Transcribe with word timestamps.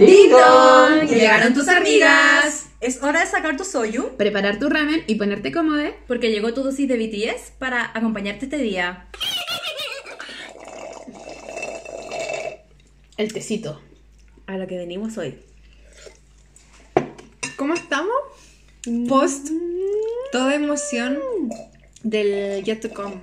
¡Llegaron 0.00 1.52
tus 1.52 1.68
amigas! 1.68 2.68
Es 2.80 3.02
hora 3.02 3.20
de 3.20 3.26
sacar 3.26 3.58
tu 3.58 3.64
soyu. 3.64 4.16
Preparar 4.16 4.58
tu 4.58 4.70
ramen 4.70 5.04
y 5.06 5.16
ponerte 5.16 5.52
cómodo. 5.52 5.82
Porque 6.06 6.30
llegó 6.30 6.54
tu 6.54 6.62
dosis 6.62 6.88
de 6.88 6.96
BTS 6.96 7.52
para 7.58 7.90
acompañarte 7.92 8.46
este 8.46 8.56
día. 8.56 9.08
El 13.18 13.30
tecito. 13.32 13.78
A 14.46 14.56
lo 14.56 14.66
que 14.66 14.78
venimos 14.78 15.18
hoy. 15.18 15.38
¿Cómo 17.56 17.74
estamos? 17.74 18.14
Post 19.06 19.48
toda 20.32 20.54
emoción 20.54 21.18
del 22.02 22.64
Yet 22.64 22.80
to 22.80 22.90
Come. 22.94 23.20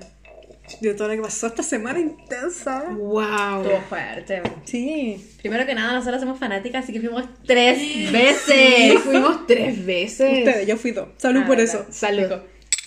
De 0.82 0.94
todo 0.94 1.08
lo 1.08 1.16
que 1.16 1.22
pasó 1.22 1.48
esta 1.48 1.64
semana 1.64 2.00
intensa. 2.00 2.84
¡Wow! 2.90 3.62
Estuvo 3.62 3.82
fuerte. 3.88 4.42
Sí. 4.66 5.26
Primero 5.42 5.66
que 5.66 5.74
nada, 5.74 5.94
nosotros 5.94 6.20
somos 6.20 6.38
fanáticas, 6.38 6.84
así 6.84 6.92
que 6.94 7.00
fuimos 7.00 7.24
tres 7.46 7.78
Sí, 7.78 8.10
veces. 8.12 9.00
fuimos 9.00 9.48
tres 9.48 9.86
veces. 9.86 10.40
Ustedes, 10.40 10.68
yo 10.68 10.76
fui 10.78 10.92
dos. 10.92 11.08
Salud 11.18 11.42
Ah, 11.44 11.48
por 11.48 11.58
verdad. 11.58 11.76
eso. 11.82 11.86
Salud. 11.92 12.32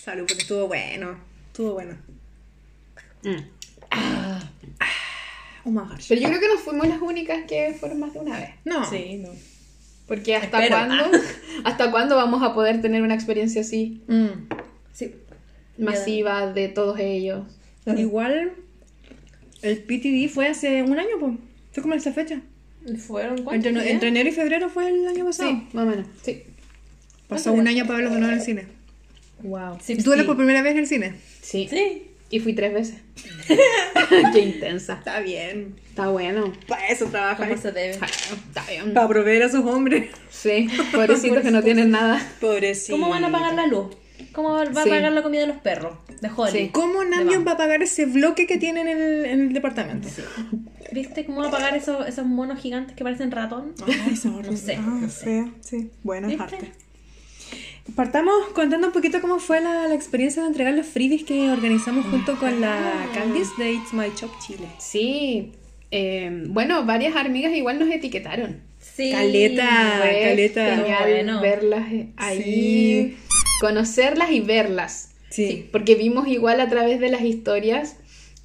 Salud, 0.03 0.25
porque 0.27 0.41
estuvo 0.43 0.67
bueno. 0.67 1.17
Estuvo 1.47 1.73
bueno. 1.73 1.97
Mm. 3.23 3.37
Oh 5.63 5.69
my 5.69 5.81
gosh. 5.89 6.05
Pero 6.09 6.21
yo 6.21 6.27
creo 6.29 6.39
que 6.39 6.47
no 6.47 6.57
fuimos 6.57 6.87
las 6.87 7.01
únicas 7.01 7.45
que 7.47 7.75
fueron 7.79 7.99
más 7.99 8.13
de 8.13 8.19
una 8.19 8.37
vez. 8.39 8.49
No. 8.65 8.89
Sí, 8.89 9.17
no. 9.21 9.29
Porque 10.07 10.35
hasta 10.35 10.63
Espero. 10.63 10.75
cuándo, 10.87 11.17
hasta 11.63 11.91
cuándo 11.91 12.15
vamos 12.15 12.41
a 12.43 12.53
poder 12.53 12.81
tener 12.81 13.01
una 13.01 13.13
experiencia 13.15 13.61
así 13.61 14.01
Mm. 14.07 14.47
Sí. 14.93 15.15
masiva 15.77 16.47
de 16.51 16.67
todos 16.67 16.99
ellos. 16.99 17.43
Igual 17.85 18.53
el 19.61 19.77
PTD 19.83 20.29
fue 20.31 20.47
hace 20.47 20.83
un 20.83 20.97
año, 20.99 21.17
pues. 21.19 21.33
Fue 21.71 21.81
como 21.81 21.93
en 21.93 21.99
esta 21.99 22.13
fecha. 22.13 22.41
¿Fueron 23.07 23.43
cuántos 23.43 23.71
Entre, 23.71 24.09
enero 24.09 24.29
y 24.29 24.31
febrero 24.31 24.69
fue 24.69 24.89
el 24.89 25.07
año 25.07 25.25
pasado. 25.25 25.51
Sí, 25.51 25.67
más 25.73 25.85
o 25.85 25.89
menos. 25.89 26.07
Sí. 26.23 26.43
Pasó 27.27 27.53
un 27.53 27.67
año 27.67 27.85
para 27.85 27.97
verlos 27.97 28.13
de 28.13 28.19
nuevo 28.19 28.33
en 28.33 28.39
el 28.39 28.45
cine. 28.45 28.67
Wow. 29.43 29.77
Sí, 29.81 29.95
¿Tú 29.97 30.13
eres 30.13 30.23
sí. 30.23 30.27
por 30.27 30.35
primera 30.35 30.61
vez 30.61 30.73
en 30.73 30.79
el 30.79 30.87
cine? 30.87 31.15
Sí. 31.41 31.67
Sí. 31.69 32.07
Y 32.29 32.39
fui 32.39 32.53
tres 32.53 32.73
veces. 32.73 32.95
Qué 34.33 34.39
intensa. 34.39 34.93
Está 34.93 35.19
bien. 35.19 35.75
Está 35.89 36.09
bueno. 36.09 36.53
Para 36.67 36.87
eso 36.87 37.05
trabaja. 37.05 37.47
¿Cómo 37.47 37.61
se 37.61 37.71
debe? 37.71 37.91
Está 37.91 38.65
bien. 38.67 38.93
Para 38.93 39.07
proveer 39.07 39.43
a 39.43 39.49
sus 39.49 39.65
hombres. 39.65 40.09
Sí, 40.29 40.67
pobrecitos 40.91 41.43
que 41.43 41.51
no 41.51 41.61
tienen 41.61 41.91
nada. 41.91 42.21
Pobrecito. 42.39 42.93
¿Cómo 42.93 43.09
van 43.09 43.23
a 43.25 43.31
pagar 43.31 43.53
la 43.53 43.67
luz? 43.67 43.95
¿Cómo 44.31 44.51
va 44.53 44.61
a 44.61 44.65
Sí. 44.83 44.89
pagar 44.89 45.11
la 45.11 45.21
comida 45.23 45.41
de 45.41 45.47
los 45.47 45.57
perros? 45.57 45.97
De 46.21 46.29
Holly. 46.35 46.51
Sí. 46.51 46.69
¿Cómo 46.71 46.99
Bam. 46.99 47.47
va 47.47 47.51
a 47.53 47.57
pagar 47.57 47.81
ese 47.83 48.05
bloque 48.05 48.47
que 48.47 48.57
tiene 48.57 48.81
en 48.81 48.87
el, 48.87 49.25
en 49.25 49.39
el 49.47 49.53
departamento? 49.53 50.07
¿Viste 50.91 51.25
cómo 51.25 51.41
va 51.41 51.47
a 51.47 51.51
pagar 51.51 51.75
esos, 51.75 52.07
esos 52.07 52.25
monos 52.25 52.59
gigantes 52.59 52.95
que 52.95 53.03
parecen 53.03 53.31
ratón? 53.31 53.73
Ay, 54.07 54.15
sorry. 54.15 54.49
No 54.49 54.57
sé, 54.57 54.75
Ah, 54.75 54.81
no 55.01 55.09
sé. 55.09 55.23
feo, 55.25 55.49
sí. 55.61 55.89
Bueno, 56.03 56.27
es. 56.29 56.37
Partamos 57.95 58.33
contando 58.53 58.87
un 58.87 58.93
poquito 58.93 59.19
cómo 59.21 59.39
fue 59.39 59.59
la, 59.59 59.87
la 59.87 59.95
experiencia 59.95 60.41
de 60.43 60.49
entregar 60.49 60.73
los 60.73 60.85
freebies 60.85 61.23
que 61.23 61.49
organizamos 61.49 62.05
junto 62.05 62.37
con 62.37 62.61
la 62.61 62.91
Candice 63.13 63.51
de 63.57 63.73
It's 63.73 63.93
My 63.93 64.07
Shop 64.15 64.31
Chile. 64.45 64.67
Sí. 64.79 65.51
eh, 65.89 66.43
bueno, 66.47 66.85
varias 66.85 67.15
amigas 67.15 67.53
igual 67.53 67.79
nos 67.79 67.89
etiquetaron. 67.89 68.61
Sí. 68.79 69.11
Caleta. 69.11 69.97
Fue 69.99 70.21
caleta. 70.23 70.75
Genial 70.77 71.03
Bueno. 71.03 71.41
verlas 71.41 71.91
eh, 71.91 72.07
ahí. 72.17 72.41
Sí. 72.43 73.17
Conocerlas 73.61 74.31
y 74.31 74.41
verlas. 74.41 75.11
Sí. 75.29 75.69
Porque 75.71 75.95
vimos 75.95 76.27
igual 76.27 76.59
a 76.59 76.67
través 76.67 76.99
de 76.99 77.09
las 77.09 77.21
historias 77.21 77.95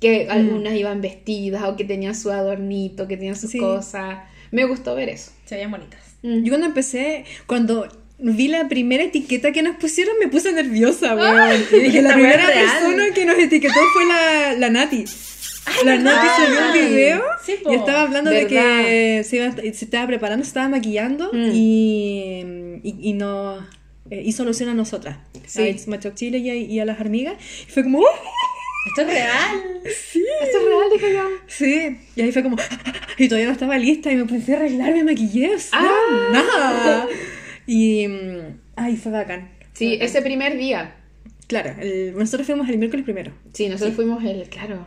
que 0.00 0.28
algunas 0.30 0.74
iban 0.74 1.00
vestidas 1.00 1.64
o 1.64 1.74
que 1.74 1.84
tenían 1.84 2.14
su 2.14 2.30
adornito, 2.30 3.08
que 3.08 3.16
tenían 3.16 3.34
sus 3.34 3.50
Sí. 3.50 3.58
cosas. 3.58 4.18
Me 4.52 4.64
gustó 4.66 4.94
ver 4.94 5.08
eso. 5.08 5.32
Se 5.46 5.54
veían 5.56 5.70
bonitas. 5.72 6.00
Yo 6.22 6.48
cuando 6.50 6.66
empecé, 6.66 7.24
cuando 7.46 7.88
vi 8.18 8.48
la 8.48 8.68
primera 8.68 9.02
etiqueta 9.04 9.52
que 9.52 9.62
nos 9.62 9.76
pusieron, 9.76 10.14
me 10.20 10.28
puse 10.28 10.52
nerviosa, 10.52 11.14
weón. 11.16 11.60
Y 11.72 11.76
dije, 11.80 12.02
la 12.02 12.12
primera 12.14 12.46
persona 12.46 13.04
que 13.14 13.24
nos 13.24 13.38
etiquetó 13.38 13.80
fue 13.92 14.04
la, 14.06 14.52
la 14.58 14.70
Nati. 14.70 15.04
La 15.84 15.96
Nati 15.98 16.26
subió 16.36 16.58
un 16.60 16.72
Ay, 16.72 16.80
video 16.88 17.22
sí, 17.44 17.54
po. 17.62 17.72
y 17.72 17.76
estaba 17.76 18.02
hablando 18.02 18.30
de 18.30 18.44
¿Verdad? 18.44 18.48
que 18.84 19.24
se, 19.24 19.36
iba- 19.36 19.56
se 19.56 19.84
estaba 19.84 20.06
preparando, 20.06 20.44
se 20.44 20.48
estaba 20.50 20.68
maquillando 20.68 21.30
Mm. 21.32 21.50
y, 21.52 22.40
y, 22.84 22.94
y 23.10 23.12
nos 23.14 23.64
eh, 24.10 24.22
hizo 24.24 24.42
alusión 24.42 24.68
a 24.68 24.74
nosotras. 24.74 25.18
Sí. 25.46 25.62
A 25.62 25.96
Shop 25.96 26.14
Chile 26.14 26.38
y 26.38 26.50
a, 26.50 26.54
y 26.54 26.80
a 26.80 26.84
las 26.84 27.00
amigas. 27.00 27.34
Y 27.68 27.70
fue 27.70 27.82
como, 27.82 28.00
¡oh! 28.00 28.04
Esto 28.88 29.02
es 29.02 29.06
real. 29.08 29.80
sí. 29.84 30.24
Esto 30.42 30.58
es 30.58 30.64
real, 30.64 30.90
dije 30.92 31.12
yo. 31.12 31.28
Sí, 31.48 31.98
y 32.14 32.20
ahí 32.22 32.32
fue 32.32 32.42
como, 32.42 32.56
y 33.18 33.28
todavía 33.28 33.46
no 33.46 33.52
estaba 33.52 33.76
lista 33.78 34.12
y 34.12 34.16
me 34.16 34.24
puse 34.26 34.54
a 34.54 34.56
arreglar, 34.58 34.92
me 34.94 35.02
maquillé, 35.04 35.54
o 35.54 35.58
sea, 35.58 35.78
Ah. 35.82 36.28
nada. 36.32 37.06
Y, 37.66 38.06
mm, 38.06 38.60
ay, 38.76 38.96
fue 38.96 39.10
bacán. 39.12 39.50
Sí, 39.72 39.86
Fue 39.86 39.96
bacán. 39.96 40.06
ese 40.08 40.22
primer 40.22 40.56
día. 40.56 40.94
Claro, 41.48 41.74
el- 41.80 42.14
nosotros 42.16 42.46
fuimos 42.46 42.68
el 42.68 42.78
miércoles 42.78 43.04
primero. 43.04 43.32
Sí, 43.52 43.68
nosotros 43.68 43.94
fuimos 43.96 44.22
el, 44.24 44.48
claro. 44.48 44.86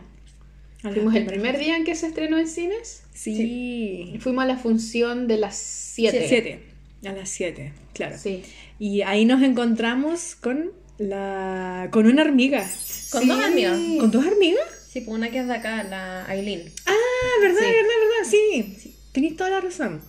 Fuimos 0.82 1.14
el 1.14 1.26
primer 1.26 1.58
día 1.58 1.76
en 1.76 1.84
que 1.84 1.94
se 1.94 2.06
estrenó 2.06 2.38
en 2.38 2.48
cines. 2.48 3.02
Sí. 3.12 4.14
Fuimos 4.20 4.44
a 4.44 4.46
la 4.46 4.56
función 4.56 5.28
de 5.28 5.36
las 5.36 5.56
7. 5.56 6.24
Siete. 6.26 6.62
A 7.04 7.12
las 7.12 7.28
siete, 7.30 7.72
claro. 7.94 8.16
Sí. 8.18 8.42
Y 8.78 9.02
ahí 9.02 9.24
nos 9.24 9.42
encontramos 9.42 10.34
con 10.34 10.70
la 10.98 11.88
con 11.90 12.06
una 12.06 12.22
hormiga. 12.22 12.68
Con 13.10 13.26
dos 13.26 13.42
amigas. 13.42 13.78
¿Con 13.98 14.10
dos 14.10 14.26
hormigas? 14.26 14.62
Sí, 14.90 15.00
pues 15.00 15.16
una 15.16 15.30
que 15.30 15.38
es 15.38 15.46
de 15.46 15.54
acá, 15.54 15.82
la 15.84 16.26
Aileen. 16.26 16.62
Ah, 16.86 16.92
verdad, 17.40 17.58
Sí. 17.60 17.64
verdad, 17.64 17.88
verdad, 18.00 18.30
sí. 18.30 18.94
Tenéis 19.12 19.36
toda 19.36 19.50
la 19.50 19.60
razón. 19.60 20.02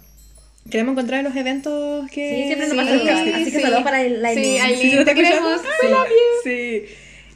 Queremos 0.69 0.91
encontrar 0.93 1.19
en 1.21 1.25
los 1.25 1.35
eventos 1.35 2.09
que... 2.11 2.29
Sí, 2.29 2.43
siempre 2.47 2.67
nos 2.67 2.71
Sí, 2.71 2.77
pasa 2.77 2.93
el 2.93 3.03
casting. 3.07 3.33
Así 3.33 3.45
que 3.45 3.51
sí. 3.51 3.61
saludos 3.61 3.83
para 3.83 4.03
la 4.03 4.33
Sí, 4.33 4.39
Aileen. 4.39 4.61
Aileen. 4.61 4.81
¿Sí, 4.81 4.97
está 4.97 5.05
te 5.05 5.15
queremos. 5.15 5.61
Sí. 6.43 6.83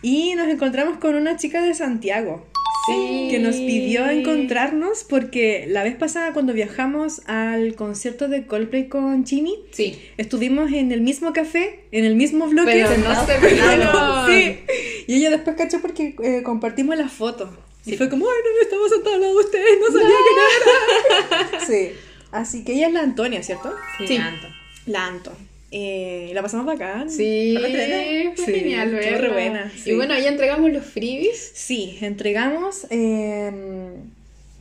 Y 0.02 0.36
nos 0.36 0.48
encontramos 0.50 0.98
con 1.00 1.16
una 1.16 1.38
chica 1.38 1.62
de 1.64 1.74
Santiago. 1.74 2.46
Sí. 2.88 3.28
que 3.32 3.40
nos 3.40 3.56
pidió 3.56 4.08
encontrarnos 4.10 5.04
porque 5.04 5.66
la 5.68 5.84
vez 5.84 5.96
pasada 5.96 6.34
cuando 6.34 6.54
viajamos 6.54 7.22
al 7.28 7.76
concierto 7.76 8.28
de 8.28 8.46
Coldplay 8.46 8.88
con 8.88 9.26
Jimmy, 9.26 9.56
Sí. 9.72 10.00
estuvimos 10.18 10.72
en 10.72 10.92
el 10.92 11.02
mismo 11.02 11.34
café, 11.34 11.82
en 11.92 12.06
el 12.06 12.16
mismo 12.16 12.48
bloque. 12.48 12.72
Pero 12.72 12.90
no 12.98 13.26
se. 13.26 13.36
Sí. 14.28 14.60
Y 15.08 15.16
ella 15.18 15.30
después 15.32 15.56
cachó 15.56 15.82
porque 15.82 16.16
eh, 16.24 16.42
compartimos 16.44 16.98
las 16.98 17.12
fotos. 17.12 17.50
Y 17.86 17.96
fue 17.98 18.10
como, 18.10 18.26
ay, 18.26 18.38
no, 18.44 18.56
no 18.56 18.62
estamos 18.62 18.90
sentados 18.90 19.16
al 19.16 19.22
lado 19.22 19.34
de 19.38 19.46
ustedes, 19.46 19.80
no 19.80 19.88
sabía 20.00 20.18
que 20.26 21.56
era. 21.56 21.60
Sí. 21.68 21.90
Así 22.32 22.64
que 22.66 22.74
ella 22.74 22.88
es 22.88 22.94
la 22.94 23.02
Antonia, 23.02 23.42
¿cierto? 23.44 23.72
Sí, 24.00 24.08
Sí. 24.08 24.18
tanto. 24.18 24.48
La 24.88 25.06
Anto. 25.06 25.32
Eh, 25.78 26.32
la 26.34 26.42
pasamos 26.42 26.66
bacán. 26.66 27.10
Sí, 27.10 27.54
Fue 27.60 28.46
Sí, 28.46 28.54
genial 28.54 28.92
re 28.92 29.30
buena, 29.30 29.70
sí. 29.76 29.92
Y 29.92 29.96
bueno, 29.96 30.14
ahí 30.14 30.26
entregamos 30.26 30.72
los 30.72 30.86
freebies. 30.86 31.52
Sí, 31.54 31.98
entregamos 32.00 32.88
eh, 32.92 33.52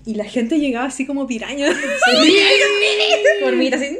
y 0.04 0.16
la 0.16 0.24
gente 0.24 0.58
llegaba 0.58 0.86
así 0.86 1.06
como 1.06 1.28
piraña. 1.28 1.72
Formitas 3.40 3.80
así. 3.80 3.96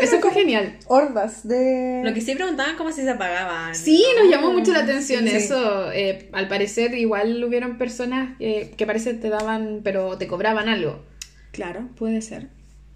Eso 0.00 0.20
fue 0.20 0.30
genial. 0.30 0.76
Hordas 0.86 1.46
de... 1.48 2.02
Lo 2.04 2.14
que 2.14 2.20
sí 2.20 2.36
preguntaban 2.36 2.76
como 2.76 2.92
si 2.92 3.02
se 3.02 3.10
apagaban. 3.10 3.74
Sí, 3.74 4.04
nos 4.16 4.30
llamó 4.30 4.52
mucho 4.52 4.70
la 4.72 4.84
atención 4.84 5.26
Sí. 5.26 5.34
eso. 5.34 5.90
Eh, 5.90 6.28
al 6.30 6.46
parecer, 6.46 6.94
igual 6.94 7.42
hubieron 7.42 7.78
personas 7.78 8.36
eh, 8.38 8.70
que 8.76 8.86
parece 8.86 9.14
te 9.14 9.28
daban, 9.28 9.80
pero 9.82 10.16
te 10.18 10.28
cobraban 10.28 10.68
algo. 10.68 11.02
Claro, 11.50 11.88
puede 11.96 12.22
ser. 12.22 12.46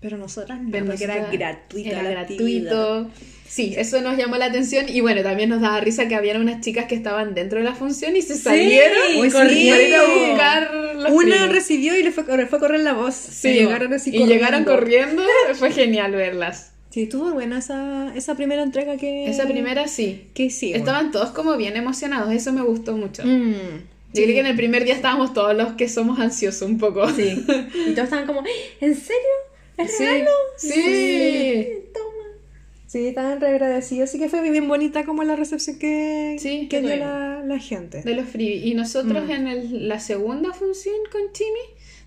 Pero 0.03 0.19
nosotras 0.19 0.61
no, 0.61 0.69
Pero 0.71 0.85
porque 0.87 1.05
era 1.05 1.31
gratuita 1.31 1.89
Era 1.91 2.03
la 2.03 2.21
actividad. 2.23 2.71
gratuito. 2.73 3.11
Sí, 3.49 3.75
eso 3.77 4.01
nos 4.01 4.17
llamó 4.19 4.37
la 4.37 4.47
atención. 4.47 4.87
Y 4.89 5.01
bueno, 5.01 5.23
también 5.23 5.49
nos 5.49 5.61
daba 5.61 5.79
risa 5.81 6.09
que 6.09 6.15
habían 6.17 6.41
unas 6.41 6.61
chicas 6.61 6.87
que 6.87 6.95
estaban 6.97 7.35
dentro 7.35 7.59
de 7.61 7.65
la 7.65 7.75
función 7.75 8.17
y 8.17 8.23
se 8.23 8.35
salieron 8.37 9.31
corrieron 9.31 9.49
sí. 9.49 9.87
ir 9.89 9.95
a 9.95 10.03
buscar 10.29 10.75
los 10.97 11.13
Una 11.13 11.37
freebies. 11.37 11.53
recibió 11.53 11.97
y 11.97 12.03
le 12.03 12.11
fue, 12.13 12.25
fue 12.25 12.59
a 12.59 12.61
correr 12.61 12.81
la 12.81 12.95
voz. 12.95 13.15
Sí, 13.15 13.49
y 13.51 13.53
llegaron 13.55 13.93
así 13.93 14.11
y 14.13 14.27
llegaron 14.27 14.65
corriendo. 14.65 15.23
Fue 15.55 15.71
genial 15.71 16.13
verlas. 16.13 16.73
Sí, 16.91 17.05
estuvo 17.05 17.31
buena 17.33 17.59
esa, 17.59 18.13
esa 18.17 18.35
primera 18.35 18.63
entrega 18.63 18.97
que... 18.97 19.27
Esa 19.27 19.47
primera 19.47 19.87
sí. 19.87 20.27
Que 20.35 20.51
sí. 20.51 20.73
Estaban 20.75 21.11
todos 21.13 21.31
como 21.31 21.57
bien 21.57 21.77
emocionados. 21.77 22.33
Eso 22.33 22.53
me 22.53 22.63
gustó 22.63 22.97
mucho. 22.97 23.23
Mm, 23.25 23.53
Yo 24.15 24.23
creo 24.25 24.27
que 24.27 24.41
en 24.41 24.47
el 24.47 24.57
primer 24.57 24.85
día 24.85 24.95
estábamos 24.95 25.33
todos 25.33 25.57
los 25.57 25.73
que 25.75 25.89
somos 25.89 26.19
ansiosos 26.19 26.63
un 26.69 26.79
poco. 26.79 27.09
Sí. 27.11 27.45
Y 27.87 27.93
todos 27.93 28.05
estaban 28.05 28.27
como, 28.27 28.43
¿en 28.81 28.95
serio? 28.95 29.31
¿Es 29.83 29.97
Sí. 29.97 30.05
regalo? 30.05 30.31
Sí. 30.57 31.69
Toma. 31.93 32.07
Sí, 32.87 33.07
estaban 33.09 33.41
re 33.41 33.49
agradecidos. 33.49 34.09
Así 34.11 34.19
que 34.19 34.29
fue 34.29 34.49
bien 34.51 34.69
bonita 34.69 35.05
como 35.05 35.23
la 35.25 35.37
recepción 35.37 35.79
que, 35.79 36.37
Sí, 36.39 36.69
que 36.69 36.81
dio 36.81 36.97
la, 36.97 37.43
la 37.45 37.59
gente. 37.59 38.03
De 38.03 38.15
los 38.15 38.27
freebies. 38.29 38.65
Y 38.67 38.75
nosotros 38.75 39.25
Mm. 39.27 39.31
en 39.31 39.49
el- 39.49 39.89
la 39.89 39.99
segunda 40.01 40.53
función 40.53 40.97
con 41.11 41.23
Chimi 41.33 41.51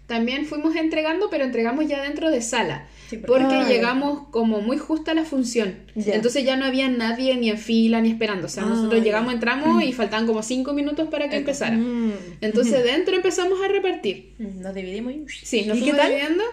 también 0.07 0.45
fuimos 0.45 0.75
entregando, 0.75 1.29
pero 1.29 1.43
entregamos 1.45 1.87
ya 1.87 2.01
dentro 2.03 2.29
de 2.29 2.41
sala. 2.41 2.87
Sí, 3.09 3.17
porque- 3.17 3.43
Ah, 3.55 3.67
llegamos 3.67 4.27
como 4.31 4.61
muy 4.61 4.77
justo 4.77 5.11
a 5.11 5.13
la 5.13 5.25
función. 5.25 5.75
Ya. 5.95 6.15
Entonces 6.15 6.43
ya 6.43 6.55
no 6.57 6.65
había 6.65 6.87
nadie 6.89 7.35
ni 7.37 7.49
en 7.51 7.57
fila 7.57 8.01
ni 8.01 8.09
esperando. 8.09 8.47
O 8.47 8.49
sea, 8.49 8.63
Ah, 8.63 8.67
nosotros 8.67 9.03
llegamos, 9.03 9.33
entramos 9.33 9.83
y 9.83 9.93
faltaban 9.93 10.25
como 10.25 10.41
cinco 10.43 10.73
minutos 10.73 11.07
para 11.09 11.29
que 11.29 11.37
empezara. 11.37 11.75
Mm. 11.77 12.13
Entonces 12.41 12.83
dentro 12.83 13.15
empezamos 13.15 13.59
a 13.63 13.67
repartir. 13.67 14.33
Mm, 14.39 14.61
Nos 14.61 14.73
dividimos 14.73 15.13
y... 15.13 15.25
Sí, 15.45 15.65
nos 15.65 15.77
¿Y 15.77 15.81
qué 15.81 15.91
fuimos 15.91 15.97
tal? 16.01 16.09
dividiendo. 16.09 16.43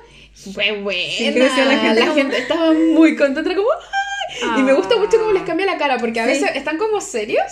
Fue 0.53 0.81
buena. 0.81 1.01
Sí, 1.11 1.25
la 1.35 2.15
gente 2.15 2.23
como- 2.23 2.33
estaba 2.33 2.73
muy 2.73 3.17
contenta, 3.17 3.55
como 3.55 3.69
¡ay! 3.71 4.61
Y 4.61 4.63
me 4.63 4.73
gusta 4.73 4.97
mucho 4.97 5.19
cómo 5.19 5.33
les 5.33 5.43
cambia 5.43 5.67
la 5.67 5.77
cara, 5.79 5.99
porque 5.99 6.21
a 6.21 6.25
Sí. 6.25 6.31
veces 6.33 6.51
están 6.57 6.79
como 6.79 7.01
serios. 7.01 7.45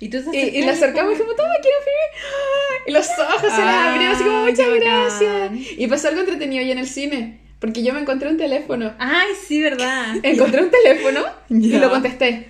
Y 0.00 0.08
tú 0.08 0.18
Y, 0.32 0.36
y 0.38 0.62
le 0.62 0.70
acercamos 0.70 1.12
y 1.12 1.14
dijimos, 1.14 1.36
toma, 1.36 1.54
quiero 1.62 1.76
firme. 1.78 2.86
Y 2.86 2.92
los 2.92 3.06
ojos 3.18 3.40
se 3.40 3.46
les 3.46 3.58
Ah, 3.58 3.92
abrieron 3.92 4.14
así 4.14 4.24
como, 4.24 4.44
muchas 4.44 4.74
gracias. 4.74 5.52
Y 5.78 5.86
pasó 5.86 6.08
algo 6.08 6.20
entretenido 6.20 6.62
ahí 6.62 6.70
en 6.70 6.78
el 6.78 6.86
cine, 6.86 7.40
porque 7.60 7.82
yo 7.82 7.92
me 7.94 8.00
encontré 8.00 8.28
un 8.28 8.36
teléfono. 8.36 8.92
Ay, 8.98 9.28
sí, 9.46 9.60
verdad. 9.62 10.14
Encontré 10.22 10.62
un 10.62 10.70
teléfono 10.70 11.24
y 11.48 11.70
Ya. 11.70 11.78
lo 11.78 11.90
contesté. 11.90 12.48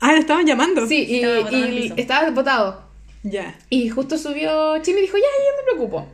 Ah, 0.00 0.12
¿le 0.14 0.20
estaban 0.20 0.46
llamando? 0.46 0.86
Sí, 0.86 1.04
y, 1.08 1.16
Estaba 1.22 1.50
y 1.58 1.92
estaba 1.96 2.30
botado. 2.30 2.88
Ya. 3.24 3.58
Y 3.68 3.88
justo 3.90 4.16
subió 4.16 4.80
Chimi 4.82 4.98
y 5.00 5.02
dijo, 5.02 5.16
ya, 5.18 5.22
ya 5.22 5.56
me 5.62 5.72
preocupo. 5.72 6.06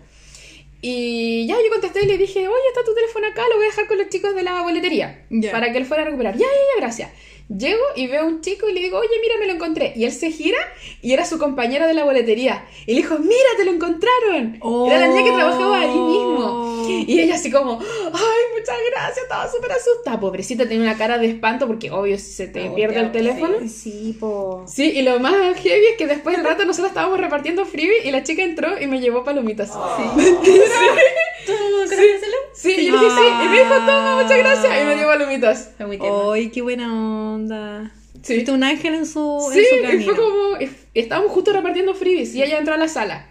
Y 0.87 1.47
ya 1.47 1.55
yo 1.55 1.71
contesté 1.71 2.05
y 2.05 2.07
le 2.07 2.19
dije, 2.19 2.47
oye, 2.47 2.69
está 2.69 2.85
tu 2.85 2.95
teléfono 2.95 3.27
acá, 3.27 3.43
lo 3.49 3.57
voy 3.57 3.65
a 3.65 3.69
dejar 3.69 3.87
con 3.87 3.97
los 3.97 4.09
chicos 4.09 4.35
de 4.35 4.43
la 4.43 4.61
boletería. 4.63 5.25
Ya. 5.31 5.51
Para 5.51 5.73
que 5.73 5.79
él 5.79 5.87
fuera 5.87 6.03
a 6.03 6.07
recuperar. 6.07 6.35
Ya, 6.35 6.41
ya, 6.41 6.47
ya, 6.47 6.81
gracias. 6.81 7.11
Llego 7.49 7.83
y 7.95 8.07
veo 8.07 8.23
a 8.23 8.25
un 8.25 8.41
chico 8.41 8.69
y 8.69 8.73
le 8.73 8.81
digo, 8.81 8.99
oye, 8.99 9.11
mira, 9.21 9.35
me 9.39 9.47
lo 9.47 9.53
encontré. 9.53 9.93
Y 9.97 10.05
él 10.05 10.13
se 10.13 10.31
gira 10.31 10.59
y 11.03 11.13
era 11.13 11.27
su 11.27 11.39
compañera 11.39 11.87
de 11.87 11.93
la 11.95 12.05
boletería. 12.05 12.65
Y 12.87 12.95
le 12.95 13.03
dijo, 13.03 13.19
mira, 13.19 13.51
te 13.59 13.65
lo 13.67 13.73
encontraron. 13.73 14.59
Era 14.87 14.99
la 15.01 15.09
niña 15.09 15.25
que 15.25 15.33
trabajaba 15.33 15.81
ahí 15.81 15.89
mismo. 15.89 16.85
Y 17.07 17.21
ella 17.21 17.35
así 17.35 17.51
como, 17.51 17.79
ay, 17.81 18.43
muchas 18.59 18.77
gracias, 18.91 19.19
estaba 19.25 19.51
súper 19.51 19.73
asustada. 19.73 20.19
Pobrecita, 20.21 20.67
tenía 20.67 20.85
una 20.85 20.97
cara 20.97 21.19
de 21.19 21.27
espanto 21.29 21.67
porque 21.67 21.91
obvio 21.91 22.19
si 22.19 22.33
se 22.33 22.47
te 22.49 22.69
Oh, 22.71 22.75
pierde 22.75 23.01
el 23.01 23.13
teléfono. 23.13 23.59
Sí, 23.61 23.69
sí, 23.69 24.17
po. 24.19 24.65
Sí, 24.67 24.91
y 24.95 25.03
lo 25.03 25.21
más 25.21 25.35
heavy 25.35 25.87
es 25.93 25.97
que 25.99 26.07
después 26.07 26.37
del 26.37 26.45
rato 26.47 26.65
nosotros 26.65 26.89
estábamos 26.89 27.21
repartiendo 27.21 27.67
freebie 27.67 28.07
y 28.07 28.11
la 28.11 28.23
chica 28.23 28.43
entró 28.43 28.81
y 28.81 28.87
me 28.87 29.01
llevó 29.01 29.23
palomitas. 29.23 29.71
¿Tú 29.73 31.53
conoces 31.53 31.99
hacerlo? 31.99 32.37
Sí, 32.55 32.75
y 32.79 32.87
yo 32.87 32.99
dije 32.99 33.11
sí, 33.11 33.23
y 33.45 33.49
me 33.49 33.59
dijo, 33.59 33.75
toma, 33.75 34.23
muchas 34.23 34.39
gracias, 34.39 34.83
y 34.83 34.85
me 34.87 34.95
dio 34.97 35.07
palomitas. 35.07 35.71
Fue 35.77 35.87
muy 35.87 35.99
tierno. 35.99 36.33
Ay, 36.33 36.49
qué 36.51 36.63
buena 36.63 37.34
onda. 37.35 37.93
Sí. 38.23 38.37
Viste 38.37 38.53
un 38.53 38.65
ángel 38.65 38.95
en 38.95 39.07
su, 39.07 39.51
Sí, 39.53 39.59
en 39.59 39.65
su 39.77 39.83
camino. 39.83 40.05
fue 40.05 40.17
como, 40.17 40.61
y 40.95 40.99
estábamos 40.99 41.33
justo 41.33 41.53
repartiendo 41.53 41.95
freebies 41.95 42.35
y 42.35 42.43
ella 42.43 42.59
entró 42.59 42.75
a 42.75 42.79
la 42.79 42.89
sala. 42.89 43.29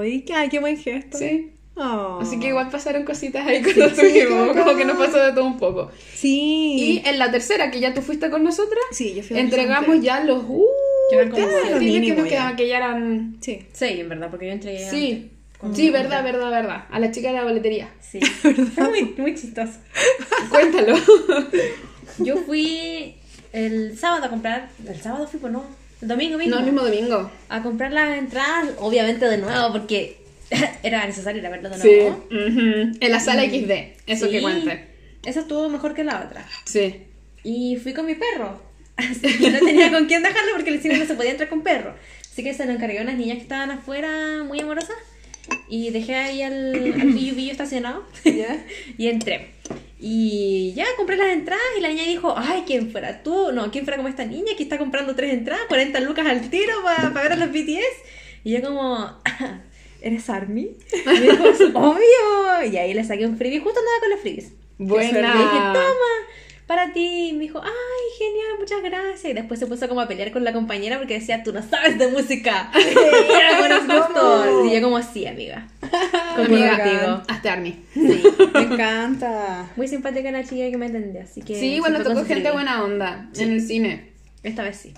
Ay, 0.00 0.22
qué, 0.22 0.34
ay, 0.34 0.48
qué 0.48 0.58
buen 0.58 0.76
gesto. 0.76 1.18
Sí. 1.18 1.50
Oh. 1.76 2.20
Así 2.22 2.38
que 2.38 2.48
igual 2.48 2.70
pasaron 2.70 3.04
cositas 3.04 3.44
ahí 3.46 3.60
cuando 3.62 3.86
estuvimos, 3.86 4.52
qué 4.52 4.58
como 4.60 4.76
que 4.76 4.84
nos 4.84 4.96
pasó 4.96 5.18
de 5.18 5.32
todo 5.32 5.44
un 5.44 5.58
poco. 5.58 5.90
Sí. 6.14 7.02
Y 7.02 7.02
en 7.08 7.18
la 7.18 7.32
tercera, 7.32 7.70
que 7.70 7.80
ya 7.80 7.92
tú 7.92 8.00
fuiste 8.00 8.30
con 8.30 8.44
nosotras, 8.44 8.82
sí, 8.92 9.14
yo 9.14 9.22
fui 9.24 9.36
a 9.36 9.40
entregamos 9.40 10.00
ya 10.00 10.22
los... 10.22 10.44
Uh, 10.46 10.64
como 11.30 11.36
ya, 11.36 11.76
freebies 11.76 12.14
que 12.14 12.14
nos 12.14 12.24
ya. 12.24 12.30
quedaban, 12.30 12.56
que 12.56 12.68
ya 12.68 12.76
eran... 12.76 13.36
Sí. 13.40 13.66
Sí, 13.72 13.86
en 13.86 14.08
verdad, 14.08 14.30
porque 14.30 14.46
yo 14.46 14.52
entregué 14.52 14.88
Sí, 14.88 15.30
antes, 15.60 15.76
sí, 15.76 15.90
verdad, 15.90 16.22
verdad, 16.22 16.50
verdad. 16.50 16.84
A 16.90 17.00
la 17.00 17.10
chica 17.10 17.28
de 17.28 17.34
la 17.34 17.44
boletería. 17.44 17.92
Sí. 18.00 18.20
Fue 18.74 18.88
muy, 18.88 19.14
muy 19.16 19.34
chistoso. 19.34 19.74
Cuéntalo. 20.50 20.96
Yo 22.18 22.36
fui 22.36 23.16
el 23.54 23.96
sábado 23.98 24.24
a 24.26 24.30
comprar. 24.30 24.68
El 24.86 25.00
sábado 25.00 25.26
fui, 25.26 25.40
pues 25.40 25.52
no. 25.52 25.64
El 26.02 26.08
domingo 26.08 26.36
mismo. 26.36 26.54
No, 26.54 26.58
el 26.60 26.64
mismo 26.66 26.82
domingo. 26.82 27.30
A 27.48 27.62
comprar 27.62 27.92
las 27.92 28.18
entradas, 28.18 28.70
obviamente 28.78 29.26
de 29.26 29.38
nuevo, 29.38 29.72
porque 29.72 30.18
era 30.82 31.06
necesario 31.06 31.40
ir 31.40 31.46
a 31.46 31.50
verlo 31.50 31.70
de 31.70 31.78
Sí. 31.80 31.88
nuevo. 31.88 32.26
ujú. 32.30 32.96
En 33.00 33.10
la 33.10 33.20
sala 33.20 33.44
XD, 33.44 33.96
eso 34.06 34.26
Sí. 34.26 34.32
que 34.32 34.42
cuente. 34.42 34.88
Esa 35.24 35.40
estuvo 35.40 35.68
mejor 35.70 35.94
que 35.94 36.04
la 36.04 36.22
otra. 36.26 36.46
Sí. 36.66 37.02
Y 37.44 37.76
fui 37.76 37.94
con 37.94 38.04
mi 38.06 38.14
perro. 38.14 38.60
Así 38.96 39.20
que 39.38 39.50
no 39.50 39.58
tenía 39.60 39.90
con 39.90 40.06
quién 40.06 40.22
dejarlo 40.22 40.52
porque 40.54 40.70
el 40.70 40.80
cine 40.82 40.98
no 40.98 41.06
se 41.06 41.14
podía 41.14 41.30
entrar 41.30 41.48
con 41.48 41.62
perro. 41.62 41.94
Así 42.30 42.42
que 42.44 42.52
se 42.52 42.66
lo 42.66 42.72
encargué 42.72 42.98
a 42.98 43.02
unas 43.02 43.16
niñas 43.16 43.36
que 43.36 43.42
estaban 43.44 43.70
afuera 43.70 44.42
muy 44.44 44.60
amorosas. 44.60 44.96
Y 45.68 45.90
dejé 45.90 46.14
ahí 46.16 46.42
al, 46.42 46.74
al 46.74 47.12
billu 47.12 47.34
billu 47.34 47.50
estacionado. 47.52 48.04
¿Ya? 48.24 48.64
y 48.98 49.08
entré. 49.08 49.50
Y 50.06 50.74
ya 50.74 50.84
compré 50.98 51.16
las 51.16 51.28
entradas 51.28 51.64
y 51.78 51.80
la 51.80 51.88
niña 51.88 52.04
dijo, 52.04 52.34
ay, 52.36 52.64
¿quién 52.66 52.90
fuera 52.90 53.22
tú? 53.22 53.52
No, 53.52 53.70
¿quién 53.70 53.84
fuera 53.84 53.96
como 53.96 54.10
esta 54.10 54.26
niña 54.26 54.52
que 54.54 54.62
está 54.62 54.76
comprando 54.76 55.16
tres 55.16 55.32
entradas, 55.32 55.64
40 55.66 55.98
lucas 56.00 56.26
al 56.26 56.50
tiro 56.50 56.74
para 56.84 57.08
ver 57.08 57.32
a 57.32 57.36
los 57.36 57.48
BTS? 57.48 58.44
Y 58.44 58.52
yo 58.52 58.60
como, 58.60 59.18
¿eres 60.02 60.28
Army? 60.28 60.76
Y 60.92 61.08
me 61.08 61.20
dijo, 61.20 61.44
obvio. 61.74 62.70
Y 62.70 62.76
ahí 62.76 62.92
le 62.92 63.02
saqué 63.02 63.24
un 63.24 63.38
freebie, 63.38 63.60
justo 63.60 63.80
andaba 63.80 64.00
con 64.00 64.10
los 64.10 64.20
freebies. 64.20 64.52
Buena. 64.76 65.08
Y 65.08 65.22
le 65.22 65.38
dije, 65.38 65.58
toma, 65.72 66.12
para 66.66 66.92
ti. 66.92 67.30
Y 67.30 67.32
me 67.32 67.44
dijo, 67.44 67.62
ay, 67.64 68.18
genial, 68.18 68.58
muchas 68.58 68.82
gracias. 68.82 69.24
Y 69.24 69.32
después 69.32 69.58
se 69.58 69.66
puso 69.66 69.88
como 69.88 70.02
a 70.02 70.06
pelear 70.06 70.32
con 70.32 70.44
la 70.44 70.52
compañera 70.52 70.98
porque 70.98 71.14
decía, 71.14 71.42
tú 71.42 71.54
no 71.54 71.62
sabes 71.62 71.98
de 71.98 72.08
música. 72.08 72.70
Y 72.76 73.32
era 73.32 73.78
gustos. 73.78 74.66
Y 74.66 74.74
yo 74.74 74.82
como, 74.82 75.02
sí, 75.02 75.26
amiga. 75.26 75.66
Contigo. 76.36 77.22
Hasta 77.28 77.52
Army. 77.52 77.84
Sí. 77.92 78.22
Me 78.54 78.62
encanta. 78.62 79.70
Muy 79.76 79.88
simpática 79.88 80.30
la 80.30 80.44
chica 80.44 80.70
que 80.70 80.76
me 80.76 80.86
entendió, 80.86 81.22
así 81.22 81.42
que... 81.42 81.54
Sí, 81.54 81.80
siempre 81.80 82.02
tocó 82.02 82.24
gente 82.24 82.50
buena 82.50 82.82
onda 82.82 83.28
en 83.36 83.52
el 83.52 83.60
cine. 83.60 84.12
Esta 84.42 84.62
vez 84.62 84.76
sí. 84.76 84.94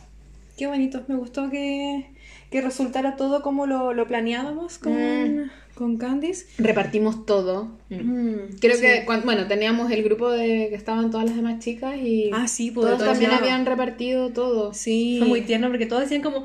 Qué 0.56 0.66
bonito. 0.66 1.02
Me 1.08 1.16
gustó 1.16 1.50
que, 1.50 2.06
que 2.50 2.60
resultara 2.62 3.16
todo 3.16 3.42
como 3.42 3.66
lo, 3.66 3.92
lo 3.92 4.06
planeábamos 4.06 4.78
con, 4.78 5.50
con 5.74 5.98
Candice. 5.98 6.46
Repartimos 6.58 7.26
todo. 7.26 7.76
Mm, 7.90 8.56
Creo 8.60 8.76
sí. 8.76 8.80
que, 8.82 9.04
bueno, 9.24 9.46
teníamos 9.46 9.90
el 9.90 10.02
grupo 10.02 10.30
de 10.30 10.68
que 10.70 10.74
estaban 10.74 11.10
todas 11.10 11.26
las 11.26 11.36
demás 11.36 11.58
chicas 11.58 11.96
y 11.96 12.30
Ah, 12.32 12.48
sí, 12.48 12.70
pues, 12.70 12.86
todos 12.86 13.04
también 13.04 13.32
habían 13.32 13.66
repartido 13.66 14.30
todo. 14.30 14.72
Sí. 14.72 15.16
Fue 15.18 15.28
muy 15.28 15.40
tierno 15.42 15.68
porque 15.68 15.86
todos 15.86 16.02
decían 16.02 16.22
como... 16.22 16.44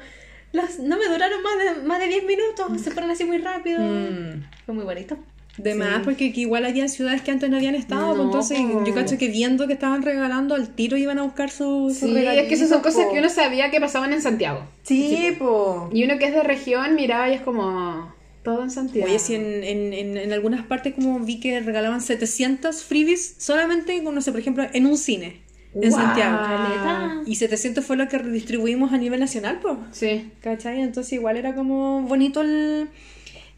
Las, 0.51 0.79
no 0.79 0.97
me 0.97 1.05
duraron 1.07 1.41
más 1.43 1.53
de, 1.57 1.81
más 1.87 1.99
de 1.99 2.07
10 2.07 2.25
minutos, 2.25 2.81
se 2.81 2.91
fueron 2.91 3.09
así 3.11 3.23
muy 3.23 3.37
rápido. 3.37 3.79
Mm. 3.81 4.43
Fue 4.65 4.75
muy 4.75 4.83
bonito. 4.83 5.17
De 5.57 5.75
más, 5.75 6.03
porque 6.03 6.31
que 6.31 6.41
igual 6.41 6.65
había 6.65 6.87
ciudades 6.87 7.21
que 7.21 7.29
antes 7.29 7.49
no 7.49 7.57
habían 7.57 7.75
estado, 7.75 8.07
pues, 8.07 8.17
No, 8.17 8.23
entonces 8.23 8.57
po. 8.59 8.85
yo 8.85 8.93
cacho 8.95 9.17
que 9.17 9.27
viendo 9.27 9.67
que 9.67 9.73
estaban 9.73 10.01
regalando 10.01 10.55
al 10.55 10.69
tiro 10.69 10.95
iban 10.95 11.19
a 11.19 11.23
buscar 11.23 11.49
sus 11.49 11.97
su 11.97 12.07
Sí, 12.07 12.17
es 12.17 12.47
que 12.47 12.53
esas 12.53 12.69
son 12.69 12.81
cosas 12.81 13.07
que 13.11 13.19
uno 13.19 13.29
sabía 13.29 13.69
que 13.69 13.81
pasaban 13.81 14.13
en 14.13 14.21
Santiago. 14.21 14.65
Sí, 14.83 15.35
po. 15.37 15.89
Y 15.93 16.05
uno 16.05 16.17
que 16.17 16.25
es 16.25 16.33
de 16.33 16.43
región 16.43 16.95
miraba 16.95 17.29
y 17.29 17.33
es 17.33 17.41
como 17.41 18.13
todo 18.43 18.63
en 18.63 18.71
Santiago. 18.71 19.07
Oye, 19.07 19.19
si 19.19 19.35
en, 19.35 19.63
en, 19.63 19.93
en, 19.93 20.17
en 20.17 20.33
algunas 20.33 20.65
partes 20.65 20.95
como 20.95 21.19
vi 21.19 21.41
que 21.41 21.59
regalaban 21.59 21.99
700 22.01 22.83
freebies 22.83 23.35
solamente, 23.37 24.01
con, 24.03 24.15
no 24.15 24.21
sé, 24.21 24.31
por 24.31 24.39
ejemplo, 24.39 24.65
en 24.71 24.85
un 24.85 24.97
cine 24.97 25.41
en. 25.73 25.91
Santiago. 25.91 26.37
Caleta. 26.37 27.21
Y 27.25 27.35
700 27.35 27.83
fue 27.85 27.95
lo 27.97 28.07
que 28.07 28.17
redistribuimos 28.17 28.91
a 28.93 28.97
nivel 28.97 29.19
nacional, 29.19 29.59
pues. 29.61 29.77
Sí. 29.91 30.31
¿Cachai? 30.41 30.81
Entonces 30.81 31.13
igual 31.13 31.37
era 31.37 31.53
como 31.55 32.01
bonito 32.03 32.41
el, 32.41 32.89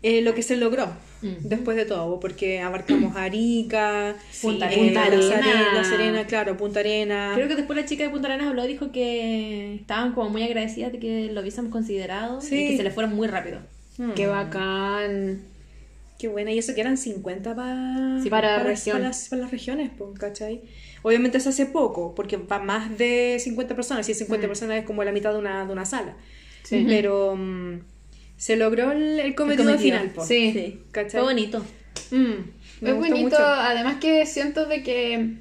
eh, 0.03 0.21
lo 0.21 0.33
que 0.35 0.41
se 0.43 0.57
logró 0.57 0.87
después 1.39 1.77
de 1.77 1.85
todo, 1.85 2.19
porque 2.19 2.59
abarcamos 2.59 3.15
Arica, 3.15 4.13
Punta 4.41 4.69
eh, 4.69 4.77
Punta 4.77 5.07
La. 5.09 5.21
Serena, 5.21 5.73
La 5.73 5.83
Serena, 5.85 6.27
claro, 6.27 6.57
Punta 6.57 6.81
Arena. 6.81 7.31
Creo 7.33 7.47
que 7.47 7.55
después 7.55 7.79
la 7.79 7.85
chica 7.85 8.03
de 8.03 8.09
Punta 8.09 8.27
Arenas 8.27 8.47
habló, 8.47 8.63
dijo 8.67 8.91
que 8.91 9.75
estaban 9.75 10.11
como 10.13 10.29
muy 10.29 10.43
agradecidas 10.43 10.91
de 10.91 10.99
que 10.99 11.29
lo 11.31 11.39
hubiésemos 11.39 11.71
considerado 11.71 12.41
Sí. 12.41 12.55
y 12.65 12.67
que 12.71 12.77
se 12.77 12.83
le 12.83 12.91
fueron 12.91 13.15
muy 13.15 13.27
rápido. 13.29 13.59
Mm. 13.97 14.11
Qué 14.15 14.27
bacán. 14.27 15.43
Qué 16.19 16.27
buena, 16.27 16.51
y 16.51 16.57
eso 16.57 16.73
que 16.75 16.81
eran 16.81 16.97
50 16.97 17.55
pa- 17.55 18.19
Sí, 18.21 18.29
para 18.29 18.55
para, 18.57 18.63
región. 18.63 18.97
para 18.97 19.07
las, 19.07 19.29
para 19.29 19.41
las 19.43 19.51
regiones, 19.51 19.91
pues, 19.97 20.19
¿cachai? 20.19 20.61
Obviamente 21.03 21.37
eso 21.37 21.49
hace 21.49 21.65
poco, 21.67 22.15
porque 22.15 22.37
va 22.37 22.59
más 22.59 22.97
de 22.97 23.37
50 23.39 23.75
personas, 23.75 24.09
y 24.09 24.13
50 24.15 24.47
personas 24.47 24.79
es 24.79 24.85
como 24.85 25.03
la 25.03 25.11
mitad 25.11 25.31
de 25.33 25.39
una, 25.39 25.65
de 25.65 25.71
una 25.71 25.85
sala. 25.85 26.15
Sí. 26.63 26.83
Pero 26.87 27.35
mm, 27.35 27.79
se 28.37 28.55
logró 28.55 28.91
el, 28.91 29.19
el 29.19 29.35
cometido, 29.35 29.65
cometido. 29.65 29.99
final, 29.99 30.11
pues. 30.15 30.27
Sí. 30.27 30.79
¿cachai? 30.91 31.11
Fue 31.21 31.33
bonito. 31.33 31.59
Mm, 32.11 32.15
me 32.81 32.89
Es 32.89 32.95
gustó 32.95 33.11
bonito, 33.11 33.23
mucho. 33.23 33.37
además 33.45 33.97
que 33.99 34.25
siento 34.25 34.65
de 34.65 34.81
que 34.81 35.35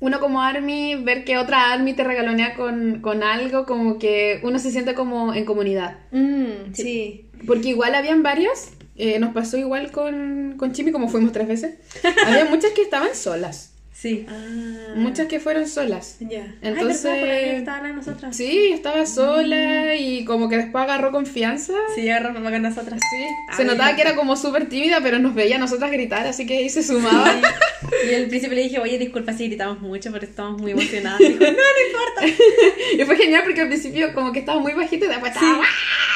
uno 0.00 0.20
como 0.20 0.42
Army, 0.42 0.94
ver 0.96 1.24
que 1.24 1.38
otra 1.38 1.72
Army 1.72 1.94
te 1.94 2.04
regalonea 2.04 2.54
con, 2.54 3.00
con 3.00 3.22
algo, 3.22 3.64
como 3.64 3.98
que 3.98 4.40
uno 4.42 4.58
se 4.58 4.70
siente 4.70 4.94
como 4.94 5.32
en 5.34 5.44
comunidad. 5.46 5.98
Mm, 6.12 6.74
sí. 6.74 7.30
Porque 7.46 7.68
igual 7.70 7.94
habían 7.94 8.22
varias, 8.22 8.72
eh, 8.96 9.18
nos 9.18 9.32
pasó 9.32 9.56
igual 9.56 9.90
con, 9.92 10.54
con 10.58 10.72
Chimi, 10.72 10.92
como 10.92 11.08
fuimos 11.08 11.32
tres 11.32 11.48
veces. 11.48 11.76
Había 12.26 12.44
muchas 12.46 12.72
que 12.72 12.82
estaban 12.82 13.14
solas, 13.14 13.72
Sí. 13.98 14.26
Ah, 14.28 14.92
muchas 14.94 15.26
que 15.26 15.40
fueron 15.40 15.66
solas. 15.66 16.16
Ya. 16.20 16.54
Entonces. 16.60 17.18
Por 17.18 17.30
ahí 17.30 17.56
estaba 17.56 17.80
la 17.80 17.88
de 17.88 17.94
nosotras. 17.94 18.36
sí, 18.36 18.72
estaba 18.72 19.06
sola 19.06 19.94
y 19.94 20.26
como 20.26 20.50
que 20.50 20.58
después 20.58 20.84
agarró 20.84 21.12
confianza. 21.12 21.72
Sí, 21.94 22.06
agarramos 22.10 22.42
con 22.42 22.60
nosotras. 22.60 23.00
Sí, 23.00 23.56
se 23.56 23.64
notaba 23.64 23.96
que 23.96 24.02
era 24.02 24.14
como 24.14 24.36
súper 24.36 24.68
tímida, 24.68 25.00
pero 25.02 25.18
nos 25.18 25.34
veía 25.34 25.56
a 25.56 25.58
nosotras 25.58 25.90
gritar, 25.90 26.26
así 26.26 26.46
que 26.46 26.58
ahí 26.58 26.68
se 26.68 26.82
sumaba. 26.82 27.40
Y 28.10 28.14
al 28.14 28.26
principio 28.26 28.54
le 28.54 28.64
dije, 28.64 28.78
oye, 28.78 28.98
disculpa 28.98 29.32
si 29.32 29.46
gritamos 29.46 29.80
mucho, 29.80 30.12
pero 30.12 30.24
estamos 30.24 30.60
muy 30.60 30.72
emocionadas. 30.72 31.18
Dijo, 31.18 31.38
no, 31.38 31.46
no 31.46 32.26
importa. 32.26 32.44
y 32.98 33.04
fue 33.04 33.16
genial 33.16 33.42
porque 33.44 33.62
al 33.62 33.68
principio 33.68 34.12
como 34.12 34.32
que 34.32 34.40
estaba 34.40 34.60
muy 34.60 34.72
bajito 34.72 35.06
y 35.06 35.08
después 35.08 35.32
estaba... 35.32 35.62
¡ah! 35.62 35.66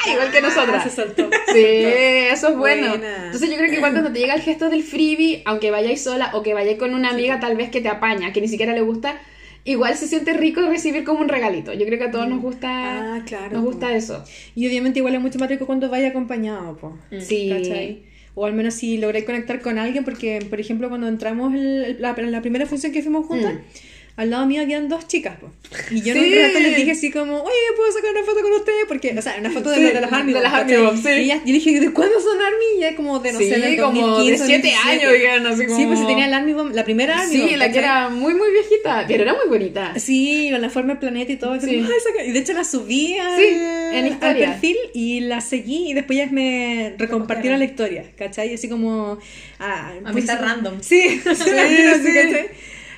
Igual 0.09 0.31
que 0.31 0.41
nosotras. 0.41 0.83
Se 0.83 0.89
soltó. 0.89 1.29
Sí, 1.53 1.59
eso 1.63 2.49
es 2.49 2.57
bueno. 2.57 2.89
Buena. 2.89 3.25
Entonces 3.25 3.49
yo 3.49 3.57
creo 3.57 3.69
que 3.71 3.79
cuando 3.79 4.11
te 4.11 4.19
llega 4.19 4.33
el 4.35 4.41
gesto 4.41 4.69
del 4.69 4.83
freebie, 4.83 5.41
aunque 5.45 5.71
vayáis 5.71 6.01
sola 6.03 6.31
o 6.33 6.41
que 6.43 6.53
vayáis 6.53 6.77
con 6.77 6.93
una 6.93 7.09
amiga 7.09 7.39
tal 7.39 7.55
vez 7.57 7.69
que 7.69 7.81
te 7.81 7.89
apaña, 7.89 8.31
que 8.33 8.41
ni 8.41 8.47
siquiera 8.47 8.73
le 8.73 8.81
gusta, 8.81 9.19
igual 9.63 9.95
se 9.95 10.07
siente 10.07 10.33
rico 10.33 10.61
recibir 10.61 11.03
como 11.03 11.19
un 11.19 11.29
regalito. 11.29 11.73
Yo 11.73 11.85
creo 11.85 11.99
que 11.99 12.05
a 12.05 12.11
todos 12.11 12.27
nos 12.27 12.41
gusta, 12.41 12.69
Ah, 13.15 13.21
claro, 13.25 13.51
nos 13.51 13.61
po. 13.63 13.71
gusta 13.71 13.93
eso. 13.95 14.23
Y 14.55 14.67
obviamente 14.67 14.99
igual 14.99 15.15
es 15.15 15.21
mucho 15.21 15.37
más 15.39 15.49
rico 15.49 15.65
cuando 15.65 15.89
vaya 15.89 16.07
acompañado, 16.09 16.77
po. 16.77 16.97
Sí. 17.19 17.49
¿Cachai? 17.49 18.03
O 18.33 18.45
al 18.45 18.53
menos 18.53 18.75
si 18.75 18.97
logré 18.97 19.25
conectar 19.25 19.59
con 19.61 19.77
alguien, 19.77 20.05
porque, 20.05 20.39
por 20.49 20.59
ejemplo, 20.61 20.87
cuando 20.87 21.07
entramos 21.09 21.53
en 21.53 22.01
la, 22.01 22.13
la 22.17 22.41
primera 22.41 22.65
función 22.65 22.93
que 22.93 23.01
fuimos 23.01 23.25
juntas, 23.25 23.55
al 24.17 24.29
lado 24.29 24.45
mío 24.45 24.61
habían 24.61 24.89
dos 24.89 25.07
chicas, 25.07 25.37
po. 25.39 25.49
Y 25.89 26.01
yo 26.01 26.13
en 26.13 26.19
un 26.19 26.35
rato 26.47 26.59
les 26.59 26.75
dije 26.75 26.91
así 26.91 27.11
como, 27.11 27.41
oye, 27.41 27.55
¿puedo 27.77 27.91
sacar 27.93 28.11
una 28.11 28.23
foto 28.23 28.41
con 28.41 28.51
ustedes? 28.53 28.85
Porque, 28.87 29.15
o 29.17 29.21
sea, 29.21 29.35
una 29.39 29.49
foto 29.51 29.69
de, 29.69 29.77
Sí, 29.77 29.83
la- 29.83 29.89
de 29.93 30.01
las 30.01 30.11
Army 30.13 30.33
de 30.33 30.41
las 30.41 30.53
Army 30.53 30.73
sí. 31.01 31.09
Y 31.09 31.19
ellas- 31.21 31.41
yo 31.45 31.53
dije, 31.53 31.79
¿de 31.79 31.93
cuándo 31.93 32.19
son 32.19 32.37
Army? 32.41 32.65
Y 32.77 32.81
ya 32.81 32.95
como 32.95 33.19
de, 33.19 33.31
no 33.33 33.39
sí, 33.39 33.49
sé, 33.49 33.59
del 33.59 33.79
como 33.79 34.01
2015, 34.07 34.43
de 34.43 34.47
7 34.61 34.67
2017. 34.67 34.89
años, 34.89 35.13
digan, 35.13 35.47
así 35.47 35.65
como... 35.65 35.77
Sí, 35.79 35.85
pues 35.87 35.99
se 35.99 36.05
tenía 36.05 36.25
el 36.27 36.33
Army 36.33 36.53
Bomb, 36.53 36.75
la 36.75 36.83
primera 36.83 37.19
Army 37.21 37.31
Sí, 37.33 37.41
Bomb, 37.41 37.55
la 37.55 37.71
que 37.71 37.77
era 37.79 38.09
muy, 38.09 38.33
muy 38.33 38.51
viejita, 38.51 39.05
pero 39.07 39.23
era 39.23 39.33
muy 39.33 39.47
bonita. 39.47 39.93
Sí, 39.97 40.49
con 40.51 40.61
la 40.61 40.69
forma 40.69 40.89
del 40.89 40.99
planeta 40.99 41.31
y 41.31 41.37
todo. 41.37 41.59
Sí. 41.61 41.67
Como, 41.77 41.87
"Ay, 41.87 41.93
saca-". 42.05 42.23
Y 42.25 42.31
de 42.31 42.39
hecho 42.39 42.53
la 42.53 42.63
subí 42.65 43.17
al, 43.17 43.41
en 43.41 44.19
perfil 44.19 44.77
y 44.93 45.21
la 45.21 45.39
seguí 45.41 45.89
y 45.89 45.93
después 45.93 46.19
ellas 46.19 46.31
me 46.33 46.95
recompartieron 46.97 47.59
la 47.59 47.65
historia, 47.65 48.03
¿cachai? 48.17 48.53
Así 48.53 48.67
como... 48.67 49.17
Ah, 49.59 49.93
Amistad 50.03 50.37
pues, 50.39 50.49
random. 50.51 50.77
Sí, 50.81 51.01
sí, 51.23 51.33
sí. 51.35 51.51
¿cachai? 51.51 52.49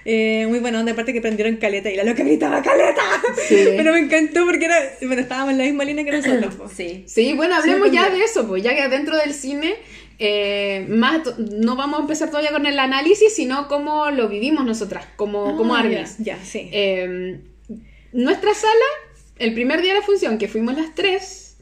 Eh, 0.06 0.46
muy 0.48 0.60
buena 0.60 0.80
onda, 0.80 0.92
aparte 0.92 1.14
que 1.14 1.22
prendieron 1.22 1.56
caleta 1.58 1.90
y 1.90 1.96
la 1.96 2.04
loca 2.04 2.24
gritaba 2.24 2.62
caleta. 2.62 3.02
Sí. 3.48 3.56
Pero 3.78 3.94
me 3.94 4.00
encantó 4.00 4.46
porque 4.46 4.66
era, 4.66 4.76
bueno, 5.02 5.22
estábamos 5.22 5.52
en 5.54 5.58
la 5.60 5.64
misma 5.64 5.86
línea 5.86 6.04
que 6.04 6.12
nosotros. 6.18 6.72
Sí. 6.76 7.04
Sí, 7.08 7.34
bueno, 7.34 7.56
hablemos 7.56 7.90
Sí, 7.90 7.96
ya 7.96 8.10
de 8.10 8.22
eso, 8.24 8.48
pues 8.48 8.64
ya 8.64 8.76
que 8.76 8.88
dentro 8.90 9.16
del 9.18 9.34
cine, 9.34 9.76
eh, 10.20 10.86
más 10.90 11.22
no 11.38 11.76
vamos 11.76 12.00
a 12.00 12.02
empezar 12.02 12.30
todavía 12.30 12.52
con 12.52 12.66
el 12.66 12.78
análisis, 12.80 13.34
sino 13.34 13.68
cómo 13.68 14.12
lo 14.12 14.28
vivimos 14.28 14.66
nosotras, 14.66 15.06
como, 15.16 15.56
como 15.58 15.76
Ah, 15.76 15.80
armies. 15.80 16.18
Ya, 16.20 16.38
ya, 16.38 16.44
sí. 16.44 16.70
Eh, 16.72 17.40
nuestra 18.12 18.54
sala, 18.54 18.74
el 19.40 19.54
primer 19.54 19.82
día 19.82 19.94
de 19.94 20.00
la 20.02 20.06
función, 20.06 20.38
que 20.38 20.48
fuimos 20.48 20.76
las 20.76 20.94
tres, 20.94 21.58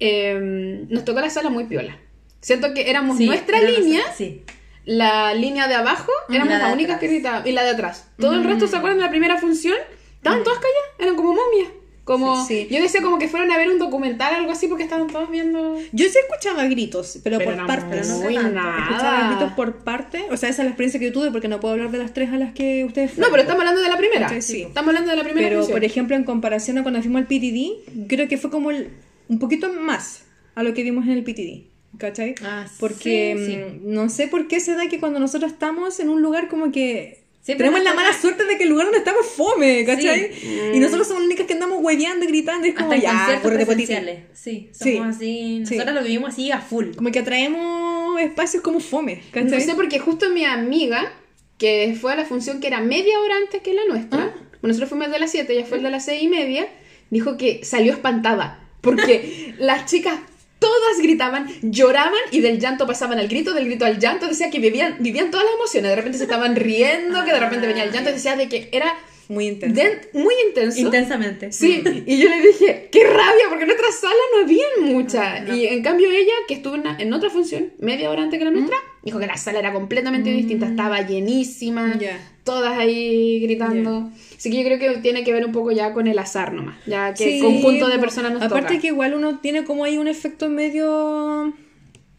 eh, 0.00 0.84
nos 0.88 1.04
tocó 1.04 1.20
la 1.20 1.30
sala 1.30 1.50
muy 1.50 1.64
piola. 1.64 1.98
Siento 2.40 2.74
que 2.74 2.90
éramos 2.90 3.16
Sí, 3.18 3.26
nuestra 3.26 3.60
línea, 3.60 4.02
Sí. 4.16 4.42
La 4.86 5.34
línea 5.34 5.68
de 5.68 5.74
abajo, 5.74 6.10
éramos 6.30 6.48
la 6.54 6.58
las 6.58 6.72
únicas 6.72 6.98
que 6.98 7.08
gritaban, 7.08 7.46
y 7.46 7.52
la 7.52 7.62
de 7.64 7.70
atrás. 7.70 8.08
Todo 8.18 8.32
el 8.34 8.44
resto, 8.44 8.66
¿se 8.66 8.76
acuerdan 8.76 8.98
de 8.98 9.04
la 9.04 9.10
primera 9.10 9.36
función? 9.36 9.76
Estaban 10.16 10.42
todas 10.42 10.58
calladas, 10.58 10.90
eran 10.98 11.16
como 11.16 11.34
momias. 11.34 11.68
Como, 12.04 12.46
Sí, 12.46 12.66
sí. 12.68 12.74
Yo 12.74 12.80
decía 12.80 13.02
como 13.02 13.18
que 13.18 13.26
fueron 13.28 13.50
a 13.50 13.58
ver 13.58 13.68
un 13.68 13.80
documental 13.80 14.32
o 14.34 14.36
algo 14.38 14.52
así 14.52 14.68
porque 14.68 14.84
estaban 14.84 15.08
todos 15.08 15.28
viendo... 15.28 15.76
Yo 15.92 16.04
sí 16.08 16.18
escuchaba 16.20 16.62
gritos, 16.68 17.18
pero, 17.24 17.38
Pero 17.38 17.50
por 17.50 17.60
no 17.62 17.66
partes. 17.66 18.08
no 18.08 18.18
muy 18.18 18.34
tanto. 18.36 18.48
Escuchaba 18.60 19.18
nada. 19.18 19.28
gritos 19.30 19.52
por 19.54 19.78
parte. 19.78 20.24
O 20.30 20.36
sea, 20.36 20.48
esa 20.48 20.62
es 20.62 20.66
la 20.66 20.70
experiencia 20.70 21.00
que 21.00 21.06
yo 21.06 21.12
tuve 21.12 21.32
porque 21.32 21.48
no 21.48 21.58
puedo 21.58 21.74
hablar 21.74 21.90
de 21.90 21.98
las 21.98 22.14
tres 22.14 22.32
a 22.32 22.36
las 22.38 22.54
que 22.54 22.84
ustedes 22.84 23.10
No, 23.10 23.14
fueron. 23.26 23.30
pero 23.32 23.42
estamos 23.42 23.60
hablando 23.62 23.80
de 23.82 23.88
la 23.88 23.96
primera. 23.96 24.28
Sí, 24.28 24.40
sí. 24.40 24.62
Estamos 24.62 24.88
hablando 24.90 25.10
de 25.10 25.16
la 25.16 25.24
primera 25.24 25.48
Pero, 25.48 25.58
función. 25.62 25.74
por 25.78 25.84
ejemplo, 25.84 26.14
en 26.14 26.22
comparación 26.22 26.78
a 26.78 26.82
cuando 26.84 27.00
fuimos 27.02 27.18
al 27.22 27.26
PTD, 27.26 28.06
creo 28.08 28.28
que 28.28 28.38
fue 28.38 28.50
como 28.50 28.70
el- 28.70 28.90
un 29.28 29.40
poquito 29.40 29.72
más 29.72 30.22
a 30.54 30.62
lo 30.62 30.74
que 30.74 30.84
vimos 30.84 31.06
en 31.06 31.10
el 31.10 31.24
PTD. 31.24 31.64
¿Cachai? 31.98 32.34
Ah, 32.42 32.66
Porque 32.80 33.34
sí, 33.38 33.46
sí. 33.52 33.56
mm, 33.56 33.92
no 33.92 34.08
sé 34.08 34.28
por 34.28 34.48
qué 34.48 34.60
se 34.60 34.74
da 34.74 34.88
que 34.88 35.00
cuando 35.00 35.18
nosotros 35.20 35.52
estamos 35.52 35.98
en 36.00 36.08
un 36.08 36.22
lugar 36.22 36.48
como 36.48 36.70
que 36.72 37.24
Siempre 37.40 37.68
tenemos 37.68 37.84
la 37.84 37.94
mala 37.94 38.12
suerte 38.12 38.44
de 38.44 38.56
que 38.58 38.64
el 38.64 38.70
lugar 38.70 38.86
donde 38.86 38.98
estamos 38.98 39.24
es 39.24 39.32
fome, 39.32 39.84
¿cachai? 39.84 40.32
Sí. 40.34 40.60
Y 40.74 40.78
nosotros 40.80 41.06
somos 41.06 41.22
las 41.22 41.26
únicas 41.28 41.46
que 41.46 41.52
andamos 41.52 41.78
hueveando 41.80 42.24
y 42.24 42.28
gritando 42.28 42.66
y 42.66 42.70
es 42.70 42.76
como 42.76 42.90
Hasta 42.90 43.02
ya, 43.02 43.10
conciertos 43.12 43.38
acuérdate, 43.38 43.66
potito". 43.66 43.86
presenciales. 43.86 44.24
Sí, 44.34 44.68
Sí. 44.72 44.96
somos 44.96 45.16
así. 45.16 45.62
Sí. 45.64 45.74
Nosotros 45.76 45.94
lo 45.94 46.02
vivimos 46.02 46.28
así 46.30 46.50
a 46.50 46.60
full. 46.60 46.86
Como 46.96 47.12
que 47.12 47.20
atraemos 47.20 48.20
espacios 48.20 48.62
como 48.64 48.80
fome, 48.80 49.16
No 49.16 49.30
¿cachai? 49.30 49.60
sé, 49.62 49.74
porque 49.76 50.00
justo 50.00 50.28
mi 50.30 50.44
amiga, 50.44 51.12
que 51.56 51.96
fue 52.00 52.12
a 52.12 52.16
la 52.16 52.24
función 52.24 52.60
que 52.60 52.66
era 52.66 52.80
media 52.80 53.18
hora 53.20 53.36
antes 53.36 53.62
que 53.62 53.72
la 53.74 53.84
nuestra, 53.88 54.24
Ah. 54.24 54.30
bueno, 54.34 54.58
nosotros 54.62 54.88
fuimos 54.90 55.10
de 55.12 55.18
las 55.20 55.30
7, 55.30 55.52
ella 55.52 55.64
fue 55.66 55.78
el 55.78 55.84
de 55.84 55.90
las 55.90 56.04
6 56.04 56.22
y 56.24 56.28
media, 56.28 56.66
dijo 57.10 57.36
que 57.36 57.64
salió 57.64 57.92
espantada. 57.92 58.60
Porque 58.80 59.54
las 59.60 59.86
chicas 59.88 60.18
todas 60.58 60.98
gritaban, 61.02 61.46
lloraban 61.62 62.20
y 62.30 62.40
del 62.40 62.58
llanto 62.58 62.86
pasaban 62.86 63.18
al 63.18 63.28
grito, 63.28 63.52
del 63.52 63.66
grito 63.66 63.84
al 63.84 63.98
llanto, 63.98 64.26
decía 64.26 64.50
que 64.50 64.58
vivían, 64.58 64.96
vivían 65.00 65.30
todas 65.30 65.44
las 65.46 65.54
emociones, 65.54 65.90
de 65.90 65.96
repente 65.96 66.18
se 66.18 66.24
estaban 66.24 66.56
riendo, 66.56 67.24
que 67.24 67.32
de 67.32 67.40
repente 67.40 67.66
venía 67.66 67.84
el 67.84 67.92
llanto, 67.92 68.10
decía 68.10 68.36
de 68.36 68.48
que 68.48 68.68
era 68.72 68.94
Muy 69.28 69.46
intenso. 69.48 70.08
muy 70.12 70.34
intenso. 70.46 70.78
Intensamente. 70.78 71.52
Sí, 71.52 71.82
y 72.06 72.18
yo 72.18 72.28
le 72.28 72.40
dije, 72.40 72.88
qué 72.90 73.04
rabia, 73.04 73.46
porque 73.48 73.64
en 73.64 73.68
nuestra 73.68 73.92
sala 73.92 74.14
no 74.34 74.44
habían 74.44 74.92
muchas. 74.94 75.48
Y 75.56 75.66
en 75.66 75.82
cambio 75.82 76.10
ella, 76.10 76.34
que 76.48 76.54
estuvo 76.54 76.76
en, 76.76 77.12
otra 77.12 77.30
función, 77.30 77.72
media 77.78 78.10
hora 78.10 78.22
antes 78.22 78.38
que 78.38 78.44
la 78.44 78.50
nuestra, 78.50 78.76
dijo 79.02 79.18
que 79.18 79.26
la 79.26 79.36
sala 79.36 79.58
era 79.58 79.72
completamente 79.72 80.30
distinta, 80.30 80.66
estaba 80.66 81.02
llenísima, 81.06 81.98
Ya. 81.98 82.18
Todas 82.46 82.78
ahí 82.78 83.40
gritando. 83.40 84.10
Así 84.38 84.50
que 84.50 84.56
yo 84.58 84.64
creo 84.64 84.78
que 84.78 85.00
tiene 85.00 85.22
que 85.24 85.32
ver 85.34 85.44
un 85.44 85.52
poco 85.52 85.70
ya 85.72 85.92
con 85.92 86.06
el 86.06 86.18
azar 86.18 86.54
nomás, 86.54 86.76
ya 86.86 87.12
que 87.12 87.24
Sí, 87.24 87.36
el 87.38 87.42
conjunto 87.42 87.88
de 87.88 87.98
personas 87.98 88.32
nos 88.32 88.42
Aparte 88.42 88.68
toca. 88.68 88.80
que 88.80 88.86
igual 88.86 89.12
uno 89.14 89.38
tiene 89.40 89.64
como 89.64 89.84
ahí 89.84 89.98
un 89.98 90.08
efecto 90.08 90.48
medio 90.48 91.52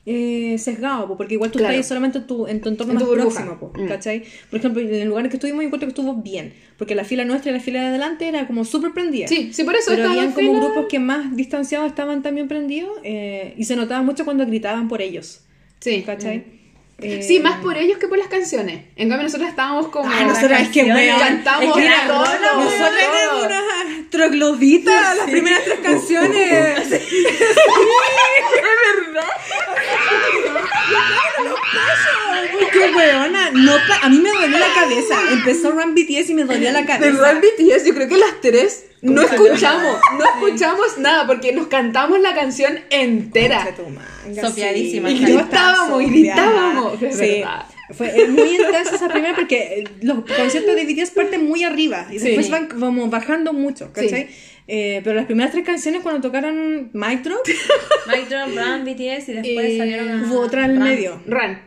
eh, 0.10 0.56
sesgado, 0.58 1.06
po, 1.06 1.18
porque 1.18 1.34
igual 1.34 1.52
tú 1.52 1.60
Claro. 1.60 1.74
estás 1.74 1.86
ahí 1.86 1.90
solamente 1.90 2.20
en 2.20 2.28
tu, 2.28 2.48
en 2.48 2.62
tu 2.62 2.70
entorno 2.70 2.94
En 2.94 3.00
más 3.00 3.10
próximo, 3.10 3.60
po, 3.60 3.74
Mm. 3.76 3.88
¿cachai? 3.90 4.24
Por 4.50 4.60
ejemplo, 4.60 4.82
en 4.82 4.94
el 4.96 5.08
lugar 5.10 5.26
en 5.26 5.30
que 5.32 5.36
estuvimos, 5.36 5.62
yo 5.62 5.68
encuentro 5.68 5.86
que 5.88 5.92
estuvo 5.92 6.14
bien, 6.16 6.54
porque 6.78 6.96
la 6.96 7.04
fila 7.04 7.26
nuestra 7.26 7.52
y 7.52 7.54
la 7.56 7.60
fila 7.60 7.82
de 7.82 7.88
adelante 7.88 8.26
era 8.26 8.48
como 8.48 8.64
súper 8.64 8.94
prendida. 8.94 9.28
Sí, 9.28 9.52
sí, 9.52 9.66
por 9.66 9.76
eso 9.76 9.92
Pero 9.92 10.08
habían 10.10 10.32
como 10.32 10.54
fila- 10.54 10.60
grupos 10.66 10.86
que 10.90 11.00
más 11.00 11.36
distanciados 11.36 11.88
estaban 11.90 12.24
también 12.24 12.48
prendidos 12.48 12.92
eh, 13.04 13.54
y 13.58 13.66
se 13.66 13.76
notaba 13.76 14.02
mucho 14.02 14.24
cuando 14.24 14.46
gritaban 14.46 14.88
por 14.88 15.02
ellos, 15.02 15.42
Sí. 15.82 16.04
¿cachai? 16.06 16.46
Eh, 17.00 17.22
Sí, 17.22 17.40
más 17.40 17.60
por 17.62 17.78
ellos 17.78 18.00
que 18.00 18.08
por 18.08 18.18
las 18.18 18.28
canciones. 18.28 18.86
En 18.96 19.08
cambio 19.10 19.26
nosotros 19.26 19.50
estábamos 19.50 19.90
como... 19.90 20.10
Ah, 20.12 20.24
nosotras 20.24 20.62
es 20.64 20.70
que 20.70 20.84
weón, 20.84 21.20
Cantamos 21.20 21.78
es 21.78 21.84
que 21.84 21.90
todo. 22.08 22.26
éramos 22.26 22.74
unas 23.46 24.10
trogloditas 24.10 25.18
las 25.18 25.30
primeras 25.30 25.64
tres 25.64 25.80
canciones. 25.84 27.02
Porque 32.60 32.80
weona, 32.96 33.52
no 33.52 33.74
a 34.02 34.10
mí 34.10 34.20
me 34.20 34.30
dolió 34.32 34.58
la 34.58 34.74
cabeza. 34.74 35.16
Empezó 35.32 35.72
Run 35.72 35.94
BTS 35.96 36.30
y 36.30 36.34
me 36.34 36.44
dolió 36.46 36.72
la 36.72 36.82
De 36.82 36.86
cabeza. 36.86 37.12
verdad, 37.22 37.42
BTS, 37.42 37.86
yo 37.86 37.94
creo 37.94 38.08
que 38.08 38.18
las 38.18 38.42
tres 38.42 38.86
no 39.02 39.22
escuchamos, 39.22 39.98
no 40.18 40.26
escuchamos 40.26 40.98
nada 40.98 41.28
porque 41.28 41.54
nos 41.54 41.68
cantamos 41.68 42.20
la 42.20 42.34
canción 42.34 42.80
entera. 42.90 43.68
Sopiadísima, 44.42 45.10
sí. 45.10 45.16
Y 45.16 45.26
Yo 45.28 45.40
estaba 45.40 45.98
gritábamos, 46.00 46.87
Sí. 47.12 47.28
verdad. 47.40 47.66
Fue 47.92 48.08
eh, 48.22 48.28
muy 48.28 48.50
intensa 48.58 48.96
esa 48.96 49.08
primera 49.08 49.36
porque 49.36 49.58
eh, 49.80 49.84
los 50.02 50.20
conciertos 50.26 50.76
de 50.76 50.86
BTS 50.86 51.12
parten 51.12 51.46
muy 51.48 51.64
arriba 51.64 52.08
y 52.12 52.20
Sí. 52.20 52.26
después 52.26 52.50
van 52.50 52.68
como 52.68 53.08
bajando 53.10 53.54
mucho, 53.54 53.92
¿cachai? 53.94 54.28
Eh, 54.70 55.00
pero 55.04 55.16
las 55.16 55.26
primeras 55.26 55.54
tres 55.54 55.66
canciones 55.66 56.02
cuando 56.02 56.20
tocaron 56.22 56.90
Mic 56.94 57.22
Drop, 57.24 57.40
Mic 58.08 58.28
Drop, 58.28 58.48
Run, 58.50 58.84
BTS 58.84 59.30
y 59.30 59.34
después 59.34 59.66
Eh, 59.66 59.78
salieron 59.78 60.10
a... 60.10 60.24
hubo 60.28 60.40
otra 60.42 60.66
en 60.66 60.72
el 60.72 60.80
medio. 60.80 61.22
Run. 61.26 61.58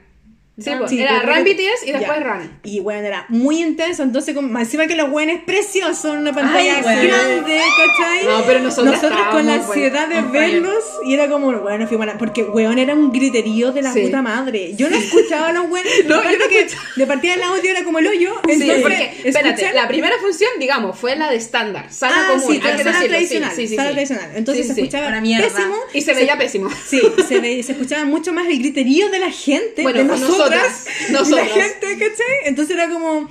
Sí, 0.63 0.71
pues, 0.79 0.91
Sí, 0.91 1.01
era 1.01 1.23
Run 1.23 1.45
BTS 1.45 1.87
y 1.87 1.93
después. 1.93 2.23
Run. 2.23 2.59
Y 2.65 2.81
bueno, 2.81 3.07
era 3.07 3.27
muy 3.29 3.61
intenso, 3.63 4.03
entonces 4.03 4.35
como, 4.35 4.49
más 4.49 4.63
encima 4.65 4.87
que 4.87 4.97
los 4.97 5.11
buenos 5.11 5.37
es 5.37 5.43
precioso 5.45 6.13
en 6.15 6.21
una 6.21 6.33
pantalla 6.33 6.77
Ay, 6.77 7.07
grande, 7.07 7.61
¿cachai? 7.77 8.27
No, 8.27 8.45
pero 8.47 8.61
nosotras 8.61 9.01
con 9.31 9.47
la 9.47 9.55
ansiedad 9.55 10.09
de 10.09 10.23
verlos 10.23 10.85
y 11.07 11.15
era 11.15 11.29
como, 11.29 11.53
bueno, 11.53 11.87
la- 12.05 12.19
porque 12.19 12.43
weón 12.43 12.79
era 12.79 12.95
un 12.95 13.13
griterío 13.13 13.73
de 13.73 13.83
la 13.83 13.93
Sí. 13.93 14.01
puta 14.03 14.23
madre. 14.23 14.75
Yo 14.77 14.89
no 14.91 14.97
escuchaba 14.97 15.49
a 15.49 15.53
los 15.53 15.71
weones, 15.71 15.93
No, 16.07 16.17
aparte 16.17 16.33
yo 16.39 16.45
no 16.45 16.49
que 16.49 16.67
de 16.97 17.07
partida 17.07 17.35
el 17.35 17.43
audio 17.43 17.71
era 17.71 17.85
como 17.85 17.99
el 17.99 18.07
hoyo, 18.07 18.35
Sí, 18.47 18.53
entonces 18.53 18.83
porque, 18.83 19.13
espérate, 19.25 19.63
escuchar- 19.63 19.75
la 19.75 19.89
primera 19.89 20.17
función, 20.21 20.51
digamos, 20.59 20.99
fue 20.99 21.17
la 21.17 21.31
de 21.31 21.37
estándar, 21.37 21.87
sala 21.93 22.15
Ah, 22.17 22.27
común, 22.33 22.43
sí, 22.47 22.53
hay 22.55 22.61
que 22.61 22.69
sala 22.85 22.85
decirlo, 22.93 23.09
tradicional, 23.09 23.53
sí, 23.57 23.69
sala 23.69 23.89
sí. 23.89 23.95
tradicional. 23.95 24.31
Entonces 24.35 24.67
Sí, 24.67 24.75
se 24.75 24.81
escuchaba 24.81 25.21
pésimo. 25.21 25.75
Y 25.95 26.01
se 26.01 26.15
veía 26.15 26.37
pésimo. 26.39 26.71
Sí, 26.87 27.01
se, 27.29 27.41
ve- 27.41 27.63
se 27.63 27.73
escuchaba 27.73 28.05
mucho 28.05 28.33
más 28.33 28.47
el 28.49 28.59
griterío 28.59 29.09
de 29.11 29.19
la 29.19 29.31
gente, 29.31 29.83
Bueno, 29.83 29.99
de 29.99 30.05
nosotras, 30.51 30.87
nosotras, 31.11 31.47
la 31.49 31.53
gente, 31.63 31.87
¿cachai? 31.99 32.37
Entonces 32.45 32.77
era 32.77 32.89
como, 32.89 33.29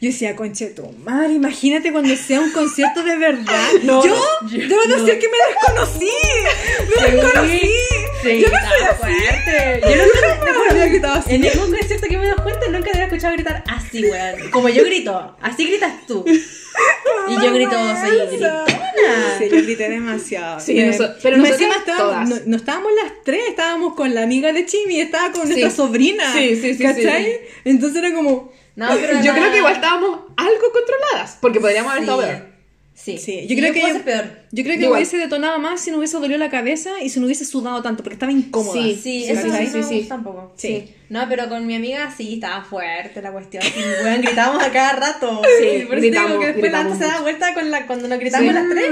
yo 0.00 0.08
decía, 0.08 0.34
conche 0.36 0.66
tu 0.66 0.86
madre, 1.04 1.34
imagínate 1.34 1.92
cuando 1.92 2.14
sea 2.16 2.40
un 2.40 2.52
concierto 2.52 3.02
de 3.02 3.16
verdad. 3.16 3.68
No, 3.82 4.04
yo, 4.04 4.14
no, 4.14 4.48
debo 4.50 4.82
decir 4.82 5.18
que 5.18 5.28
me 5.28 5.38
desconocí, 5.48 6.10
me 7.00 7.10
desconocí. 7.10 7.60
Sí, 8.22 8.40
yo 8.40 8.48
no 8.48 8.56
estaba 8.58 8.76
soy 8.76 8.86
así. 8.86 8.96
fuerte. 9.00 9.80
Yo 9.82 10.04
nunca, 10.04 10.70
había 10.70 10.86
gritado 10.86 11.14
así. 11.14 11.34
En 11.34 11.40
ningún 11.40 11.70
concierto 11.70 12.06
que 12.08 12.18
me 12.18 12.26
dado 12.26 12.42
cuenta 12.42 12.66
nunca 12.68 12.84
te 12.84 12.90
había 12.90 13.04
escuchado 13.04 13.32
gritar 13.34 13.64
así, 13.66 14.04
weón. 14.04 14.50
Como 14.50 14.68
yo 14.68 14.84
grito, 14.84 15.36
así 15.40 15.66
gritas 15.66 16.06
tú. 16.06 16.24
Y 17.28 17.34
yo 17.34 17.52
grito, 17.52 17.72
soy 17.72 18.26
gritona. 18.28 18.64
Yo 19.48 19.62
grité 19.62 19.88
demasiado. 19.88 20.60
Sí, 20.60 20.78
Eh, 20.78 20.86
noso- 20.86 21.14
pero 21.22 21.36
encima 21.36 21.74
estábamos, 21.76 22.28
no, 22.28 22.36
no 22.46 22.56
estábamos 22.56 22.90
las 23.02 23.12
tres, 23.24 23.40
estábamos 23.48 23.94
con 23.94 24.14
la 24.14 24.22
amiga 24.22 24.52
de 24.52 24.66
Chimi, 24.66 25.00
estaba 25.00 25.32
con 25.32 25.42
Sí. 25.42 25.48
nuestra 25.54 25.70
sobrina. 25.70 26.32
Sí, 26.32 26.56
sí, 26.56 26.74
sí, 26.74 26.82
¿Cachai? 26.82 27.24
sí, 27.24 27.30
Entonces 27.64 28.02
era 28.02 28.14
como. 28.14 28.52
No, 28.76 28.88
pero 29.00 29.22
Yo 29.22 29.32
creo 29.34 29.50
que 29.50 29.58
igual 29.58 29.74
estábamos 29.74 30.20
algo 30.36 30.72
controladas, 30.72 31.38
porque 31.40 31.60
podríamos 31.60 31.90
haber 31.92 32.02
estado 32.04 32.20
peor. 32.22 32.50
Sí. 32.94 33.16
Sí, 33.18 33.46
yo 33.48 33.56
creo 33.56 33.72
que 33.72 33.80
yo- 33.80 34.02
peor. 34.04 34.24
Yo 34.52 34.62
creo 34.62 34.76
que 34.76 34.82
Igual. 34.84 34.98
hubiese 34.98 35.16
detonado 35.16 35.58
más 35.58 35.80
si 35.80 35.90
no 35.90 35.96
hubiese 35.98 36.18
dolido 36.18 36.38
la 36.38 36.50
cabeza 36.50 36.90
y 37.02 37.08
si 37.08 37.18
no 37.18 37.26
hubiese 37.26 37.44
sudado 37.46 37.80
tanto, 37.82 38.02
porque 38.02 38.14
estaba 38.14 38.30
incómoda. 38.32 38.74
Sí, 38.82 38.98
Sí, 39.02 39.24
eso 39.26 39.42
sí, 39.50 39.66
Sí, 39.72 39.82
sí. 39.82 40.06
tampoco. 40.08 40.52
Sí. 40.56 40.92
No, 41.10 41.26
pero 41.28 41.48
con 41.48 41.66
mi 41.66 41.74
amiga 41.74 42.08
sí 42.16 42.34
estaba 42.34 42.62
fuerte 42.64 43.20
la 43.20 43.32
cuestión. 43.32 43.64
Weón, 44.04 44.22
gritábamos 44.22 44.62
a 44.62 44.70
cada 44.70 44.92
rato. 44.92 45.42
Sí, 45.60 45.84
por 45.86 45.98
eso 45.98 46.26
digo 46.26 46.38
que 46.40 46.46
después 46.46 46.72
la 46.72 46.94
se 46.96 47.04
da 47.04 47.20
vuelta 47.20 47.52
con 47.52 47.70
la, 47.70 47.86
cuando 47.86 48.06
nos 48.08 48.18
gritamos 48.20 48.48
Sí. 48.48 48.54
las 48.54 48.68
tres. 48.70 48.90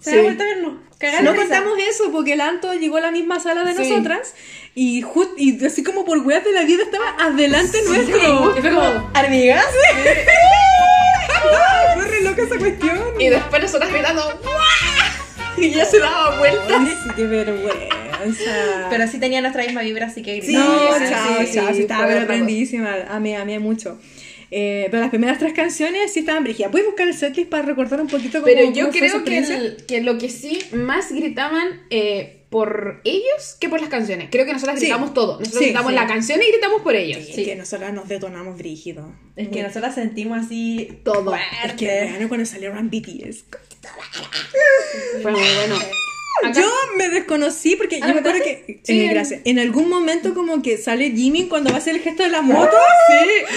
Se 0.00 0.10
Sí. 0.10 0.16
da 0.16 0.22
vuelta 0.22 0.44
a 0.44 0.46
vernos. 0.46 0.72
Cagar 0.98 1.24
No 1.24 1.34
contamos 1.36 1.72
eso 1.90 2.10
porque 2.12 2.32
el 2.34 2.40
Anto 2.40 2.72
llegó 2.72 2.96
a 2.96 3.00
la 3.02 3.10
misma 3.10 3.38
sala 3.40 3.64
de 3.64 3.74
Sí. 3.74 3.90
nosotras 3.90 4.32
y, 4.74 5.02
ju- 5.02 5.34
y 5.36 5.62
así 5.66 5.82
como 5.82 6.04
por 6.06 6.18
weas 6.20 6.42
de 6.44 6.52
la 6.52 6.62
vida 6.62 6.84
estaba 6.84 7.14
adelante 7.20 7.82
nuestro. 7.86 8.56
Y 8.56 8.60
fue 8.62 8.70
como, 8.70 9.10
¿amigas? 9.12 9.66
Fue 11.94 12.04
re 12.04 12.20
loca 12.22 12.42
esa 12.42 12.58
cuestión. 12.58 12.98
Y 13.18 13.28
después 13.28 13.62
nosotras 13.62 13.90
gritando 13.92 14.22
¡Guau! 14.42 14.56
Y 15.58 15.66
ella 15.66 15.84
se 15.84 15.98
daba 15.98 16.38
vuelta. 16.38 16.78
Ay, 16.78 16.96
sí, 17.16 18.05
vergüenza. 18.26 18.86
Pero 18.90 19.06
sí 19.08 19.18
tenía 19.18 19.40
nuestra 19.40 19.64
misma 19.64 19.82
vibra, 19.82 20.06
así 20.06 20.22
que 20.22 20.40
Sí, 20.42 20.52
no, 20.54 20.62
sí, 20.98 21.04
chao, 21.08 21.36
sí, 21.46 21.52
chao, 21.54 21.68
sí, 21.68 21.74
sí, 21.74 21.80
estaba 21.82 22.06
pero 22.06 22.16
otra 22.22 22.26
prendísima. 22.28 22.94
Amé, 23.08 23.36
amé 23.36 23.58
mucho. 23.58 23.98
Eh, 24.50 24.86
pero 24.92 25.00
las 25.00 25.10
primeras 25.10 25.38
tres 25.38 25.52
canciones 25.54 26.12
sí 26.12 26.20
estaban 26.20 26.44
brígidas. 26.44 26.70
¿Puedes 26.70 26.86
buscar 26.86 27.08
el 27.08 27.14
setlist 27.14 27.50
para 27.50 27.64
recordar 27.64 28.00
un 28.00 28.06
poquito 28.06 28.40
cómo 28.40 28.44
Pero 28.44 28.70
yo 28.72 28.86
cómo 28.86 28.92
creo 28.98 29.24
que, 29.24 29.38
el- 29.38 29.76
que 29.88 30.00
lo 30.02 30.18
que 30.18 30.28
sí 30.28 30.60
más 30.72 31.10
gritaban 31.10 31.82
eh, 31.90 32.44
por 32.48 33.00
ellos 33.02 33.56
que 33.60 33.68
por 33.68 33.80
las 33.80 33.90
canciones. 33.90 34.28
Creo 34.30 34.46
que 34.46 34.52
nosotras 34.52 34.78
Sí. 34.78 34.86
gritamos 34.86 35.12
todo. 35.14 35.40
Nosotros 35.40 35.58
Sí, 35.58 35.64
gritamos 35.66 35.90
sí. 35.90 35.96
la 35.96 36.06
canción 36.06 36.40
y 36.40 36.46
gritamos 36.52 36.80
por 36.82 36.94
ellos. 36.94 37.18
Es 37.28 37.34
que 37.44 37.56
nosotras 37.56 37.92
nos 37.92 38.06
detonamos 38.08 38.56
brígido. 38.56 39.12
Es 39.34 39.48
que 39.48 39.64
nosotras 39.64 39.96
sentimos 39.96 40.38
así 40.46 41.00
Todo. 41.02 41.34
Es 41.34 41.72
que 41.72 41.86
fuerte. 41.86 42.08
bueno, 42.12 42.28
cuando 42.28 42.46
salieron 42.46 42.88
BTS. 42.88 43.44
Fue 45.22 45.32
muy 45.32 45.40
bueno. 45.40 45.76
Acá- 46.44 46.60
Yo 46.60 46.70
me 46.96 47.08
desconocí 47.08 47.76
porque 47.76 48.00
¿Ah, 48.02 48.08
yo 48.08 48.14
me 48.14 48.20
acuerdo 48.20 48.42
que. 48.42 48.80
Sí. 48.82 49.08
gracias. 49.08 49.40
En 49.44 49.58
algún 49.58 49.88
momento, 49.88 50.34
como 50.34 50.62
que 50.62 50.76
sale 50.78 51.10
Jimmy 51.10 51.46
cuando 51.48 51.70
va 51.70 51.76
a 51.76 51.78
hacer 51.78 51.94
el 51.96 52.02
gesto 52.02 52.22
de 52.22 52.28
la 52.30 52.42
moto. 52.42 52.76
Sí. 53.08 53.54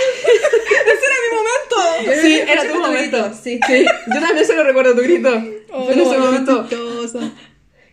Ese 0.00 1.06
era 1.06 1.16
mi 1.26 1.36
momento. 1.36 2.22
Sí, 2.22 2.40
era 2.40 2.68
tu 2.72 2.78
momento. 2.80 3.34
sí. 3.42 3.60
Sí, 3.66 3.84
yo 4.14 4.20
también 4.20 4.46
se 4.46 4.54
lo 4.54 4.64
recuerdo 4.64 4.94
tu 4.94 5.02
grito. 5.02 5.30
Fue 5.30 5.92
en 5.92 6.00
ese 6.00 6.16
Oh, 6.16 6.20
momento. 6.20 6.68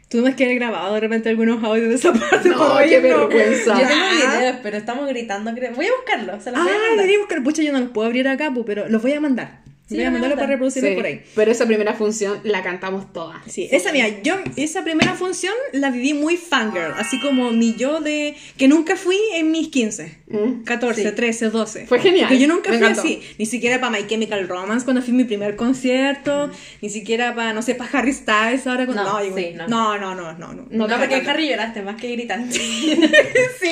Tuvimos 0.09 0.35
que 0.35 0.45
haber 0.45 0.55
grabado 0.55 0.93
de 0.93 1.01
repente 1.01 1.27
algunos 1.29 1.61
audios 1.63 1.89
de 1.89 1.95
esa 1.95 2.13
parte. 2.13 2.47
No, 2.49 2.77
qué 2.77 2.97
oírlo. 2.97 3.27
vergüenza. 3.27 3.73
Yo 3.81 3.87
tengo 3.87 4.05
Ah. 4.05 4.37
videos, 4.37 4.55
pero 4.63 4.77
estamos 4.77 5.07
gritando. 5.09 5.51
Voy 5.75 5.85
a 5.85 5.91
se 6.39 6.51
los 6.51 6.59
Ah, 6.61 6.63
voy 6.63 6.71
a 6.71 6.77
mandar. 6.77 6.95
debería 6.95 7.17
buscar. 7.19 7.43
Pucha, 7.43 7.61
yo 7.61 7.73
no 7.73 7.79
los 7.81 7.89
puedo 7.89 8.07
abrir 8.07 8.25
acá, 8.27 8.53
pero 8.65 8.87
los 8.87 9.01
voy 9.01 9.11
a 9.13 9.19
mandar. 9.19 9.59
Sí, 9.89 9.95
voy 9.95 10.03
a 10.03 10.05
lo 10.05 10.09
voy 10.11 10.17
a 10.17 10.19
mandarlo 10.19 10.35
para 10.35 10.47
reproducirlo 10.47 10.89
Sí, 10.89 10.95
por 10.95 11.05
ahí. 11.05 11.21
Pero 11.35 11.51
esa 11.51 11.65
primera 11.65 11.93
función 11.93 12.39
la 12.43 12.61
cantamos 12.61 13.13
todas. 13.13 13.37
Sí, 13.47 13.67
esa 13.71 13.91
mía, 13.93 14.21
yo 14.21 14.35
esa 14.57 14.83
primera 14.83 15.13
función 15.13 15.53
la 15.71 15.89
viví 15.91 16.13
muy 16.13 16.35
fangirl, 16.37 16.93
así 16.97 17.19
como 17.21 17.51
mi 17.51 17.73
yo 17.75 18.01
de 18.01 18.35
que 18.57 18.67
nunca 18.67 18.95
fui 18.97 19.17
en 19.35 19.51
mis 19.51 19.69
15, 19.69 20.17
Mm. 20.29 20.63
14, 20.65 21.03
Sí. 21.09 21.15
13, 21.15 21.49
12. 21.51 21.85
Fue 21.87 21.99
genial, 21.99 22.27
Que 22.27 22.37
yo 22.37 22.47
nunca 22.49 22.69
me 22.69 22.77
fui 22.79 22.85
encantó. 22.87 23.01
así, 23.07 23.21
ni 23.37 23.45
siquiera 23.45 23.79
para 23.79 23.97
My 23.97 24.05
Chemical 24.07 24.45
Romance 24.49 24.83
cuando 24.83 25.01
fui 25.01 25.13
a 25.13 25.15
mi 25.17 25.23
primer 25.23 25.55
concierto, 25.55 26.51
ni 26.81 26.89
siquiera 26.89 27.33
para 27.33 27.53
no 27.53 27.61
sé, 27.61 27.75
para 27.75 27.89
Harry 27.97 28.11
Styles 28.11 28.67
ahora 28.67 28.85
con... 28.85 28.95
No, 28.97 29.03
no, 29.05 29.67
no. 29.67 29.67
no, 29.67 29.97
no, 29.97 30.15
no, 30.15 30.33
no, 30.33 30.53
no, 30.53 30.67
No, 30.69 30.87
no, 30.87 30.97
porque 30.99 31.15
en 31.15 31.23
no. 31.23 31.29
Harry 31.29 31.47
lloraste 31.47 31.81
más 31.81 31.95
que 31.95 32.09
gritaste. 32.11 32.59
sí, 33.61 33.71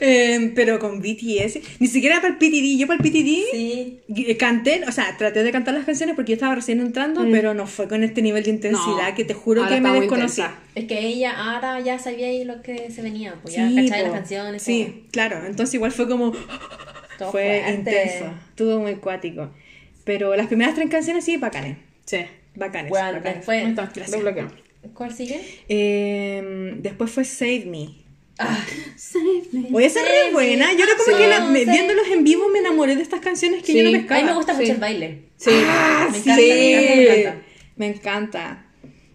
Eh, 0.00 0.52
pero 0.54 0.78
con 0.78 1.00
BTS, 1.00 1.58
ni 1.80 1.86
siquiera 1.88 2.16
para 2.20 2.28
el 2.28 2.36
PTD, 2.38 2.78
yo 2.78 2.86
para 2.86 3.02
el 3.02 3.10
PTD 3.10 3.44
Sí. 3.50 4.34
Canté, 4.38 4.82
o 4.86 4.92
sea, 4.92 5.16
traté 5.16 5.37
de 5.44 5.52
cantar 5.52 5.74
las 5.74 5.84
canciones 5.84 6.14
porque 6.16 6.32
yo 6.32 6.34
estaba 6.34 6.54
recién 6.54 6.80
entrando, 6.80 7.24
pero 7.30 7.54
no 7.54 7.66
fue 7.66 7.88
con 7.88 8.02
este 8.04 8.22
nivel 8.22 8.44
de 8.44 8.50
intensidad 8.50 9.08
No, 9.10 9.14
que 9.14 9.24
te 9.24 9.34
juro 9.34 9.62
ahora 9.64 9.74
que 9.76 9.80
me 9.80 9.92
desconocí. 9.92 10.40
intensa. 10.40 10.60
Es 10.74 10.84
que 10.86 10.98
ella 11.00 11.32
ahora 11.36 11.80
ya 11.80 11.98
sabía 11.98 12.26
ahí 12.26 12.44
lo 12.44 12.62
que 12.62 12.90
se 12.90 13.02
venía, 13.02 13.34
pues 13.42 13.54
ya 13.54 13.68
Sí, 13.68 13.88
po. 13.90 13.96
las 13.96 14.12
canciones. 14.12 14.62
Sí, 14.62 15.04
claro. 15.10 15.44
Entonces 15.46 15.74
igual 15.74 15.92
fue 15.92 16.08
como... 16.08 16.32
Todo 17.18 17.32
fue 17.32 17.62
fuerte. 17.62 17.74
intenso. 17.74 18.32
Estuvo 18.50 18.78
muy 18.80 18.94
cuático. 18.96 19.50
Pero 20.04 20.34
las 20.36 20.46
primeras 20.46 20.74
tres 20.74 20.88
canciones 20.88 21.24
sí, 21.24 21.36
bacanes. 21.36 21.76
Sí. 22.04 22.18
Bacanes. 22.54 22.90
Bueno, 22.90 23.18
bacanes. 23.18 23.46
después-. 23.46 24.52
¿Cuál 24.94 25.12
sigue? 25.12 25.40
Eh, 25.68 26.74
después 26.80 27.10
fue 27.10 27.24
Save 27.24 27.64
Me. 27.66 27.88
Ah, 28.38 28.58
Oye, 29.72 29.86
esa 29.86 30.00
es 30.00 30.06
Save 30.06 30.26
re 30.26 30.32
buena. 30.32 30.66
Me. 30.68 30.76
Yo 30.76 30.84
era 30.84 30.92
como 30.96 31.16
Sí. 31.16 31.22
que 31.22 31.28
la- 31.28 31.40
me- 31.46 31.64
viéndolos 31.64 32.06
en 32.08 32.24
vivo 32.24 32.48
me 32.48 32.60
enamoré 32.60 32.94
de 32.96 33.02
estas 33.02 33.20
canciones 33.20 33.62
que 33.62 33.72
Sí. 33.72 33.78
yo 33.78 33.84
no 33.84 33.90
a 33.90 33.92
pescaba. 33.92 34.20
mí 34.20 34.26
me 34.28 34.34
gusta 34.34 34.52
mucho 34.54 34.66
Sí. 34.66 34.70
el 34.72 34.76
baile. 34.78 35.18
Sí. 35.36 35.50
Ah, 35.66 36.08
Me 36.10 36.18
sí. 36.18 36.30
encanta, 36.30 36.36
me 36.46 36.72
encanta, 36.72 36.94
me 36.96 37.20
encanta. 37.20 37.44
Me 37.76 37.86
encanta. 37.86 38.64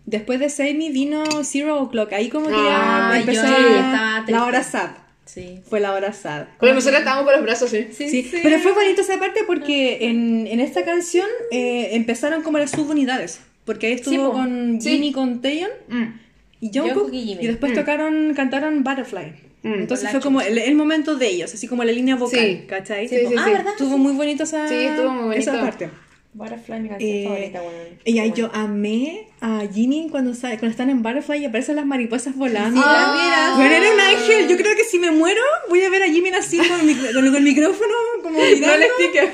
Después 0.06 0.40
de 0.40 0.50
Save 0.50 0.74
Me 0.74 0.90
vino 0.90 1.24
Zero 1.44 1.80
O'Clock. 1.82 2.12
Ahí 2.14 2.30
como 2.30 2.48
que 2.48 2.54
Ah, 2.58 3.12
ya 3.14 3.20
empezó 3.22 3.46
a- 3.48 4.26
la 4.28 4.46
hora 4.46 4.64
sad. 4.64 4.90
Sí. 5.26 5.62
Fue 5.70 5.80
la 5.80 5.94
hora 5.94 6.12
sad. 6.12 6.48
Pero 6.60 6.74
nosotros 6.74 7.00
estábamos 7.00 7.24
con 7.26 7.34
los 7.34 7.44
brazos, 7.44 7.70
sí. 7.70 7.88
Sí, 7.92 8.30
pero 8.44 8.60
fue 8.60 8.74
bonito 8.74 9.02
esa 9.02 9.18
parte 9.20 9.44
porque 9.48 10.00
en, 10.02 10.46
en 10.48 10.60
esta 10.60 10.84
canción 10.84 11.28
eh, 11.52 11.92
empezaron 11.94 12.44
como 12.44 12.58
las 12.58 12.72
subunidades. 12.72 13.40
Porque 13.66 13.88
ahí 13.88 13.94
estuvo 13.94 14.12
Sí, 14.28 14.32
con 14.34 14.82
Sí. 14.82 14.90
Ginny, 14.90 15.12
con 15.14 15.42
Taeyeon 15.42 15.72
Mm. 15.88 16.04
Y 16.66 16.72
Jungkook. 16.78 17.14
Y 17.14 17.22
Jimin. 17.26 17.48
después 17.48 17.74
tocaron, 17.74 18.34
cantaron 18.36 18.84
Butterfly. 18.84 19.34
Mm. 19.64 19.74
Entonces 19.74 20.10
fue 20.12 20.20
como 20.22 20.42
el, 20.42 20.58
el 20.58 20.76
momento 20.76 21.16
de 21.16 21.28
ellos, 21.28 21.54
así 21.54 21.68
como 21.68 21.84
la 21.84 21.92
línea 21.92 22.16
vocal, 22.16 22.40
Sí. 22.40 22.66
¿cachai? 22.68 23.08
Sí, 23.08 23.16
Tipo, 23.18 23.30
sí, 23.30 23.36
ah, 23.40 23.44
sí. 23.46 23.52
¿verdad? 23.52 23.72
Estuvo 23.74 23.98
muy 23.98 24.14
bonito 24.14 24.44
esa, 24.44 24.68
Sí, 24.68 24.76
estuvo 24.76 25.10
muy 25.10 25.36
esa 25.38 25.52
bonito. 25.52 25.66
parte. 25.70 25.90
Butterfly, 26.36 26.80
mi 26.80 26.90
canción 26.90 27.10
Eh, 27.12 27.24
favorita, 27.28 27.62
bueno. 27.62 27.78
y 28.06 28.18
ahí 28.20 28.34
yo 28.36 28.50
amé 28.56 29.28
a 29.40 29.62
Ginny 29.72 30.08
cuando, 30.10 30.34
sa- 30.34 30.50
cuando 30.50 30.70
están 30.70 30.90
en 30.90 31.04
Butterfly 31.04 31.38
y 31.44 31.46
aparecen 31.46 31.76
las 31.76 31.86
mariposas 31.86 32.36
volando. 32.36 32.82
Sí, 32.82 32.88
las 32.88 33.14
miras. 33.14 33.56
Bueno, 33.56 33.76
era 33.76 33.94
un 33.94 34.00
ángel. 34.00 34.48
Yo 34.50 34.58
creo 34.58 34.76
que 34.76 34.84
si 34.84 34.98
me 34.98 35.12
muero, 35.12 35.42
voy 35.70 35.84
a 35.84 35.90
ver 35.92 36.02
a 36.02 36.08
Jimmy 36.08 36.30
así 36.32 36.58
con 36.58 36.90
el, 36.90 37.14
con 37.14 37.36
el 37.36 37.44
micrófono, 37.44 37.94
como 38.24 38.40
No 38.40 38.46
mirando. 38.46 38.74
el 38.74 38.92
sticker. 38.98 39.32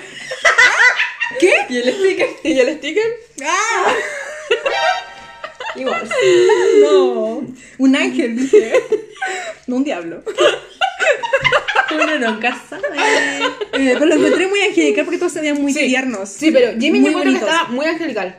¿Qué? 1.39 1.53
¿Y 1.69 1.77
el 1.77 1.93
sticker? 1.93 2.27
¿Y 2.43 2.59
el 2.59 2.77
sticker? 2.77 3.03
¡Ah! 3.45 3.93
Igual. 5.75 6.09
No. 6.81 7.41
Un 7.77 7.95
ángel, 7.95 8.35
dije. 8.37 8.73
No 9.67 9.77
un 9.77 9.83
diablo. 9.83 10.23
Uno 11.91 12.31
nunca 12.31 12.55
sabe. 12.69 12.83
Eh, 13.73 13.93
pero 13.93 14.05
lo 14.05 14.15
encontré 14.15 14.47
muy 14.47 14.61
angelical 14.61 15.05
porque 15.05 15.17
todos 15.17 15.31
se 15.33 15.41
veían 15.41 15.61
muy 15.61 15.73
Sí. 15.73 15.87
tiernos. 15.87 16.29
Sí, 16.29 16.51
pero 16.51 16.71
Jimmy 16.79 16.99
Muy 16.99 17.11
yo 17.11 17.17
encuentro 17.19 17.33
que 17.33 17.39
bonitos. 17.39 17.49
estaba 17.49 17.69
muy 17.69 17.85
angelical. 17.85 18.37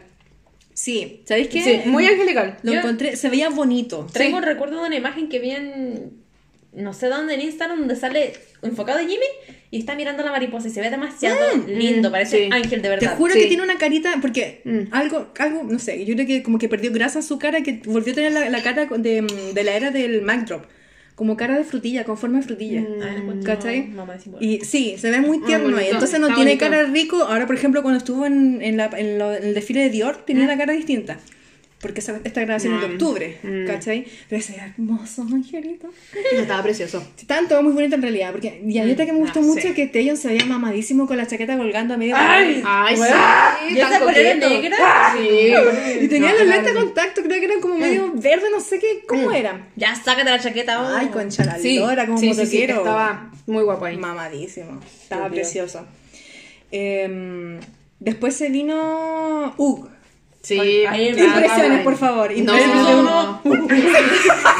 Sí, 0.72 1.22
¿sabéis 1.26 1.48
qué? 1.48 1.62
Sí, 1.62 1.80
muy 1.86 2.06
angelical. 2.06 2.58
Lo 2.62 2.72
Yo- 2.72 2.78
encontré, 2.78 3.16
se 3.16 3.28
veía 3.28 3.48
bonito. 3.50 4.06
Traigo 4.12 4.36
un 4.38 4.42
recuerdo 4.42 4.80
de 4.80 4.86
una 4.86 4.96
imagen 4.96 5.28
que 5.28 5.38
vi 5.38 5.50
en. 5.50 6.19
No 6.72 6.92
sé 6.92 7.08
dónde 7.08 7.34
en 7.34 7.40
Instagram, 7.40 7.80
donde 7.80 7.96
sale 7.96 8.32
enfocado 8.62 8.98
a 8.98 9.02
Jimmy 9.02 9.26
y 9.72 9.78
está 9.80 9.96
mirando 9.96 10.22
a 10.22 10.26
la 10.26 10.30
mariposa 10.32 10.68
y 10.68 10.70
se 10.70 10.80
ve 10.80 10.88
demasiado 10.90 11.36
lindo, 11.66 12.10
parece 12.12 12.44
sí. 12.46 12.48
ángel 12.52 12.80
de 12.80 12.82
Te 12.82 12.88
verdad. 12.90 13.16
juro 13.16 13.32
Sí. 13.34 13.40
que 13.40 13.46
tiene 13.46 13.62
una 13.64 13.76
carita, 13.76 14.14
porque 14.22 14.60
Mm. 14.64 14.92
algo, 14.92 15.28
algo, 15.38 15.64
no 15.64 15.78
sé, 15.80 16.04
yo 16.04 16.14
creo 16.14 16.26
que 16.26 16.42
como 16.44 16.58
que 16.58 16.68
perdió 16.68 16.92
grasa 16.92 17.22
su 17.22 17.38
cara, 17.40 17.62
que 17.62 17.80
volvió 17.86 18.12
a 18.12 18.14
tener 18.14 18.32
la, 18.32 18.48
la 18.50 18.62
cara 18.62 18.86
de, 18.86 19.22
de 19.52 19.64
la 19.64 19.72
era 19.74 19.90
del 19.90 20.22
Mac 20.22 20.46
Drop. 20.46 20.64
Como 21.16 21.36
cara 21.36 21.58
de 21.58 21.64
frutilla, 21.64 22.04
con 22.04 22.16
forma 22.16 22.38
de 22.38 22.44
frutilla. 22.46 22.82
Ah, 23.02 23.14
después- 23.14 23.44
¿Cachai? 23.44 23.88
no, 23.88 23.96
mamá, 24.06 24.18
sí, 24.18 24.30
bueno. 24.30 24.46
Y 24.46 24.60
sí, 24.64 24.94
se 24.96 25.10
ve 25.10 25.20
muy 25.20 25.42
tierno 25.44 25.76
ahí. 25.76 25.88
Entonces 25.90 26.18
no 26.18 26.28
está 26.28 26.36
tiene 26.36 26.52
bonito. 26.52 26.70
cara 26.70 26.82
rico. 26.84 27.16
Ahora, 27.24 27.46
por 27.46 27.56
ejemplo, 27.56 27.82
cuando 27.82 27.98
estuvo 27.98 28.24
en, 28.24 28.62
en, 28.62 28.76
la- 28.78 28.90
en 28.96 29.18
lo- 29.18 29.34
en 29.34 29.42
el 29.44 29.52
desfile 29.54 29.82
de 29.82 29.90
Dior, 29.90 30.24
tenía 30.24 30.44
una 30.44 30.56
cara 30.56 30.72
distinta. 30.72 31.18
Porque 31.80 32.00
esa- 32.00 32.20
esta 32.24 32.42
grabación 32.42 32.74
es 32.74 32.80
de 32.82 32.88
Mm. 32.88 32.92
octubre, 32.92 33.38
Mm. 33.42 33.66
¿cachai? 33.66 34.04
Pero 34.28 34.38
ese 34.40 34.54
hermoso 34.56 35.22
angelito. 35.22 35.86
No, 36.34 36.40
estaba 36.40 36.62
precioso. 36.62 37.02
Estaban 37.18 37.48
todos 37.48 37.62
muy 37.62 37.72
bonitos 37.72 37.94
en 37.94 38.02
realidad. 38.02 38.32
Porque, 38.32 38.62
y 38.66 38.78
a 38.78 38.84
mí 38.84 38.94
que 38.94 39.06
me 39.06 39.18
gustó 39.18 39.40
no 39.40 39.46
mucho 39.46 39.62
sé. 39.68 39.72
que 39.74 39.86
Taeyeon 39.86 40.18
se 40.18 40.28
veía 40.28 40.44
mamadísimo 40.44 41.06
con 41.06 41.16
la 41.16 41.26
chaqueta 41.26 41.56
colgando 41.56 41.94
a 41.94 41.96
medio. 41.96 42.14
¡Ay! 42.18 42.62
Ay, 42.66 42.96
Bueno, 42.96 43.16
sí. 43.66 43.74
¿y 43.74 43.80
esa 43.80 43.98
polera 43.98 44.34
negra? 44.34 44.76
Sí. 45.16 46.04
Y 46.04 46.08
tenía 46.08 46.28
No, 46.32 46.34
los 46.34 46.42
era- 46.42 46.56
lentes 46.56 46.74
de 46.74 46.80
contacto, 46.80 47.22
creo 47.22 47.38
que 47.40 47.46
eran 47.46 47.60
como 47.62 47.76
medio 47.76 48.12
verde, 48.14 48.44
no 48.52 48.60
sé 48.60 48.78
qué, 48.78 49.02
cómo 49.08 49.32
eran. 49.32 49.70
Ya, 49.76 49.94
sácate 49.94 50.28
la 50.28 50.38
chaqueta. 50.38 50.82
oh. 50.82 50.94
Ay, 50.96 51.06
concha 51.08 51.44
la 51.46 51.58
Sí, 51.58 51.78
lora, 51.78 52.04
como 52.04 52.18
sí, 52.18 52.34
sí, 52.34 52.44
sí, 52.44 52.62
estaba 52.64 53.30
muy 53.46 53.62
guapo 53.64 53.86
ahí. 53.86 53.96
Mamadísimo. 53.96 54.80
Estaba 55.02 55.30
precioso. 55.30 55.86
Em, 56.70 57.58
después 58.00 58.36
se 58.36 58.50
vino 58.50 59.54
Ug. 59.56 59.88
Sí. 60.42 60.54
Impresiones, 60.56 61.82
por 61.84 61.96
favor. 61.96 62.30
No, 62.30 62.36
Impresiones 62.36 62.86
de 62.86 62.94
uno. 62.94 63.40
no. 63.44 63.68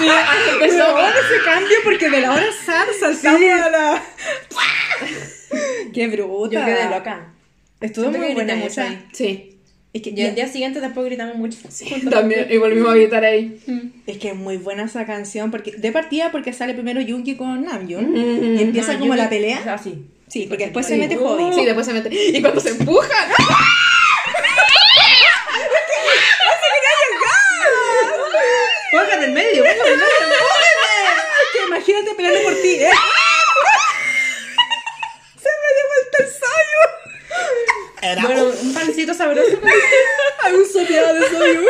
Sí, 0.01 0.79
ahora 0.79 1.09
ese 1.11 1.45
cambio 1.45 1.77
porque 1.85 2.11
de 2.11 2.21
la 2.21 2.33
hora 2.33 2.47
zar 2.65 2.87
saltamos 2.99 3.43
a 3.51 3.71
la... 3.71 4.03
¡Qué 5.93 6.07
bruta! 6.09 6.55
Yo 6.61 6.65
quedé 6.65 6.89
loca. 6.91 7.33
Estuvo 7.81 8.05
Siento 8.05 8.19
muy 8.19 8.29
que 8.29 8.35
buena 8.35 8.65
esa. 8.65 8.89
Sí. 9.13 9.57
Es 9.93 10.03
que, 10.03 10.11
Y 10.11 10.21
el 10.23 10.35
día 10.37 10.47
siguiente 10.49 10.81
después 10.81 11.05
gritamos 11.07 11.35
mucho. 11.37 11.59
También, 12.11 12.47
y 12.51 12.57
volvimos 12.59 12.91
a 12.91 12.95
gritar 12.95 13.25
ahí. 13.25 13.59
es 14.07 14.19
que 14.19 14.29
es 14.29 14.37
muy 14.37 14.57
buena 14.59 14.85
esa 14.85 15.05
canción 15.05 15.51
porque 15.51 15.73
de 15.73 15.91
partida 15.93 16.31
porque 16.31 16.53
sale 16.53 16.75
primero 16.75 17.01
Yungi 17.01 17.35
con 17.37 17.65
Namjoon 17.65 18.13
Mm, 18.13 18.59
y 18.59 18.63
empieza 18.63 18.93
No, 18.95 19.01
como 19.01 19.15
yo- 19.15 19.23
la 19.23 19.29
pelea. 19.29 19.61
Ah, 19.67 19.79
sí. 19.79 20.05
Sí, 20.29 20.47
porque 20.49 20.65
después 20.65 20.87
Sí. 20.87 20.93
se 20.93 20.99
mete 20.99 21.19
Uh. 21.19 21.25
Hobby. 21.27 21.53
Sí, 21.55 21.65
después 21.65 21.85
se 21.87 21.93
mete. 21.93 22.09
Y 22.15 22.41
cuando 22.41 22.61
se 22.61 22.69
empujan. 22.71 23.29
Sabroso. 39.21 39.59
Ay, 40.43 40.55
un 40.55 40.65
sopeado 40.67 41.15
de 41.15 41.29
sodio. 41.29 41.61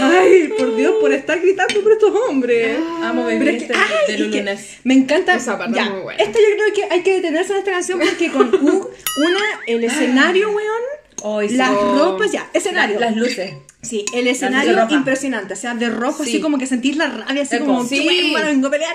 Ay, 0.00 0.48
por 0.56 0.74
Dios, 0.76 0.94
por 1.00 1.12
estar 1.12 1.38
gritando 1.40 1.80
por 1.82 1.92
estos 1.92 2.14
hombres. 2.28 2.78
Amo 3.02 3.26
beber 3.26 3.48
es 3.48 3.56
que, 3.64 3.72
este 3.72 3.74
ay, 3.76 4.16
de 4.16 4.18
lunes. 4.24 4.78
me 4.84 4.94
encanta. 4.94 5.34
Esa 5.34 5.58
parte 5.58 5.76
ya, 5.76 5.84
es 5.84 5.90
muy 5.90 6.00
buena. 6.00 6.22
Esta 6.22 6.38
yo 6.38 6.46
creo 6.56 6.74
que 6.74 6.94
hay 6.94 7.02
que 7.02 7.14
detenerse 7.16 7.52
en 7.52 7.58
esta 7.58 7.70
canción 7.72 8.00
porque 8.00 8.30
con 8.30 8.54
una, 8.54 9.40
el 9.66 9.84
escenario, 9.84 10.50
weón, 10.50 11.50
las 11.56 11.70
Oh. 11.70 11.98
ropas, 11.98 12.32
ya, 12.32 12.48
escenario. 12.54 12.98
Las 12.98 13.14
luces. 13.14 13.52
Sí, 13.82 14.04
el 14.14 14.26
escenario 14.26 14.76
impresionante, 14.90 15.54
o 15.54 15.56
sea, 15.56 15.74
de 15.74 15.88
rojo, 15.88 16.22
así 16.22 16.32
Sí. 16.32 16.40
como 16.40 16.58
que 16.58 16.66
sentís 16.66 16.96
la 16.96 17.06
rabia, 17.08 17.42
así 17.42 17.56
Eco. 17.56 17.64
como, 17.64 17.84
Sí. 17.84 18.06
qué 18.06 18.30
bueno, 18.30 18.46
vengo 18.48 18.66
a 18.66 18.70
pelear. 18.70 18.94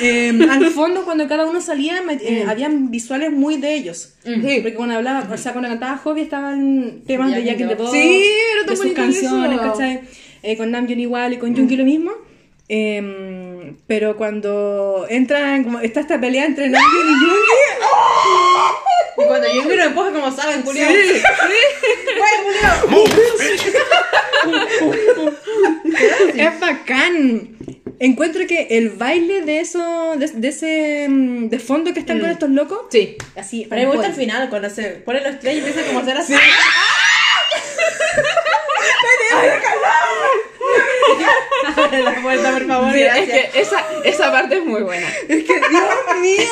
Eh, 0.00 0.32
al 0.50 0.66
fondo, 0.66 1.04
cuando 1.04 1.26
cada 1.26 1.44
uno 1.44 1.60
salía, 1.60 2.00
eh, 2.20 2.44
habían 2.46 2.90
visuales 2.92 3.32
muy 3.32 3.56
de 3.56 3.74
ellos. 3.74 4.14
Sí. 4.24 4.34
Porque 4.40 4.74
cuando 4.74 4.94
hablaba, 4.94 5.28
o 5.32 5.36
sea, 5.36 5.50
cuando 5.52 5.68
cantaba 5.70 5.96
Hobby 5.98 6.20
estaban 6.20 7.00
temas 7.04 7.34
de 7.34 7.42
Jack 7.42 7.56
the 7.58 7.74
Box. 7.74 7.90
Sí, 7.90 8.22
era 8.54 8.70
de 8.70 8.76
sus 8.76 8.92
canciones, 8.92 9.58
eso. 9.60 9.72
¿cachai? 9.72 10.00
Eh, 10.44 10.56
con 10.56 10.70
Namjoon 10.70 11.00
igual 11.00 11.32
y 11.32 11.38
con 11.38 11.56
Junkie 11.56 11.76
lo 11.76 11.84
mismo. 11.84 12.12
Eh, 12.68 13.74
pero 13.88 14.16
cuando 14.16 15.04
entran, 15.10 15.64
como 15.64 15.80
está 15.80 15.98
esta 16.00 16.20
pelea 16.20 16.46
entre 16.46 16.68
Namjoon 16.68 17.06
y 17.08 17.12
Junkie, 17.12 17.32
Y 19.18 19.24
cuando 19.24 19.46
yo 19.52 19.62
lo 19.64 19.82
empuja 19.82 20.12
como 20.12 20.30
saben, 20.34 20.62
Julio. 20.62 20.86
Es 26.34 26.60
bacán. 26.60 27.56
Encuentro 27.98 28.46
que 28.48 28.66
el 28.70 28.90
baile 28.90 29.42
de 29.42 29.60
eso, 29.60 30.14
de, 30.16 30.26
de 30.26 30.48
ese 30.48 31.06
mm, 31.08 31.48
de 31.48 31.58
fondo 31.60 31.92
que 31.92 32.00
están 32.00 32.18
con 32.18 32.30
estos 32.30 32.50
locos, 32.50 32.80
Sí. 32.90 33.16
así. 33.36 33.66
Pero 33.70 33.82
me 33.82 33.88
gusta 33.94 34.08
el 34.08 34.14
final, 34.14 34.48
cuando 34.50 34.68
se 34.70 34.84
ponen 34.90 35.22
los 35.22 35.38
tres 35.38 35.54
y 35.54 35.58
empiezan 35.58 35.84
como 35.84 36.00
a 36.00 36.02
hacer 36.02 36.16
así. 36.16 36.34
Abre 41.76 42.02
la 42.02 42.22
puerta, 42.22 42.52
por 42.52 42.66
favor. 42.66 42.92
Sí, 42.92 43.02
es 43.02 43.28
que 43.30 43.60
esa, 43.60 43.84
esa 44.04 44.32
parte 44.32 44.56
es 44.58 44.64
muy 44.64 44.82
buena. 44.82 45.06
Es 45.28 45.44
que, 45.44 45.54
Dios 45.54 46.20
mío. 46.20 46.44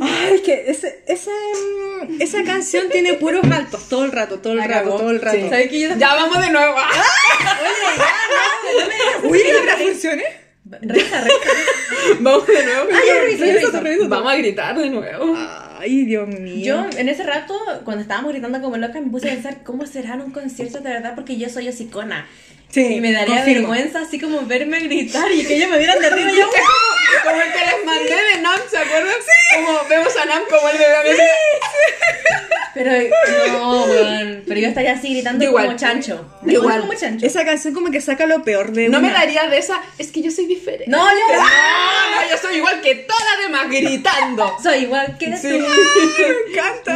Ay, 0.00 0.34
es 0.34 0.40
que 0.42 0.64
ese, 0.68 1.02
ese, 1.06 1.30
mm, 1.30 2.20
esa 2.20 2.44
canción 2.44 2.88
tiene 2.90 3.14
puros 3.14 3.44
altos 3.50 3.88
todo 3.88 4.04
el 4.04 4.12
rato, 4.12 4.38
todo 4.40 4.52
el 4.52 4.58
La 4.60 4.66
rato, 4.66 4.96
todo 4.96 5.10
el 5.10 5.20
rato. 5.20 5.38
Sí. 5.38 5.48
¿Sabes 5.48 5.68
que 5.70 5.80
yo 5.80 5.88
Ya 5.96 6.14
vamos 6.14 6.38
de 6.40 6.50
nuevo. 6.50 6.76
Uy, 9.24 9.40
¿la 9.66 9.76
funciones? 9.76 10.26
Reza, 10.68 11.20
reza. 11.20 11.36
Vamos 12.20 12.46
de 12.46 12.64
nuevo. 12.64 12.88
Ah, 12.92 13.00
ya 13.06 13.14
Revísate, 13.20 13.52
revisé. 13.52 13.80
revísate. 13.80 14.08
Vamos 14.08 14.32
a 14.32 14.36
gritar 14.36 14.76
de 14.76 14.90
nuevo. 14.90 15.36
Ay, 15.78 16.04
Dios 16.04 16.28
mío. 16.28 16.64
Yo 16.64 16.98
en 16.98 17.08
ese 17.08 17.22
rato, 17.22 17.54
cuando 17.84 18.02
estábamos 18.02 18.32
gritando 18.32 18.60
como 18.60 18.76
loca, 18.76 19.00
me 19.00 19.10
puse 19.10 19.30
a 19.30 19.34
pensar 19.34 19.62
cómo 19.62 19.86
serán 19.86 20.20
un 20.22 20.32
concierto 20.32 20.80
de 20.80 20.90
verdad, 20.90 21.14
porque 21.14 21.36
yo 21.36 21.48
soy 21.48 21.68
hocicona. 21.68 22.26
Sí, 22.70 22.96
y 22.96 23.00
me 23.00 23.12
daría 23.12 23.36
confirmo. 23.36 23.68
vergüenza 23.70 24.00
así 24.02 24.20
como 24.20 24.42
verme 24.42 24.80
gritar 24.80 25.30
y 25.32 25.44
que 25.44 25.54
ellos 25.56 25.70
me 25.70 25.78
vieran 25.78 25.98
de 25.98 26.06
arriba 26.08 26.30
y 26.30 26.36
yo. 26.36 26.46
Como 27.24 27.40
el 27.40 27.52
que 27.52 27.58
les 27.58 27.84
mandé 27.86 28.04
de 28.34 28.42
Nam, 28.42 28.60
¿se 28.70 28.76
acuerdan? 28.78 29.14
Como 29.54 29.88
vemos 29.88 30.16
a 30.16 30.24
Nam 30.26 30.42
como 30.50 30.68
el 30.68 30.76
bebé. 30.76 31.16
Sí. 31.16 31.22
Pero 32.74 32.90
no, 33.52 33.84
weón. 33.84 34.42
Pero 34.46 34.60
yo 34.60 34.68
estaría 34.68 34.92
así 34.92 35.08
gritando 35.14 35.42
igual. 35.44 35.66
como 35.66 35.78
chancho. 35.78 36.26
Igual. 36.42 36.52
Igual 36.54 36.80
como 36.82 36.94
chancho. 36.94 37.24
Esa 37.24 37.44
canción 37.46 37.72
como 37.72 37.90
que 37.90 38.02
saca 38.02 38.26
lo 38.26 38.42
peor 38.42 38.72
de 38.72 38.90
No 38.90 39.00
me 39.00 39.10
daría 39.10 39.48
de 39.48 39.56
esa. 39.56 39.80
Es 39.96 40.08
que 40.12 40.20
yo 40.20 40.30
soy 40.30 40.44
diferente. 40.46 40.84
No, 40.88 40.98
yo 41.08 41.36
No, 41.36 41.42
no, 41.42 42.30
yo 42.30 42.36
soy 42.36 42.56
igual 42.56 42.82
que 42.82 42.94
todas 42.96 43.22
las 43.32 43.46
demás 43.46 43.68
gritando. 43.70 44.54
soy 44.62 44.80
igual 44.80 45.16
que 45.18 45.34
Sí. 45.38 45.48
tú. 45.48 45.64
Me 46.48 46.52
encanta. 46.52 46.94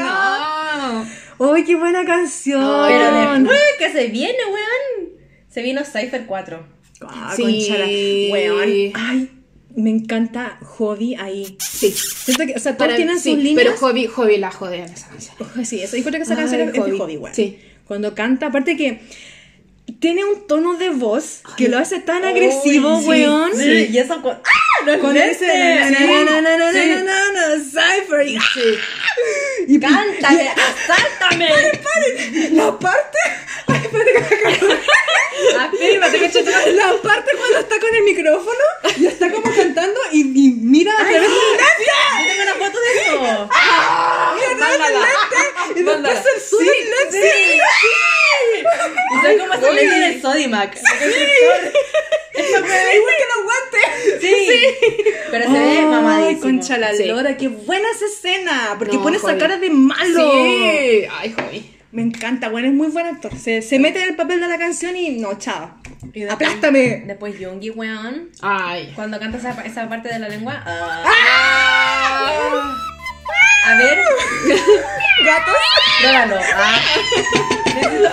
No. 1.38 1.54
¡Ay, 1.54 1.64
qué 1.64 1.74
buena 1.76 2.04
canción! 2.04 2.86
Pero 2.86 3.32
después 3.38 3.58
que 3.78 3.90
se 3.92 4.06
viene, 4.08 4.36
weón. 4.44 5.09
Se 5.50 5.62
vino 5.62 5.82
Cypher 5.84 6.26
4. 6.26 6.64
Ah, 7.02 7.32
Sí. 7.36 8.28
Weón. 8.30 8.92
Ay, 8.94 9.30
me 9.74 9.90
encanta 9.90 10.58
Hobby 10.62 11.14
ahí. 11.14 11.56
Sí. 11.60 11.90
Siento 11.90 12.46
que, 12.46 12.54
o 12.54 12.58
sea, 12.58 12.72
todos 12.76 12.88
Para- 12.88 12.96
tienen 12.96 13.18
sí, 13.18 13.34
sus 13.34 13.42
líneas. 13.42 13.64
Pero 13.64 13.76
Hobby, 13.78 14.06
Hobby 14.06 14.36
la 14.38 14.50
jode 14.50 14.78
en 14.78 14.84
esa 14.92 15.08
canción. 15.08 15.36
Sí, 15.64 15.80
eso 15.80 15.96
encuentro 15.96 16.18
que 16.18 16.24
esa 16.24 16.34
Ay, 16.34 16.40
canción 16.40 16.60
es 16.62 16.72
de 16.72 16.80
Hobby. 16.80 16.98
Hobby, 16.98 17.16
weón. 17.16 17.34
Sí. 17.34 17.58
Cuando 17.86 18.14
canta, 18.14 18.46
aparte 18.46 18.76
que 18.76 19.00
tiene 19.92 20.24
un 20.24 20.46
tono 20.46 20.74
de 20.74 20.90
voz 20.90 21.40
que 21.56 21.68
lo 21.68 21.78
hace 21.78 22.00
tan 22.00 22.24
agresivo, 22.24 23.00
sí, 23.00 23.06
weón. 23.08 23.56
Sí, 23.56 23.88
y 23.90 23.98
eso 23.98 24.20
con. 24.22 24.32
¡Ah! 24.32 24.84
¡No 24.86 24.92
es 24.92 24.98
Cuando 25.00 25.18
lente! 25.20 25.44
dice 25.44 25.90
na, 25.90 25.98
Sí. 25.98 26.06
na, 26.06 26.24
na, 26.24 26.40
na, 26.40 26.56
na, 26.56 26.72
Sí. 26.72 26.88
na, 26.88 27.02
na, 27.02 27.32
na, 27.32 27.56
Cypher 27.64 28.26
y, 28.26 28.38
Sí. 28.38 28.78
y 29.68 29.78
¡Cántame! 29.80 30.48
¡Asáltame! 30.50 31.48
la 32.52 32.78
parte 32.78 33.18
ay, 33.66 33.80
espérate 33.82 34.12
que 34.12 34.18
la 36.72 36.92
parte 37.02 37.30
cuando 37.38 37.58
está 37.58 37.78
con 37.78 37.94
el 37.94 38.02
micrófono 38.04 38.64
y 38.98 39.06
está 39.06 39.30
como 39.30 39.52
cantando 39.54 40.00
y, 40.12 40.24
mira 40.24 40.92
a 40.92 40.96
través 40.96 41.20
del 41.20 41.30
lente 41.30 41.84
Yo 42.18 42.24
tengo 42.28 42.42
una 42.42 42.54
foto 42.66 42.78
de 42.80 42.90
eso. 43.02 43.20
mira 43.20 43.48
a 43.50 44.34
través 44.36 44.58
del 44.58 44.58
Mándala. 44.58 45.00
lente 45.00 45.40
y 45.70 45.74
después 45.74 45.84
Mándala. 45.84 46.22
se 46.22 46.40
sube 46.48 46.64
el 46.64 46.70
lente 46.90 47.60
Y 49.12 49.26
soy 49.26 49.38
como 49.38 49.54
esa 49.54 49.70
ley 49.70 49.86
del 49.86 50.22
Sodimac. 50.22 50.76
igual 52.36 53.14
que 53.18 53.26
los 53.28 53.44
guantes 53.44 54.20
Sí. 54.20 54.48
Pero 55.30 55.44
se 55.46 55.52
ve 55.58 55.78
Ay, 55.78 55.84
mamadísimo. 55.86 56.40
concha 56.42 56.78
la 56.78 56.94
Sí. 56.94 57.04
lora, 57.06 57.36
qué 57.36 57.48
buena 57.48 57.86
esa 57.94 58.06
escena, 58.06 58.74
porque 58.78 58.96
No, 58.96 59.02
pone 59.02 59.16
esa 59.16 59.36
cara 59.38 59.56
de 59.58 59.70
malo. 59.70 60.32
Sí. 60.32 61.04
Ay, 61.18 61.34
Hobby. 61.38 61.76
Me 61.92 62.02
encanta, 62.02 62.48
bueno, 62.50 62.68
es 62.68 62.74
muy 62.74 62.86
buen 62.88 63.06
actor. 63.06 63.36
Se, 63.36 63.62
se 63.62 63.78
mete 63.80 64.00
en 64.02 64.10
el 64.10 64.16
papel 64.16 64.40
de 64.40 64.46
la 64.46 64.58
canción 64.58 64.96
y 64.96 65.10
no, 65.18 65.36
chao. 65.38 65.74
Y 66.12 66.20
después- 66.20 66.32
Aplástame. 66.32 67.02
Después 67.06 67.38
Yoongi, 67.38 67.70
weón. 67.70 68.30
Ay. 68.42 68.92
Cuando 68.94 69.18
canta 69.18 69.38
esa, 69.38 69.60
esa 69.64 69.88
parte 69.88 70.08
de 70.08 70.18
la 70.20 70.28
lengua. 70.28 70.62
ah. 70.64 71.04
Ah. 71.06 72.76
A 73.66 73.74
ver, 73.76 73.98
Gatos. 75.24 75.54
pruébalo. 76.00 76.36
Ah. 76.54 76.80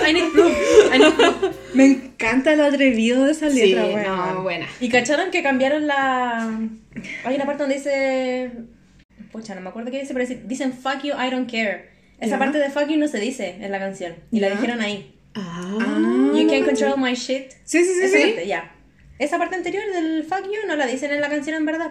I 0.08 0.12
need 0.12 0.32
proof. 0.32 0.52
I 0.94 0.98
need 0.98 1.12
proof. 1.14 1.54
Me 1.74 1.84
encanta 1.86 2.54
lo 2.54 2.64
atrevido 2.64 3.24
de 3.24 3.32
esa 3.32 3.50
Sí, 3.50 3.74
letra, 3.74 3.84
weón. 3.86 4.34
no, 4.34 4.42
buena. 4.42 4.66
Y 4.80 4.88
cacharon 4.88 5.30
que 5.30 5.42
cambiaron 5.42 5.86
la. 5.86 6.48
Hay 7.24 7.34
una 7.34 7.46
parte 7.46 7.62
donde 7.62 7.76
dice. 7.76 8.50
Pucha, 9.32 9.54
no 9.54 9.60
me 9.60 9.68
acuerdo 9.70 9.90
qué 9.90 10.00
dice, 10.00 10.14
pero 10.14 10.26
dice- 10.26 10.42
dicen 10.44 10.72
fuck 10.72 11.02
you, 11.02 11.12
I 11.14 11.30
don't 11.30 11.50
care. 11.50 11.90
Esa 12.18 12.32
Ya. 12.32 12.38
parte 12.38 12.58
de 12.58 12.70
fuck 12.70 12.88
you 12.88 12.96
no 12.96 13.08
se 13.08 13.18
dice 13.20 13.56
en 13.60 13.70
la 13.70 13.78
canción. 13.78 14.14
Y 14.30 14.40
la 14.40 14.48
Ya. 14.48 14.54
dijeron 14.54 14.80
ahí. 14.80 15.14
Ah. 15.34 15.76
You 16.34 16.48
can't 16.48 16.64
control 16.64 16.94
my 16.98 17.14
shit. 17.14 17.50
Sí, 17.64 17.84
sí, 17.84 17.92
sí, 17.94 18.04
Esa 18.04 18.16
sí. 18.18 18.24
parte, 18.24 18.46
ya. 18.46 18.74
Esa 19.18 19.38
parte 19.38 19.56
anterior 19.56 19.82
del 19.92 20.24
fuck 20.24 20.44
you 20.44 20.66
no 20.66 20.76
la 20.76 20.86
dicen 20.86 21.12
en 21.12 21.20
la 21.20 21.28
canción 21.28 21.56
en 21.56 21.66
verdad. 21.66 21.90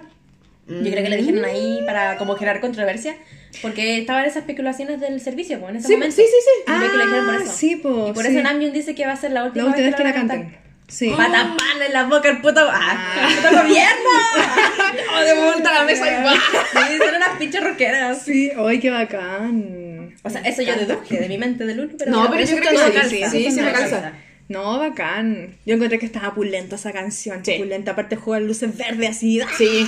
Yo 0.68 0.92
creo 0.92 1.04
que 1.04 1.10
la 1.10 1.16
dijeron 1.16 1.46
ahí 1.46 1.80
para 1.86 2.18
como 2.18 2.36
generar 2.36 2.60
controversia. 2.60 3.16
Porque 3.62 4.00
estaban 4.00 4.26
esas 4.26 4.38
especulaciones 4.38 5.00
del 5.00 5.20
servicio, 5.22 5.60
pues, 5.60 5.72
en 5.72 5.78
ese 5.78 5.88
Sí, 5.88 5.94
momento. 5.94 6.16
sí, 6.16 6.24
sí, 6.24 6.30
sí. 6.44 6.64
Yo 6.72 6.78
creo 6.78 6.92
que 6.92 6.98
la 6.98 7.06
dijeron 7.06 7.26
por 7.26 7.36
Ah, 7.36 7.44
eso. 7.44 7.54
sí, 7.54 7.76
po, 7.78 8.08
Y 8.10 8.14
por 8.14 8.26
sí. 8.26 8.32
eso 8.34 8.44
Namjoon 8.44 8.74
dice 8.74 8.94
que 8.94 9.06
va 9.06 9.14
a 9.14 9.18
ser 9.18 9.32
la 9.32 9.46
última, 9.46 9.66
última 9.68 9.86
vez 9.88 9.96
que 9.96 10.04
la 10.04 10.14
canten. 10.14 10.42
cantar. 10.44 10.62
Sí. 10.90 11.10
Patapán 11.10 11.82
en 11.86 11.94
la 11.94 12.04
boca 12.06 12.30
el 12.30 12.42
puto. 12.42 12.62
¡Ah! 12.70 13.30
¡Puto 13.42 13.58
gobierno! 13.64 14.10
Oh, 15.16 15.20
de 15.24 15.34
vuelta 15.34 15.70
a 15.70 15.74
la 15.80 15.84
mesa 15.84 16.06
y 16.10 16.24
va. 16.24 16.34
Sí, 16.34 16.98
son 16.98 17.16
unas 17.16 17.30
pinches 17.40 17.64
rockeras. 17.64 18.22
Sí, 18.22 18.52
ay, 18.56 18.80
qué 18.80 18.90
bacán. 18.92 20.16
O 20.24 20.30
sea, 20.30 20.42
eso 20.42 20.62
yo 20.62 20.76
deduje 20.76 21.20
de 21.20 21.28
mi 21.28 21.38
mente 21.38 21.66
del 21.66 21.80
uno, 21.80 21.92
pero. 21.98 22.12
No, 22.12 22.30
pero 22.30 22.44
yo 22.44 22.58
creo 22.58 22.70
que 22.72 22.76
todo 22.76 22.86
sí, 22.88 22.92
calza. 22.94 23.30
sí, 23.32 23.52
sí, 23.52 23.62
me 23.62 23.72
calza. 23.72 24.14
No, 24.50 24.78
bacán. 24.80 25.58
Yo 25.66 25.76
encontré 25.76 26.00
que 26.00 26.06
estaba 26.06 26.34
pulenta 26.34 26.76
esa 26.78 26.92
canción. 26.94 27.44
Sí. 27.44 27.56
Pulenta, 27.58 27.92
aparte 27.92 28.16
juega 28.16 28.46
luces 28.46 28.76
verdes 28.78 29.10
así. 29.10 29.42
¡ah! 29.42 29.48
Sí. 29.58 29.86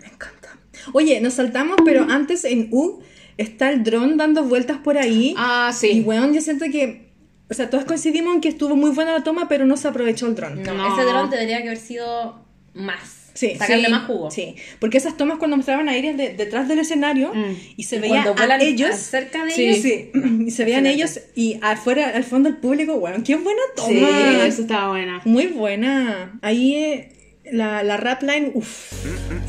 Me 0.00 0.06
encanta. 0.08 0.56
Oye, 0.92 1.20
nos 1.20 1.34
saltamos, 1.34 1.76
pero 1.84 2.04
antes 2.08 2.44
en 2.44 2.68
U 2.70 3.00
está 3.36 3.70
el 3.70 3.82
dron 3.82 4.16
dando 4.16 4.44
vueltas 4.44 4.78
por 4.78 4.96
ahí. 4.98 5.34
Ah, 5.36 5.70
Y 5.72 5.76
sí. 5.76 6.00
weón, 6.06 6.32
yo 6.34 6.40
siento 6.40 6.66
que. 6.70 7.04
O 7.50 7.54
sea, 7.54 7.68
todos 7.68 7.84
coincidimos 7.84 8.34
en 8.34 8.40
que 8.40 8.48
estuvo 8.48 8.74
muy 8.76 8.90
buena 8.90 9.12
la 9.12 9.22
toma, 9.24 9.48
pero 9.48 9.66
no 9.66 9.76
se 9.76 9.88
aprovechó 9.88 10.26
el 10.26 10.34
dron. 10.34 10.62
No, 10.62 10.72
No. 10.74 10.94
ese 10.94 11.04
dron 11.06 11.30
que 11.30 11.68
haber 11.68 11.76
sido 11.78 12.44
más. 12.74 13.23
Sí, 13.34 13.56
Sacarle 13.58 13.86
sí, 13.86 13.90
más 13.90 14.06
jugo. 14.06 14.30
Sí, 14.30 14.54
porque 14.78 14.96
esas 14.98 15.16
tomas 15.16 15.38
cuando 15.38 15.56
mostraban 15.56 15.88
a 15.88 15.98
Iris 15.98 16.16
de- 16.16 16.34
detrás 16.34 16.68
del 16.68 16.78
escenario 16.78 17.34
Mm. 17.34 17.56
y 17.76 17.82
se 17.82 17.96
Y 17.96 17.98
veía 17.98 18.22
cuando 18.22 18.30
a 18.30 18.34
vuelan 18.34 18.60
ellos. 18.60 18.94
cerca 18.96 19.44
de 19.44 19.50
Sí. 19.50 19.64
ellos. 19.66 19.78
Sí, 19.82 20.10
y 20.46 20.50
se 20.52 20.64
veían 20.64 20.86
ellos 20.86 21.18
y 21.34 21.58
afuera, 21.60 22.10
al 22.14 22.22
fondo 22.24 22.48
el 22.48 22.56
público, 22.58 22.94
weón, 22.94 23.22
qué 23.24 23.34
buena 23.36 23.60
toma. 23.74 23.88
Sí, 23.88 24.06
eso 24.46 24.62
estaba 24.62 24.88
buena. 24.90 25.20
Muy 25.24 25.48
buena. 25.48 26.38
Ahí 26.42 26.76
eh, 26.76 27.12
la, 27.50 27.82
la 27.82 27.96
rap 27.96 28.22
line, 28.22 28.52
uff, 28.54 28.92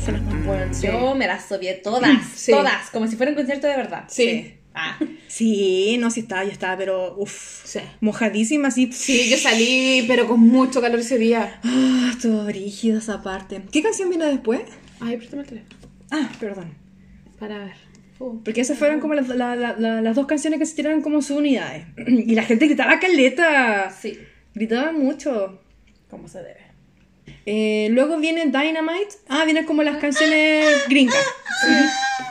se 0.04 0.12
las. 0.12 0.20
Bueno, 0.44 0.72
yo 0.82 1.14
me 1.14 1.26
las 1.28 1.46
sobié 1.48 1.74
todas. 1.74 2.10
Todas. 2.46 2.90
Como 2.90 3.06
si 3.06 3.16
fuera 3.16 3.30
un 3.30 3.36
concierto 3.36 3.66
de 3.68 3.76
verdad. 3.76 4.04
Sí. 4.08 4.52
Ah. 4.78 4.98
Sí, 5.26 5.96
no, 5.98 6.10
sí 6.10 6.20
estaba, 6.20 6.44
yo 6.44 6.50
estaba, 6.50 6.76
pero 6.76 7.16
uff, 7.16 7.64
Sí. 7.64 7.80
mojadísima, 8.00 8.68
así. 8.68 8.92
Sí, 8.92 9.28
yo 9.30 9.38
salí, 9.38 10.04
pero 10.06 10.26
con 10.28 10.40
mucho 10.40 10.80
calor 10.82 11.00
ese 11.00 11.16
día. 11.18 11.60
Ah, 11.64 12.10
estuvo 12.12 12.44
brígido 12.44 12.98
esa 12.98 13.22
parte. 13.22 13.62
¿Qué 13.72 13.82
canción 13.82 14.10
vino 14.10 14.26
después? 14.26 14.60
Ay, 15.00 15.16
préstame 15.16 15.42
el 15.42 15.48
teléfono. 15.48 15.76
Ah, 16.10 16.30
perdón. 16.38 16.74
Para 17.38 17.58
ver. 17.58 17.74
Uh. 18.18 18.42
Porque 18.44 18.60
esas 18.60 18.78
fueron 18.78 19.00
como 19.00 19.14
las, 19.14 19.28
la- 19.28 19.56
la- 19.56 19.76
la- 19.78 20.00
las 20.02 20.14
dos 20.14 20.26
canciones 20.26 20.58
que 20.58 20.66
se 20.66 20.76
tiraron 20.76 21.00
como 21.02 21.20
sus 21.22 21.36
unidades. 21.38 21.86
Y 22.06 22.34
la 22.34 22.42
gente 22.44 22.66
gritaba 22.66 23.00
caleta. 23.00 23.90
Sí, 23.90 24.18
Gritaba 24.54 24.92
mucho. 24.92 25.62
como 26.10 26.28
se 26.28 26.38
debe. 26.38 26.65
Eh, 27.46 27.88
luego 27.92 28.18
viene 28.18 28.44
Dynamite. 28.46 29.16
Ah, 29.28 29.44
vienen 29.44 29.64
como 29.64 29.82
las 29.84 29.98
canciones 29.98 30.66
gringas. 30.88 31.24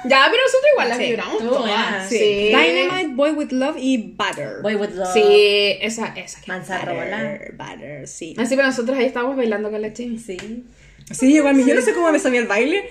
Ya, 0.07 0.27
pero 0.29 0.43
nosotros 0.43 0.69
igual 0.73 0.89
las 0.89 0.97
Sí. 0.97 1.03
vibramos 1.05 1.33
Estuvo 1.41 1.55
todas. 1.55 2.09
Sí. 2.09 2.47
Dynamite, 2.49 3.15
Boy 3.15 3.31
with 3.31 3.51
Love 3.51 3.77
y 3.79 3.97
Butter. 4.15 4.61
Boy 4.61 4.75
with 4.75 4.89
love. 4.89 5.13
Sí, 5.13 5.77
esa, 5.81 6.07
esa. 6.15 6.39
Manzarrola. 6.47 7.17
Butter, 7.17 7.55
Butter, 7.57 8.07
sí. 8.07 8.35
Así 8.37 8.55
pero 8.55 8.67
nosotros 8.67 8.97
ahí 8.97 9.05
estábamos 9.05 9.35
bailando 9.37 9.71
con 9.71 9.81
la 9.81 9.93
Chimi. 9.93 10.19
Sí. 10.19 10.37
Sí, 11.11 11.35
igual, 11.35 11.63
yo 11.63 11.75
no 11.75 11.81
sé 11.81 11.93
cómo 11.93 12.11
me 12.11 12.17
sabía 12.19 12.39
el 12.41 12.47
baile. 12.47 12.83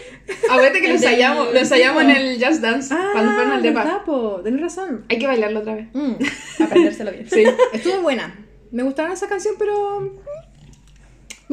Acuérdate 0.48 0.80
que 0.80 0.88
lo 0.88 0.94
ensayamos, 0.94 1.52
lo 1.52 1.58
ensayamos 1.58 2.02
en 2.04 2.10
el 2.10 2.44
Just 2.44 2.60
Dance 2.62 2.94
cuando 3.12 3.32
fueron 3.32 3.52
Ah, 3.52 3.56
al 3.56 3.62
depa. 3.62 4.04
tenés 4.44 4.60
razón. 4.60 5.04
Hay 5.08 5.18
que 5.18 5.26
bailarlo 5.26 5.60
otra 5.60 5.74
vez. 5.74 5.88
Mm. 5.92 6.14
Aprendérselo 6.62 7.10
bien. 7.12 7.28
Sí. 7.30 7.44
Estuvo 7.72 8.00
buena. 8.02 8.34
Me 8.70 8.82
gustaron 8.82 9.12
esa 9.12 9.28
canción, 9.28 9.54
pero. 9.58 10.23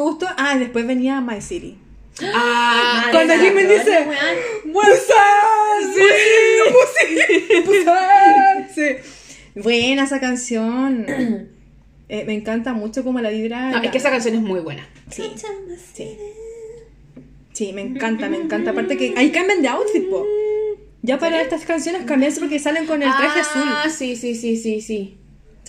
Me 0.01 0.09
gustó. 0.09 0.25
Ah, 0.35 0.55
y 0.55 0.59
después 0.59 0.87
venía 0.87 1.21
My 1.21 1.41
City. 1.41 1.77
Ah, 2.33 3.07
Cuando 3.11 3.33
Jimin 3.35 3.67
dice, 3.67 4.07
¡Busan! 4.65 5.93
¡Sí! 5.95 7.63
¡Busan! 7.65 8.67
Sí. 8.75 8.95
Buena 9.55 10.03
esa 10.03 10.19
canción. 10.19 11.05
Eh, 12.13 12.25
me 12.25 12.33
encanta 12.33 12.73
mucho 12.73 13.05
como 13.05 13.21
la 13.21 13.29
vibra. 13.29 13.71
no, 13.71 13.81
es 13.81 13.89
que 13.89 13.97
esa 13.97 14.09
canción 14.09 14.35
es 14.35 14.41
muy 14.41 14.59
buena. 14.59 14.85
Sí, 15.09 15.31
sí. 15.93 16.17
Sí, 17.53 17.71
me 17.71 17.79
encanta, 17.79 18.27
me 18.27 18.35
encanta. 18.35 18.71
Aparte 18.71 18.97
que 18.97 19.13
ahí 19.15 19.31
cambian 19.31 19.61
de 19.61 19.69
outfit, 19.69 20.09
po. 20.09 20.25
Ya 21.03 21.17
para 21.19 21.41
estas 21.41 21.63
canciones 21.63 22.03
cambian 22.03 22.33
porque 22.37 22.59
salen 22.59 22.85
con 22.85 23.01
el 23.01 23.07
traje 23.07 23.39
ah, 23.39 23.83
azul. 23.83 23.91
sí, 23.97 24.17
sí, 24.17 24.35
sí, 24.35 24.57
sí, 24.57 24.81
sí. 24.81 25.20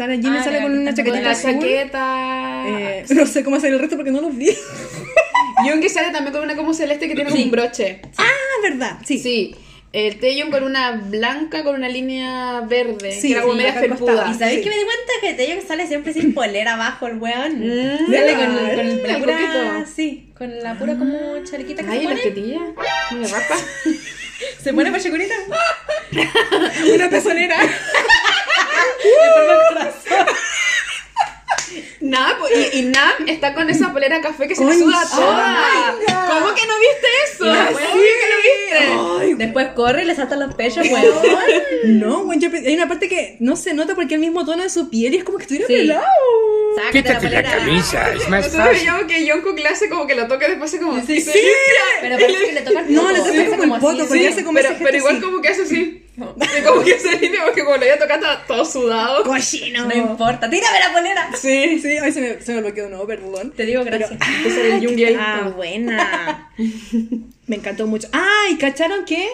Sale, 0.02 0.16
Jimmy 0.20 0.36
Ah, 0.40 0.42
sale 0.44 0.62
con 0.62 0.72
una 0.72 0.80
que 0.94 1.04
Con 1.04 1.12
chaquetita 1.12 1.22
la 1.22 1.30
azul. 1.30 1.52
chaqueta. 1.52 2.64
Eh, 2.66 3.04
no 3.14 3.26
sé 3.26 3.44
cómo 3.44 3.60
sale 3.60 3.74
el 3.74 3.78
resto 3.78 3.94
porque 3.96 4.10
no 4.10 4.20
los 4.20 4.36
vi. 4.36 4.48
Young 5.66 5.80
que 5.80 5.88
sale 5.88 6.10
también 6.10 6.32
con 6.32 6.42
una 6.42 6.56
como 6.56 6.74
celeste 6.74 7.06
que 7.08 7.14
tiene 7.14 7.30
como 7.30 7.42
un 7.42 7.50
broche. 7.52 8.00
ah, 8.18 8.24
verdad, 8.62 8.98
sí. 9.04 9.18
Sí. 9.18 9.54
El 9.92 10.18
Taeyong 10.18 10.50
con 10.50 10.64
una 10.64 10.92
blanca 10.92 11.62
con 11.62 11.74
una 11.76 11.88
línea 11.88 12.62
verde. 12.62 13.12
Sí, 13.12 13.28
que 13.28 13.32
era 13.34 13.42
como 13.42 13.52
sí, 13.52 13.58
media 13.58 13.74
felpuda. 13.74 13.98
costado. 14.12 14.30
¿Y 14.34 14.38
sabéis 14.38 14.58
Sí. 14.58 14.64
que 14.64 14.70
me 14.70 14.76
di 14.76 14.82
cuenta 14.84 15.12
que 15.20 15.34
Tello 15.34 15.60
sale 15.68 15.86
siempre 15.86 16.12
sin 16.14 16.32
polera 16.34 16.74
abajo 16.74 17.06
el 17.08 17.18
weón? 17.18 17.60
Mm, 17.60 18.06
sale 18.10 18.34
con, 18.34 18.46
con 18.46 18.64
la 18.64 18.72
El 18.82 19.20
pura, 19.20 19.36
coquito. 19.36 19.86
sí, 19.94 20.32
con 20.36 20.58
la 20.62 20.78
pura 20.78 20.96
como 20.96 21.44
chalequita 21.44 21.82
que 21.84 21.90
Ay, 21.90 21.98
se 22.00 22.04
pone. 22.08 22.20
tetillas. 22.22 22.62
Me 23.12 23.28
rapa. 23.28 23.54
Se 24.60 24.72
pone 24.74 24.90
pachecurita. 24.90 25.34
Una 26.94 27.08
pezonera. 27.10 27.56
Corazón. 29.68 30.26
Nam, 32.00 32.36
y, 32.72 32.78
y 32.78 32.82
Nam 32.82 33.12
está 33.28 33.54
con 33.54 33.70
esa 33.70 33.92
polera 33.92 34.20
café 34.20 34.46
que 34.48 34.54
se 34.54 34.64
le 34.64 34.74
suda 34.74 35.00
toda. 35.10 35.94
Oh. 35.96 36.30
¿Cómo 36.30 36.54
que 36.54 36.66
no 36.66 36.74
viste 36.78 37.06
eso? 37.24 37.44
Que 37.44 37.74
viste. 38.42 38.92
Ay, 39.20 39.34
Después 39.34 39.68
corre 39.74 40.02
y 40.02 40.06
le 40.06 40.14
saltan 40.14 40.40
los 40.40 40.54
pechos, 40.54 40.86
weón. 40.88 41.98
no, 42.00 42.34
yo 42.34 42.50
hay 42.52 42.74
una 42.74 42.88
parte 42.88 43.08
que 43.08 43.36
no 43.40 43.56
se 43.56 43.72
nota 43.72 43.94
porque 43.94 44.14
el 44.14 44.20
mismo 44.20 44.44
tono 44.44 44.62
de 44.64 44.68
su 44.70 44.90
piel 44.90 45.14
y 45.14 45.18
es 45.18 45.24
como 45.24 45.38
que 45.38 45.44
estuviera 45.44 45.66
Sí. 45.66 45.72
pelado. 45.74 46.04
Sácate 46.76 46.92
la 46.98 47.02
Quítate 47.02 47.12
la 47.30 47.42
polera. 47.42 47.50
camisa, 47.58 48.12
es 48.12 48.28
más 48.28 48.44
Nosotros 48.46 48.52
fácil. 48.66 48.78
veíamos 48.78 49.04
que 49.04 49.30
Jungkook 49.30 49.58
le 49.58 49.68
hace 49.68 49.88
como 49.88 50.06
que 50.06 50.14
lo 50.14 50.26
toca 50.26 50.48
después 50.48 50.74
como... 50.80 51.06
Sí, 51.06 51.20
sí. 51.20 51.40
Pero 52.00 52.16
parece 52.18 52.46
que 52.46 52.52
le 52.52 52.60
toca 52.62 52.80
el 52.80 52.94
No, 52.94 53.10
le 53.12 53.18
toca 53.18 53.32
como 53.56 53.64
el 53.64 53.72
así. 53.72 53.80
poto, 53.80 53.98
porque 54.08 54.18
Sí, 54.18 54.26
hace 54.26 54.44
como 54.44 54.56
pero, 54.56 54.70
ese 54.74 54.84
pero 54.84 54.96
igual 54.98 55.16
así. 55.16 55.24
como 55.24 55.40
que 55.42 55.48
hace 55.48 55.62
así. 55.62 56.01
Y 56.16 56.62
como 56.66 56.82
que 56.82 56.98
se 56.98 57.18
limpia 57.18 57.40
porque 57.44 57.62
como 57.64 57.76
lo 57.76 57.82
había 57.82 57.98
tocado 57.98 58.20
estaba 58.20 58.46
todo 58.46 58.64
sudado. 58.64 59.22
Cochino. 59.24 59.86
No 59.86 59.94
importa, 59.96 60.50
tírame 60.50 60.78
la 60.80 60.92
polera. 60.92 61.30
Sí, 61.34 61.78
sí, 61.80 61.88
ay, 62.02 62.12
se 62.12 62.20
me, 62.20 62.40
se 62.42 62.52
me 62.54 62.60
bloqueó 62.60 62.84
de 62.84 62.90
nuevo, 62.90 63.06
perdón. 63.06 63.52
Te 63.56 63.64
digo 63.64 63.82
gracias. 63.84 64.12
El 64.44 64.84
Jung 64.86 64.96
ahí. 64.98 65.16
Ah, 65.18 65.52
buena. 65.56 66.52
me 67.46 67.56
encantó 67.56 67.86
mucho. 67.86 68.08
Ah, 68.12 68.44
y 68.50 68.56
cacharon 68.56 69.04
que. 69.04 69.26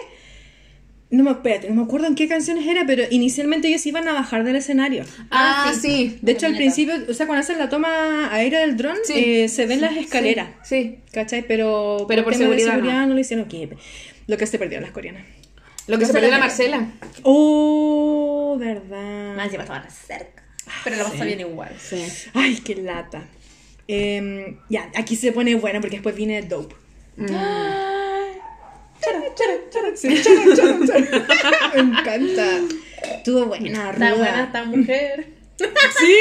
No 1.11 1.23
me, 1.23 1.31
espérate, 1.31 1.67
no 1.69 1.75
me 1.75 1.81
acuerdo 1.81 2.05
en 2.05 2.13
qué 2.13 2.27
canciones 2.27 2.67
era, 2.67 2.85
pero 2.85 3.03
inicialmente 3.09 3.67
ellos 3.67 3.83
iban 3.87 4.07
a 4.07 4.13
bajar 4.13 4.43
del 4.43 4.55
escenario. 4.55 5.05
Ah, 5.31 5.65
Ah, 5.69 5.73
sí. 5.73 6.19
De 6.21 6.33
hecho, 6.33 6.45
al 6.45 6.55
principio, 6.55 6.93
o 7.09 7.13
sea, 7.15 7.25
cuando 7.25 7.41
hacen 7.41 7.57
la 7.57 7.67
toma 7.67 8.31
aérea 8.31 8.59
del 8.59 8.77
dron, 8.77 8.95
Sí. 9.03 9.13
eh, 9.15 9.49
se 9.49 9.65
ven 9.65 9.81
las 9.81 9.97
escaleras. 9.97 10.49
Sí. 10.63 10.99
¿Cachai? 11.11 11.41
Pero, 11.47 12.05
Pero 12.07 12.23
por 12.23 12.33
temas 12.33 12.55
de 12.55 12.59
seguridad 12.63 13.07
no. 13.07 13.15
lo 13.15 13.19
hicieron. 13.19 13.45
¿qué? 13.47 13.69
Lo 14.27 14.37
que 14.37 14.45
se 14.45 14.59
perdieron 14.59 14.83
las 14.83 14.91
coreanas. 14.93 15.23
Lo 15.89 15.97
que 15.97 16.01
No 16.03 16.07
se 16.07 16.13
perdió 16.13 16.29
la. 16.31 16.37
Marcela. 16.39 16.87
Oh, 17.23 18.55
verdad. 18.59 19.35
Más 19.35 19.45
encima 19.45 19.63
estaban 19.63 19.89
cerca. 19.91 20.43
Pero 20.83 20.95
la 20.97 21.03
pasó 21.05 21.23
bien 21.25 21.39
igual. 21.39 21.75
Sí. 21.79 22.05
Ay, 22.33 22.57
qué 22.63 22.75
lata. 22.75 23.23
Em, 23.87 24.59
ya, 24.69 24.91
aquí 24.95 25.15
se 25.15 25.31
pone 25.31 25.55
buena 25.55 25.81
porque 25.81 25.95
después 25.95 26.15
viene 26.15 26.43
Dope. 26.43 26.75
Me 31.73 31.79
encanta. 31.81 32.59
Estuvo 33.15 33.45
buena, 33.45 33.91
Está 33.91 33.91
ruda. 34.11 34.15
buena 34.15 34.43
esta 34.43 34.63
mujer. 34.65 35.27
Sí. 35.59 36.15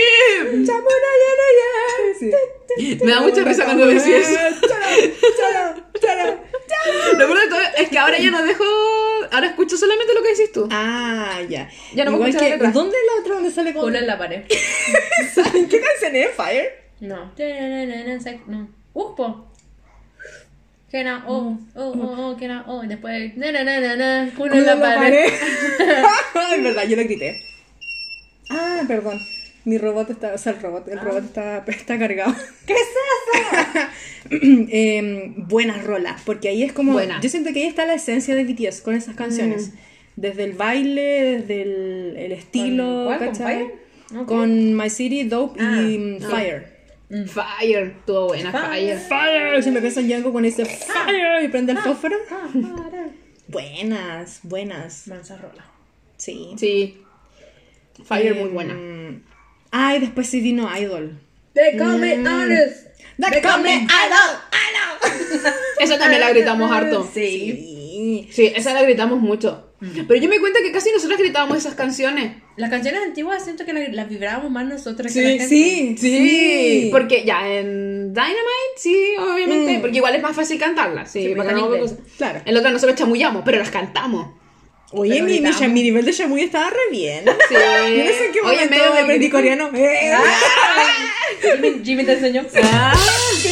Chamona, 0.67 1.11
ya, 1.23 1.31
ya, 1.39 1.49
ya. 1.59 2.19
Sí. 2.19 2.99
Me 3.05 3.13
da 3.13 3.21
mucha 3.21 3.45
risa 3.45 3.65
cuando 3.65 3.87
decís 3.87 4.07
eso. 4.07 4.39
Lo 7.13 7.27
peor 7.27 7.41
de 7.41 7.49
todo 7.49 7.61
es 7.77 7.89
que 7.89 7.99
ahora 7.99 8.19
ya 8.19 8.31
no 8.31 8.45
dejo. 8.45 8.65
Ahora 9.31 9.47
escucho 9.47 9.77
solamente 9.77 10.15
lo 10.15 10.23
que 10.23 10.29
decís 10.31 10.53
tú. 10.53 10.69
Ah, 10.71 11.41
ya. 11.49 11.69
Ya 11.95 12.05
no 12.05 12.13
me 12.13 12.17
Igual 12.17 12.31
escucho 12.31 12.49
la 12.49 12.59
que. 12.59 12.69
¿Dónde 12.73 12.97
es 12.97 13.05
la 13.07 13.21
otra 13.21 13.35
donde 13.35 13.51
sale 13.51 13.73
con 13.73 13.83
Culo 13.83 13.99
en 13.99 14.07
la 14.07 14.19
pared. 14.19 14.43
¿Saben 15.35 15.69
qué 15.69 15.81
canción 15.81 16.17
es? 16.17 16.31
Fire. 16.35 16.73
No. 17.01 17.33
No. 18.47 18.69
Uspo. 18.95 19.49
Que 20.91 21.05
no, 21.05 21.23
oh, 21.27 21.59
oh, 21.75 21.93
oh, 21.93 22.31
oh, 22.31 22.37
que 22.39 22.51
oh. 22.67 22.83
Y 22.83 22.87
después, 22.87 23.37
na, 23.37 23.53
na, 23.53 23.63
na, 23.63 23.79
na, 23.79 23.97
na, 23.97 24.31
culo 24.35 24.55
en 24.55 24.65
la 24.65 24.81
pared. 24.81 25.31
Ay, 26.33 26.61
verdad, 26.63 26.85
yo 26.85 26.97
lo 26.97 27.05
grité. 27.05 27.39
Ah, 28.51 28.83
perdón. 28.87 29.21
Mi 29.65 29.77
robot 29.77 30.11
está, 30.11 30.33
o 30.35 30.39
sea, 30.39 30.53
el 30.53 30.63
robot, 30.63 30.89
el 30.89 30.99
robot 31.01 31.25
está, 31.25 31.65
está 31.67 31.99
cargado. 31.99 32.35
¿Qué 32.67 32.73
es 32.75 32.81
eso? 32.81 33.89
Em, 34.31 35.47
buenas 35.49 35.85
rolas, 35.85 36.21
porque 36.25 36.49
ahí 36.49 36.63
es 36.63 36.73
como, 36.73 36.93
Buena. 36.93 37.19
yo 37.21 37.29
siento 37.31 37.53
que 37.53 37.61
ahí 37.61 37.67
está 37.67 37.87
la 37.87 37.95
esencia 37.95 38.35
de 38.35 38.45
BTS 38.45 38.83
con 38.83 38.95
esas 38.95 39.15
canciones. 39.17 39.73
Desde 40.17 40.45
el 40.45 40.53
baile, 40.55 41.39
desde 41.39 41.63
el, 41.63 42.17
el 42.17 42.33
estilo, 42.33 43.05
cuál? 43.07 43.19
¿Con. 43.19 43.35
Fire? 43.37 43.67
Ok. 44.17 44.27
Con 44.27 44.77
My 44.77 44.91
City, 44.91 45.25
Dope 45.25 45.61
Ah, 45.63 45.81
y 45.83 45.99
mm, 45.99 46.21
Fire. 46.21 46.67
Fire. 47.27 47.95
Estuvo 47.99 48.27
buena, 48.29 48.51
Fire. 48.53 48.99
Fire, 48.99 49.63
siempre 49.63 49.81
piensan 49.81 50.13
algo 50.13 50.33
con 50.33 50.45
ese 50.45 50.65
Fire 50.65 51.45
y 51.45 51.49
prende 51.49 51.73
el 51.73 51.79
fósforo. 51.79 52.17
Buenas, 53.49 54.41
buenas. 54.43 55.09
Manzarrola. 55.09 55.65
Sí. 56.17 56.55
Sí. 56.59 56.99
Fire 58.09 58.35
muy 58.35 58.49
Em, 58.49 58.55
buena. 58.55 58.75
Ay, 59.71 60.01
después 60.01 60.27
sí 60.29 60.41
vino 60.41 60.69
Idol. 60.77 61.19
They 61.55 61.77
call 61.77 61.99
me 61.99 62.15
honest. 62.27 62.87
They 63.19 63.43
call 63.43 63.61
me 63.63 63.87
Esa 65.81 65.99
también 65.99 66.21
la 66.21 66.31
gritamos 66.31 66.71
harto. 66.71 67.09
Sí. 67.13 68.27
Sí. 68.31 68.53
Esa 68.55 68.75
la 68.75 68.83
gritamos 68.83 69.21
mucho. 69.21 69.65
Pero 69.81 70.21
yo 70.21 70.29
me 70.29 70.41
cuenta 70.41 70.59
que 70.61 70.73
casi 70.73 70.91
nosotros 70.91 71.19
gritábamos 71.21 71.57
esas 71.59 71.75
canciones. 71.75 72.37
Las 72.57 72.69
canciones 72.71 73.01
antiguas 73.03 73.45
siento 73.45 73.65
que 73.65 73.73
las, 73.73 73.93
las 73.93 74.09
vibrábamos 74.09 74.51
más 74.51 74.67
nosotros 74.67 75.13
Sí, 75.13 75.21
que 75.21 75.25
la 75.25 75.31
gente. 75.31 75.49
sí, 75.49 75.97
sí. 75.99 76.89
Porque 76.91 77.25
ya 77.25 77.49
en 77.49 78.13
Dynamite, 78.13 78.75
sí, 78.77 79.15
obviamente. 79.21 79.79
Mm. 79.79 79.81
porque 79.81 79.97
igual 79.99 80.15
es 80.17 80.23
más 80.23 80.35
fácil 80.35 80.59
cantarlas. 80.59 81.13
Sí, 81.13 81.29
Sí, 81.29 81.35
para 81.37 81.53
no- 81.53 81.73
inglés. 81.77 81.95
Claro. 82.17 82.41
En 82.45 82.55
la 82.55 82.61
otra 82.61 82.73
nosotros 82.73 82.99
chamullamos, 82.99 83.43
pero 83.45 83.59
las 83.59 83.71
cantamos. 83.71 84.29
Oye, 84.91 85.23
mi, 85.23 85.41
mi, 85.41 85.69
mi 85.69 85.83
nivel 85.83 86.05
de 86.05 86.13
Shamuy 86.13 86.43
estaba 86.43 86.71
re 86.71 86.77
bien. 86.91 87.25
Sí. 87.27 87.55
Yo 87.55 87.59
no 88.05 88.11
sé 88.11 88.27
en 88.27 88.33
qué 88.33 88.41
Oye, 88.41 88.65
momento 88.65 88.95
del 88.95 89.03
aprendí 89.05 89.29
coreano. 89.31 89.71
Eh. 89.75 90.13
Jimmy, 91.43 91.81
Jimmy 91.85 92.05
te 92.05 92.13
enseñó. 92.15 92.43
Ah, 92.63 92.95
sí. 93.39 93.51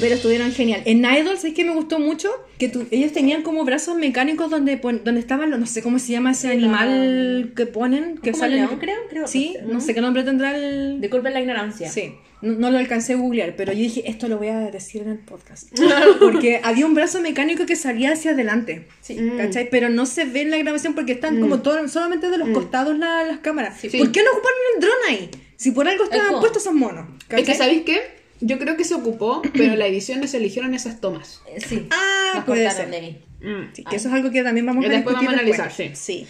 Pero 0.00 0.16
estuvieron 0.16 0.52
genial. 0.52 0.82
En 0.84 1.04
Idol, 1.04 1.38
¿sabes 1.38 1.54
qué 1.54 1.64
me 1.64 1.72
gustó 1.72 1.98
mucho? 1.98 2.28
Que 2.58 2.68
tu- 2.68 2.86
ellos 2.90 3.12
tenían 3.12 3.42
como 3.42 3.64
brazos 3.64 3.96
mecánicos 3.96 4.50
donde, 4.50 4.76
pon- 4.76 5.02
donde 5.04 5.20
estaban, 5.20 5.50
los- 5.50 5.60
no 5.60 5.66
sé 5.66 5.80
cómo 5.80 5.98
se 5.98 6.12
llama 6.12 6.32
ese 6.32 6.48
animal 6.48 7.52
que 7.56 7.66
ponen, 7.66 8.18
que 8.18 8.32
¿Como 8.32 8.42
sale. 8.42 8.66
creo? 8.78 8.96
Creo, 9.08 9.26
Sí, 9.26 9.54
no 9.62 9.66
sé, 9.68 9.72
no 9.74 9.80
sé 9.80 9.94
qué 9.94 10.00
nombre 10.02 10.24
tendrá 10.24 10.54
el. 10.56 11.00
Disculpen 11.00 11.32
la 11.32 11.40
ignorancia. 11.40 11.88
Sí, 11.90 12.14
no, 12.42 12.52
no 12.54 12.70
lo 12.70 12.78
alcancé 12.78 13.14
a 13.14 13.16
googlear, 13.16 13.56
pero 13.56 13.72
yo 13.72 13.78
dije, 13.80 14.08
esto 14.10 14.28
lo 14.28 14.38
voy 14.38 14.48
a 14.48 14.58
decir 14.70 15.02
en 15.02 15.10
el 15.10 15.18
podcast. 15.18 15.68
Porque 16.20 16.60
había 16.62 16.86
un 16.86 16.94
brazo 16.94 17.20
mecánico 17.20 17.66
que 17.66 17.76
salía 17.76 18.12
hacia 18.12 18.32
adelante. 18.32 18.86
Sí. 19.00 19.18
¿Cachai? 19.36 19.68
Pero 19.70 19.88
no 19.88 20.06
se 20.06 20.24
ve 20.24 20.42
en 20.42 20.50
la 20.50 20.58
grabación 20.58 20.94
porque 20.94 21.12
están 21.12 21.40
como 21.40 21.60
todo, 21.62 21.86
solamente 21.88 22.30
de 22.30 22.38
los 22.38 22.48
costados 22.50 22.98
la- 22.98 23.24
las 23.24 23.38
cámaras. 23.38 23.78
Sí. 23.80 23.88
¿Por 23.98 24.12
qué 24.12 24.22
no 24.22 24.30
ocuparon 24.32 24.58
el 24.74 24.80
dron 24.80 24.96
ahí? 25.08 25.30
Si 25.56 25.70
por 25.70 25.88
algo 25.88 26.04
estaban 26.04 26.38
puestos 26.40 26.62
esos 26.62 26.74
monos. 26.74 27.06
Es 27.20 27.24
que, 27.28 27.36
¿cachai? 27.36 27.56
¿sabéis 27.56 27.82
qué? 27.84 28.00
Yo 28.40 28.58
creo 28.58 28.76
que 28.76 28.84
se 28.84 28.94
ocupó, 28.94 29.40
pero 29.54 29.74
la 29.76 29.86
edición 29.86 30.20
no 30.20 30.26
se 30.26 30.36
eligieron 30.36 30.74
esas 30.74 31.00
tomas. 31.00 31.40
Eh, 31.48 31.60
Sí. 31.66 31.86
Ah, 31.90 32.32
Las 32.36 32.44
puede 32.44 32.70
ser. 32.70 32.90
de 32.90 32.96
ahí. 32.96 33.22
Mm. 33.40 33.74
Sí, 33.74 33.84
que 33.84 33.96
eso 33.96 34.08
es 34.08 34.14
algo 34.14 34.30
que 34.30 34.42
también 34.42 34.64
vamos 34.66 34.84
a 34.84 34.88
después 34.88 35.14
discutir 35.14 35.28
vamos 35.28 35.40
a 35.42 35.44
después. 35.44 35.60
analizar, 35.78 35.96
sí. 35.96 36.26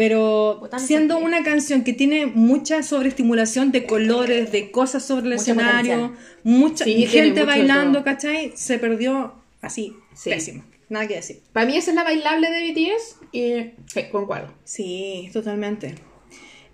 Pero 0.00 0.62
siendo 0.78 1.18
una 1.18 1.42
canción 1.42 1.84
que 1.84 1.92
tiene 1.92 2.24
mucha 2.24 2.82
sobreestimulación 2.82 3.70
de 3.70 3.84
colores, 3.84 4.50
de 4.50 4.70
cosas 4.70 5.04
sobre 5.04 5.26
el 5.26 5.34
escenario, 5.34 6.14
mucha 6.42 6.84
Sí, 6.86 7.06
gente 7.06 7.44
bailando. 7.44 8.02
¿cachai? 8.02 8.52
Se 8.54 8.78
perdió 8.78 9.34
así, 9.60 9.94
Sí. 10.14 10.30
pésimo. 10.30 10.64
Nada 10.88 11.06
que 11.06 11.16
decir. 11.16 11.40
Para 11.52 11.66
mí 11.66 11.76
esa 11.76 11.90
es 11.90 11.96
la 11.96 12.04
bailable 12.04 12.50
de 12.50 12.72
BTS 12.72 13.16
y 13.30 13.72
sí, 13.92 14.04
concuerdo. 14.10 14.52
Sí, 14.64 15.28
totalmente. 15.34 15.96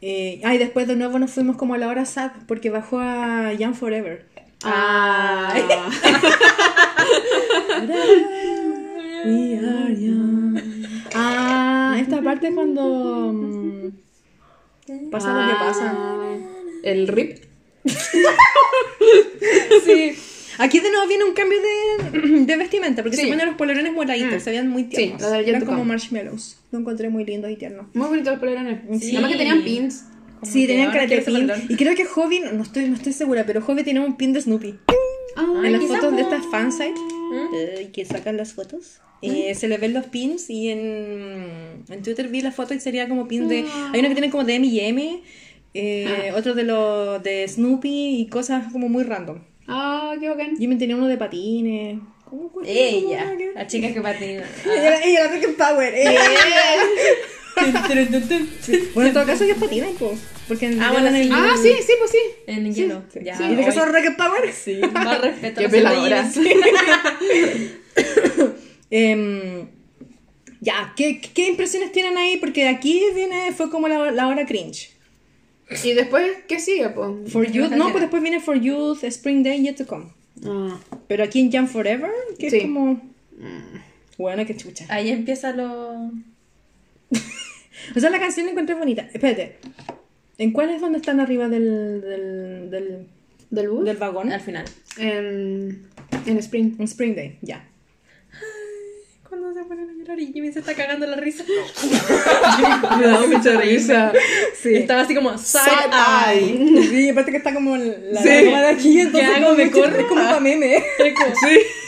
Eh, 0.00 0.40
ah, 0.44 0.54
y 0.54 0.58
después 0.58 0.86
de 0.86 0.94
nuevo 0.94 1.18
nos 1.18 1.32
fuimos 1.32 1.56
como 1.56 1.74
a 1.74 1.78
la 1.78 1.88
hora 1.88 2.04
sad, 2.04 2.30
porque 2.46 2.70
bajó 2.70 3.00
a 3.00 3.52
Young 3.54 3.74
Forever. 3.74 4.24
Ah. 4.62 5.52
We 9.26 9.58
are 9.58 9.92
young. 9.94 10.65
Ah, 11.18 11.96
esta 11.98 12.20
parte 12.22 12.48
es 12.48 12.54
cuando 12.54 13.32
mm, 13.32 13.90
pasa 15.10 15.32
lo 15.32 15.48
que 15.52 15.54
pasa. 15.58 15.94
Ah, 15.96 16.36
El 16.82 17.08
rip. 17.08 17.38
Sí. 19.84 20.14
Aquí 20.58 20.80
de 20.80 20.90
nuevo 20.90 21.06
viene 21.06 21.24
un 21.24 21.34
cambio 21.34 21.58
de, 21.60 22.44
de 22.46 22.56
vestimenta, 22.56 23.02
porque 23.02 23.16
Sí. 23.16 23.24
se 23.24 23.28
ponen 23.28 23.46
los 23.46 23.56
polerones 23.56 23.92
moraditos, 23.92 24.36
Mm. 24.36 24.40
se 24.40 24.50
veían 24.50 24.68
muy 24.68 24.84
tiernos. 24.84 25.20
Yet 25.22 25.48
Eran 25.48 25.64
como 25.66 25.84
marshmallows. 25.84 26.56
Lo 26.72 26.78
encontré 26.78 27.08
muy 27.10 27.24
lindo 27.24 27.48
y 27.48 27.56
tierno. 27.56 27.88
Muy 27.94 28.08
bonitos 28.08 28.32
los 28.32 28.40
polerones. 28.40 28.80
Sí. 29.00 29.12
Además 29.12 29.32
que 29.32 29.38
tenían 29.38 29.62
pins. 29.64 30.04
Como 30.40 30.50
Sí, 30.52 30.66
tenían 30.66 30.94
ese 30.96 31.22
pin. 31.22 31.50
Y 31.68 31.76
creo 31.76 31.94
que 31.94 32.04
Hobby, 32.06 32.40
no 32.40 32.62
estoy, 32.62 32.88
no 32.88 32.96
estoy 32.96 33.12
segura, 33.12 33.44
pero 33.46 33.60
Hobby 33.60 33.84
tiene 33.84 34.00
un 34.00 34.16
pin 34.16 34.32
de 34.32 34.40
Snoopy. 34.40 34.74
Ah, 35.36 35.44
en 35.64 35.72
las 35.72 35.84
fotos 35.84 36.16
de 36.16 36.22
estas 36.22 36.44
fansite 36.50 36.94
¿Mm? 37.30 37.54
eh, 37.54 37.90
que 37.92 38.04
sacan 38.04 38.36
las 38.36 38.52
fotos 38.54 39.00
eh, 39.22 39.54
se 39.54 39.66
le 39.68 39.78
ven 39.78 39.92
los 39.94 40.06
pins 40.06 40.50
y 40.50 40.68
en, 40.68 41.84
en 41.88 42.02
Twitter 42.02 42.28
vi 42.28 42.42
la 42.42 42.52
foto 42.52 42.74
y 42.74 42.80
sería 42.80 43.08
como 43.08 43.26
pins 43.28 43.48
de 43.48 43.58
hay 43.92 44.00
uno 44.00 44.08
que 44.08 44.14
tienen 44.14 44.30
como 44.30 44.44
de 44.44 44.54
M&M 44.56 45.22
eh, 45.74 46.32
otro 46.36 46.54
de 46.54 46.62
los 46.64 47.22
de 47.22 47.46
Snoopy 47.48 48.20
y 48.20 48.26
cosas 48.28 48.72
como 48.72 48.88
muy 48.88 49.04
random 49.04 49.40
Ah, 49.68 50.14
qué 50.20 50.28
bacán. 50.28 50.54
yo 50.58 50.68
me 50.68 50.76
tenía 50.76 50.96
uno 50.96 51.08
de 51.08 51.16
patines 51.18 51.98
¿Cómo 52.24 52.50
cuesta? 52.50 52.72
Ella, 52.72 53.32
¿Cómo? 53.38 53.52
la 53.54 53.66
chica 53.68 53.92
que 53.92 54.00
patina. 54.00 54.42
ella, 54.64 55.00
ella 55.04 55.30
la 55.30 55.68
Power 55.68 55.94
eh. 57.56 58.90
bueno 58.94 59.08
en 59.08 59.14
todo 59.14 59.26
caso 59.26 59.44
ellos 59.44 59.56
patinan 59.58 59.92
po, 59.94 60.14
porque 60.48 60.66
en, 60.66 60.80
Ah, 60.82 60.92
bueno, 60.92 61.08
en 61.08 61.14
el- 61.16 61.24
sí. 61.28 61.30
Ah, 61.34 61.54
sí, 61.60 61.70
sí, 61.86 61.92
pues 61.98 62.10
sí. 62.10 62.18
En 62.46 62.72
hielo. 62.74 63.02
sí. 63.12 63.20
Ya, 63.22 63.38
¿Y 63.50 63.56
de 63.56 63.64
que 63.64 63.72
son 63.72 63.92
Rocket 63.92 64.16
Power? 64.16 64.52
Sí, 64.52 64.80
más 64.92 65.20
respeto. 65.20 65.60
Qué 65.60 65.66
a 65.66 65.68
los 65.68 65.72
peladoras. 65.72 66.34
sellos. 66.34 66.64
Em, 68.90 69.68
ya, 70.60 70.92
¿qué, 70.96 71.20
¿qué 71.20 71.48
impresiones 71.48 71.92
tienen 71.92 72.16
ahí? 72.16 72.36
Porque 72.36 72.68
aquí 72.68 73.02
viene, 73.14 73.52
fue 73.52 73.70
como 73.70 73.88
la, 73.88 74.10
la 74.12 74.28
hora 74.28 74.46
cringe. 74.46 74.92
Y 75.82 75.94
después, 75.94 76.30
¿qué 76.46 76.60
sigue, 76.60 76.88
pues? 76.90 77.32
For 77.32 77.50
Youth, 77.50 77.70
no, 77.70 77.90
pues 77.90 78.02
después 78.02 78.22
viene 78.22 78.38
For 78.40 78.60
Youth, 78.60 79.02
Spring 79.02 79.42
Day, 79.42 79.62
Yet 79.62 79.76
to 79.78 79.86
Come. 79.86 80.06
Ah, 80.44 80.78
Pero 81.08 81.24
aquí 81.24 81.40
en 81.40 81.50
Jump 81.50 81.68
Forever, 81.68 82.10
que 82.38 82.50
Sí. 82.50 82.56
es 82.58 82.62
como. 82.62 83.00
Bueno, 84.18 84.46
qué 84.46 84.56
chucha. 84.56 84.86
Ahí 84.88 85.10
empieza 85.10 85.52
lo. 85.52 86.10
O 87.94 88.00
sea, 88.00 88.10
la 88.10 88.18
canción 88.18 88.46
la 88.46 88.52
encontré 88.52 88.74
bonita. 88.74 89.08
Espérate. 89.12 89.56
¿En 90.38 90.52
cuál 90.52 90.70
es 90.70 90.80
donde 90.80 90.98
están 90.98 91.20
arriba 91.20 91.48
del, 91.48 92.00
del, 92.02 92.70
del, 92.70 93.06
¿Del 93.50 93.68
bus? 93.68 93.84
del 93.84 93.96
vagón? 93.96 94.32
Al 94.32 94.40
final. 94.40 94.64
En, 94.98 95.86
en 96.26 96.38
Spring. 96.38 96.74
En 96.78 96.84
Spring 96.84 97.14
Day, 97.14 97.38
ya. 97.42 97.68
Ponen 99.68 99.90
a 99.90 99.92
llorar 99.94 100.20
y 100.20 100.32
Jimmy 100.32 100.52
se 100.52 100.60
está 100.60 100.74
cagando 100.74 101.06
la 101.06 101.16
risa. 101.16 101.44
Me 102.98 103.06
da 103.06 103.20
mucha 103.26 103.52
risa. 103.60 104.12
Sí. 104.62 104.74
Estaba 104.74 105.02
así 105.02 105.14
como 105.14 105.36
side 105.38 105.60
Side 105.64 106.40
eye. 106.40 106.88
Sí, 106.88 107.08
aparte 107.10 107.30
que 107.32 107.36
está 107.38 107.52
como 107.52 107.76
la 107.76 108.22
Sí. 108.22 108.28
lágrima 108.28 108.60
de 108.62 108.68
aquí, 108.68 109.00
entonces 109.00 109.28
hago? 109.30 109.44
como 109.46 109.56
¿Me 109.56 109.64
mucho- 109.66 109.80
corro? 109.82 109.98
Es 110.00 110.06
como 110.06 110.22
para 110.22 110.40
meme. 110.40 110.76
Es 110.76 111.14
como, 111.14 111.34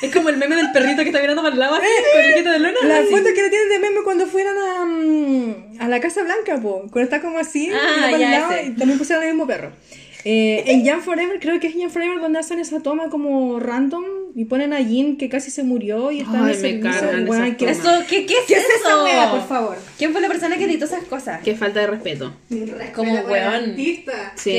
es 0.02 0.12
como 0.14 0.28
el 0.28 0.36
meme 0.36 0.56
del 0.56 0.72
perrito 0.72 1.02
que 1.02 1.08
está 1.08 1.20
mirando 1.20 1.42
para 1.42 1.54
el 1.54 1.60
lado 1.60 1.74
así, 1.76 1.86
con 2.12 2.20
el 2.24 2.32
ojito 2.34 2.50
de 2.50 2.58
luna. 2.58 2.78
La 2.84 2.98
así. 2.98 3.08
foto 3.10 3.24
que 3.34 3.42
le 3.42 3.50
tienen 3.50 3.68
de 3.68 3.78
meme 3.78 4.00
cuando 4.04 4.26
fueron 4.26 4.56
a, 4.58 4.84
mm, 4.84 5.80
a 5.80 5.88
la 5.88 6.00
Casa 6.00 6.22
Blanca, 6.22 6.60
po. 6.60 6.80
Cuando 6.90 7.02
está 7.02 7.20
como 7.20 7.38
así, 7.38 7.70
Ah, 7.72 7.94
mira 7.96 8.06
para 8.10 8.18
ya, 8.18 8.26
el 8.26 8.32
lado, 8.40 8.52
ese. 8.54 8.66
y 8.66 8.70
también 8.72 8.98
pusieron 8.98 9.24
el 9.24 9.30
mismo 9.30 9.46
perro. 9.46 9.72
Eh, 10.24 10.64
en 10.66 10.84
Jan 10.84 11.00
Forever, 11.02 11.38
creo 11.38 11.60
que 11.60 11.68
es 11.68 11.74
Jan 11.78 11.90
Forever 11.90 12.20
donde 12.20 12.40
hacen 12.40 12.58
esa 12.58 12.80
toma 12.80 13.08
como 13.08 13.60
random 13.60 14.04
y 14.34 14.44
ponen 14.46 14.72
a 14.72 14.78
Jin 14.84 15.16
que 15.16 15.28
casi 15.28 15.50
se 15.50 15.62
murió 15.62 16.10
y 16.10 16.20
está 16.20 16.38
en 16.38 16.44
Ay, 16.44 16.54
el 16.54 16.56
me 16.80 16.92
servicio. 16.92 17.34
esas 17.34 17.56
¿qué-. 17.56 17.70
Eso, 17.70 17.90
¿qué, 18.08 18.26
qué 18.26 18.34
es 18.38 18.44
¿Qué 18.46 18.54
es 18.54 18.64
eso? 18.64 18.74
esa 18.88 19.04
wea, 19.04 19.30
por 19.30 19.46
favor? 19.48 19.76
¿Quién 19.96 20.12
fue 20.12 20.20
la 20.20 20.28
persona 20.28 20.58
que 20.58 20.64
editó 20.64 20.86
esas 20.86 21.04
cosas? 21.04 21.40
Qué 21.42 21.54
falta 21.54 21.80
de 21.80 21.86
respeto. 21.86 22.34
Como 22.94 23.14
weón. 23.20 23.76
Sí. 24.34 24.56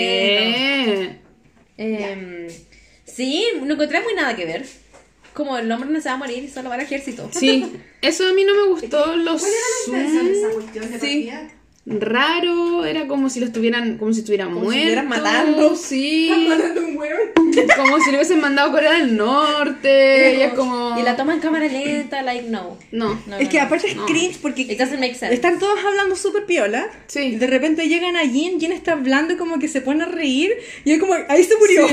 Em, 1.77 2.47
sí, 3.05 3.45
no 3.61 3.73
encontré 3.73 4.01
muy 4.01 4.13
nada 4.13 4.35
que 4.35 4.45
ver. 4.45 4.65
Como 5.33 5.57
el 5.57 5.71
hombre 5.71 5.89
no 5.89 6.01
se 6.01 6.09
va 6.09 6.15
a 6.15 6.17
morir 6.17 6.43
y 6.43 6.47
solo 6.49 6.69
va 6.69 6.75
al 6.75 6.81
ejército. 6.81 7.29
Sí. 7.31 7.71
Eso 8.01 8.27
a 8.27 8.33
mí 8.33 8.43
no 8.43 8.53
me 8.55 8.67
gustó. 8.69 9.15
Los 9.15 9.43
Sí. 10.99 11.29
Raro, 11.85 12.85
era 12.85 13.07
como 13.07 13.29
si 13.29 13.39
lo 13.39 13.47
estuvieran, 13.47 13.97
como 13.97 14.13
si 14.13 14.19
estuvieran 14.19 14.49
Como 14.53 14.59
si 14.59 14.65
muertos. 14.65 14.81
estuvieran 14.83 15.07
matando. 15.07 15.75
Sí. 15.75 16.29
como 17.75 17.99
si 17.99 18.11
lo 18.11 18.17
hubiesen 18.17 18.39
mandado 18.41 18.69
a 18.69 18.71
Corea 18.71 18.93
del 18.93 19.15
Norte. 19.17 20.35
y 20.37 20.41
es 20.41 20.53
como. 20.53 20.99
Y 20.99 21.03
la 21.03 21.15
toma 21.15 21.33
en 21.33 21.39
cámara 21.39 21.65
lenta, 21.67 22.21
like, 22.21 22.47
no. 22.49 22.77
No. 22.91 23.19
No, 23.27 23.37
Es 23.37 23.43
no, 23.45 23.49
que 23.49 23.57
no. 23.57 23.63
aparte 23.63 23.87
es 23.87 23.95
no. 23.95 24.05
cringe 24.05 24.37
porque 24.41 24.61
It 24.63 24.77
doesn't 24.77 24.99
make 24.99 25.15
sense. 25.15 25.33
están 25.33 25.57
todos 25.59 25.79
hablando 25.83 26.15
súper 26.15 26.45
piola. 26.45 26.87
Sí. 27.07 27.19
Y 27.21 27.35
de 27.37 27.47
repente 27.47 27.87
llegan 27.87 28.15
a 28.15 28.21
Jin, 28.21 28.59
Jin 28.59 28.71
está 28.71 28.91
hablando 28.93 29.33
y 29.33 29.37
como 29.37 29.57
que 29.59 29.67
se 29.67 29.81
pone 29.81 30.03
a 30.03 30.07
reír 30.07 30.51
y 30.85 30.91
es 30.91 30.99
como, 30.99 31.15
ahí 31.27 31.43
se 31.43 31.57
murió. 31.57 31.87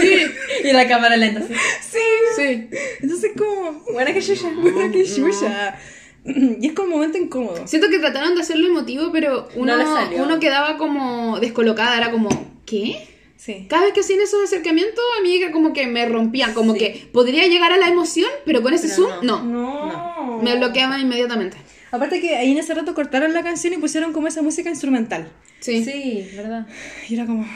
Sí. 0.00 0.10
Y 0.64 0.72
la 0.72 0.86
cámara 0.86 1.16
lenta, 1.16 1.40
así. 1.40 1.54
sí. 1.90 1.98
Sí. 2.36 2.68
Entonces 3.00 3.30
como, 3.36 3.82
Buena 3.92 4.12
que 4.12 4.20
chucha. 4.22 4.48
bueno, 4.60 4.92
qué 4.92 5.04
chucha. 5.04 5.78
Y 6.60 6.66
es 6.66 6.72
como 6.72 6.88
un 6.88 6.94
momento 6.94 7.18
incómodo. 7.18 7.66
Siento 7.66 7.88
que 7.88 7.98
trataron 7.98 8.34
de 8.34 8.40
hacerlo 8.42 8.66
emotivo, 8.68 9.10
pero 9.12 9.48
uno, 9.56 9.76
No 9.76 10.24
uno 10.24 10.38
quedaba 10.40 10.76
como 10.76 11.38
descolocada. 11.40 11.96
Era 11.96 12.10
como, 12.10 12.28
¿qué? 12.66 13.06
Sí. 13.36 13.66
Cada 13.70 13.84
vez 13.84 13.94
que 13.94 14.00
hacían 14.00 14.20
esos 14.20 14.42
acercamientos, 14.44 15.02
a 15.18 15.22
mí 15.22 15.36
era 15.36 15.50
como 15.50 15.72
que 15.72 15.86
me 15.86 16.04
rompían. 16.06 16.52
Como 16.52 16.74
Sí. 16.74 16.78
que 16.78 17.08
podría 17.12 17.46
llegar 17.46 17.72
a 17.72 17.78
la 17.78 17.88
emoción, 17.88 18.28
pero 18.44 18.60
con 18.62 18.74
ese 18.74 18.88
Pero 18.88 19.08
zoom, 19.08 19.24
no. 19.26 19.42
No. 19.42 20.40
Me 20.42 20.56
bloqueaban 20.56 21.00
inmediatamente. 21.00 21.56
Aparte 21.90 22.20
que 22.20 22.36
ahí 22.36 22.52
en 22.52 22.58
ese 22.58 22.74
rato 22.74 22.94
cortaron 22.94 23.32
la 23.32 23.42
canción 23.42 23.72
y 23.72 23.78
pusieron 23.78 24.12
como 24.12 24.28
esa 24.28 24.42
música 24.42 24.68
instrumental. 24.68 25.28
Sí. 25.60 25.84
Sí, 25.84 26.28
verdad. 26.36 26.66
Y 27.08 27.14
era 27.14 27.26
como 27.26 27.46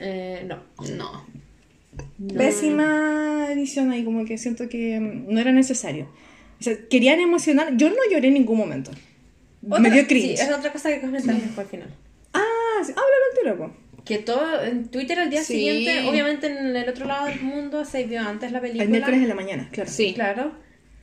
Eh, 0.00 0.44
no. 0.48 0.58
No. 0.96 1.26
pésima 2.36 3.46
edición 3.52 3.90
ahí, 3.90 4.04
como 4.04 4.24
que 4.24 4.36
siento 4.38 4.68
que 4.68 4.98
no 5.00 5.40
era 5.40 5.52
necesario. 5.52 6.08
O 6.60 6.62
sea, 6.62 6.76
querían 6.90 7.20
emocionar. 7.20 7.76
Yo 7.76 7.88
no 7.88 7.96
lloré 8.10 8.28
en 8.28 8.34
ningún 8.34 8.58
momento. 8.58 8.90
Me 9.62 9.76
Otra- 9.76 9.90
dio 9.90 10.06
cringe. 10.06 10.36
Sí, 10.38 10.42
es 10.42 10.50
otra 10.52 10.72
cosa 10.72 10.90
que 10.90 11.00
comentar 11.00 11.34
después 11.34 11.58
al 11.58 11.66
final. 11.66 11.88
Ah, 12.34 12.82
sí, 12.84 12.92
háblalo 12.92 13.58
po. 13.58 13.76
Que 14.04 14.18
todo 14.18 14.62
en 14.62 14.88
Twitter 14.88 15.18
al 15.20 15.30
día 15.30 15.42
Sí. 15.42 15.54
siguiente, 15.54 16.08
obviamente 16.08 16.46
en 16.46 16.74
el 16.76 16.88
otro 16.88 17.06
lado 17.06 17.26
del 17.26 17.40
mundo 17.40 17.84
se 17.84 18.04
vio 18.04 18.20
antes 18.20 18.50
la 18.52 18.60
película. 18.60 18.84
El 18.84 18.88
miércoles 18.90 19.20
de 19.20 19.26
la 19.28 19.34
mañana, 19.34 19.68
claro. 19.72 19.90
Sí. 19.90 20.12
Claro. 20.14 20.52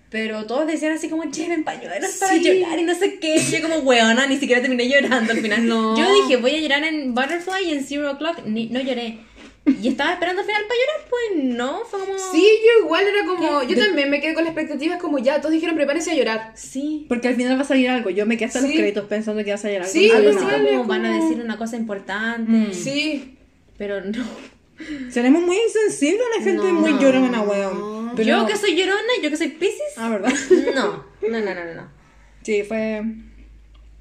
Pero 0.09 0.45
todos 0.45 0.65
decían 0.67 0.93
así 0.93 1.09
como, 1.09 1.23
lleven 1.25 1.63
pañuelos 1.65 2.11
para 2.19 2.33
Sí. 2.33 2.41
llorar 2.43 2.79
y 2.79 2.83
no 2.83 2.95
sé 2.95 3.19
qué. 3.19 3.35
Y 3.35 3.39
yo 3.51 3.61
como, 3.61 3.79
weona, 3.79 4.25
ni 4.27 4.37
siquiera 4.37 4.61
terminé 4.61 4.87
llorando 4.89 5.33
al 5.33 5.39
final. 5.39 5.65
No. 5.67 5.97
Yo 5.97 6.23
dije, 6.23 6.37
voy 6.37 6.55
a 6.55 6.59
llorar 6.61 6.83
en 6.85 7.13
Butterfly 7.13 7.65
y 7.67 7.71
en 7.73 7.83
Zero 7.83 8.11
O'Clock. 8.11 8.45
Ni, 8.45 8.67
no 8.67 8.79
lloré. 8.79 9.19
Y 9.81 9.87
estaba 9.89 10.13
esperando 10.13 10.41
al 10.41 10.47
final 10.47 10.63
para 10.67 10.79
llorar, 10.79 11.09
pues 11.09 11.43
no, 11.55 11.83
fue 11.85 11.99
como... 11.99 12.17
Sí, 12.31 12.41
yo 12.65 12.85
igual 12.85 13.05
era 13.05 13.25
como. 13.25 13.59
¿Qué? 13.61 13.67
Yo 13.75 13.85
también 13.85 14.09
me 14.09 14.21
quedé 14.21 14.33
con 14.33 14.43
la 14.45 14.49
expectativa, 14.51 14.97
como 14.97 15.19
ya, 15.19 15.39
todos 15.39 15.51
dijeron 15.51 15.75
prepárense 15.75 16.11
a 16.11 16.15
llorar. 16.15 16.51
Sí. 16.55 17.05
Porque 17.09 17.27
al 17.27 17.35
final 17.35 17.57
va 17.57 17.61
a 17.61 17.65
salir 17.65 17.89
algo. 17.89 18.09
Yo 18.09 18.25
me 18.25 18.37
quedé 18.37 18.47
hasta 18.47 18.61
los 18.61 18.69
Sí. 18.71 18.77
créditos 18.77 19.05
pensando 19.05 19.41
que 19.43 19.49
iba 19.49 19.55
a 19.55 19.59
salir 19.59 19.77
algo. 19.77 19.89
Sí, 19.91 20.07
No 20.09 20.15
Algo 20.15 20.29
igual. 20.31 20.45
como 20.55 20.81
es 20.81 20.87
van 20.87 21.05
a 21.05 21.11
como- 21.11 21.29
decir 21.29 21.43
una 21.43 21.57
cosa 21.57 21.75
importante. 21.75 22.51
Mm. 22.51 22.73
Sí. 22.73 23.37
Pero 23.77 24.01
no. 24.01 24.23
Seremos 25.09 25.41
muy 25.43 25.57
insensibles, 25.57 26.21
la 26.37 26.43
gente 26.43 26.65
es 26.67 26.73
muy 26.73 26.93
No. 26.93 27.01
llorona, 27.01 27.41
weón. 27.41 28.11
Pero- 28.15 28.27
Yo 28.29 28.45
que 28.47 28.55
soy 28.55 28.75
llorona 28.75 29.01
y 29.19 29.23
yo 29.23 29.29
que 29.29 29.37
soy 29.37 29.49
Pisces. 29.49 29.93
Ah, 29.97 30.09
¿verdad? 30.09 30.31
No. 30.75 31.05
No, 31.27 31.39
no, 31.39 31.53
no, 31.53 31.65
no, 31.65 31.73
no. 31.73 31.89
Sí, 32.43 32.63
fue 32.63 33.01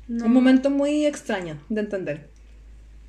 No. 0.06 0.26
un 0.26 0.32
momento 0.32 0.70
muy 0.70 1.06
extraño 1.06 1.58
de 1.68 1.80
entender. 1.80 2.28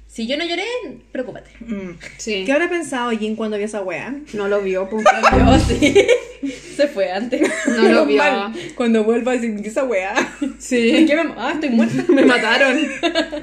Si 0.08 0.26
yo 0.26 0.38
no 0.38 0.46
lloré, 0.46 0.64
preocúpate. 1.12 1.52
Mm. 1.60 2.00
Sí. 2.18 2.44
¿Qué 2.46 2.54
habrá 2.54 2.70
pensado 2.70 3.12
Jin 3.12 3.36
cuando 3.36 3.58
vio 3.58 3.66
esa 3.66 3.82
weá? 3.82 4.16
No 4.34 4.48
lo 4.48 4.62
vio, 4.62 4.90
pues. 4.90 5.06
Yo 5.06 5.60
sí. 5.60 5.96
Se 6.76 6.88
fue 6.88 7.12
antes. 7.12 7.42
No 7.68 7.90
lo 7.90 8.06
vio. 8.06 8.18
Mal. 8.18 8.54
Cuando 8.76 9.04
vuelva 9.04 9.34
a 9.34 9.36
decir 9.36 9.60
esa 9.66 9.84
weá. 9.84 10.16
Sí. 10.60 11.06
¿Qué 11.08 11.16
me... 11.16 11.34
Ah, 11.36 11.52
estoy 11.54 11.70
muerta. 11.70 12.06
Me 12.12 12.26
mataron. 12.26 12.78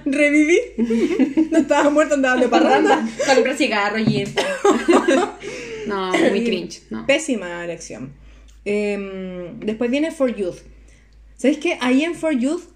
Reviví. 0.07 0.59
No 1.51 1.59
estaba 1.59 1.91
muerta, 1.91 2.15
andaba 2.15 2.41
de 2.41 2.49
parranda. 2.49 3.07
Para 3.21 3.35
comprar 3.35 3.57
cigarros 3.57 4.09
y 4.09 4.23
eso. 4.23 4.41
No, 5.87 6.13
muy 6.13 6.45
cringe. 6.45 6.83
No. 6.91 7.07
Pésima 7.07 7.65
elección. 7.65 8.15
Em, 8.65 9.61
después 9.61 9.91
viene 9.91 10.11
For 10.11 10.35
Youth. 10.35 10.59
¿Sabéis 11.37 11.59
que 11.59 11.79
I 11.81 12.05
Am 12.05 12.15
For 12.15 12.33
Youth 12.33 12.74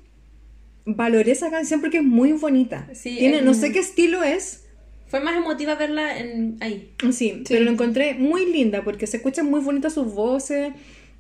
valoré 0.97 1.33
esa 1.33 1.51
canción 1.51 1.81
porque 1.81 1.99
es 1.99 2.05
muy 2.05 2.33
bonita? 2.33 2.89
Sí, 2.95 3.17
Tiene, 3.19 3.43
no 3.43 3.55
sé 3.55 3.73
qué 3.73 3.79
estilo 3.79 4.23
es, 4.23 4.65
Fue 5.07 5.21
más 5.21 5.37
emotiva 5.37 5.75
verla 5.77 6.19
en 6.19 6.57
ahí. 6.61 6.93
Sí, 7.13 7.43
pero 7.49 7.65
lo 7.65 7.71
encontré 7.71 8.15
muy 8.15 8.45
linda 8.53 8.83
porque 8.85 9.07
se 9.07 9.19
escuchan 9.19 9.49
muy 9.51 9.61
bonitas 9.61 9.95
sus 9.95 10.13
voces. 10.15 10.73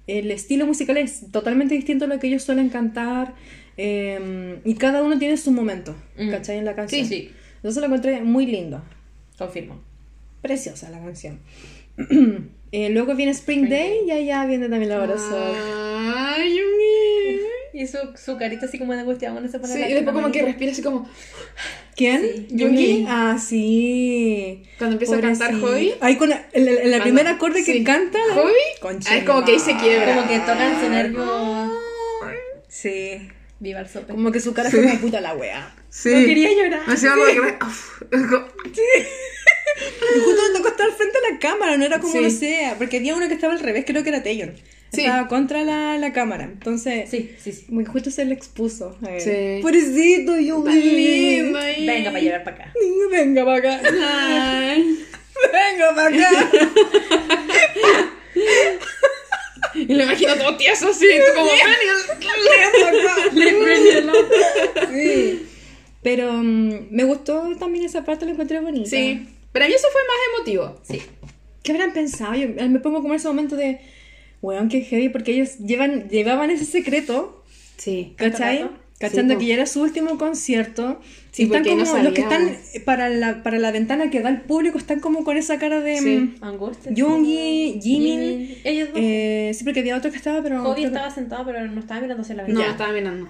El 0.06 0.30
estilo 0.30 0.66
musical 0.66 0.96
es 0.96 1.30
totalmente 1.32 1.74
distinto 1.74 2.04
a 2.06 2.08
lo 2.08 2.18
que 2.18 2.26
ellos 2.28 2.42
suelen 2.42 2.68
cantar. 2.70 3.34
eh, 3.80 4.58
y 4.64 4.74
cada 4.74 5.02
uno 5.04 5.18
tiene 5.18 5.36
su 5.36 5.52
momento, 5.52 5.94
Mm. 6.18 6.30
¿cachai? 6.30 6.58
En 6.58 6.64
la 6.64 6.74
canción. 6.74 7.06
Sí, 7.06 7.08
sí. 7.08 7.30
Entonces 7.56 7.80
lo 7.80 7.86
encontré 7.86 8.20
muy 8.22 8.44
lindo. 8.46 8.82
Confirmo. 9.38 9.80
Preciosa 10.42 10.90
la 10.90 10.98
canción. 10.98 11.38
Eh, 12.70 12.90
luego 12.90 13.14
viene 13.14 13.32
Spring, 13.32 13.64
Spring 13.64 13.70
Day 13.70 14.00
y 14.06 14.10
allá 14.10 14.44
viene 14.44 14.68
también 14.68 14.90
la 14.90 15.00
hora 15.02 15.16
sol. 15.16 15.54
Ay. 16.14 16.58
Y 17.74 17.86
su, 17.86 17.98
su 18.22 18.36
carita 18.38 18.66
así 18.66 18.78
como 18.78 18.94
de 18.94 19.00
angustia 19.00 19.30
cuando 19.30 19.50
se 19.50 19.58
pone 19.58 19.72
Sí, 19.74 19.78
la 19.80 19.88
y 19.88 19.94
después 19.94 20.14
la 20.14 20.20
como 20.22 20.32
que 20.32 20.42
respira 20.42 20.72
así 20.72 20.82
como... 20.82 21.08
¿Quién? 21.96 22.20
Sí. 22.22 22.46
¿Yoongi? 22.50 23.04
Ah, 23.08 23.38
sí. 23.44 24.62
Cuando 24.78 24.94
empieza 24.94 25.16
a 25.16 25.20
cantar. 25.20 25.52
Hobby. 25.60 25.94
Ahí 26.00 26.16
con 26.16 26.28
la, 26.30 26.46
en 26.52 26.64
la- 26.64 26.72
la 26.72 26.80
Cuando- 26.80 27.02
primera 27.02 27.30
acorde 27.32 27.64
que 27.64 27.72
sí. 27.72 27.84
canta. 27.84 28.18
Hobby. 28.34 28.52
Concha 28.80 29.10
Ah, 29.12 29.16
es 29.18 29.24
como 29.24 29.44
que 29.44 29.52
ahí 29.52 29.58
se 29.58 29.76
quiebra. 29.76 30.14
Como 30.14 30.28
que 30.28 30.38
tocan 30.38 30.80
su 30.80 30.88
nervio. 30.88 31.72
Sí. 32.68 33.28
Viva 33.60 33.80
el 33.80 33.88
sope. 33.88 34.12
Como 34.12 34.30
que 34.30 34.38
su 34.40 34.54
cara 34.54 34.70
fue 34.70 34.82
como 34.84 35.00
puta 35.00 35.20
la 35.20 35.34
wea. 35.34 35.74
Sí. 35.90 36.10
No 36.10 36.26
quería 36.26 36.50
llorar. 36.52 36.82
Me 36.86 36.92
hacía 36.94 37.12
algo 37.12 37.24
que- 37.26 37.58
como- 38.28 38.46
Y 40.14 40.20
justo 40.20 40.42
le 40.52 40.56
tocó 40.58 40.68
estar 40.68 40.90
frente 40.92 41.18
a 41.18 41.32
la 41.32 41.38
cámara, 41.38 41.76
no 41.76 41.84
era 41.84 41.98
como 42.00 42.12
Sí. 42.12 42.20
no 42.20 42.30
sé, 42.30 42.72
porque 42.78 42.98
había 42.98 43.14
uno 43.14 43.28
que 43.28 43.34
estaba 43.34 43.52
al 43.52 43.60
revés, 43.60 43.84
creo 43.86 44.02
que 44.02 44.08
era 44.10 44.22
Taylor. 44.22 44.52
Sí. 44.93 45.03
Estaba 45.03 45.28
contra 45.28 45.62
la, 45.64 45.99
la 45.99 46.12
cámara. 46.12 46.45
Entonces, 46.45 47.09
Sí, 47.11 47.30
sí, 47.39 47.66
que 47.68 47.84
justo 47.84 48.11
se 48.11 48.24
le 48.24 48.34
expuso. 48.34 48.97
a 49.07 49.14
él. 49.16 49.20
Sí. 49.20 49.61
Pobrecito, 49.62 50.39
yo 50.41 50.64
lindo 50.66 51.59
ahí. 51.59 51.86
Venga 51.86 52.11
para 52.11 52.22
llorar 52.22 52.45
para 52.45 52.57
acá. 52.57 52.72
Venga 53.11 53.45
para 53.45 53.59
acá. 53.59 53.80
Ay. 54.03 55.05
Venga 55.53 55.95
para 55.95 56.09
acá. 56.09 56.51
Y 59.74 59.95
lo 59.95 60.03
imagino 60.03 60.34
todo 60.36 60.57
tieso 60.57 60.89
así, 60.89 61.07
tú 61.07 61.34
como... 61.34 61.51
Sí. 64.93 65.47
Pero 66.03 66.32
mm, 66.32 66.89
me 66.91 67.05
gustó 67.05 67.49
también 67.59 67.84
esa 67.84 68.05
parte, 68.05 68.24
lo 68.24 68.32
encontré 68.32 68.61
bonita. 68.61 68.91
Sí. 68.91 69.26
Pero 69.53 69.64
a 69.64 69.68
mí 69.68 69.74
eso 69.74 69.86
fue 69.93 70.01
más 70.03 70.16
emotivo. 70.34 70.80
Sí. 70.82 71.01
¿Qué 71.62 71.72
habrán 71.72 71.93
pensado? 71.93 72.34
Yo 72.34 72.49
me 72.68 72.80
pongo 72.80 73.01
como 73.03 73.14
en 73.14 73.20
ese 73.20 73.28
momento 73.28 73.55
de, 73.57 73.80
weón, 74.43 74.68
qué 74.68 74.80
heavy, 74.82 75.09
porque 75.09 75.32
ellos 75.32 75.59
llevan, 75.59 76.09
llevaban 76.09 76.51
ese 76.51 76.64
secreto, 76.64 77.43
Sí. 77.76 78.14
¿cachai? 78.16 78.68
Cachando 79.01 79.34
Sí, 79.34 79.39
que 79.41 79.47
ya 79.47 79.55
era 79.55 79.66
su 79.66 79.80
último 79.80 80.18
concierto. 80.18 81.01
Sí, 81.30 81.45
están 81.45 81.62
porque 81.62 81.76
no 81.76 81.84
como, 81.84 82.03
los 82.03 82.12
que 82.14 82.22
están 82.22 82.57
para 82.84 83.09
la, 83.09 83.45
para 83.45 83.61
la 83.61 83.70
ventana 83.70 84.11
que 84.11 84.18
da 84.20 84.28
el 84.28 84.41
público, 84.41 84.76
están 84.76 84.99
como 84.99 85.22
con 85.22 85.36
esa 85.36 85.57
cara 85.61 85.80
de 85.80 85.99
Sí. 85.99 86.16
mm, 86.18 86.34
Angustia. 86.45 86.91
Yoongi, 86.93 87.78
Jimin. 87.80 88.57
Ellos 88.64 88.89
dos. 88.89 88.99
Eh, 89.01 89.53
sí, 89.55 89.62
porque 89.62 89.80
había 89.80 89.97
otro 89.97 90.11
que 90.11 90.16
estaba, 90.16 90.43
pero. 90.43 90.74
Que- 90.74 90.82
estaba 90.82 91.11
sentado, 91.11 91.45
pero 91.47 91.64
no 91.68 91.78
estaba 91.78 92.01
mirando 92.01 92.22
hacia 92.22 92.34
la 92.34 92.43
No, 92.43 92.49
ventana. 92.49 92.70
estaba 92.72 92.93
mirando. 92.93 93.28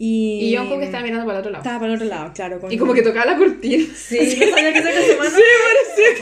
Y, 0.00 0.50
Y 0.52 0.56
Jungkook 0.56 0.80
estaba 0.82 1.02
mirando 1.02 1.26
para 1.26 1.38
el 1.38 1.40
otro 1.40 1.50
lado. 1.50 1.62
Estaba 1.62 1.80
para 1.80 1.92
el 1.92 1.96
otro 1.96 2.08
lado, 2.08 2.32
claro. 2.32 2.60
con- 2.60 2.70
Y 2.70 2.78
como 2.78 2.94
que 2.94 3.02
tocaba 3.02 3.32
la 3.32 3.36
cortina. 3.36 3.84
Sí, 3.96 4.16
no 4.40 4.46
sabía 4.54 4.72
que 4.72 4.82
saca 4.82 5.02
su 5.02 5.18
mano. 5.18 5.30
Sí, 5.30 5.42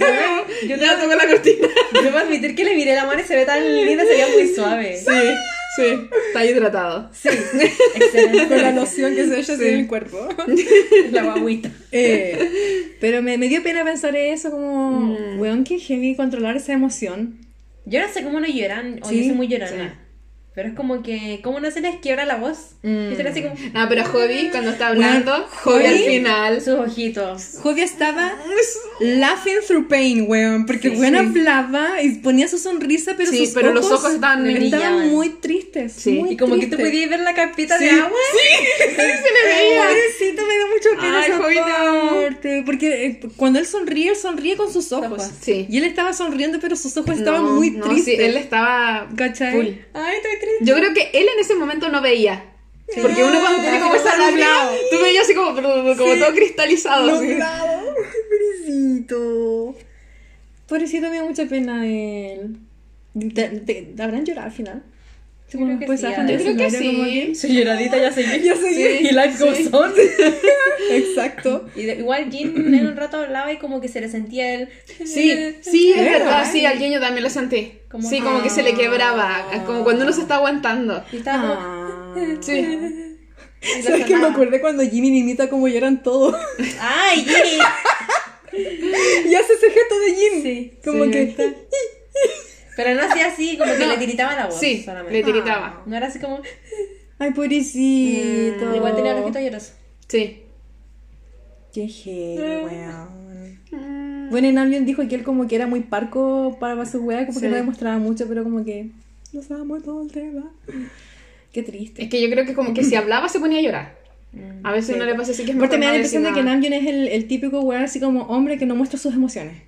parecía 0.01 0.59
que 0.61 0.69
yo 0.69 0.77
ya 0.77 0.99
tocó 0.99 1.15
la 1.15 1.29
cortina. 1.29 1.69
Yo 1.93 2.01
puedo 2.11 2.19
admitir 2.19 2.55
que 2.55 2.65
le 2.65 2.75
miré 2.75 2.95
la 2.95 3.05
mano 3.07 3.21
y 3.21 3.25
se 3.25 3.37
ve 3.37 3.45
tan 3.45 3.63
linda, 3.85 4.05
se 4.05 4.11
veía 4.11 4.29
muy 4.29 4.49
suave. 4.49 4.97
Sí, 4.97 5.11
sí. 5.77 6.09
Está 6.29 6.45
hidratado. 6.47 7.11
Sí, 7.13 7.29
excelente. 7.29 8.47
Con 8.49 8.63
la 8.63 8.73
loción 8.73 9.15
que 9.15 9.27
se 9.27 9.41
echa 9.41 9.57
Sí. 9.57 9.65
en 9.67 9.81
el 9.81 9.87
cuerpo. 9.87 10.27
La 11.13 11.23
guaguita. 11.23 11.71
Eh, 11.93 12.97
pero 13.01 13.21
me, 13.23 13.37
me 13.39 13.49
dio 13.49 13.63
pena 13.63 13.85
pensar 13.85 14.17
eso, 14.17 14.51
como, 14.51 14.91
Mm. 15.01 15.39
weón, 15.39 15.65
qué 15.65 15.79
heavy 15.79 16.15
controlar 16.17 16.57
esa 16.57 16.73
emoción. 16.73 17.41
Yo 17.85 18.01
no 18.01 18.09
sé 18.13 18.23
cómo 18.25 18.41
no 18.41 18.47
lloran, 18.47 19.01
o 19.03 19.09
Sí, 19.09 19.19
yo 19.19 19.25
soy 19.25 19.33
muy 19.33 19.49
llorona. 19.49 20.01
Pero 20.57 20.71
es 20.71 20.75
como 20.75 21.03
que, 21.03 21.41
¿cómo 21.45 21.61
no 21.61 21.71
se 21.71 21.83
les 21.83 21.97
quiebra 21.97 22.25
la 22.25 22.37
voz? 22.37 22.77
Mm. 22.83 23.13
Y 23.13 23.21
así 23.29 23.43
como 23.43 23.55
No, 23.75 23.89
pero 23.91 24.05
Hobby, 24.07 24.49
cuando 24.51 24.71
está 24.71 24.89
hablando, 24.89 25.31
Bueno, 25.33 25.47
Hobby 25.65 25.85
al 25.87 25.95
Hobby- 25.99 26.07
final. 26.07 26.61
sus 26.63 26.75
ojitos. 26.79 27.43
Jovia 27.63 27.85
estaba 27.85 28.33
laughing 29.01 29.57
through 29.69 29.87
pain, 29.87 30.25
weón, 30.27 30.65
porque 30.65 30.89
Sí, 30.89 30.97
weón 30.97 31.13
sí. 31.13 31.19
hablaba 31.19 32.01
y 32.03 32.09
ponía 32.21 32.49
su 32.49 32.57
sonrisa, 32.57 33.13
pero 33.19 33.31
Sí, 33.31 33.45
sus 33.45 33.55
pero 33.55 33.69
ojos 33.73 33.83
los 33.83 33.93
ojos 34.01 34.15
estaban 34.15 34.47
estaban 34.49 35.11
muy 35.11 35.29
tristes. 35.29 35.93
Sí. 35.93 36.13
muy 36.13 36.31
Y 36.33 36.37
como 36.39 36.59
que 36.59 36.67
tú 36.69 36.79
podías 36.79 37.11
ver 37.11 37.21
la 37.21 37.35
capita 37.35 37.77
de 37.79 37.91
Sí. 37.91 37.95
agua. 37.95 38.11
se 38.79 38.87
le 38.87 39.55
veía. 39.55 39.83
Pobrecito, 39.89 40.43
me 40.47 40.57
da 40.57 40.67
mucho 40.73 40.89
pena 41.03 41.21
Ay, 41.21 41.33
Jovita. 41.33 42.21
parte, 42.23 42.63
Porque 42.65 43.05
eh, 43.07 43.21
cuando 43.37 43.59
él 43.59 43.67
sonríe, 43.67 44.09
él 44.09 44.17
sonríe 44.17 44.57
con 44.57 44.73
sus 44.73 44.91
ojos. 44.93 45.07
Ojos. 45.07 45.31
Sí. 45.41 45.67
Y 45.69 45.77
él 45.77 45.85
estaba 45.85 46.15
sonriendo, 46.15 46.59
pero 46.61 46.77
sus 46.77 46.97
ojos 46.97 47.19
estaban 47.19 47.43
No, 47.45 47.53
muy 47.53 47.73
no, 47.73 47.85
tristes. 47.87 48.17
sí, 48.17 48.23
él 48.23 48.39
estaba 48.39 49.07
¿Cachai? 49.15 49.53
full. 49.53 49.67
Ay, 49.93 50.17
estoy 50.17 50.46
Yo 50.61 50.75
creo 50.75 50.93
que 50.95 51.11
él 51.13 51.27
en 51.35 51.41
ese 51.41 51.55
momento 51.55 51.89
no 51.89 52.01
veía. 52.03 52.45
Porque 53.03 53.25
uno 53.25 53.41
cuando 53.41 53.61
tiene 53.63 53.81
como 53.81 53.95
esa 53.97 54.17
lágrima, 54.17 54.71
tú 54.91 54.99
veías 55.03 55.25
así 55.25 55.35
como, 55.35 55.55
como 55.55 55.95
todo 55.95 56.35
cristalizado. 56.35 57.17
así. 57.17 57.27
Pobrecito. 58.31 59.75
Pobrecito, 60.69 61.11
me 61.11 61.17
da 61.19 61.25
mucha 61.25 61.47
pena 61.47 61.87
él. 61.87 62.57
¿Te, 63.35 63.49
te- 63.49 63.95
¿Habrán 64.03 64.25
llorado 64.25 64.47
al 64.49 64.53
final? 64.53 64.83
Yo 65.49 65.61
creo 65.61 65.79
que 65.79 65.87
Pues, 65.87 66.01
sí. 66.01 66.07
Yo 66.07 66.39
creo 66.39 66.57
que 66.57 66.71
sí. 66.71 67.35
Soy 67.37 67.51
lloradita, 67.57 67.97
ya 67.99 68.13
soy 68.13 68.25
Ya 68.43 68.57
Sí, 68.57 68.99
Y 69.03 69.11
life 69.13 69.39
goes 69.45 69.59
sí. 69.59 69.69
on. 69.73 69.93
Exacto. 70.91 71.69
Y 71.77 71.85
de- 71.85 71.95
igual 71.97 72.31
Jin 72.31 72.75
en 72.75 72.87
un 72.87 72.97
rato 72.97 73.19
hablaba 73.19 73.53
y 73.53 73.59
como 73.59 73.81
que 73.81 73.89
se 73.89 74.01
le 74.01 74.09
sentía 74.09 74.55
el... 74.55 74.69
Sí, 75.05 75.33
sí, 75.63 75.93
es 75.93 76.05
verdad, 76.05 76.49
sí, 76.51 76.65
al 76.67 76.79
Yeño 76.79 77.01
también 77.01 77.23
lo 77.25 77.31
sentí. 77.31 77.79
Como- 77.89 78.09
sí, 78.09 78.21
como 78.21 78.43
que 78.43 78.51
se 78.51 78.63
le 78.63 78.75
quebraba, 78.75 79.47
Ah. 79.53 79.63
como 79.65 79.85
cuando 79.85 80.03
uno 80.05 80.13
se 80.13 80.23
está 80.23 80.37
aguantando. 80.37 81.05
Y 81.13 81.19
estaba 81.19 81.41
como... 81.43 81.55
Ah. 81.61 82.37
Sí. 82.41 82.53
y 83.79 83.83
¿Sabes 83.83 84.05
que 84.05 84.17
me 84.17 84.27
acordé 84.27 84.61
cuando 84.61 84.83
Jimmy 84.83 85.17
imita 85.19 85.49
como 85.49 85.69
lloran 85.69 86.03
todos? 86.03 86.35
¡Ay, 86.81 87.25
Jin! 87.25 87.61
y 89.31 89.35
hace 89.35 89.53
ese 89.53 89.71
gesto 89.71 89.99
de 90.01 90.15
Jim. 90.15 90.43
Sí, 90.43 90.73
Como 90.85 91.05
sí. 91.05 91.11
que. 91.11 91.67
Pero 92.77 92.95
no 92.95 93.03
hacía 93.03 93.27
así, 93.29 93.57
como 93.57 93.73
que 93.73 93.79
No. 93.81 93.87
le 93.89 93.97
tiritaba 93.99 94.35
la 94.37 94.47
voz 94.47 94.61
Sí, 94.61 94.83
solamente. 94.85 95.13
le 95.13 95.25
tiritaba. 95.25 95.83
No 95.87 95.97
era 95.97 96.07
así 96.07 96.19
como... 96.19 96.41
Ay, 97.19 97.33
pobrecito. 97.33 98.67
Mm, 98.67 98.75
Igual 98.75 98.95
tenía 98.97 99.13
el 99.17 99.23
ojito 99.23 99.41
lloroso. 99.41 99.73
Sí. 100.09 100.43
Qué 101.73 101.89
heavy, 101.89 102.65
weón. 102.65 104.31
Bueno, 104.31 104.51
Namjoon 104.53 104.85
dijo 104.85 105.07
que 105.09 105.15
él 105.15 105.23
como 105.23 105.47
que 105.47 105.55
era 105.57 105.67
muy 105.67 105.81
parco 105.81 106.57
para 106.61 106.85
su 106.85 106.99
weá, 107.03 107.27
como 107.27 107.41
que 107.41 107.49
no 107.49 107.57
demostraba 107.57 107.99
mucho, 107.99 108.27
pero 108.29 108.43
como 108.43 108.65
que 108.65 108.91
los 109.33 109.51
amo 109.51 109.81
todo 109.81 110.03
el 110.03 110.11
tema. 110.13 110.53
Qué 111.53 111.63
triste. 111.63 112.03
Es 112.03 112.11
que 112.11 112.21
yo 112.21 112.29
creo 112.31 112.45
que 112.45 112.53
como 112.55 112.75
que 112.75 112.83
si 112.85 112.95
hablaba 112.97 113.29
se 113.29 113.39
ponía 113.41 113.59
a 113.59 113.63
llorar. 113.63 113.99
A 114.65 114.73
veces 114.73 114.89
Sí. 114.89 114.93
uno 114.95 115.05
le 115.07 115.15
pasa 115.15 115.31
así 115.33 115.45
que 115.45 115.53
es 115.53 115.57
mejor 115.57 115.79
me 115.79 115.85
da 115.87 115.93
la 115.93 115.97
impresión 115.99 116.23
de 116.25 116.33
que. 116.33 116.43
Namjoon 116.43 116.73
es 116.75 116.87
el, 116.87 117.09
el 117.09 117.27
típico 117.29 117.61
weón 117.61 117.83
así 117.85 118.01
como 118.01 118.23
hombre 118.25 118.59
que 118.59 118.67
no 118.67 118.75
muestra 118.75 118.99
sus 118.99 119.15
emociones. 119.15 119.63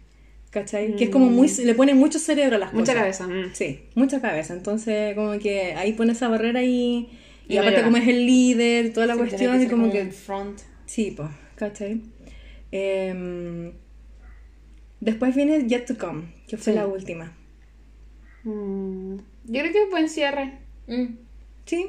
¿Cachai? 0.51 0.96
Que 0.96 1.05
es 1.05 1.11
como 1.11 1.26
muy... 1.26 1.49
le 1.64 1.74
pone 1.74 1.94
mucho 1.94 2.18
cerebro 2.18 2.57
a 2.57 2.59
las 2.59 2.72
Mucha 2.72 2.92
cosas. 2.94 3.18
cabeza. 3.18 3.26
mm. 3.28 3.55
Sí, 3.55 3.80
mucha 3.94 4.20
cabeza. 4.20 4.55
Entonces, 4.55 5.14
como 5.14 5.38
que 5.38 5.74
ahí 5.74 5.92
pone 5.92 6.12
esa 6.12 6.28
barrera 6.28 6.62
y. 6.62 7.09
Y, 7.49 7.57
aparte, 7.59 7.82
como 7.82 7.96
es 7.96 8.07
el 8.09 8.26
líder, 8.26 8.92
toda 8.92 9.07
la 9.07 9.14
Sí, 9.14 9.18
cuestión, 9.20 9.57
y 9.57 9.61
ser 9.61 9.70
como 9.70 9.90
que. 9.90 10.07
front. 10.07 10.59
Sí, 10.86 11.12
pues, 11.16 11.28
¿cachai? 11.57 12.01
Em, 12.70 13.72
después 15.01 15.34
viene 15.34 15.66
Yet 15.66 15.86
to 15.86 15.96
Come, 15.99 16.24
que 16.46 16.57
fue 16.59 16.72
Sí. 16.74 16.78
la 16.78 16.86
última. 16.86 17.36
Mm. 18.44 19.16
Yo 19.44 19.61
creo 19.61 19.72
que 19.72 19.82
es 19.84 19.90
buen 19.90 20.09
cierre. 20.09 20.59
Mm. 20.86 21.07
Sí. 21.64 21.86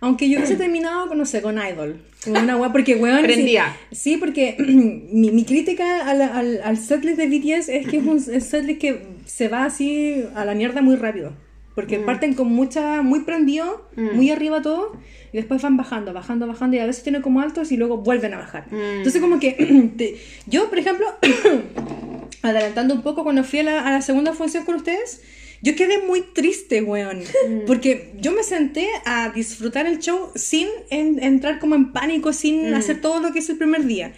Aunque 0.00 0.28
yo 0.28 0.38
hubiese 0.38 0.56
terminado, 0.56 1.08
con, 1.08 1.18
no 1.18 1.26
sé, 1.26 1.42
con 1.42 1.58
Idol. 1.58 2.00
Como 2.24 2.38
una 2.40 2.56
weá, 2.56 2.70
porque 2.72 2.94
weón. 2.96 3.18
sí- 3.20 3.24
Prendía. 3.24 3.76
Sí, 3.92 4.16
porque 4.16 4.56
mi, 4.58 5.30
mi 5.30 5.44
crítica 5.44 6.06
al, 6.08 6.22
al, 6.22 6.60
al 6.62 6.76
setlist 6.78 7.18
de 7.18 7.26
BTS 7.26 7.68
es 7.68 7.86
que 7.88 7.96
es 7.98 8.04
un 8.06 8.20
setlist 8.20 8.80
que 8.80 9.06
se 9.24 9.48
va 9.48 9.64
así 9.64 10.24
a 10.34 10.44
la 10.44 10.54
mierda 10.54 10.82
muy 10.82 10.96
rápido. 10.96 11.32
Porque 11.74 12.00
parten 12.00 12.34
con 12.34 12.48
mucha, 12.48 13.02
muy 13.02 13.20
prendido, 13.20 13.86
Mm. 13.96 14.16
muy 14.16 14.30
arriba 14.30 14.62
todo, 14.62 14.96
y 15.32 15.36
después 15.36 15.62
van 15.62 15.76
bajando, 15.76 16.12
bajando, 16.12 16.46
bajando, 16.48 16.76
y 16.76 16.80
a 16.80 16.86
veces 16.86 17.02
tienen 17.04 17.22
como 17.22 17.40
altos 17.40 17.70
y 17.72 17.76
luego 17.76 17.98
vuelven 17.98 18.34
a 18.34 18.38
bajar. 18.38 18.66
Mm. 18.72 18.98
Entonces, 18.98 19.20
como 19.20 19.38
que 19.38 19.52
te- 19.96 20.16
yo, 20.46 20.68
por 20.68 20.78
ejemplo, 20.80 21.06
adelantando 22.42 22.94
un 22.94 23.02
poco, 23.02 23.24
cuando 23.24 23.44
fui 23.44 23.60
a 23.60 23.62
la, 23.64 23.80
a 23.86 23.90
la 23.92 24.02
segunda 24.02 24.32
función 24.32 24.64
con 24.64 24.76
ustedes, 24.76 25.22
yo 25.62 25.74
quedé 25.76 25.98
muy 25.98 26.20
triste, 26.22 26.82
weón. 26.82 27.22
Porque 27.66 28.12
yo 28.20 28.32
me 28.32 28.42
senté 28.42 28.88
a 29.04 29.30
disfrutar 29.30 29.86
el 29.86 29.98
show 29.98 30.30
sin 30.34 30.68
en- 30.90 31.22
entrar 31.22 31.58
como 31.58 31.74
en 31.74 31.92
pánico, 31.92 32.32
sin 32.32 32.72
hacer 32.74 33.00
todo 33.00 33.20
lo 33.20 33.32
que 33.32 33.40
hice 33.40 33.52
el 33.52 33.58
primer 33.58 33.84
día. 33.86 34.12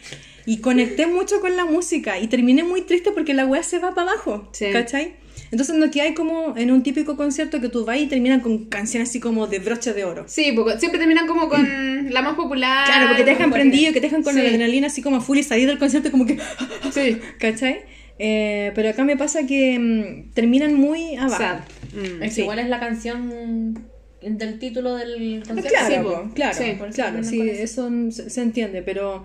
Y 0.46 0.58
conecté 0.58 1.06
mucho 1.06 1.40
con 1.40 1.54
la 1.56 1.64
música 1.64 2.18
y 2.18 2.26
terminé 2.26 2.64
muy 2.64 2.82
triste 2.82 3.10
porque 3.12 3.34
la 3.34 3.46
weá 3.46 3.62
se 3.62 3.78
va 3.78 3.94
para 3.94 4.12
abajo, 4.12 4.48
Sí. 4.52 4.66
¿cachai? 4.72 5.14
Entonces 5.52 5.74
no 5.76 5.90
que 5.90 6.00
hay 6.00 6.14
como 6.14 6.56
en 6.56 6.70
un 6.70 6.82
típico 6.84 7.16
concierto 7.16 7.60
que 7.60 7.68
tú 7.68 7.84
vas 7.84 7.98
y 7.98 8.06
terminan 8.06 8.38
con 8.40 8.66
canciones 8.66 9.08
así 9.08 9.18
como 9.18 9.48
de 9.48 9.58
broche 9.58 9.92
de 9.92 10.04
oro. 10.04 10.24
Sí, 10.28 10.52
porque 10.54 10.78
siempre 10.78 10.98
terminan 11.00 11.26
como 11.26 11.48
con 11.48 12.08
la 12.12 12.22
más 12.22 12.34
popular. 12.36 12.86
Claro, 12.86 13.08
porque 13.08 13.24
te 13.24 13.30
dejan 13.30 13.50
prendido, 13.50 13.92
que 13.92 14.00
te 14.00 14.06
dejan 14.06 14.22
con 14.22 14.32
Sí. 14.34 14.40
la 14.40 14.46
adrenalina 14.46 14.86
así 14.86 15.02
como 15.02 15.16
a 15.16 15.20
full 15.20 15.38
y 15.38 15.42
salir 15.42 15.66
del 15.66 15.78
concierto 15.78 16.10
como 16.12 16.24
que... 16.24 16.38
Sí. 16.92 17.18
¿Cachai? 17.38 17.80
Eh, 18.22 18.72
pero 18.74 18.90
acá 18.90 19.02
me 19.02 19.16
pasa 19.16 19.46
que 19.46 19.78
mm, 19.78 20.32
terminan 20.34 20.74
muy 20.74 21.16
abajo. 21.16 21.38
Sad. 21.38 21.60
Mm. 21.94 22.22
Es 22.22 22.34
Sí. 22.34 22.42
igual 22.42 22.58
es 22.58 22.68
la 22.68 22.78
canción 22.78 23.88
del 24.20 24.58
título 24.58 24.96
del 24.96 25.42
concierto. 25.46 25.70
Claro, 25.70 25.94
Sí, 25.94 26.00
po, 26.02 26.10
po. 26.28 26.34
claro, 26.34 26.54
Sí, 26.58 26.76
claro, 26.94 27.24
sí, 27.24 27.48
eso. 27.48 27.90
se, 28.10 28.28
se 28.28 28.42
entiende, 28.42 28.82
pero 28.82 29.24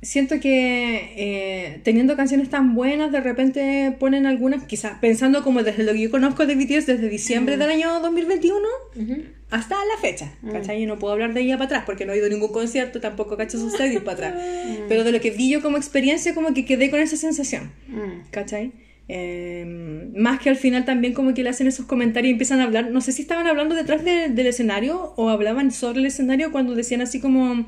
siento 0.00 0.38
que 0.40 1.12
eh, 1.16 1.80
teniendo 1.82 2.16
canciones 2.16 2.48
tan 2.50 2.74
buenas, 2.74 3.10
de 3.10 3.20
repente 3.20 3.96
ponen 3.98 4.26
algunas, 4.26 4.64
quizás 4.64 4.98
pensando 5.00 5.42
como 5.42 5.62
desde 5.62 5.82
lo 5.82 5.92
que 5.92 6.00
yo 6.02 6.10
conozco 6.10 6.46
de 6.46 6.54
BTS 6.54 6.86
desde 6.86 7.08
diciembre 7.08 7.56
Mm. 7.56 7.58
del 7.58 7.70
año 7.70 8.00
2021 8.00 8.58
Ujú. 8.96 9.22
hasta 9.50 9.74
la 9.74 10.00
fecha, 10.00 10.32
Mm. 10.42 10.50
¿cachai? 10.52 10.80
Yo 10.80 10.86
no 10.86 10.98
puedo 10.98 11.12
hablar 11.14 11.34
de 11.34 11.40
ella 11.40 11.56
para 11.56 11.66
atrás 11.66 11.82
porque 11.84 12.06
no 12.06 12.12
he 12.12 12.18
ido 12.18 12.26
a 12.26 12.28
ningún 12.30 12.52
concierto, 12.52 13.00
tampoco 13.00 13.36
cacho 13.36 13.58
sus 13.58 13.72
series 13.76 14.00
para 14.02 14.12
atrás, 14.28 14.34
Mm. 14.34 14.74
pero 14.88 15.02
de 15.04 15.10
lo 15.12 15.20
que 15.20 15.30
vi 15.32 15.50
yo 15.50 15.62
como 15.62 15.76
experiencia, 15.76 16.32
como 16.34 16.54
que 16.54 16.64
quedé 16.64 16.90
con 16.90 17.00
esa 17.00 17.16
sensación. 17.16 17.72
Mm. 17.88 18.30
¿Cachai? 18.30 18.72
Eh, 19.10 20.10
más 20.14 20.38
que 20.38 20.50
al 20.50 20.56
final 20.56 20.84
también 20.84 21.14
como 21.14 21.32
que 21.34 21.42
le 21.42 21.48
hacen 21.48 21.66
esos 21.66 21.86
comentarios 21.86 22.28
y 22.28 22.32
empiezan 22.32 22.60
a 22.60 22.64
hablar, 22.64 22.90
no 22.90 23.00
sé 23.00 23.10
si 23.12 23.22
estaban 23.22 23.46
hablando 23.46 23.74
detrás 23.74 24.04
de- 24.04 24.28
del 24.28 24.46
escenario 24.46 25.14
o 25.16 25.30
hablaban 25.30 25.70
sobre 25.72 26.00
el 26.00 26.06
escenario 26.06 26.52
cuando 26.52 26.74
decían 26.74 27.00
así 27.00 27.18
como 27.18 27.66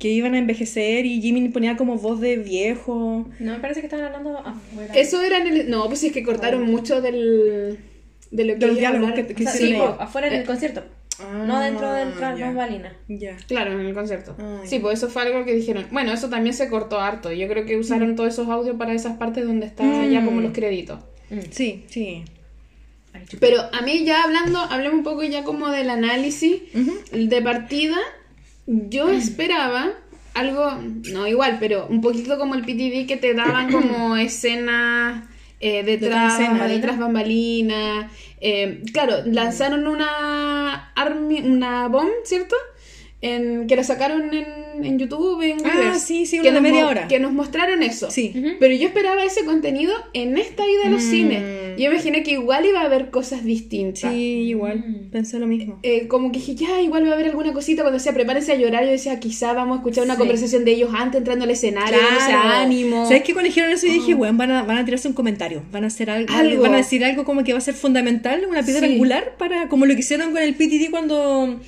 que 0.00 0.08
iban 0.08 0.34
a 0.34 0.38
envejecer 0.38 1.06
y 1.06 1.20
Jimmy 1.20 1.48
ponía 1.50 1.76
como 1.76 1.96
voz 1.98 2.20
de 2.20 2.36
viejo. 2.36 3.28
No, 3.38 3.52
me 3.52 3.58
parece 3.60 3.80
que 3.80 3.86
estaban 3.86 4.06
hablando 4.06 4.36
afuera. 4.38 4.92
Eso 4.94 5.20
era 5.22 5.38
en 5.38 5.46
el. 5.46 5.70
No, 5.70 5.86
pues 5.86 6.02
es 6.02 6.12
que 6.12 6.24
cortaron 6.24 6.62
mucho 6.64 7.00
del. 7.00 7.78
De 8.32 8.44
lo 8.44 8.54
que 8.54 8.58
Del 8.60 8.76
diálogo 8.76 9.12
que- 9.14 9.26
que 9.26 9.34
O 9.34 9.46
sea, 9.46 9.54
hicieron 9.60 9.88
sí, 9.88 9.96
afuera 10.00 10.26
en 10.28 10.32
el 10.34 10.40
Eh, 10.42 10.44
concierto. 10.46 10.82
Ah, 11.18 11.44
no 11.46 11.60
dentro 11.60 11.92
del 11.92 12.14
tras 12.14 12.38
ya. 13.08 13.36
Claro, 13.46 13.72
en 13.78 13.80
el 13.86 13.92
concierto. 13.92 14.34
Ah, 14.38 14.62
sí, 14.64 14.78
pues 14.78 14.98
eso 14.98 15.08
fue 15.10 15.22
algo 15.22 15.44
que 15.44 15.52
dijeron. 15.54 15.86
Bueno, 15.90 16.12
eso 16.12 16.30
también 16.30 16.54
se 16.54 16.68
cortó 16.70 16.98
harto. 16.98 17.30
Yo 17.30 17.46
creo 17.46 17.66
que 17.66 17.76
usaron 17.76 18.16
todos 18.16 18.30
esos 18.32 18.48
audios 18.48 18.76
para 18.76 18.94
esas 18.94 19.18
partes 19.18 19.44
donde 19.46 19.66
está 19.66 19.84
ya 20.06 20.24
como 20.24 20.40
los 20.40 20.52
créditos. 20.52 20.98
Sí, 21.50 21.84
sí. 21.88 22.24
Chupa. 23.28 23.38
Pero 23.40 23.60
a 23.72 23.82
mí 23.82 24.04
ya 24.04 24.22
hablando, 24.22 24.60
hablemos 24.60 24.96
un 24.98 25.04
poco 25.04 25.22
ya 25.24 25.44
como 25.44 25.68
del 25.68 25.90
análisis 25.90 26.62
de 27.12 27.42
partida. 27.42 27.96
Yo 28.66 29.10
esperaba 29.10 29.92
algo, 30.34 30.72
no 31.12 31.26
igual, 31.26 31.58
pero 31.60 31.86
un 31.88 32.00
poquito 32.00 32.38
como 32.38 32.54
el 32.54 32.62
PTD 32.62 33.06
que 33.06 33.18
te 33.20 33.34
daban 33.34 33.70
como 33.72 34.16
escenas 34.16 35.24
eh, 35.60 35.82
detrás, 35.82 36.38
detrás 36.68 36.98
bambalinas. 36.98 38.10
Eh, 38.40 38.82
claro, 38.92 39.22
lanzaron 39.26 39.86
una 39.86 40.92
army, 40.94 41.40
una 41.40 41.88
bomb, 41.88 42.10
¿cierto? 42.24 42.56
En, 43.22 43.66
que 43.66 43.76
la 43.76 43.84
sacaron 43.84 44.32
en, 44.32 44.46
en 44.82 44.98
YouTube, 44.98 45.42
en 45.42 45.58
Ah, 45.66 45.98
sí, 45.98 46.24
sí, 46.24 46.40
que 46.40 46.50
nos 46.52 46.62
media 46.62 46.86
hora. 46.86 47.06
Que 47.06 47.20
nos 47.20 47.32
mostraron 47.34 47.82
eso. 47.82 48.10
Sí. 48.10 48.32
Ujú. 48.34 48.48
Pero 48.58 48.74
yo 48.74 48.86
esperaba 48.88 49.22
ese 49.24 49.44
contenido 49.44 49.92
en 50.14 50.38
esta 50.38 50.62
ida 50.66 50.86
a 50.86 50.90
los 50.90 51.02
Mm. 51.02 51.10
cines. 51.10 51.42
Yo 51.78 51.90
imaginé 51.90 52.22
que 52.22 52.32
igual 52.32 52.64
iba 52.64 52.80
a 52.80 52.84
haber 52.86 53.10
cosas 53.10 53.44
distintas. 53.44 54.10
Sí, 54.10 54.16
igual. 54.48 54.78
Mm. 54.86 55.10
Pensé 55.10 55.38
lo 55.38 55.46
mismo. 55.46 55.78
Eh, 55.82 56.08
como 56.08 56.32
que 56.32 56.38
dije, 56.38 56.54
ya, 56.54 56.80
igual 56.80 57.04
va 57.06 57.10
a 57.10 57.14
haber 57.14 57.26
alguna 57.26 57.52
cosita 57.52 57.82
cuando 57.82 57.98
decía, 57.98 58.14
prepárense 58.14 58.52
a 58.52 58.54
llorar. 58.56 58.84
Yo 58.84 58.90
decía, 58.90 59.20
quizá 59.20 59.52
vamos 59.52 59.76
a 59.76 59.80
escuchar 59.80 60.04
una 60.04 60.14
Sí. 60.14 60.18
conversación 60.18 60.64
de 60.64 60.72
ellos 60.72 60.90
antes 60.94 61.18
entrando 61.18 61.44
al 61.44 61.50
escenario, 61.50 61.98
dándose 61.98 62.32
ánimo. 62.32 63.04
¿Sabes 63.06 63.22
qué? 63.22 63.34
Cuando 63.34 63.48
dijeron 63.48 63.70
eso, 63.70 63.86
yo 63.86 63.92
dije, 63.92 64.14
weón, 64.14 64.38
van 64.38 64.50
a, 64.50 64.62
van 64.62 64.78
a 64.78 64.84
tirarse 64.86 65.08
un 65.08 65.14
comentario. 65.14 65.62
Van 65.70 65.84
a 65.84 65.88
hacer 65.88 66.08
algo, 66.08 66.32
Algo. 66.34 66.62
Van 66.62 66.72
a 66.72 66.78
decir 66.78 67.04
algo 67.04 67.24
como 67.24 67.44
que 67.44 67.52
va 67.52 67.58
a 67.58 67.62
ser 67.62 67.74
fundamental, 67.74 68.46
una 68.48 68.62
piedra 68.62 68.86
Sí. 68.86 68.94
angular, 68.94 69.34
para 69.38 69.68
como 69.68 69.84
lo 69.84 69.92
que 69.94 70.00
hicieron 70.00 70.32
con 70.32 70.42
el 70.42 70.54
PTD 70.54 70.90
cuando 70.90 71.60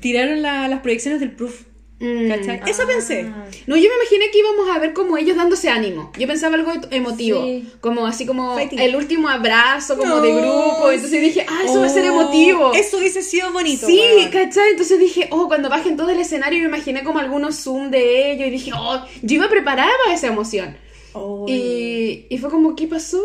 tiraron 0.00 0.42
la- 0.42 0.68
las 0.68 0.80
proyecciones 0.80 1.20
del 1.20 1.32
proof. 1.32 1.62
Mm. 1.98 2.28
¿Cachai? 2.28 2.60
Eso 2.66 2.86
pensé. 2.86 3.22
Ah. 3.26 3.46
No, 3.66 3.74
yo 3.74 3.88
me 3.88 3.96
imaginé 3.96 4.30
que 4.30 4.38
íbamos 4.40 4.68
a 4.68 4.78
ver 4.78 4.92
como 4.92 5.16
ellos 5.16 5.34
dándose 5.34 5.70
ánimo. 5.70 6.12
Yo 6.18 6.26
pensaba 6.26 6.56
algo 6.56 6.70
emotivo. 6.90 7.42
Sí. 7.42 7.66
Como 7.80 8.06
así 8.06 8.26
como 8.26 8.54
Fighting. 8.54 8.78
el 8.80 8.96
último 8.96 9.30
abrazo, 9.30 9.96
como 9.96 10.16
No, 10.16 10.20
de 10.20 10.30
grupo. 10.34 10.90
Entonces 10.90 11.22
dije, 11.22 11.46
ah, 11.48 11.62
eso 11.64 11.80
va 11.80 11.86
a 11.86 11.88
ser 11.88 12.04
Oh, 12.10 12.20
emotivo. 12.20 12.74
Eso 12.74 12.98
hubiese 12.98 13.22
sido 13.22 13.50
bonito. 13.50 13.86
Sí, 13.86 13.98
weón. 13.98 14.30
¿cachai? 14.30 14.72
Entonces 14.72 14.98
dije, 15.00 15.28
oh, 15.30 15.48
cuando 15.48 15.70
bajen 15.70 15.96
todo 15.96 16.10
el 16.10 16.20
escenario, 16.20 16.58
me 16.60 16.66
imaginé 16.66 17.02
como 17.02 17.18
algunos 17.18 17.56
zoom 17.62 17.90
de 17.90 18.30
ellos 18.32 18.48
y 18.48 18.50
dije, 18.50 18.72
oh, 18.78 19.02
yo 19.22 19.36
iba 19.36 19.48
preparada 19.48 19.90
para 20.04 20.14
esa 20.14 20.26
emoción. 20.26 20.76
Oh, 21.14 21.46
Y, 21.48 22.26
y 22.28 22.36
fue 22.36 22.50
como, 22.50 22.76
¿qué 22.76 22.86
pasó? 22.88 23.22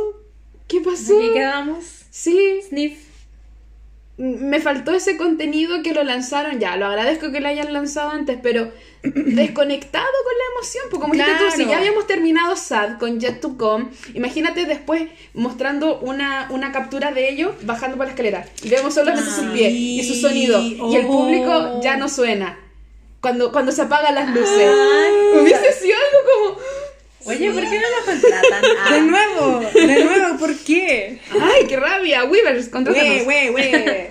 ¿Qué 0.70 0.80
pasó? 0.80 1.18
Aquí 1.20 1.32
quedamos. 1.34 1.84
Sí, 2.09 2.62
Sniff. 2.70 2.93
Me 4.22 4.61
faltó 4.61 4.93
ese 4.93 5.17
contenido 5.17 5.82
que 5.82 5.95
lo 5.95 6.03
lanzaron 6.03 6.59
ya. 6.59 6.76
Lo 6.78 6.86
agradezco 6.86 7.32
que 7.32 7.41
lo 7.41 7.47
hayan 7.47 7.74
lanzado 7.74 8.11
antes, 8.11 8.38
pero 8.43 8.72
desconectado 9.03 10.05
con 10.24 10.34
la 10.38 10.43
emoción. 10.53 10.84
Porque 10.91 11.01
como 11.01 11.13
dijiste 11.15 11.34
tú, 11.39 11.49
si 11.49 11.55
Claro. 11.63 11.72
ya 11.72 11.78
habíamos 11.80 12.05
terminado 12.05 12.55
SAD 12.55 12.99
con 12.99 13.19
Jet 13.19 13.41
to 13.41 13.57
Come, 13.57 13.88
imagínate 14.13 14.65
después 14.65 15.09
mostrando 15.34 15.99
una, 16.01 16.47
una 16.51 16.72
captura 16.72 17.11
de 17.11 17.30
ellos 17.30 17.53
bajando 17.63 17.97
por 17.97 18.05
la 18.05 18.11
escalera. 18.11 18.45
Y 18.61 18.69
vemos 18.69 18.93
solamente 18.93 19.28
sus 19.32 19.45
pies 19.45 19.74
y 19.74 20.03
su 20.03 20.13
sonido. 20.13 20.61
Y 20.61 20.95
el 20.95 21.05
oh. 21.07 21.11
público 21.11 21.82
ya 21.82 21.97
no 21.97 22.07
suena. 22.07 22.59
Cuando, 23.22 23.51
cuando 23.51 23.72
se 23.72 23.82
apagan 23.82 24.13
las 24.13 24.30
luces. 24.36 24.69
Ay. 24.69 25.41
Hubiese. 25.41 25.80
Oye, 27.26 27.51
¿por 27.51 27.61
qué 27.61 27.80
no 27.80 27.88
nos 27.95 28.05
contratan? 28.22 28.63
Ah. 28.80 28.93
De 28.93 29.01
nuevo, 29.01 29.59
de 29.74 30.03
nuevo, 30.03 30.38
¿por 30.38 30.55
qué? 30.57 31.19
¡Ay, 31.32 31.65
qué 31.67 31.78
rabia! 31.78 32.24
Weavers, 32.26 32.69
contrátanos. 32.69 33.24
Güey, 33.24 33.49
güey, 33.49 33.72
güey. 33.72 34.07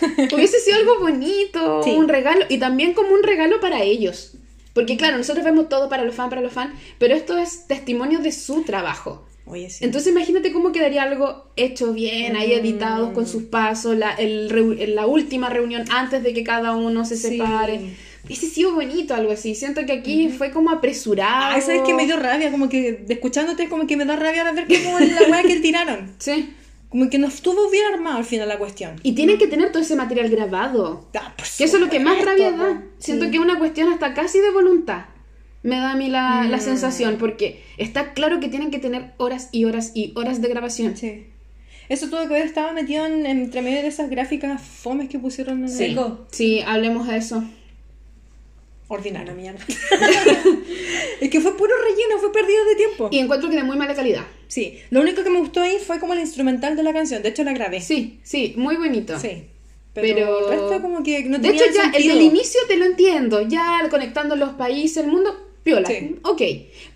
Hubiese 0.32 0.58
sido 0.60 0.76
algo 0.78 0.98
bonito, 1.00 1.82
Sí. 1.84 1.90
un 1.90 2.08
regalo, 2.08 2.44
y 2.48 2.58
también 2.58 2.94
como 2.94 3.10
un 3.12 3.22
regalo 3.22 3.60
para 3.60 3.82
ellos. 3.82 4.32
Porque 4.72 4.96
claro, 4.96 5.16
nosotros 5.16 5.44
vemos 5.44 5.68
todo 5.68 5.88
para 5.88 6.04
los 6.04 6.14
fans, 6.14 6.30
para 6.30 6.42
los 6.42 6.52
fans, 6.52 6.74
pero 6.98 7.14
esto 7.14 7.38
es 7.38 7.66
testimonio 7.68 8.18
de 8.18 8.32
su 8.32 8.62
trabajo. 8.64 9.24
Oye, 9.46 9.68
sí. 9.70 9.84
Entonces 9.84 10.10
imagínate 10.10 10.52
cómo 10.52 10.72
quedaría 10.72 11.02
algo 11.02 11.44
hecho 11.54 11.92
bien, 11.92 12.34
ahí 12.34 12.54
editados 12.54 13.12
con 13.12 13.26
sus 13.26 13.44
pasos, 13.44 13.94
la, 13.96 14.12
el 14.14 14.94
la 14.96 15.06
última 15.06 15.48
reunión 15.50 15.84
antes 15.90 16.22
de 16.22 16.32
que 16.32 16.42
cada 16.44 16.74
uno 16.74 17.04
se 17.04 17.16
Sí. 17.16 17.38
Hubiese 18.24 18.46
sido 18.46 18.74
bonito 18.74 19.14
algo 19.14 19.32
así. 19.32 19.54
Siento 19.54 19.84
que 19.84 19.92
aquí 19.92 20.28
fue 20.30 20.50
como 20.50 20.70
apresurado. 20.70 21.54
Ay, 21.54 21.60
¿sabes 21.60 21.82
qué? 21.86 21.92
Me 21.94 22.06
dio 22.06 22.16
rabia, 22.18 22.50
como 22.50 22.68
que 22.68 22.92
de- 22.92 23.14
escuchándote, 23.14 23.68
como 23.68 23.86
que 23.86 23.96
me 23.96 24.04
da 24.04 24.16
rabia 24.16 24.50
ver 24.52 24.66
como 24.84 24.98
la 24.98 25.22
weá 25.30 25.42
que 25.42 25.60
tiraron. 25.60 26.12
Sí. 26.18 26.54
Como 26.88 27.10
que 27.10 27.18
no 27.18 27.26
estuvo 27.26 27.68
bien 27.70 27.84
armado 27.92 28.18
al 28.18 28.24
final 28.24 28.46
la 28.48 28.56
cuestión. 28.56 28.94
Y 29.02 29.12
tienen 29.16 29.36
que 29.36 29.48
tener 29.48 29.72
todo 29.72 29.82
ese 29.82 29.96
material 29.96 30.28
grabado. 30.30 31.08
Ah, 31.18 31.34
por 31.36 31.44
Que 31.44 31.64
eso 31.64 31.76
es 31.76 31.82
lo 31.82 31.90
que 31.90 31.98
más 31.98 32.24
rabia 32.24 32.52
da. 32.52 32.84
Siento 32.98 33.24
Sí. 33.24 33.30
que 33.32 33.36
es 33.38 33.42
una 33.42 33.58
cuestión 33.58 33.92
hasta 33.92 34.14
casi 34.14 34.38
de 34.38 34.50
voluntad. 34.52 35.06
Me 35.64 35.76
da 35.76 35.90
a 35.92 35.96
mí 35.96 36.08
la, 36.08 36.44
la 36.44 36.58
Mm. 36.58 36.60
sensación, 36.60 37.16
porque 37.18 37.62
está 37.78 38.12
claro 38.14 38.38
que 38.38 38.48
tienen 38.48 38.70
que 38.70 38.78
tener 38.78 39.12
horas 39.16 39.48
y 39.50 39.64
horas 39.64 39.90
y 39.94 40.12
horas 40.14 40.40
de 40.40 40.48
grabación. 40.48 40.96
Sí. 40.96 41.26
Eso 41.88 42.08
tuvo 42.08 42.20
que 42.22 42.28
ver, 42.28 42.46
estaba 42.46 42.72
metido 42.72 43.04
en, 43.06 43.26
entre 43.26 43.60
medio 43.60 43.82
de 43.82 43.88
esas 43.88 44.08
gráficas 44.08 44.62
fomes 44.62 45.08
que 45.08 45.18
pusieron 45.18 45.62
en 45.64 45.68
Sí. 45.68 45.84
el 45.84 46.00
Sí, 46.30 46.60
hablemos 46.64 47.08
de 47.08 47.16
eso. 47.16 47.42
Ordinario. 48.94 49.32
Una 49.32 49.40
mierda. 49.42 49.60
Es 51.20 51.30
que 51.30 51.40
fue 51.40 51.56
puro 51.56 51.72
relleno, 51.82 52.18
fue 52.18 52.32
perdido 52.32 52.64
de 52.64 52.74
tiempo. 52.76 53.08
Y 53.10 53.18
encuentro 53.18 53.48
que 53.48 53.56
de 53.56 53.62
muy 53.62 53.76
mala 53.76 53.94
calidad. 53.94 54.24
Sí, 54.48 54.78
lo 54.90 55.00
único 55.00 55.22
que 55.22 55.30
me 55.30 55.38
gustó 55.38 55.62
ahí 55.62 55.78
fue 55.84 55.98
como 56.00 56.12
el 56.12 56.20
instrumental 56.20 56.76
de 56.76 56.82
la 56.82 56.92
canción. 56.92 57.22
De 57.22 57.28
hecho, 57.30 57.44
la 57.44 57.52
grabé. 57.52 57.80
Sí, 57.80 58.18
sí, 58.22 58.54
muy 58.56 58.76
bonito. 58.76 59.18
Sí. 59.18 59.44
Pero, 59.94 60.14
Pero- 60.14 60.38
el 60.52 60.58
resto 60.60 60.82
como 60.82 61.02
que 61.02 61.22
no 61.24 61.38
de 61.38 61.48
hecho, 61.50 61.64
ya 61.72 61.92
el 61.96 62.08
del 62.08 62.20
inicio 62.20 62.60
te 62.66 62.76
lo 62.76 62.84
entiendo, 62.84 63.42
ya 63.42 63.86
conectando 63.90 64.34
los 64.36 64.50
países, 64.54 65.04
el 65.04 65.10
mundo, 65.10 65.34
piola. 65.62 65.86
Sí. 65.88 66.16
Ok. 66.24 66.42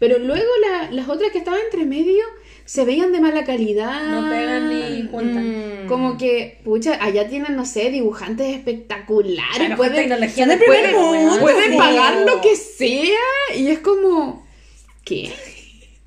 Pero 0.01 0.19
luego 0.19 0.51
la- 0.69 0.91
las 0.91 1.09
otras 1.09 1.31
que 1.31 1.39
estaban 1.39 1.61
entre 1.61 1.85
medio 1.85 2.25
se 2.69 2.85
veían 2.85 3.13
de 3.13 3.21
mala 3.21 3.45
calidad. 3.45 4.09
No 4.09 4.29
pegan 4.29 4.69
ni 4.69 5.09
juntan. 5.09 5.85
Mm. 5.85 5.89
Como 5.89 6.19
que, 6.19 6.61
pucha, 6.65 7.03
allá 7.03 7.27
tienen, 7.27 7.57
no 7.57 7.65
sé, 7.65 7.89
dibujantes 7.89 8.55
espectaculares. 8.55 9.59
La 9.59 9.71
mejor 9.71 9.77
pueden, 9.77 9.95
tecnología 9.95 10.47
de 10.47 10.57
primer 10.59 10.95
mundo. 10.95 11.41
pueden 11.41 11.79
pagar 11.79 12.27
lo 12.27 12.43
que 12.43 12.57
sea. 12.57 13.57
Y 13.57 13.69
es 13.69 13.79
como, 13.79 14.47
¿qué? 15.03 15.33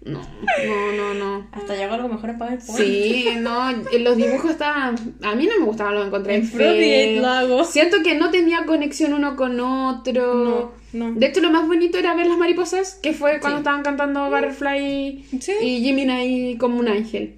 No, 0.03 0.19
no, 0.19 0.91
no, 0.97 1.13
no. 1.13 1.47
Hasta 1.51 1.75
llegó 1.75 1.93
algo 1.93 2.07
mejor 2.09 2.31
en 2.31 2.37
PowerPoint. 2.39 2.61
Sí, 2.77 3.27
no, 3.39 3.69
en 3.69 4.03
los 4.03 4.17
dibujos 4.17 4.51
estaban. 4.51 4.95
A 5.21 5.35
mí 5.35 5.45
no 5.45 5.59
me 5.59 5.65
gustaban, 5.65 5.93
los 5.93 6.07
encontré 6.07 6.35
En 6.35 6.47
feos. 6.47 7.21
lo 7.21 7.27
hago. 7.27 7.63
Siento 7.65 7.97
que 8.03 8.15
no 8.15 8.31
tenía 8.31 8.65
conexión 8.65 9.13
uno 9.13 9.35
con 9.35 9.59
otro. 9.59 10.73
No, 10.93 11.09
no. 11.09 11.19
De 11.19 11.27
hecho, 11.27 11.39
lo 11.41 11.51
más 11.51 11.67
bonito 11.67 11.99
era 11.99 12.15
ver 12.15 12.25
las 12.25 12.37
mariposas, 12.39 12.95
que 12.95 13.13
fue 13.13 13.39
cuando 13.39 13.59
Sí. 13.59 13.61
estaban 13.61 13.83
cantando 13.83 14.25
Butterfly 14.29 15.23
Sí. 15.39 15.53
y 15.61 15.81
Jimmy 15.83 16.09
ahí 16.09 16.57
como 16.57 16.79
un 16.79 16.87
ángel. 16.87 17.35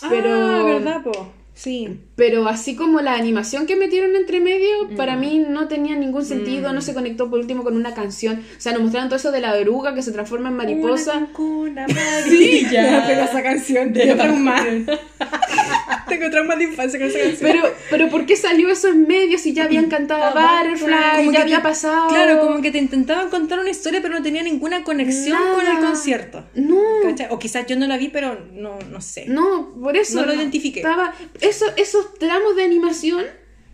Ah, 0.00 0.06
pero- 0.08 0.64
¿verdad, 0.64 1.02
po? 1.02 1.32
Sí. 1.58 1.98
Pero 2.14 2.46
así 2.48 2.76
como 2.76 3.00
la 3.00 3.14
animación 3.14 3.66
que 3.66 3.74
metieron 3.74 4.14
entre 4.14 4.38
medio, 4.38 4.90
para 4.96 5.16
Mm. 5.16 5.20
mí 5.20 5.44
no 5.48 5.66
tenía 5.66 5.96
ningún 5.96 6.24
sentido, 6.24 6.72
no 6.72 6.80
se 6.80 6.94
conectó 6.94 7.28
por 7.28 7.40
último 7.40 7.64
con 7.64 7.74
una 7.76 7.94
canción. 7.94 8.44
O 8.56 8.60
sea, 8.60 8.72
nos 8.72 8.82
mostraron 8.82 9.08
todo 9.08 9.16
eso 9.16 9.32
de 9.32 9.40
la 9.40 9.54
oruga 9.54 9.92
que 9.92 10.02
se 10.02 10.12
transforma 10.12 10.50
en 10.50 10.56
mariposa. 10.56 11.26
Una, 11.36 11.86
Sí, 12.28 12.64
amarilla. 12.64 13.04
pero 13.08 13.22
esa 13.22 13.42
canción 13.42 13.92
de 13.92 14.14
más. 14.14 14.62
Tengo 16.08 16.30
traumas 16.30 16.58
de 16.58 16.64
infancia 16.64 16.98
con 16.98 17.08
esa 17.08 17.18
canción. 17.18 17.38
Pero, 17.52 17.62
pero 17.90 18.08
¿por 18.08 18.24
qué 18.24 18.34
salió 18.36 18.70
eso 18.70 18.88
en 18.88 19.06
medio 19.06 19.36
si 19.38 19.52
ya 19.52 19.64
habían 19.64 19.88
cantado 19.90 20.22
Ah, 20.34 20.62
Butterfly, 20.62 21.26
ya 21.26 21.30
que 21.32 21.38
había 21.38 21.56
te- 21.58 21.62
pasado? 21.62 22.08
Claro, 22.08 22.40
como 22.40 22.62
que 22.62 22.70
te 22.70 22.78
intentaban 22.78 23.28
contar 23.28 23.58
una 23.58 23.68
historia, 23.70 24.00
pero 24.00 24.14
no 24.14 24.22
tenía 24.22 24.42
ninguna 24.42 24.84
conexión 24.84 25.38
con 25.54 25.66
el 25.66 25.78
concierto. 25.84 26.44
No. 26.54 26.80
¿Cachai? 27.02 27.26
O 27.30 27.38
quizás 27.38 27.66
yo 27.66 27.76
no 27.76 27.86
la 27.86 27.98
vi, 27.98 28.08
pero 28.08 28.38
no, 28.54 28.78
no 28.90 29.00
sé. 29.02 29.26
No, 29.28 29.74
por 29.80 29.96
eso. 29.96 30.20
No 30.20 30.26
lo 30.26 30.34
identifiqué. 30.34 30.80
Estaba, 30.80 31.12
eso, 31.48 31.66
esos 31.76 32.14
tramos 32.14 32.56
de 32.56 32.64
animación 32.64 33.26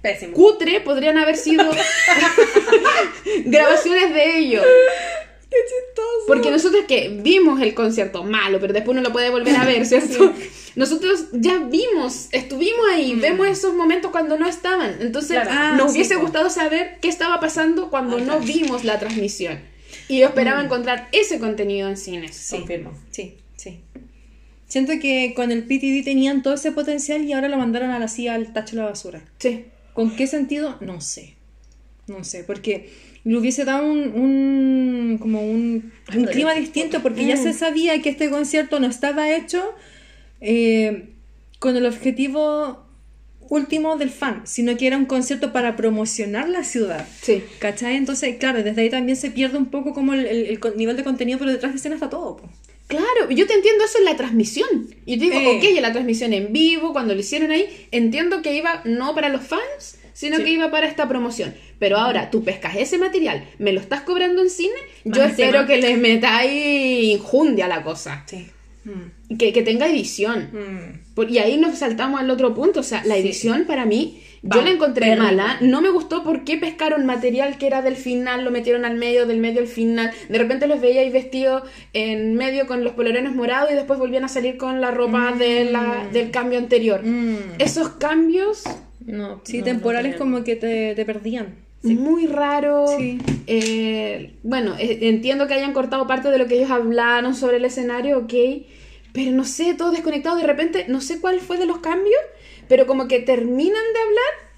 Pésimo. 0.03 0.35
cutre 0.35 0.81
podrían 0.81 1.19
haber 1.19 1.37
sido 1.37 1.65
grabaciones 3.47 4.13
de 4.15 4.39
ellos. 4.39 4.65
Qué 5.51 5.57
chistoso. 5.63 6.27
Porque 6.27 6.51
nosotros 6.51 6.85
que 6.89 7.21
vimos 7.23 7.61
el 7.61 7.75
concierto 7.75 8.25
malo, 8.25 8.59
pero 8.61 8.73
después 8.73 8.97
uno 8.97 9.07
lo 9.07 9.13
puede 9.13 9.31
volver 9.31 9.55
a 9.57 9.65
ver, 9.65 9.87
¿cierto? 9.87 10.33
Nosotros 10.75 11.27
ya 11.33 11.59
vimos, 11.59 12.29
estuvimos 12.33 12.87
ahí, 12.93 13.15
vemos 13.15 13.47
esos 13.47 13.75
momentos 13.75 14.11
cuando 14.11 14.37
no 14.37 14.49
estaban. 14.49 14.97
Entonces 15.01 15.41
Claro. 15.41 15.51
Ah, 15.53 15.75
nos 15.77 15.93
sí, 15.93 15.99
hubiese 15.99 16.17
gustado 16.17 16.51
saber 16.51 16.99
qué 17.01 17.09
estaba 17.09 17.39
pasando 17.39 17.89
cuando 17.91 18.19
no 18.19 18.41
vimos 18.41 18.85
la 18.85 18.99
transmisión. 18.99 19.61
Y 20.09 20.19
yo 20.19 20.27
esperaba 20.27 20.63
encontrar 20.63 21.09
ese 21.13 21.39
contenido 21.39 21.89
en 21.89 21.97
cines. 21.97 22.35
Sí. 22.37 22.57
Confirmo. 22.57 22.93
Sí, 23.11 23.39
sí. 23.57 23.81
Siento 24.75 24.93
que 25.01 25.35
con 25.37 25.53
el 25.53 25.63
PTD 25.63 26.03
tenían 26.05 26.43
todo 26.43 26.55
ese 26.55 26.73
potencial 26.73 27.23
y 27.25 27.33
ahora 27.33 27.47
lo 27.49 27.57
mandaron 27.59 27.91
a 27.91 28.01
la 28.01 28.09
CIA 28.09 28.35
al 28.35 28.53
tacho 28.53 28.75
de 28.75 28.83
la 28.83 28.89
basura. 28.89 29.23
Sí. 29.39 29.67
¿Con 29.93 30.17
qué 30.17 30.27
sentido? 30.27 30.77
No 30.81 31.01
sé. 31.01 31.35
No 32.09 32.25
sé, 32.25 32.43
porque 32.43 32.91
le 33.23 33.37
hubiese 33.39 33.65
dado 33.65 33.87
un, 33.87 34.01
un- 34.23 35.19
como 35.21 35.43
un, 35.49 35.93
un 36.17 36.25
clima 36.25 36.55
distinto, 36.55 37.03
porque 37.03 37.25
ya 37.25 37.37
se 37.37 37.53
sabía 37.53 38.03
que 38.03 38.09
este 38.09 38.29
concierto 38.31 38.81
no 38.81 38.89
estaba 38.89 39.31
hecho 39.31 39.63
eh, 40.41 41.11
con 41.61 41.77
el 41.77 41.87
objetivo 41.87 42.85
último 43.49 43.97
del 43.97 44.11
fan, 44.11 44.43
sino 44.45 44.77
que 44.77 44.89
era 44.89 44.97
un 44.97 45.07
concierto 45.07 45.53
para 45.53 45.77
promocionar 45.77 46.49
la 46.49 46.65
ciudad. 46.65 47.07
Sí. 47.23 47.45
¿Cachai? 47.61 47.95
Entonces, 47.97 48.37
claro, 48.39 48.63
desde 48.65 48.81
ahí 48.83 48.91
también 48.91 49.17
se 49.17 49.31
pierde 49.31 49.57
un 49.57 49.67
poco 49.67 49.95
como 49.95 50.15
el, 50.15 50.27
el- 50.27 50.47
el 50.47 50.77
nivel 50.77 50.97
de 50.97 51.05
contenido, 51.05 51.39
pero 51.39 51.53
detrás 51.53 51.73
de 51.73 51.77
escena 51.79 51.95
está 51.95 52.11
todo. 52.11 52.39
po. 52.39 52.51
Claro, 52.97 53.31
yo 53.31 53.47
te 53.47 53.55
entiendo 53.55 53.85
eso 53.85 53.99
en 53.99 54.05
la 54.05 54.17
transmisión. 54.17 54.69
Y 55.07 55.17
te 55.19 55.25
digo, 55.25 55.39
Eh. 55.39 55.57
ok, 55.59 55.65
en 55.65 55.83
la 55.83 55.93
transmisión 55.93 56.33
en 56.33 56.53
vivo, 56.53 56.93
cuando 56.93 57.15
lo 57.15 57.21
hicieron 57.21 57.51
ahí, 57.51 57.87
entiendo 57.91 58.43
que 58.43 58.55
iba 58.55 58.83
no 58.85 59.15
para 59.15 59.29
los 59.29 59.43
fans, 59.43 59.99
sino 60.13 60.37
Sí. 60.39 60.45
que 60.45 60.51
iba 60.51 60.71
para 60.71 60.87
esta 60.87 61.09
promoción. 61.09 61.55
Pero 61.79 61.97
ahora 61.99 62.31
tú 62.31 62.45
pescas 62.45 62.77
ese 62.77 62.99
material, 62.99 63.45
me 63.59 63.73
lo 63.73 63.81
estás 63.81 64.03
cobrando 64.03 64.43
en 64.43 64.51
cine, 64.51 64.75
Más 65.05 65.19
yo 65.19 65.25
encima. 65.25 65.47
espero 65.49 65.67
que 65.67 65.77
les 65.79 65.99
metáis 65.99 67.05
injundia 67.19 67.65
a 67.67 67.69
la 67.69 67.83
cosa. 67.83 68.23
Sí. 68.27 68.47
Y 68.85 68.89
Que, 69.39 69.53
que 69.53 69.63
tenga 69.63 69.87
edición. 69.89 70.51
Por- 71.15 71.31
y 71.31 71.39
ahí 71.39 71.57
nos 71.57 71.79
saltamos 71.79 72.21
al 72.21 72.31
otro 72.31 72.55
punto. 72.55 72.81
O 72.81 72.83
sea, 72.83 73.03
la 73.05 73.15
Sí. 73.15 73.21
edición 73.23 73.65
para 73.67 73.87
mí, 73.87 74.21
yo 74.43 74.61
la 74.61 74.71
encontré 74.71 75.17
mala. 75.17 75.57
No 75.63 75.81
me 75.81 75.89
gustó 75.89 76.23
por 76.23 76.45
qué 76.45 76.59
pescaron 76.59 77.07
material 77.07 77.57
que 77.57 77.67
era 77.67 77.81
del 77.81 77.97
final, 77.97 78.45
lo 78.45 78.51
metieron 78.51 78.85
al 78.85 78.97
medio, 78.97 79.25
del 79.27 79.39
medio 79.41 79.61
al 79.61 79.67
final. 79.67 80.11
De 80.29 80.39
repente 80.39 80.67
los 80.67 80.81
veía 80.81 81.01
ahí 81.01 81.09
vestidos 81.11 81.63
en 81.95 82.35
medio 82.35 82.67
con 82.67 82.85
los 82.85 82.93
polerones 82.93 83.35
morados 83.35 83.71
y 83.73 83.75
después 83.75 83.99
volvían 83.99 84.25
a 84.25 84.29
salir 84.29 84.59
con 84.59 84.81
la 84.83 84.91
ropa 84.91 85.33
de 85.33 85.65
la, 85.71 86.07
del 86.13 86.31
cambio 86.31 86.59
anterior. 86.59 87.01
Mm. 87.03 87.37
Esos 87.59 87.89
cambios, 87.91 88.63
No, 89.07 89.41
Sí, 89.45 89.59
no, 89.59 89.65
temporales 89.65 90.13
no 90.13 90.19
como 90.19 90.45
que 90.45 90.57
te, 90.57 90.95
te 90.95 91.05
perdían. 91.07 91.55
muy 91.83 92.27
raros. 92.27 92.91
Sí. 92.99 93.19
Eh, 93.47 94.35
bueno, 94.43 94.75
eh, 94.79 94.99
entiendo 95.03 95.47
que 95.47 95.55
hayan 95.55 95.73
cortado 95.73 96.07
parte 96.07 96.31
de 96.31 96.39
lo 96.39 96.47
que 96.47 96.57
ellos 96.57 96.71
hablaron 96.71 97.35
sobre 97.35 97.57
el 97.59 97.65
escenario, 97.65 98.19
ok. 98.19 98.33
Pero 99.15 99.31
no 99.33 99.45
sé, 99.45 99.73
todo 99.75 99.91
desconectado. 99.93 100.37
De 100.37 100.43
repente, 100.43 100.85
no 100.89 101.01
sé 101.01 101.21
cuál 101.21 101.41
fue 101.41 101.57
de 101.57 101.65
los 101.65 101.79
cambios, 101.79 102.21
pero 102.69 102.87
como 102.87 103.09
que 103.09 103.21
terminan 103.21 103.83
de 103.95 104.01
hablar 104.01 104.51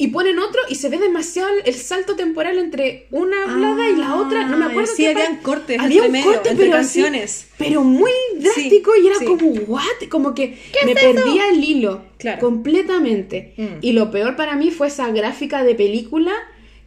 y 0.00 0.08
ponen 0.08 0.38
otro 0.38 0.60
y 0.68 0.76
se 0.76 0.88
ve 0.88 0.98
demasiado 0.98 1.48
el 1.64 1.74
salto 1.74 2.14
temporal 2.14 2.56
entre 2.58 3.08
una 3.10 3.42
hablada 3.50 3.90
y 3.90 3.96
la 3.96 4.14
otra. 4.14 4.44
No 4.46 4.56
me 4.56 4.66
acuerdo 4.66 4.92
Ah, 4.92 4.94
sí, 4.96 5.02
qué 5.02 5.08
habían 5.08 5.36
cortes 5.38 5.80
Había 5.80 6.04
entre 6.04 6.06
un 6.06 6.12
medio, 6.12 6.32
corte, 6.34 6.48
entre 6.50 6.66
pero 6.66 6.78
así- 6.78 7.02
canciones. 7.02 7.48
pero 7.58 7.82
muy 7.82 8.12
drástico 8.36 8.92
y 8.96 9.08
era 9.08 9.16
sí. 9.18 9.24
como, 9.24 9.50
¿what? 9.66 9.82
Como 10.08 10.32
que 10.32 10.56
me 10.86 10.94
perdía 10.94 11.50
el 11.50 11.64
hilo 11.64 12.04
Claro. 12.18 12.38
completamente. 12.38 13.54
Mm. 13.56 13.66
Y 13.80 13.92
lo 13.92 14.12
peor 14.12 14.36
para 14.36 14.54
mí 14.54 14.70
fue 14.70 14.86
esa 14.86 15.10
gráfica 15.10 15.64
de 15.64 15.74
película 15.74 16.32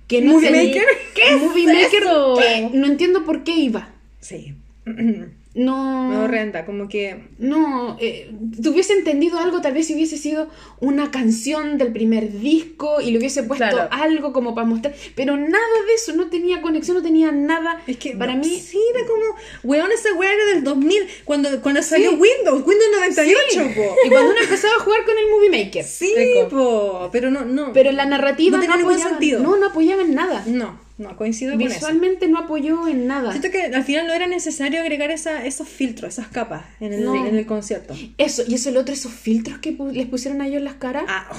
que 0.07 0.21
no 0.21 0.31
¿Movie 0.35 0.49
sé- 0.49 0.65
Maker? 0.67 0.85
¿Qué 1.13 1.35
Movie 1.35 1.65
Maker 1.67 2.03
eso? 2.03 2.35
que 2.39 2.69
no 2.77 2.87
entiendo 2.87 3.25
por 3.25 3.43
qué 3.43 3.51
iba. 3.51 3.89
Sí. 4.21 4.55
No. 5.53 6.07
Me 6.09 6.17
horrenda, 6.17 6.65
como 6.65 6.87
que... 6.87 7.27
No, 7.37 7.97
eh, 7.99 8.31
te 8.61 8.69
hubiese 8.69 8.93
entendido 8.93 9.37
algo, 9.37 9.59
tal 9.59 9.73
vez 9.73 9.87
si 9.87 9.95
hubiese 9.95 10.17
sido 10.17 10.47
una 10.79 11.11
canción 11.11 11.77
del 11.77 11.91
primer 11.91 12.31
disco 12.39 13.01
y 13.01 13.11
le 13.11 13.17
hubiese 13.17 13.43
puesto 13.43 13.65
Claro. 13.67 13.89
algo 13.91 14.31
como 14.31 14.55
para 14.55 14.65
mostrar, 14.65 14.95
pero 15.15 15.35
nada 15.35 15.47
de 15.87 15.93
eso, 15.93 16.13
no 16.15 16.29
tenía 16.29 16.61
conexión, 16.61 16.95
no 16.97 17.03
tenía 17.03 17.33
nada. 17.33 17.81
Es 17.85 17.97
que 17.97 18.11
para 18.15 18.33
no, 18.35 18.39
mí, 18.39 18.59
Sí, 18.59 18.79
era 18.95 19.05
como... 19.05 19.23
Weón, 19.63 19.91
ese 19.91 20.13
weón 20.13 20.31
era 20.33 20.45
del 20.53 20.63
2000, 20.63 21.03
cuando, 21.25 21.61
cuando 21.61 21.83
salió 21.83 22.11
Sí. 22.11 22.15
Windows, 22.15 22.65
Windows 22.65 22.89
98, 22.99 23.71
po. 23.75 23.95
y 24.05 24.09
cuando 24.09 24.31
uno 24.31 24.39
empezaba 24.41 24.75
a 24.75 24.79
jugar 24.79 25.03
con 25.03 25.17
el 25.17 25.29
Movie 25.31 25.65
Maker, 25.65 25.83
Sí, 25.83 26.13
po. 26.49 27.09
Pero 27.11 27.29
no, 27.29 27.43
no. 27.43 27.73
pero 27.73 27.91
la 27.91 28.05
narrativa 28.05 28.57
No 28.57 28.57
no, 28.57 28.61
tenía 28.63 28.77
ningún 28.77 28.93
apoyaba, 28.93 29.09
sentido. 29.11 29.41
no, 29.41 29.57
no 29.57 29.65
apoyaba 29.67 30.01
en 30.01 30.15
nada. 30.15 30.43
No, 30.47 30.79
no, 30.97 31.15
coincido 31.17 31.53
con 31.53 31.61
eso. 31.63 31.73
Visualmente 31.75 32.27
no 32.27 32.39
apoyó 32.39 32.87
en 32.87 33.07
nada. 33.07 33.31
Siento 33.31 33.49
que 33.49 33.63
al 33.75 33.83
final 33.83 34.07
no 34.07 34.13
era 34.13 34.27
necesario 34.27 34.79
agregar 34.81 35.09
esa, 35.11 35.45
esos 35.45 35.67
filtros, 35.67 36.13
esas 36.13 36.27
capas 36.27 36.63
en 36.79 36.93
el, 36.93 37.03
No. 37.05 37.25
en 37.25 37.35
el 37.35 37.45
concierto. 37.45 37.95
Eso, 38.17 38.43
y 38.47 38.53
eso 38.55 38.69
el 38.69 38.77
otro, 38.77 38.93
esos 38.93 39.11
filtros 39.11 39.57
que 39.59 39.75
pu- 39.77 39.91
les 39.91 40.05
pusieron 40.07 40.41
a 40.41 40.47
ellos 40.47 40.59
en 40.59 40.65
las 40.65 40.75
caras. 40.75 41.03
Ah, 41.07 41.27
oh. 41.31 41.35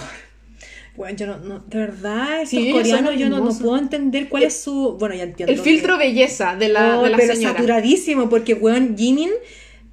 bueno, 0.96 1.16
yo 1.16 1.26
no, 1.26 1.38
no, 1.38 1.60
de 1.60 1.78
verdad, 1.78 2.40
Sí, 2.44 2.70
coreanos 2.72 3.16
yo 3.16 3.28
no, 3.28 3.38
no 3.40 3.56
puedo 3.56 3.78
entender 3.78 4.28
cuál 4.28 4.42
es 4.42 4.60
su... 4.60 4.96
Bueno, 4.98 5.14
ya 5.14 5.22
entiendo. 5.24 5.52
el 5.52 5.58
filtro 5.60 5.96
belleza 5.96 6.56
de 6.56 6.68
la, 6.68 6.98
Oh, 6.98 7.04
de 7.04 7.10
la 7.10 7.16
pero 7.16 7.34
señora. 7.34 7.54
saturadísimo, 7.54 8.28
porque, 8.28 8.54
weón, 8.54 8.96
Jimin 8.98 9.30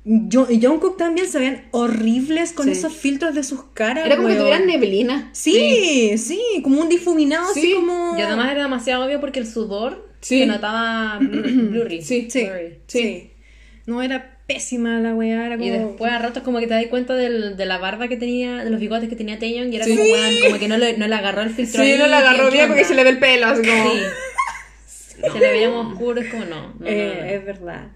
Jo- 0.06 0.48
y 0.50 0.64
Jungkook 0.66 0.98
también 0.98 1.28
se 1.28 1.40
veían 1.40 1.68
horribles 1.72 2.54
con 2.54 2.66
Sí. 2.66 2.72
esos 2.72 2.94
filtros 2.96 3.36
de 3.36 3.44
sus 3.44 3.64
caras, 3.74 4.06
Era 4.06 4.16
como 4.16 4.30
que 4.30 4.36
tuvieran 4.36 4.66
neblina. 4.66 5.30
Sí, 5.34 6.18
sí, 6.18 6.42
como 6.64 6.82
un 6.82 6.90
difuminado, 6.90 7.52
así 7.52 7.62
Sí. 7.62 7.74
como... 7.76 8.18
Y 8.18 8.22
además 8.22 8.52
era 8.52 8.64
demasiado 8.64 9.06
obvio 9.06 9.20
porque 9.20 9.40
el 9.40 9.48
sudor 9.48 10.08
Sí. 10.22 10.40
se 10.40 10.46
notaba 10.46 11.20
blu- 11.20 11.44
blurry. 11.72 12.02
Sí. 12.02 12.28
Sí, 12.32 12.46
Blurry. 12.46 12.78
sí. 12.88 13.32
No, 13.86 14.02
era 14.02 14.38
pésima 14.48 15.00
la 15.00 15.14
weá, 15.14 15.46
era 15.46 15.58
como... 15.58 15.68
Y 15.68 15.72
después 15.72 16.12
a 16.12 16.18
ratos 16.20 16.44
como 16.44 16.60
que 16.60 16.68
te 16.68 16.74
das 16.76 16.86
cuenta 16.88 17.14
del- 17.16 17.56
de 17.58 17.66
la 17.66 17.78
barba 17.78 18.08
que 18.08 18.18
tenía, 18.18 18.64
de 18.64 18.70
los 18.70 18.80
bigotes 18.80 19.10
que 19.10 19.16
tenía 19.16 19.38
Taeyong 19.38 19.72
y 19.72 19.76
era 19.76 19.86
Sí. 19.86 19.92
como, 19.96 20.04
weón, 20.10 20.34
como 20.46 20.60
que 20.60 20.68
no 20.68 20.78
le, 20.78 20.98
no 20.98 21.08
le 21.08 21.16
agarró 21.16 21.42
el 21.42 21.50
filtro 21.52 21.84
Sí, 21.84 21.92
ahí, 21.92 21.98
no 22.00 22.08
la 22.08 22.20
agarró 22.20 22.46
¿qué 22.50 22.56
bien 22.56 22.68
porque 22.68 22.86
se 22.86 22.96
le 22.96 23.04
ve 23.04 23.10
el 23.12 23.20
pelo, 23.20 23.48
así 23.48 23.62
como... 23.68 23.92
Sí. 23.92 25.22
Se 25.34 25.40
le 25.40 25.52
veía 25.52 25.70
oscuro, 25.70 26.22
es 26.22 26.30
como 26.32 26.46
no. 26.46 26.68
no, 26.70 26.74
no, 26.80 26.88
Eh, 26.88 27.18
no. 27.20 27.26
Es 27.26 27.46
verdad. 27.46 27.88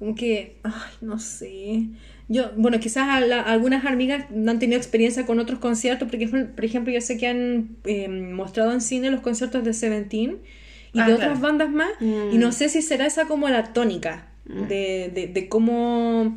Como 0.00 0.14
que, 0.16 0.56
ay, 0.64 0.72
no 1.02 1.18
sé. 1.20 1.82
Yo, 2.26 2.50
bueno, 2.56 2.80
quizás 2.80 3.08
a 3.08 3.20
la- 3.20 3.42
algunas 3.42 3.84
amigas 3.84 4.24
no 4.30 4.50
han 4.50 4.58
tenido 4.58 4.78
experiencia 4.78 5.26
con 5.26 5.38
otros 5.38 5.58
conciertos, 5.60 6.08
porque 6.08 6.26
por 6.28 6.64
ejemplo 6.64 6.92
yo 6.92 7.00
sé 7.00 7.16
que 7.18 7.26
han 7.28 7.76
eh, 7.84 8.08
mostrado 8.08 8.72
en 8.72 8.80
cine 8.80 9.10
los 9.12 9.20
conciertos 9.20 9.62
de 9.62 9.72
Seventeen 9.74 10.38
y 10.92 10.98
Ah, 11.00 11.06
de 11.06 11.14
claro. 11.14 11.32
otras 11.32 11.40
bandas 11.40 11.70
más, 11.70 11.90
Mm. 12.00 12.32
y 12.32 12.38
no 12.38 12.50
sé 12.50 12.68
si 12.68 12.82
será 12.82 13.06
esa 13.06 13.26
como 13.26 13.48
la 13.48 13.72
tónica 13.72 14.26
de, 14.46 15.12
de, 15.14 15.28
de 15.28 15.48
cómo 15.48 16.36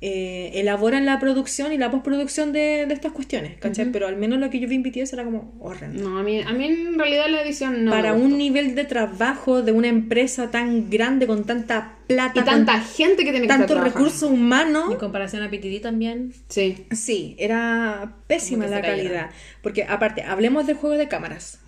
eh, 0.00 0.52
elaboran 0.54 1.04
la 1.06 1.18
producción 1.18 1.72
y 1.72 1.76
la 1.78 1.90
postproducción 1.90 2.52
de, 2.52 2.86
de 2.86 2.94
estas 2.94 3.10
cuestiones, 3.10 3.58
¿cachai? 3.58 3.90
Pero 3.90 4.06
al 4.06 4.14
menos 4.16 4.38
lo 4.38 4.48
que 4.48 4.60
yo 4.60 4.68
vi 4.68 4.76
en 4.76 4.84
BTS 4.84 5.12
era 5.12 5.24
como 5.24 5.56
horrendo. 5.60 6.08
No, 6.08 6.18
a 6.18 6.22
mí, 6.22 6.40
a 6.40 6.52
mí 6.52 6.66
en 6.66 6.96
realidad 6.98 7.26
la 7.28 7.42
edición 7.42 7.84
no 7.84 7.90
Para 7.90 8.12
me 8.12 8.18
gustó. 8.20 8.26
un 8.32 8.38
nivel 8.38 8.74
de 8.76 8.84
trabajo 8.84 9.62
de 9.62 9.72
una 9.72 9.88
empresa 9.88 10.52
tan 10.52 10.88
grande, 10.88 11.26
con 11.26 11.44
tanta 11.44 11.96
plata, 12.06 12.32
Y 12.36 12.38
con 12.38 12.44
tanta 12.44 12.80
gente 12.80 13.24
que 13.24 13.32
tiene 13.32 13.48
que 13.48 13.52
tanto 13.52 13.80
recurso 13.82 14.28
humano. 14.28 14.92
En 14.92 14.98
comparación 14.98 15.42
a 15.42 15.50
PTD 15.50 15.80
también. 15.82 16.32
Sí. 16.48 16.86
Sí, 16.92 17.34
era 17.38 18.12
pésima 18.28 18.68
la 18.68 18.80
calidad. 18.80 19.30
Porque 19.62 19.82
aparte, 19.82 20.22
hablemos 20.22 20.66
del 20.68 20.76
juego 20.76 20.96
de 20.96 21.08
cámaras. 21.08 21.58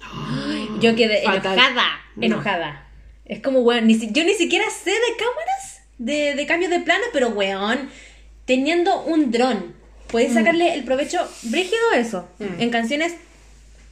Yo 0.81 0.95
quedé 0.95 1.23
Fatal. 1.25 1.55
enojada, 1.59 1.87
No. 2.17 2.27
enojada. 2.27 2.87
Es 3.25 3.41
como, 3.41 3.61
weón, 3.61 3.87
ni 3.87 3.95
si- 3.95 4.13
yo 4.13 4.25
ni 4.25 4.35
siquiera 4.35 4.65
sé 4.71 4.91
de 4.91 5.17
cámaras, 5.19 5.83
de, 5.99 6.35
de 6.35 6.47
cambios 6.47 6.71
de 6.71 6.81
plano, 6.81 7.05
pero 7.13 7.29
weón, 7.29 7.91
teniendo 8.51 9.05
un 9.05 9.31
dron, 9.31 9.77
puedes 10.09 10.33
sacarle 10.35 10.75
el 10.75 10.83
provecho 10.83 11.19
brígido 11.43 11.79
a 11.93 11.99
eso. 11.99 12.29
En 12.59 12.71
canciones 12.71 13.15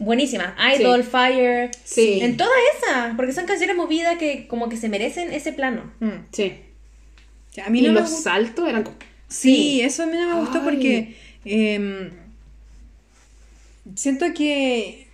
buenísimas. 0.00 0.52
Idol, 0.76 1.04
Fire, 1.04 1.70
Sí. 1.84 2.18
en 2.22 2.36
todas 2.36 2.58
esas, 2.76 3.14
porque 3.14 3.32
son 3.32 3.46
canciones 3.46 3.76
movidas 3.76 4.18
que 4.18 4.48
como 4.48 4.68
que 4.68 4.76
se 4.76 4.88
merecen 4.88 5.32
ese 5.32 5.52
plano. 5.52 5.92
Sí. 6.32 6.54
O 7.50 7.54
sea, 7.54 7.66
a 7.66 7.70
mí 7.70 7.78
Y 7.78 7.82
no 7.82 7.92
los 7.92 8.10
saltos 8.10 8.68
eran 8.68 8.82
como... 8.82 8.96
Sí, 9.28 9.80
eso 9.80 10.02
a 10.02 10.06
mí 10.06 10.16
no 10.16 10.26
me 10.28 10.40
gustó 10.40 10.58
Ay. 10.58 10.64
porque 10.64 11.16
em, 11.44 12.10
siento 13.94 14.26
que 14.34 15.06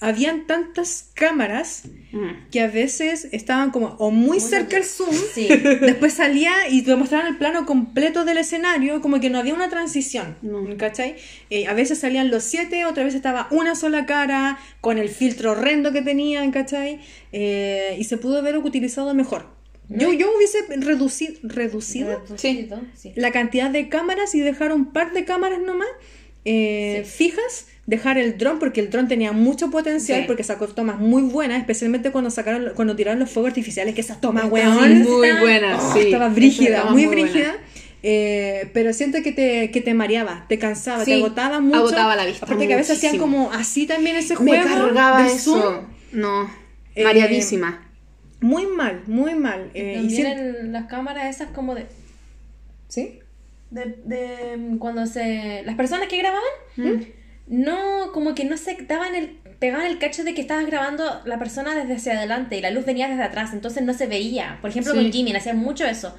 habían 0.00 0.46
tantas 0.46 1.10
cámaras 1.14 1.84
Mm. 2.12 2.50
que 2.50 2.60
a 2.60 2.68
veces 2.68 3.28
estaban 3.32 3.70
como 3.70 3.88
o 3.98 4.10
muy, 4.10 4.40
cerca 4.40 4.76
el 4.76 4.84
zoom, 4.84 5.14
Sí. 5.34 5.48
después 5.80 6.12
salía 6.14 6.52
y 6.70 6.82
te 6.82 6.94
mostraban 6.96 7.26
el 7.26 7.36
plano 7.36 7.66
completo 7.66 8.24
del 8.24 8.38
escenario, 8.38 9.00
como 9.02 9.20
que 9.20 9.28
no 9.30 9.38
había 9.38 9.54
una 9.54 9.68
transición, 9.68 10.36
No. 10.42 10.64
¿cachai? 10.76 11.16
Eh, 11.50 11.66
a 11.66 11.74
veces 11.74 11.98
salían 11.98 12.30
los 12.30 12.44
siete, 12.44 12.84
otra 12.84 13.04
vez 13.04 13.14
estaba 13.14 13.48
una 13.50 13.74
sola 13.74 14.06
cara, 14.06 14.58
con 14.80 14.98
el 14.98 15.08
filtro 15.08 15.52
horrendo 15.52 15.92
que 15.92 16.02
tenían, 16.02 16.52
¿cachai? 16.52 17.00
Eh, 17.32 17.96
y 17.98 18.04
se 18.04 18.16
pudo 18.18 18.38
haber 18.38 18.56
utilizado 18.58 19.12
mejor. 19.14 19.54
Yo, 19.88 20.12
yo 20.12 20.28
hubiese 20.36 20.66
reduci- 20.80 21.38
reducido 21.42 22.18
Reducido, 22.28 22.80
sí. 22.96 23.12
la 23.14 23.30
cantidad 23.30 23.70
de 23.70 23.88
cámaras 23.88 24.34
y 24.34 24.40
dejar 24.40 24.72
un 24.72 24.92
par 24.92 25.12
de 25.12 25.24
cámaras 25.24 25.60
nomás 25.60 25.86
eh, 26.44 27.04
fijas, 27.06 27.66
dejar 27.86 28.18
el 28.18 28.36
dron 28.36 28.58
porque 28.58 28.80
el 28.80 28.90
dron 28.90 29.06
tenía 29.08 29.30
mucho 29.32 29.70
potencial 29.70 30.20
Sí. 30.22 30.26
porque 30.26 30.42
sacó 30.42 30.66
tomas 30.68 30.98
muy 30.98 31.22
buenas, 31.22 31.58
especialmente 31.60 32.10
cuando 32.10 32.30
sacaron 32.30 32.72
cuando 32.74 32.96
tiraron 32.96 33.20
los 33.20 33.30
fuegos 33.30 33.50
artificiales, 33.50 33.94
que 33.94 34.00
esas 34.00 34.20
tomas 34.20 34.46
weón, 34.50 34.74
Muy 34.76 35.28
Estaban- 35.28 35.40
buena, 35.40 35.78
oh, 35.80 35.92
sí. 35.92 35.98
estaba 36.00 36.28
brígida, 36.28 36.76
estaba 36.76 36.90
muy, 36.90 37.06
buena. 37.06 37.22
brígida. 37.22 37.54
eh, 38.02 38.70
pero 38.72 38.92
siento 38.92 39.18
que 39.22 39.32
te, 39.32 39.70
que 39.72 39.80
te 39.80 39.92
mareaba, 39.94 40.44
te 40.48 40.58
cansaba, 40.58 41.04
Sí, 41.04 41.10
te 41.12 41.16
agotaba 41.16 41.60
mucho. 41.60 41.76
agotaba 41.78 42.14
la 42.14 42.24
vista 42.26 42.44
Aparte 42.44 42.66
que 42.68 42.74
a 42.74 42.76
veces 42.76 42.98
hacían 42.98 43.18
como 43.18 43.50
así 43.52 43.86
también 43.86 44.16
ese 44.16 44.34
Me 44.40 44.50
juego. 44.62 44.64
cargaba 44.68 45.22
del 45.24 45.32
eso. 45.32 45.60
zoom. 45.60 45.84
No, 46.12 46.48
Eh, 46.94 47.02
mareadísima. 47.04 47.82
Muy 48.40 48.66
mal, 48.66 49.02
muy 49.06 49.34
mal. 49.34 49.70
eh, 49.74 49.92
y 49.94 49.96
También 49.96 50.26
sien- 50.26 50.56
en 50.60 50.72
las 50.72 50.86
cámaras 50.86 51.34
esas 51.34 51.48
como 51.52 51.74
de, 51.74 51.86
¿Sí? 52.88 53.18
de, 53.70 53.96
de 54.04 54.76
cuando 54.78 55.06
se... 55.06 55.62
Las 55.64 55.74
personas 55.74 56.06
que 56.08 56.18
grababan, 56.18 56.42
Mm. 56.76 57.02
No, 57.46 58.12
como 58.12 58.34
que 58.34 58.44
no 58.44 58.56
se 58.56 58.74
daban 58.88 59.14
el... 59.14 59.38
Pegaban 59.58 59.86
el 59.86 59.98
cacho 59.98 60.22
de 60.22 60.34
que 60.34 60.42
estabas 60.42 60.66
grabando 60.66 61.22
la 61.24 61.38
persona 61.38 61.74
desde 61.74 61.94
hacia 61.94 62.18
adelante 62.18 62.58
y 62.58 62.60
la 62.60 62.70
luz 62.70 62.84
venía 62.84 63.08
desde 63.08 63.22
atrás, 63.22 63.54
entonces 63.54 63.82
no 63.84 63.94
se 63.94 64.06
veía. 64.06 64.58
Por 64.60 64.68
ejemplo, 64.68 64.92
Sí. 64.92 64.98
con 65.00 65.10
Jimmy, 65.10 65.32
le 65.32 65.38
hacían 65.38 65.56
mucho 65.56 65.86
eso. 65.86 66.14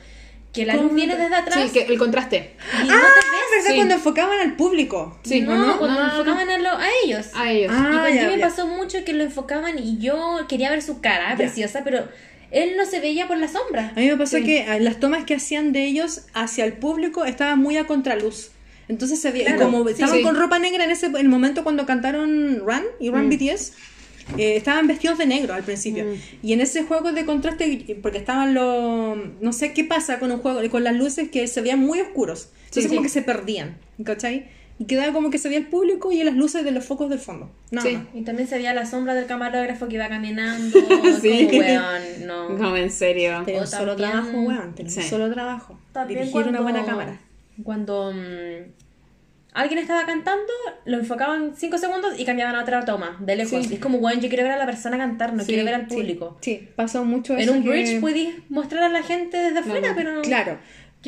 Que 0.52 0.66
la 0.66 0.74
¿Cómo 0.74 0.86
luz 0.88 0.96
viene 0.96 1.16
desde 1.16 1.36
atrás 1.36 1.60
Sí, 1.66 1.70
que 1.72 1.86
el 1.94 2.00
contraste. 2.00 2.56
y 2.84 2.88
no 2.88 2.94
Ah, 2.96 3.00
te 3.00 3.20
ves. 3.20 3.52
¿verdad? 3.58 3.70
Sí. 3.70 3.76
Cuando 3.76 3.94
enfocaban 3.94 4.40
al 4.40 4.56
público. 4.56 5.20
Sí. 5.24 5.42
no, 5.42 5.52
¿o 5.54 5.56
no? 5.56 5.78
cuando 5.78 6.00
No, 6.00 6.02
no, 6.02 6.08
no. 6.08 6.20
enfocaban 6.20 6.50
a, 6.50 6.58
lo- 6.58 6.78
a 6.80 6.88
ellos. 7.06 7.28
A 7.36 7.52
ellos. 7.52 7.72
Ah, 7.76 7.90
y 7.92 7.94
con 8.08 8.16
ya, 8.16 8.22
Jimmy 8.22 8.38
ya. 8.42 8.48
pasó 8.50 8.66
mucho 8.66 9.06
que 9.06 9.14
lo 9.14 9.24
enfocaban 9.24 9.78
y 9.78 10.00
yo 10.00 10.40
quería 10.50 10.72
ver 10.72 10.82
su 10.82 11.00
cara 11.00 11.30
Ya. 11.30 11.36
preciosa, 11.38 11.82
pero 11.84 12.08
él 12.50 12.72
no 12.76 12.86
se 12.88 13.00
veía 13.00 13.28
por 13.28 13.38
la 13.38 13.48
sombra. 13.50 13.92
A 13.96 14.00
mí 14.00 14.08
me 14.10 14.18
pasó 14.18 14.38
Sí. 14.38 14.46
que 14.46 14.62
eh, 14.62 14.80
las 14.80 15.00
tomas 15.00 15.26
que 15.26 15.36
hacían 15.36 15.74
de 15.74 15.84
ellos 15.86 16.22
hacia 16.34 16.66
el 16.66 16.74
público 16.74 17.24
estaban 17.26 17.60
muy 17.60 17.78
a 17.78 17.86
contraluz. 17.86 18.50
Entonces 18.90 19.20
se 19.22 19.32
veía, 19.32 19.48
Claro, 19.56 19.66
como 19.72 19.84
sí, 19.86 19.92
estaban 19.94 20.16
sí. 20.18 20.24
con 20.24 20.36
ropa 20.36 20.60
negra 20.60 20.84
en 20.86 20.92
ese 20.92 21.08
el 21.08 21.28
momento 21.30 21.64
cuando 21.64 21.86
cantaron 21.86 22.60
Run 22.60 22.84
y 23.00 23.10
Run 23.10 23.28
Mm. 23.28 23.30
BTS, 23.30 23.74
eh, 24.38 24.56
estaban 24.58 24.88
vestidos 24.88 25.18
de 25.18 25.26
negro 25.26 25.54
al 25.54 25.64
principio. 25.64 26.06
Mm. 26.06 26.16
Y 26.46 26.54
en 26.54 26.62
ese 26.62 26.84
juego 26.84 27.12
de 27.12 27.26
contraste, 27.26 27.98
porque 28.02 28.18
estaban 28.18 28.54
los. 28.54 29.18
No 29.42 29.52
sé 29.54 29.74
qué 29.74 29.84
pasa 29.84 30.20
con 30.20 30.32
un 30.32 30.40
juego, 30.40 30.62
con 30.70 30.84
las 30.84 30.96
luces 30.96 31.30
que 31.30 31.48
se 31.48 31.62
veían 31.62 31.80
muy 31.80 32.00
oscuros. 32.02 32.50
Entonces, 32.66 32.84
Sí, 32.84 32.90
como 32.90 33.02
sí. 33.02 33.04
que 33.04 33.10
se 33.10 33.22
perdían, 33.22 33.78
¿cachai? 34.04 34.48
Y 34.80 34.86
quedaba 34.86 35.12
como 35.12 35.32
que 35.32 35.40
se 35.40 35.48
veía 35.48 35.60
el 35.60 35.66
público 35.68 36.12
y 36.12 36.24
las 36.24 36.36
luces 36.36 36.64
de 36.64 36.70
los 36.72 36.86
focos 36.86 37.10
del 37.10 37.18
fondo. 37.20 37.50
No, 37.72 37.82
Sí. 37.82 37.94
no. 37.94 38.06
Y 38.14 38.22
también 38.24 38.48
se 38.48 38.56
veía 38.58 38.74
la 38.76 38.86
sombra 38.86 39.16
del 39.16 39.26
camarógrafo 39.26 39.88
que 39.88 39.96
iba 39.96 40.08
caminando. 40.08 40.78
Sí. 41.22 41.48
Como, 41.48 41.60
weón, 41.60 42.28
no. 42.28 42.50
No, 42.50 42.78
en 42.78 42.92
serio. 42.92 43.44
Solo 43.66 43.96
también- 43.96 44.12
trabajo, 44.12 44.42
weón. 44.42 44.76
Sí. 44.88 45.02
solo 45.02 45.34
trabajo. 45.34 45.80
También 45.94 46.20
Dirigir 46.20 46.36
una 46.48 46.60
cuando- 46.60 46.64
buena 46.64 46.86
cámara. 46.86 47.20
Cuando 47.64 48.12
mm, 48.14 48.72
alguien 49.53 49.80
estaba 49.80 50.05
cantando, 50.05 50.51
lo 50.86 50.97
enfocaban 50.99 51.53
5 51.55 51.78
segundos 51.78 52.20
y 52.20 52.26
cambiaban 52.26 52.55
a 52.55 52.62
otra 52.62 52.86
toma, 52.86 53.18
de 53.20 53.36
lejos. 53.36 53.64
Sí. 53.66 53.72
Y 53.72 53.76
es 53.76 53.80
como, 53.80 53.97
weón, 53.97 54.22
yo 54.22 54.30
quiero 54.30 54.43
ver 54.43 54.53
a 54.53 54.58
la 54.58 54.66
persona 54.66 54.97
cantar, 54.97 55.34
no 55.34 55.41
Sí, 55.43 55.47
quiero 55.47 55.66
ver 55.66 55.74
al 55.76 55.89
Sí, 55.89 55.95
público. 55.95 56.38
Sí, 56.41 56.68
pasó 56.76 57.03
mucho 57.05 57.34
En 57.34 57.39
eso 57.39 57.53
un 57.53 57.64
que- 57.64 57.70
bridge 57.70 57.99
podéis 58.01 58.36
mostrar 58.49 58.84
a 58.84 58.89
la 58.89 59.03
gente 59.03 59.38
desde 59.38 59.60
afuera, 59.60 59.89
no. 59.89 59.95
pero... 59.95 60.22
Claro. 60.22 60.58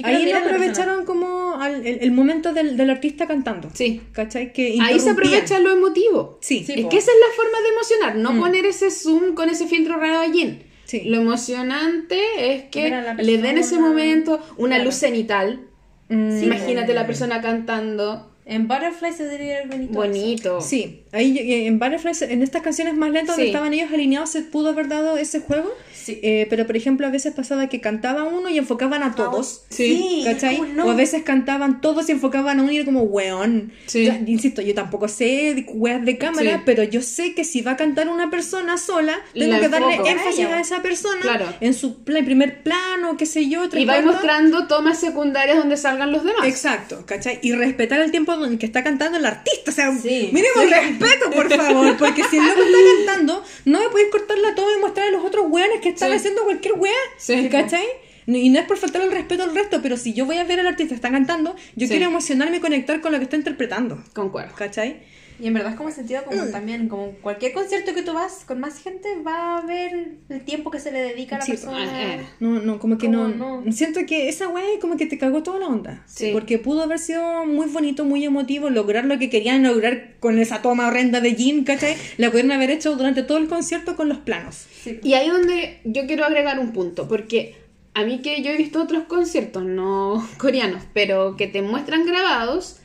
Ahí 0.04 0.32
no 0.32 0.38
aprovecharon 0.38 1.04
como 1.04 1.56
al- 1.60 1.86
el, 1.86 2.00
el 2.02 2.12
momento 2.12 2.54
del, 2.54 2.78
del 2.78 2.90
artista 2.90 3.28
cantando. 3.28 3.70
Sí. 3.74 4.02
¿Cachai? 4.14 4.54
Que 4.54 4.78
Ahí 4.82 5.00
se 5.00 5.10
aprovecha 5.10 5.60
lo 5.60 5.72
emotivo. 5.72 6.38
Sí, 6.42 6.64
Sí, 6.64 6.74
Es 6.78 6.82
po. 6.84 6.90
que 6.90 6.98
esa 6.98 7.12
es 7.12 7.18
la 7.20 7.36
forma 7.36 7.60
de 7.60 7.70
emocionar, 7.70 8.16
no 8.16 8.32
Mm. 8.34 8.40
poner 8.40 8.66
ese 8.66 8.92
zoom 8.92 9.34
con 9.36 9.50
ese 9.50 9.68
filtro 9.68 9.98
raro 9.98 10.20
allí. 10.20 10.62
Sí. 10.86 11.02
Lo 11.06 11.18
emocionante 11.18 12.20
es 12.54 12.64
que 12.72 12.90
le 13.18 13.38
den 13.40 13.58
ese 13.58 13.78
momento 13.78 14.40
una 14.58 14.76
Claro. 14.76 14.86
luz 14.86 14.96
cenital. 14.96 15.62
Mm, 16.10 16.44
Imagínate 16.44 16.94
la 16.94 17.06
persona 17.06 17.42
cantando. 17.42 18.29
En 18.50 18.68
Butterfly 18.68 19.14
se 19.14 19.24
debería 19.26 19.58
ver 19.60 19.68
bonito. 19.68 19.94
Bonito. 19.94 20.62
Sí, 20.62 21.04
ahí 21.12 21.38
en 21.68 21.78
Butterflies, 21.80 22.24
en 22.24 22.42
estas 22.42 22.62
canciones 22.64 22.96
más 22.96 23.12
lentas 23.12 23.36
donde 23.36 23.44
Sí. 23.44 23.50
estaban 23.50 23.74
ellos 23.74 23.92
alineados, 23.94 24.32
se 24.32 24.42
pudo 24.42 24.70
haber 24.70 24.88
dado 24.88 25.18
ese 25.18 25.40
juego. 25.40 25.72
Sí. 25.94 26.20
Eh, 26.24 26.48
pero 26.50 26.66
por 26.66 26.76
ejemplo, 26.76 27.06
a 27.06 27.12
veces 27.12 27.34
pasaba 27.34 27.68
que 27.70 27.80
cantaba 27.82 28.24
uno 28.24 28.50
y 28.50 28.58
enfocaban 28.58 29.04
a 29.04 29.14
todos. 29.14 29.66
Sí. 29.70 30.24
¿Cachai? 30.26 30.58
¿cómo 30.58 30.74
no? 30.74 30.86
O 30.88 30.92
a 30.92 30.96
veces 30.96 31.22
cantaban 31.22 31.82
todos 31.82 32.10
y 32.10 32.14
enfocaban 32.14 32.60
a 32.60 32.64
uno 32.64 32.72
y 32.72 32.78
era 32.78 32.86
como, 32.86 33.04
weón. 33.04 33.72
Sí. 33.86 34.06
Yo- 34.06 34.14
insisto, 34.26 34.64
yo 34.64 34.74
tampoco 34.74 35.08
sé 35.08 35.66
weas 35.74 36.04
de 36.04 36.18
cámara, 36.18 36.56
Sí. 36.58 36.62
pero 36.66 36.82
yo 36.84 37.04
sé 37.04 37.36
que 37.36 37.44
si 37.44 37.62
va 37.62 37.72
a 37.72 37.78
cantar 37.78 38.08
una 38.10 38.32
persona 38.32 38.78
sola, 38.78 39.14
tengo 39.34 39.52
La 39.54 39.60
que 39.60 39.70
darle 39.70 39.92
enfoco. 39.92 40.10
énfasis 40.10 40.46
a 40.46 40.60
esa 40.60 40.82
persona 40.82 41.22
Claro. 41.22 41.46
en 41.62 41.76
su 41.76 42.04
pla- 42.04 42.24
primer 42.24 42.64
plano, 42.64 43.16
qué 43.18 43.28
sé 43.28 43.48
yo, 43.48 43.70
tres 43.70 43.84
Y 43.84 43.86
va 43.86 43.94
cuartos. 43.94 44.14
mostrando 44.16 44.66
tomas 44.68 45.00
secundarias 45.00 45.58
donde 45.58 45.78
salgan 45.78 46.12
los 46.12 46.24
demás. 46.24 46.48
Exacto, 46.48 47.04
¿cachai? 47.06 47.38
Y 47.44 47.52
respetar 47.52 48.00
el 48.02 48.10
tiempo 48.10 48.39
en 48.46 48.58
que 48.58 48.66
está 48.66 48.84
cantando 48.84 49.18
el 49.18 49.26
artista. 49.26 49.72
O 49.72 49.74
sea, 49.74 49.92
Sí. 49.98 50.30
mínimo 50.32 50.62
respeto, 50.70 51.32
por 51.32 51.50
favor. 51.56 51.98
Porque 51.98 52.24
si 52.26 52.38
el 52.38 52.46
loco 52.48 52.62
está 52.62 53.06
cantando, 53.06 53.44
no 53.66 53.80
me 53.80 53.90
podéis 53.90 54.10
cortar 54.10 54.38
la 54.38 54.56
toma 54.56 54.70
y 54.78 54.80
mostrar 54.82 55.08
a 55.08 55.12
los 55.12 55.24
otros 55.24 55.46
weones 55.50 55.82
que 55.82 55.90
están 55.90 56.10
Sí. 56.12 56.16
haciendo 56.18 56.44
cualquier 56.44 56.74
wea. 56.78 56.94
Sí, 57.18 57.50
¿cachai? 57.50 57.86
Y 58.28 58.50
no 58.50 58.60
es 58.60 58.66
por 58.68 58.78
faltar 58.78 59.02
el 59.02 59.12
respeto 59.12 59.42
al 59.44 59.56
resto, 59.56 59.82
pero 59.82 59.98
si 59.98 60.14
yo 60.14 60.26
voy 60.26 60.38
a 60.38 60.44
ver 60.44 60.60
al 60.60 60.68
artista 60.68 60.90
que 60.90 60.96
está 60.96 61.10
cantando, 61.10 61.56
yo 61.76 61.88
quiero 61.88 62.06
emocionarme 62.06 62.58
y 62.58 62.60
conectar 62.60 63.02
con 63.02 63.12
lo 63.12 63.18
que 63.18 63.24
está 63.24 63.36
interpretando. 63.38 64.04
Concuerdo. 64.14 64.54
¿Cachai? 64.56 64.98
Y 65.40 65.48
en 65.48 65.54
verdad 65.54 65.72
es 65.72 65.78
como 65.78 65.90
sentido 65.92 66.24
como 66.26 66.44
también, 66.48 66.90
como 66.90 67.12
cualquier 67.22 67.54
concierto 67.54 67.94
que 67.94 68.02
tú 68.02 68.14
vas 68.14 68.44
con 68.46 68.60
más 68.60 68.78
gente, 68.82 69.08
va 69.26 69.58
a 69.58 69.62
ver 69.66 70.18
el 70.30 70.42
tiempo 70.44 70.70
que 70.70 70.80
se 70.80 70.92
le 70.92 71.00
dedica 71.02 71.38
a 71.38 71.40
la 71.40 71.46
Sí, 71.46 71.52
persona. 71.52 71.86
eh, 71.86 72.16
eh. 72.22 72.26
No, 72.40 72.60
no, 72.60 72.80
como 72.80 72.98
que 72.98 73.06
¿Cómo 73.08 73.28
no, 73.30 73.62
no? 73.62 73.72
Siento 73.72 74.02
que 74.06 74.28
esa 74.30 74.50
wea 74.50 74.66
como 74.82 74.98
que 74.98 75.06
te 75.06 75.18
cagó 75.18 75.42
toda 75.42 75.60
la 75.60 75.68
onda. 75.68 76.04
Sí. 76.08 76.32
Porque 76.34 76.60
pudo 76.60 76.84
haber 76.84 77.00
sido 77.00 77.46
muy 77.46 77.68
bonito, 77.68 78.04
muy 78.04 78.26
emotivo, 78.26 78.70
lograr 78.70 79.06
lo 79.06 79.18
que 79.18 79.30
querían 79.30 79.64
lograr 79.64 80.16
con 80.20 80.40
esa 80.40 80.62
toma 80.62 80.88
horrenda 80.88 81.22
de 81.22 81.34
Jin, 81.36 81.64
¿cachai? 81.64 81.96
La 82.18 82.30
pudieron 82.30 82.52
haber 82.52 82.70
hecho 82.72 82.96
durante 82.96 83.24
todo 83.24 83.38
el 83.38 83.48
concierto 83.48 83.96
con 83.96 84.10
los 84.10 84.18
planos. 84.18 84.66
Y 85.04 85.14
ahí 85.14 85.30
donde 85.30 85.80
yo 85.86 86.06
quiero 86.06 86.26
agregar 86.26 86.60
un 86.60 86.74
punto, 86.74 87.08
porque 87.08 87.56
a 87.94 88.04
mí 88.04 88.20
que 88.22 88.42
yo 88.42 88.52
he 88.52 88.58
visto 88.58 88.82
otros 88.82 89.04
conciertos, 89.06 89.64
no 89.64 90.28
coreanos, 90.38 90.84
pero 90.94 91.38
que 91.38 91.48
te 91.48 91.62
muestran 91.62 92.06
grabados, 92.06 92.79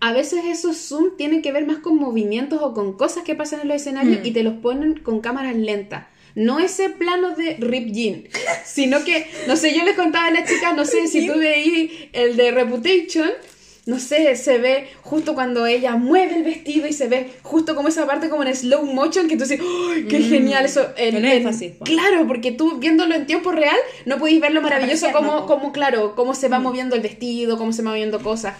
a 0.00 0.12
veces 0.12 0.40
esos 0.46 0.76
zoom 0.78 1.16
tienen 1.16 1.42
que 1.42 1.52
ver 1.52 1.66
más 1.66 1.78
con 1.78 1.96
movimientos 1.96 2.60
o 2.62 2.72
con 2.74 2.94
cosas 2.94 3.22
que 3.24 3.34
pasan 3.34 3.60
en 3.60 3.68
los 3.68 3.76
escenarios 3.76 4.20
Mm. 4.22 4.26
y 4.26 4.30
te 4.32 4.42
los 4.42 4.54
ponen 4.54 4.94
con 5.02 5.20
cámaras 5.20 5.54
lentas. 5.56 6.06
No 6.34 6.58
ese 6.60 6.90
plano 6.90 7.30
de 7.36 7.56
Rip 7.58 7.92
Jin, 7.92 8.28
sino 8.64 9.04
que, 9.04 9.26
no 9.48 9.56
sé, 9.56 9.74
yo 9.76 9.84
les 9.84 9.96
contaba 9.96 10.26
a 10.26 10.30
las 10.30 10.48
chicas, 10.48 10.74
no 10.76 10.84
sé, 10.84 11.06
si 11.08 11.26
tú 11.26 11.38
veí 11.38 12.08
el 12.12 12.36
de 12.36 12.50
Reputation, 12.52 13.28
no 13.86 13.98
sé, 13.98 14.36
se 14.36 14.58
ve 14.58 14.86
justo 15.02 15.34
cuando 15.34 15.66
ella 15.66 15.96
mueve 15.96 16.36
el 16.36 16.44
vestido 16.44 16.86
y 16.86 16.92
se 16.92 17.08
ve 17.08 17.30
justo 17.42 17.74
como 17.74 17.88
esa 17.88 18.06
parte 18.06 18.28
como 18.28 18.44
en 18.44 18.54
slow 18.54 18.84
motion 18.86 19.26
que 19.26 19.36
tú 19.36 19.42
dices, 19.42 19.58
¡ay, 19.92 20.04
qué 20.08 20.20
genial 20.20 20.64
eso! 20.66 20.86
En, 20.96 21.14
Con 21.14 21.24
en- 21.24 21.30
énfasis, 21.38 21.72
po. 21.72 21.84
claro, 21.84 22.26
porque 22.28 22.52
tú 22.52 22.76
viéndolo 22.78 23.14
en 23.14 23.26
tiempo 23.26 23.50
real 23.50 23.76
no 24.06 24.18
podéis 24.18 24.40
ver 24.40 24.52
lo 24.52 24.62
maravilloso 24.62 25.08
Apreciarlo, 25.08 25.46
como, 25.46 25.72
claro, 25.72 26.14
cómo 26.14 26.34
se 26.34 26.48
va 26.48 26.60
moviendo 26.60 26.94
el 26.94 27.02
vestido, 27.02 27.58
cómo 27.58 27.72
se 27.72 27.82
va 27.82 27.90
moviendo 27.90 28.20
cosas. 28.22 28.54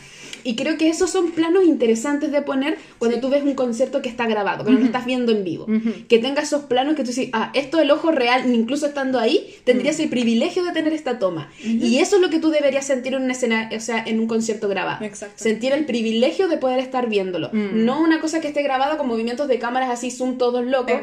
Y 0.44 0.56
creo 0.56 0.76
que 0.76 0.88
esos 0.88 1.10
son 1.10 1.30
planos 1.32 1.64
interesantes 1.64 2.32
de 2.32 2.42
poner 2.42 2.78
cuando 2.98 3.20
tú 3.20 3.28
ves 3.28 3.42
un 3.42 3.54
concierto 3.54 4.02
que 4.02 4.08
está 4.08 4.26
grabado, 4.26 4.64
que 4.64 4.72
no 4.72 4.78
lo 4.78 4.84
estás 4.84 5.06
viendo 5.06 5.32
en 5.32 5.44
vivo. 5.44 5.64
Ujú. 5.64 6.06
Que 6.08 6.18
tenga 6.18 6.42
esos 6.42 6.62
planos 6.62 6.94
que 6.94 7.02
tú 7.02 7.08
dices, 7.08 7.28
ah, 7.32 7.50
esto 7.54 7.80
el 7.80 7.90
ojo 7.90 8.10
real, 8.10 8.52
incluso 8.52 8.86
estando 8.86 9.18
ahí, 9.18 9.54
tendrías 9.64 9.98
el 10.00 10.08
privilegio 10.08 10.64
de 10.64 10.72
tener 10.72 10.92
esta 10.92 11.18
toma. 11.18 11.50
Y 11.62 11.98
eso 11.98 12.16
es 12.16 12.22
lo 12.22 12.30
que 12.30 12.38
tú 12.38 12.50
deberías 12.50 12.86
sentir 12.86 13.14
en 13.14 13.22
una 13.22 13.32
escena, 13.32 13.70
o 13.74 13.80
sea, 13.80 14.02
en 14.06 14.20
un 14.20 14.26
concierto 14.26 14.68
grabado. 14.68 15.04
Exacto. 15.04 15.42
Sentir 15.42 15.72
el 15.72 15.86
privilegio 15.86 16.48
de 16.48 16.56
poder 16.56 16.78
estar 16.78 17.08
viéndolo. 17.08 17.50
Mm. 17.52 17.84
No 17.84 18.00
una 18.00 18.20
cosa 18.20 18.40
que 18.40 18.48
esté 18.48 18.62
grabada 18.62 18.96
con 18.96 19.08
movimientos 19.08 19.48
de 19.48 19.58
cámaras 19.58 19.90
así, 19.90 20.10
zoom 20.10 20.38
todos 20.38 20.64
locos. 20.64 21.00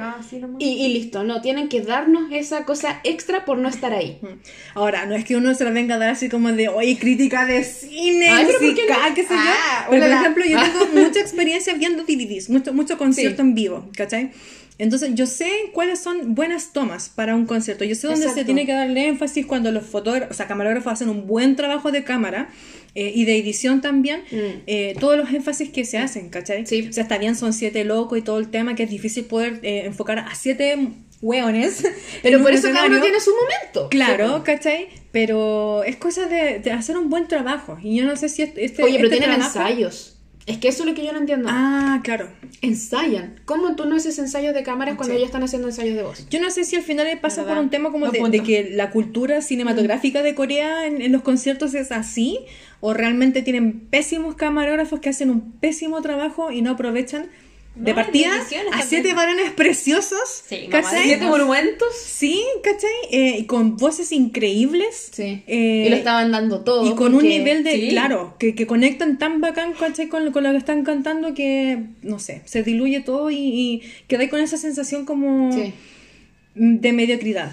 Y, 0.60 0.86
y 0.86 0.94
listo, 0.94 1.24
no, 1.24 1.42
tienen 1.42 1.70
que 1.70 1.82
darnos 1.82 2.32
esa 2.32 2.66
cosa 2.66 3.00
extra 3.04 3.46
por 3.46 3.58
no 3.58 3.70
estar 3.70 3.94
ahí. 3.94 4.20
Ahora, 4.74 5.06
no 5.06 5.16
es 5.16 5.26
que 5.26 5.36
uno 5.36 5.54
se 5.54 5.64
la 5.64 5.72
venga 5.72 5.96
a 5.96 5.98
dar 5.98 6.10
así 6.10 6.30
como 6.30 6.52
de, 6.52 6.70
oye, 6.70 6.98
crítica 6.98 7.46
de 7.46 7.64
cine, 7.64 8.30
Ay, 8.30 8.46
pero 8.48 8.60
¿por 8.60 8.76
qué 8.76 8.82
no? 8.88 9.16
qué 9.16 9.24
sé 9.28 9.34
Ah, 9.36 9.84
yo. 9.86 9.92
Pero, 9.92 10.04
por 10.06 10.12
ejemplo, 10.14 10.46
yo 10.46 10.58
tengo 10.62 10.86
mucha 11.08 11.20
experiencia 11.20 11.74
viendo 11.74 12.04
DVDs, 12.04 12.50
mucho, 12.50 12.74
mucho 12.74 12.98
concierto 12.98 13.42
Sí. 13.44 13.48
en 13.50 13.56
vivo, 13.56 13.90
¿cachai? 13.96 14.32
Entonces 14.80 15.12
yo 15.16 15.26
sé 15.26 15.50
cuáles 15.74 16.00
son 16.00 16.36
buenas 16.36 16.72
tomas 16.72 17.10
para 17.10 17.36
un 17.36 17.48
concierto. 17.48 17.84
Yo 17.84 17.96
sé 17.96 18.06
dónde 18.08 18.22
se 18.22 18.30
Exacto. 18.30 18.46
tiene 18.46 18.66
que 18.68 18.74
darle 18.74 19.08
énfasis 19.08 19.46
cuando 19.48 19.72
los 19.72 19.84
fotógrafos, 19.86 20.30
o 20.32 20.38
sea, 20.38 20.46
camarógrafos 20.48 20.94
hacen 20.94 21.10
un 21.10 21.26
buen 21.26 21.56
trabajo 21.56 21.92
de 21.92 22.04
cámara 22.04 22.50
eh, 22.94 23.12
y 23.16 23.26
de 23.26 23.38
edición 23.40 23.82
también. 23.82 24.22
Mm. 24.32 24.36
eh, 24.68 24.96
todos 25.00 25.18
los 25.18 25.34
énfasis 25.34 25.70
que 25.70 25.84
se 25.84 25.98
hacen, 25.98 26.30
¿cachai? 26.30 26.68
Sí. 26.68 26.88
O 26.90 26.94
sea, 26.94 27.02
está 27.04 27.18
bien, 27.18 27.36
son 27.36 27.54
siete 27.54 27.84
locos 27.86 28.20
y 28.20 28.22
todo 28.22 28.38
el 28.38 28.50
tema, 28.50 28.76
que 28.76 28.84
es 28.84 28.90
difícil 28.92 29.26
poder 29.26 29.60
eh, 29.64 29.86
enfocar 29.86 30.20
a 30.20 30.36
siete 30.36 30.78
hueones. 31.22 31.84
Pero 32.24 32.42
por 32.42 32.52
eso 32.52 32.70
cada 32.72 32.88
uno 32.88 33.02
tiene 33.02 33.20
su 33.20 33.32
momento. 33.32 33.90
Claro, 33.90 34.44
¿cachai? 34.44 34.90
Pero 35.12 35.84
es 35.84 35.96
cosa 35.96 36.28
de, 36.28 36.60
de 36.60 36.72
hacer 36.72 36.98
un 36.98 37.10
buen 37.10 37.28
trabajo. 37.28 37.78
Y 37.82 37.98
yo 37.98 38.06
no 38.06 38.16
sé 38.16 38.30
si 38.30 38.42
este. 38.44 38.64
este- 38.66 38.84
Oye, 38.84 38.96
pero 38.98 39.08
este 39.08 39.18
tienen 39.20 39.38
trabajo- 39.40 39.60
ensayos. 39.60 40.14
Es 40.46 40.60
que 40.60 40.70
eso 40.70 40.84
es 40.84 40.90
lo 40.90 40.96
que 40.96 41.04
yo 41.04 41.12
no 41.12 41.20
entiendo. 41.20 41.50
Ah, 41.52 42.00
claro. 42.06 42.30
Ensayan. 42.62 43.42
¿Cómo 43.44 43.76
tú 43.76 43.84
no 43.86 43.98
haces 43.98 44.18
ensayos 44.18 44.54
de 44.54 44.64
cámaras 44.64 44.96
cuando 44.96 45.14
Sí. 45.14 45.18
ellos 45.18 45.28
están 45.28 45.44
haciendo 45.44 45.68
ensayos 45.68 45.98
de 45.98 46.04
voz? 46.04 46.26
Yo 46.30 46.40
no 46.40 46.50
sé 46.52 46.64
si 46.64 46.78
al 46.78 46.84
final 46.84 47.06
pasa 47.20 47.42
¿Verdad? 47.42 47.56
por 47.56 47.64
un 47.66 47.70
tema 47.70 47.92
como 47.92 48.06
Buen 48.06 48.12
de, 48.14 48.20
punto. 48.20 48.38
de 48.38 48.44
que 48.44 48.70
la 48.74 48.90
cultura 48.92 49.42
cinematográfica 49.42 50.22
de 50.24 50.36
Corea 50.36 50.86
en, 50.86 51.02
en 51.02 51.12
los 51.12 51.22
conciertos 51.22 51.74
es 51.74 51.92
así, 51.92 52.40
o 52.80 52.94
realmente 52.94 53.42
tienen 53.42 53.88
pésimos 53.90 54.36
camarógrafos 54.36 55.02
que 55.02 55.10
hacen 55.10 55.32
un 55.32 55.52
pésimo 55.60 56.02
trabajo 56.02 56.50
y 56.50 56.62
no 56.62 56.72
aprovechan 56.72 57.28
de 57.80 57.92
No, 57.92 57.96
partida 57.96 58.32
a 58.74 58.82
siete 58.82 59.14
varones 59.14 59.52
preciosos, 59.52 60.44
Sí, 60.48 60.68
¿cachai? 60.70 61.04
¿Siete 61.04 61.26
monumentos? 61.26 61.88
Sí, 62.06 62.44
¿cachai? 62.64 62.90
Eh, 63.12 63.46
con 63.46 63.78
voces 63.78 64.12
increíbles. 64.12 65.10
Sí. 65.14 65.44
Eh, 65.48 65.84
y 65.86 65.90
lo 65.90 65.96
estaban 65.96 66.32
dando 66.32 66.62
todo. 66.64 66.86
Y 66.90 66.96
con 66.96 67.08
un 67.14 67.22
porque- 67.22 67.28
nivel 67.30 67.64
de, 67.64 67.72
sí. 67.74 67.90
claro, 67.90 68.36
que, 68.40 68.56
que 68.56 68.66
conectan 68.68 69.18
tan 69.20 69.42
bacán, 69.42 69.74
¿cachai? 69.74 70.08
Con, 70.08 70.32
con 70.32 70.44
lo 70.44 70.52
que 70.52 70.58
están 70.58 70.84
cantando 70.84 71.34
que, 71.34 71.80
no 72.02 72.20
sé, 72.20 72.42
se 72.46 72.64
diluye 72.64 73.02
todo 73.02 73.30
y, 73.30 73.36
y 73.38 73.82
quedáis 74.08 74.30
con 74.30 74.40
esa 74.40 74.58
sensación 74.58 75.06
como 75.06 75.52
Sí. 75.54 75.74
de 76.56 76.94
mediocridad. 76.94 77.52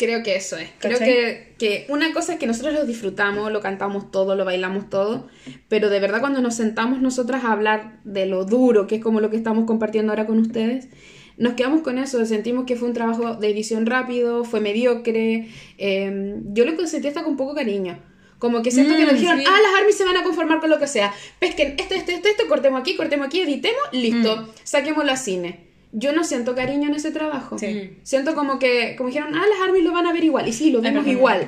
Creo 0.00 0.22
que 0.22 0.34
eso 0.34 0.56
es. 0.56 0.70
Creo 0.78 0.98
que, 0.98 1.52
que 1.58 1.84
una 1.90 2.14
cosa 2.14 2.32
es 2.32 2.38
que 2.38 2.46
nosotros 2.46 2.72
lo 2.72 2.86
disfrutamos, 2.86 3.52
lo 3.52 3.60
cantamos 3.60 4.10
todo, 4.10 4.34
lo 4.34 4.46
bailamos 4.46 4.88
todo, 4.88 5.28
pero 5.68 5.90
de 5.90 6.00
verdad 6.00 6.20
cuando 6.20 6.40
nos 6.40 6.54
sentamos 6.54 7.02
nosotras 7.02 7.44
a 7.44 7.52
hablar 7.52 8.00
de 8.04 8.24
lo 8.24 8.46
duro, 8.46 8.86
que 8.86 8.94
es 8.96 9.02
como 9.02 9.20
lo 9.20 9.28
que 9.28 9.36
estamos 9.36 9.66
compartiendo 9.66 10.10
ahora 10.12 10.26
con 10.26 10.38
ustedes, 10.38 10.88
nos 11.36 11.52
quedamos 11.52 11.82
con 11.82 11.98
eso, 11.98 12.24
sentimos 12.24 12.64
que 12.64 12.76
fue 12.76 12.88
un 12.88 12.94
trabajo 12.94 13.34
de 13.34 13.50
edición 13.50 13.84
rápido, 13.84 14.44
fue 14.44 14.60
mediocre, 14.60 15.48
eh, 15.76 16.34
yo 16.46 16.64
lo 16.64 16.86
sentí 16.86 17.08
hasta 17.08 17.22
con 17.22 17.36
poco 17.36 17.54
cariño. 17.54 17.98
Como 18.38 18.62
que 18.62 18.70
siento 18.70 18.96
que 18.96 19.04
nos 19.04 19.12
Mm, 19.12 19.16
dijeron, 19.16 19.38
sí. 19.40 19.44
ah, 19.46 19.58
las 19.62 19.80
armies 19.80 19.98
se 19.98 20.04
van 20.04 20.16
a 20.16 20.22
conformar 20.22 20.60
con 20.60 20.70
lo 20.70 20.78
que 20.78 20.86
sea. 20.86 21.12
Pesquen 21.38 21.74
esto, 21.78 21.94
esto, 21.94 22.10
esto, 22.10 22.26
esto, 22.26 22.48
cortemos 22.48 22.80
aquí, 22.80 22.96
cortemos 22.96 23.26
aquí, 23.26 23.40
editemos, 23.40 23.82
listo, 23.92 24.48
saquémoslo 24.64 25.12
a 25.12 25.16
cine. 25.16 25.69
Yo 25.92 26.12
no 26.12 26.22
siento 26.24 26.54
cariño 26.54 26.88
en 26.88 26.94
ese 26.94 27.10
trabajo. 27.10 27.58
Sí. 27.58 27.96
Siento 28.04 28.34
como 28.34 28.58
que, 28.58 28.94
como 28.96 29.08
dijeron, 29.08 29.34
ah, 29.34 29.44
las 29.50 29.60
armies 29.68 29.84
lo 29.84 29.92
van 29.92 30.06
a 30.06 30.12
ver 30.12 30.24
igual. 30.24 30.46
Y 30.48 30.52
sí, 30.52 30.70
lo 30.70 30.80
vimos 30.80 31.04
verdad. 31.04 31.10
igual. 31.18 31.46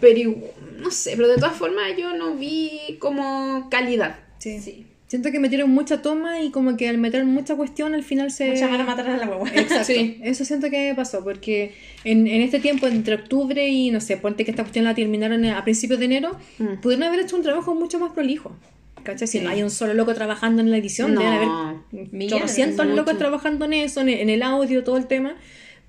Pero 0.00 0.34
no 0.78 0.90
sé, 0.90 1.12
pero 1.16 1.28
de 1.28 1.36
todas 1.36 1.54
formas 1.54 1.84
yo 1.96 2.14
no 2.16 2.34
vi 2.34 2.96
como 2.98 3.68
calidad. 3.70 4.16
Sí. 4.38 4.60
Sí. 4.60 4.86
Siento 5.06 5.30
que 5.30 5.38
metieron 5.38 5.68
mucha 5.70 6.00
toma 6.00 6.40
y 6.40 6.50
como 6.50 6.74
que 6.78 6.88
al 6.88 6.96
meter 6.96 7.24
mucha 7.26 7.54
cuestión 7.54 7.92
al 7.94 8.02
final 8.02 8.30
se... 8.30 8.50
Mucha 8.52 8.66
mala 8.66 8.82
matar 8.82 9.10
a 9.10 9.16
la 9.18 9.28
huevo. 9.28 9.46
Exacto. 9.46 9.84
Sí. 9.84 10.18
Eso 10.22 10.44
siento 10.46 10.70
que 10.70 10.92
pasó, 10.96 11.22
porque 11.22 11.74
en, 12.02 12.26
en 12.26 12.40
este 12.40 12.60
tiempo, 12.60 12.86
entre 12.86 13.16
octubre 13.16 13.68
y, 13.68 13.90
no 13.90 14.00
sé, 14.00 14.16
ponte 14.16 14.44
que 14.46 14.50
esta 14.52 14.62
cuestión 14.62 14.86
la 14.86 14.94
terminaron 14.94 15.44
a 15.44 15.62
principios 15.64 15.98
de 16.00 16.06
enero, 16.06 16.36
Mm. 16.58 16.80
pudieron 16.80 17.02
haber 17.06 17.20
hecho 17.20 17.36
un 17.36 17.42
trabajo 17.42 17.74
mucho 17.74 17.98
más 18.00 18.12
prolijo. 18.12 18.56
¿Cachai? 19.02 19.26
Si 19.28 19.38
Sí. 19.38 19.44
no 19.44 19.50
hay 19.50 19.62
un 19.62 19.70
solo 19.70 19.94
loco 19.94 20.14
trabajando 20.14 20.62
en 20.62 20.70
la 20.70 20.76
edición, 20.78 21.14
No. 21.14 21.20
deben 21.20 21.48
haber 21.48 21.76
Millones, 22.12 22.28
chorrocientos 22.30 22.86
mucho. 22.86 22.96
locos 22.96 23.18
trabajando 23.18 23.64
en 23.66 23.72
eso, 23.74 24.00
en, 24.00 24.08
el 24.30 24.42
audio, 24.42 24.84
todo 24.84 24.96
el 24.96 25.06
tema, 25.06 25.36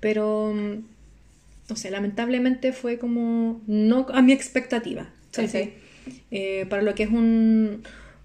pero, 0.00 0.52
mm, 0.54 0.84
no 1.70 1.76
sé, 1.76 1.90
lamentablemente 1.90 2.72
fue 2.72 2.98
como 2.98 3.60
no 3.66 4.06
a 4.12 4.22
mi 4.22 4.32
expectativa. 4.32 5.10
Sí, 5.30 5.42
¿cachai? 5.42 5.74
Eh, 6.30 6.66
para 6.68 6.82
lo 6.82 6.94
que 6.94 7.04
es 7.04 7.10
un 7.10 7.82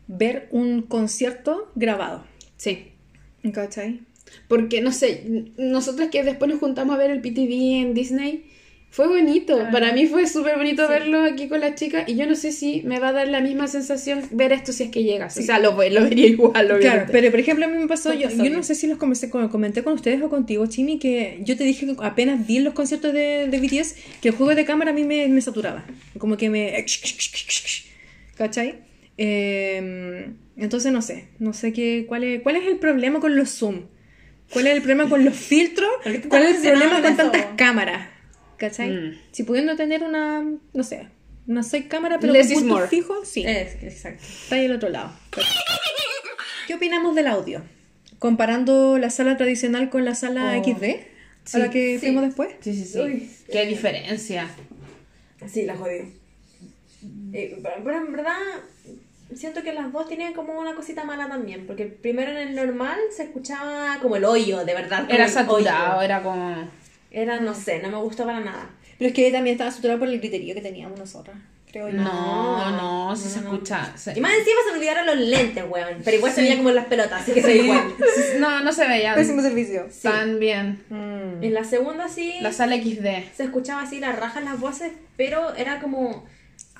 ver 0.07 0.47
un 0.51 0.81
concierto 0.81 1.71
grabado. 1.75 2.25
Sí. 2.57 2.87
¿Cachai? 3.53 4.01
Porque, 4.47 4.81
no 4.81 4.91
sé, 4.91 5.23
nosotros 5.57 6.09
que 6.09 6.23
después 6.23 6.49
nos 6.51 6.59
juntamos 6.59 6.95
a 6.95 6.97
ver 6.97 7.09
el 7.11 7.21
PTV 7.21 7.81
en 7.81 7.93
Disney, 7.93 8.45
fue 8.91 9.07
bonito. 9.07 9.67
Para 9.71 9.93
mí 9.93 10.07
fue 10.07 10.25
súper 10.27 10.57
bonito 10.57 10.87
verlo 10.87 11.23
aquí 11.23 11.47
con 11.47 11.59
las 11.59 11.75
chicas 11.75 12.05
y 12.07 12.15
yo 12.15 12.25
no 12.25 12.35
sé 12.35 12.51
si 12.51 12.81
me 12.85 12.99
va 12.99 13.09
a 13.09 13.13
dar 13.13 13.27
la 13.27 13.39
misma 13.39 13.67
sensación 13.67 14.23
ver 14.31 14.51
esto 14.51 14.73
si 14.73 14.83
es 14.83 14.89
que 14.89 15.03
llegas. 15.03 15.37
O 15.37 15.41
sea, 15.41 15.59
lo, 15.59 15.71
lo 15.71 16.03
vería 16.03 16.27
igual, 16.27 16.51
Claro, 16.53 16.75
obviamente. 16.77 17.11
pero 17.11 17.29
por 17.29 17.39
ejemplo 17.39 17.65
a 17.65 17.67
mí 17.67 17.77
me 17.77 17.87
pasó, 17.87 18.13
yo, 18.13 18.29
no 18.49 18.63
sé 18.63 18.73
si 18.75 18.87
los 18.87 18.97
comenté 18.97 19.29
con, 19.29 19.47
comenté 19.49 19.83
con 19.83 19.93
ustedes 19.93 20.21
o 20.23 20.29
contigo, 20.29 20.65
Chimi, 20.65 20.97
que 20.97 21.39
yo 21.41 21.55
te 21.55 21.63
dije 21.65 21.85
que 21.85 21.95
apenas 21.99 22.47
vi 22.47 22.59
los 22.59 22.73
conciertos 22.73 23.13
de, 23.13 23.47
de 23.47 23.59
BTS, 23.59 23.95
que 24.21 24.29
el 24.29 24.35
juego 24.35 24.55
de 24.55 24.65
cámara 24.65 24.91
a 24.91 24.93
mí 24.93 25.03
me, 25.03 25.27
me 25.27 25.41
saturaba, 25.41 25.85
como 26.17 26.35
que 26.37 26.49
me... 26.49 26.83
¿Cachai? 28.35 28.75
Eh, 29.17 30.31
entonces 30.57 30.91
no 30.91 31.01
sé, 31.01 31.27
no 31.39 31.53
sé 31.53 31.73
qué, 31.73 32.05
cuál, 32.07 32.23
es, 32.23 32.41
cuál 32.41 32.55
es 32.55 32.65
el 32.65 32.77
problema 32.77 33.19
con 33.19 33.35
los 33.35 33.49
zoom, 33.49 33.81
cuál 34.51 34.67
es 34.67 34.73
el 34.75 34.81
problema 34.81 35.09
con 35.09 35.23
los 35.25 35.35
filtros, 35.35 35.89
¿Por 36.03 36.11
qué 36.11 36.19
te 36.19 36.27
cuál 36.29 36.43
es 36.43 36.63
el 36.63 36.71
problema 36.71 37.01
con 37.01 37.17
tantas 37.17 37.45
cámaras, 37.57 38.07
¿cachai? 38.60 38.91
Mm. 38.91 39.18
Si 39.32 39.43
pudiendo 39.43 39.76
tener 39.76 40.03
una, 40.03 40.43
no 40.74 40.84
sé, 40.84 41.07
una 41.47 41.64
seis 41.64 41.86
cámaras 41.88 42.20
pero 42.22 42.34
Less 42.34 42.53
con 42.53 42.88
fijos, 42.88 43.28
sí. 43.28 43.43
Es, 43.45 43.82
exacto. 43.82 44.24
Está 44.24 44.55
ahí 44.55 44.66
al 44.66 44.74
otro 44.74 44.89
lado. 44.89 45.12
¿Qué 46.68 46.76
opinamos 46.76 47.16
del 47.16 47.28
audio? 47.28 47.64
Comparando 48.20 48.99
la 48.99 49.10
sala 49.10 49.38
tradicional 49.38 49.89
con 49.89 50.05
la 50.05 50.14
sala 50.14 50.55
Oh. 50.55 50.64
XD, 50.64 51.55
a 51.55 51.57
la 51.57 51.70
que 51.72 51.95
sí. 51.95 52.05
fuimos 52.05 52.24
después. 52.24 52.49
Sí, 52.60 52.74
sí, 52.74 52.86
sí. 52.86 52.99
Uy. 52.99 53.32
Qué 53.51 53.66
diferencia. 53.66 54.47
Sí, 55.47 55.66
la 55.66 55.76
jodí. 55.76 56.14
Eh, 57.34 57.57
pero, 57.64 57.97
en 57.97 58.12
verdad, 58.12 58.38
siento 59.34 59.64
que 59.64 59.74
las 59.74 59.91
dos 59.91 60.07
tenían 60.07 60.34
como 60.34 60.60
una 60.60 60.76
cosita 60.76 61.03
mala 61.03 61.28
también. 61.28 61.66
Porque 61.66 61.86
primero 61.86 62.32
en 62.32 62.38
el 62.38 62.55
normal 62.55 62.99
se 63.16 63.24
escuchaba 63.24 63.97
como 64.01 64.18
el 64.18 64.26
hoyo, 64.26 64.66
de 64.66 64.74
verdad. 64.74 65.07
Era 65.10 65.28
saturado, 65.28 65.97
hoyo. 65.97 66.01
era 66.03 66.22
como... 66.22 66.70
Era, 67.12 67.39
no 67.39 67.53
sé, 67.55 67.80
no 67.82 67.89
me 67.89 67.97
gustó 67.97 68.26
para 68.26 68.39
nada. 68.39 68.70
Pero 68.97 69.10
es 69.10 69.14
que 69.16 69.32
también 69.32 69.53
estaba 69.55 69.72
saturado 69.72 69.99
por 69.99 70.07
el 70.10 70.20
criterio 70.20 70.53
que 70.53 70.62
teníamos 70.62 70.99
nosotras, 70.99 71.38
creo 71.72 71.88
yo. 71.89 71.95
No, 72.01 72.72
no, 72.72 73.16
si 73.16 73.24
no, 73.26 73.30
se 73.32 73.41
no. 73.41 73.53
escucha. 73.53 73.93
se- 73.97 74.18
Y 74.18 74.22
más 74.22 74.34
encima 74.34 74.57
se 74.66 74.72
me 74.74 74.78
olvidaron 74.78 75.05
los 75.05 75.18
lentes, 75.18 75.64
weón. 75.70 76.01
Pero 76.03 76.18
igual 76.18 76.34
se 76.34 76.41
veía 76.41 76.57
como 76.57 76.70
en 76.70 76.76
las 76.76 76.86
pelotas, 76.86 77.22
así 77.22 77.32
que 77.32 77.41
se 77.41 77.55
igual. 77.55 77.93
No, 78.39 78.64
no 78.64 78.72
se 78.72 78.88
veía 78.88 79.16
Pésimo 79.16 79.41
servicio. 79.41 79.88
tan 80.03 80.39
bien. 80.39 80.84
Mm. 80.89 81.43
En 81.43 81.53
la 81.53 81.64
segunda 81.64 82.07
sí 82.10 82.36
La 82.41 82.51
sala 82.51 82.76
XD. 82.76 83.34
se 83.36 83.43
escuchaba 83.43 83.82
así 83.84 83.99
la 83.99 84.12
raja 84.12 84.39
en 84.39 84.45
las 84.45 84.60
voces, 84.60 84.91
pero 85.18 85.55
era 85.55 85.80
como. 85.80 86.26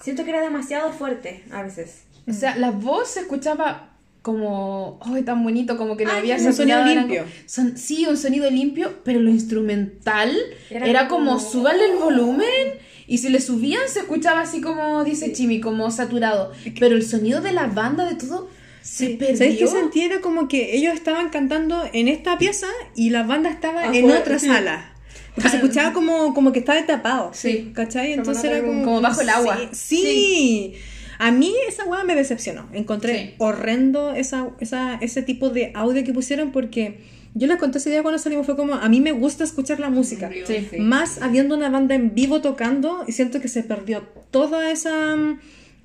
Siento 0.02 0.24
que 0.24 0.30
era 0.30 0.42
demasiado 0.42 0.92
fuerte 0.94 1.44
a 1.52 1.62
veces. 1.64 2.04
O 2.28 2.34
sea, 2.34 2.56
la 2.58 2.72
voz 2.72 3.10
se 3.12 3.22
escuchaba 3.22 3.89
como, 4.22 5.00
ay, 5.04 5.24
tan 5.24 5.44
bonito, 5.44 5.78
como 5.78 5.96
que 5.98 6.06
no 6.06 6.12
Ay, 6.12 6.20
había 6.20 6.36
un 6.38 6.54
sonido 6.54 6.84
limpio. 6.86 7.22
como- 7.24 7.34
son- 7.46 7.78
sí, 7.78 8.06
un 8.08 8.18
sonido 8.18 8.50
limpio, 8.50 9.00
pero 9.04 9.20
lo 9.20 9.30
instrumental 9.30 10.36
era, 10.70 10.86
Era 10.86 11.08
como, 11.08 11.36
como- 11.38 11.40
súbale 11.40 11.86
el 11.86 11.98
volumen 11.98 12.74
y 13.08 13.18
si 13.20 13.30
le 13.30 13.40
subían 13.40 13.82
se 13.88 14.00
escuchaba 14.00 14.42
así 14.42 14.62
como 14.62 15.04
dice 15.04 15.32
Chimi, 15.34 15.62
como 15.62 15.90
saturado. 15.92 16.52
Pero 16.80 16.96
el 16.96 17.04
sonido 17.06 17.42
de 17.42 17.54
la 17.54 17.68
banda, 17.68 18.06
de 18.06 18.16
todo, 18.16 18.50
se 18.82 19.08
Sí. 19.08 19.14
perdió. 19.16 19.38
¿Sabéis 19.38 19.60
qué 19.60 19.68
sentí? 19.68 20.02
Era 20.02 20.20
como 20.22 20.48
que 20.48 20.76
ellos 20.76 20.94
estaban 20.94 21.30
cantando 21.30 21.84
en 21.94 22.08
esta 22.08 22.38
pieza 22.38 22.68
y 22.96 23.10
la 23.12 23.24
banda 23.24 23.50
estaba 23.50 23.96
en 23.96 24.12
otra 24.12 24.38
sí. 24.40 24.48
sala. 24.48 24.94
Porque 25.36 25.50
se 25.52 25.56
escuchaba 25.58 25.94
como, 25.94 26.34
como 26.34 26.52
que 26.52 26.60
estaba 26.60 26.86
tapado. 26.86 27.32
Sí. 27.34 27.72
¿Cachai? 27.74 28.14
Entonces 28.14 28.44
era 28.44 28.62
como. 28.62 28.84
como 28.84 29.02
bajo 29.02 29.22
el 29.22 29.30
agua. 29.30 29.58
Sí. 29.72 29.98
sí. 29.98 30.74
A 31.20 31.32
mí 31.32 31.54
esa 31.68 31.86
weá 31.86 32.04
me 32.04 32.16
decepcionó. 32.16 32.68
Encontré 32.74 33.14
Sí. 33.20 33.34
horrendo 33.38 34.14
esa, 34.14 34.50
esa, 34.60 34.96
ese 35.02 35.22
tipo 35.22 35.50
de 35.50 35.72
audio 35.76 36.04
que 36.04 36.14
pusieron 36.14 36.52
porque 36.52 37.02
yo 37.36 37.46
les 37.48 37.58
conté 37.58 37.78
ese 37.78 37.90
día 37.92 38.02
cuando 38.02 38.18
salimos. 38.18 38.46
Fue 38.46 38.56
como, 38.56 38.74
a 38.74 38.90
mí 38.90 39.02
me 39.02 39.12
gusta 39.12 39.44
escuchar 39.44 39.80
la 39.80 39.90
música. 39.90 40.32
Sí. 40.48 40.68
Más 40.80 41.22
habiendo 41.22 41.56
una 41.56 41.70
banda 41.70 41.94
en 41.94 42.16
vivo 42.16 42.42
tocando 42.42 43.04
y 43.06 43.12
siento 43.12 43.40
que 43.42 43.48
se 43.50 43.62
perdió 43.64 44.02
toda 44.32 44.72
esa 44.72 45.16
mm, 45.16 45.40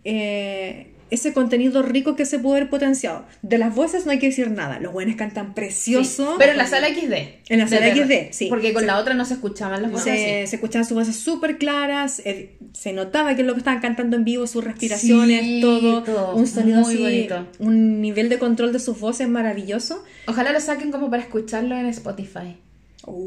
eh, 0.05 0.94
ese 1.15 1.33
contenido 1.33 1.83
rico 1.83 2.17
que 2.17 2.25
se 2.27 2.39
pudo 2.39 2.55
haber 2.57 2.69
potenciado. 2.71 3.25
De 3.43 3.59
las 3.59 3.75
voces 3.75 4.05
no 4.07 4.13
hay 4.13 4.19
que 4.19 4.27
decir 4.27 4.51
nada. 4.51 4.79
Los 4.81 4.93
buenos 4.93 5.17
cantan 5.17 5.55
precioso. 5.55 6.33
Sí, 6.33 6.35
Pero 6.39 6.53
en 6.53 6.59
la 6.59 6.67
sala 6.67 6.89
XD. 6.89 7.13
En 7.49 7.59
la 7.61 7.69
sala 7.69 7.87
verdad. 7.87 8.05
XD, 8.05 8.33
sí. 8.33 8.47
Porque 8.49 8.73
con 8.73 8.87
la 8.87 8.99
otra 8.99 9.15
no 9.15 9.25
se 9.25 9.35
escuchaban 9.35 9.83
las 9.83 9.91
voces. 9.91 10.05
se, 10.21 10.41
así. 10.43 10.47
se 10.51 10.57
escuchaban 10.57 10.85
sus 10.87 10.97
voces 10.97 11.17
súper 11.17 11.59
claras, 11.59 12.21
eh, 12.25 12.57
se 12.73 12.93
notaba 12.93 13.35
que 13.35 13.41
es 13.43 13.47
lo 13.47 13.55
que 13.55 13.59
estaban 13.61 13.81
cantando 13.81 14.17
en 14.17 14.25
vivo, 14.25 14.47
sus 14.47 14.65
respiraciones, 14.65 15.41
Sí, 15.43 15.61
todo, 15.61 16.03
todo, 16.03 16.35
un 16.37 16.47
sonido 16.47 16.81
muy 16.81 16.95
así, 16.95 17.03
bonito. 17.03 17.47
un 17.59 18.01
nivel 18.01 18.29
de 18.29 18.39
control 18.39 18.73
de 18.73 18.79
sus 18.81 18.99
voces 19.01 19.29
maravilloso. 19.29 20.05
Ojalá 20.27 20.53
lo 20.53 20.61
saquen 20.61 20.91
como 20.91 21.11
para 21.11 21.23
escucharlo 21.23 21.77
en 21.77 21.87
Spotify. 21.87 22.57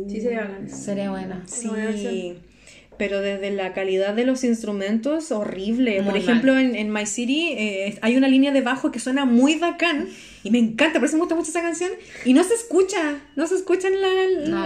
Sí, 0.09 0.21
sería 0.21 0.41
bacán. 0.41 0.69
Sería 0.69 1.11
bueno. 1.11 1.41
Sí. 1.45 2.33
Pero 2.97 3.21
desde 3.21 3.51
la 3.51 3.73
calidad 3.73 4.13
de 4.13 4.25
los 4.25 4.43
instrumentos, 4.43 5.31
horrible. 5.31 6.01
Muy 6.01 6.03
Por 6.03 6.13
mal. 6.13 6.21
ejemplo, 6.21 6.57
en, 6.57 6.75
en 6.75 6.91
My 6.91 7.05
City 7.05 7.53
eh, 7.57 7.97
hay 8.01 8.15
una 8.17 8.27
línea 8.27 8.51
de 8.51 8.61
bajo 8.61 8.91
que 8.91 8.99
suena 8.99 9.25
muy 9.25 9.55
bacán 9.55 10.07
y 10.43 10.51
me 10.51 10.59
encanta, 10.59 10.99
por 10.99 11.07
eso 11.07 11.15
me 11.17 11.21
gusta 11.21 11.35
mucho 11.35 11.49
esa 11.49 11.61
canción. 11.61 11.91
Y 12.25 12.33
no 12.33 12.43
se 12.43 12.53
escucha, 12.53 13.19
no 13.35 13.47
se 13.47 13.55
escucha 13.55 13.87
en 13.87 14.01
la, 14.01 14.07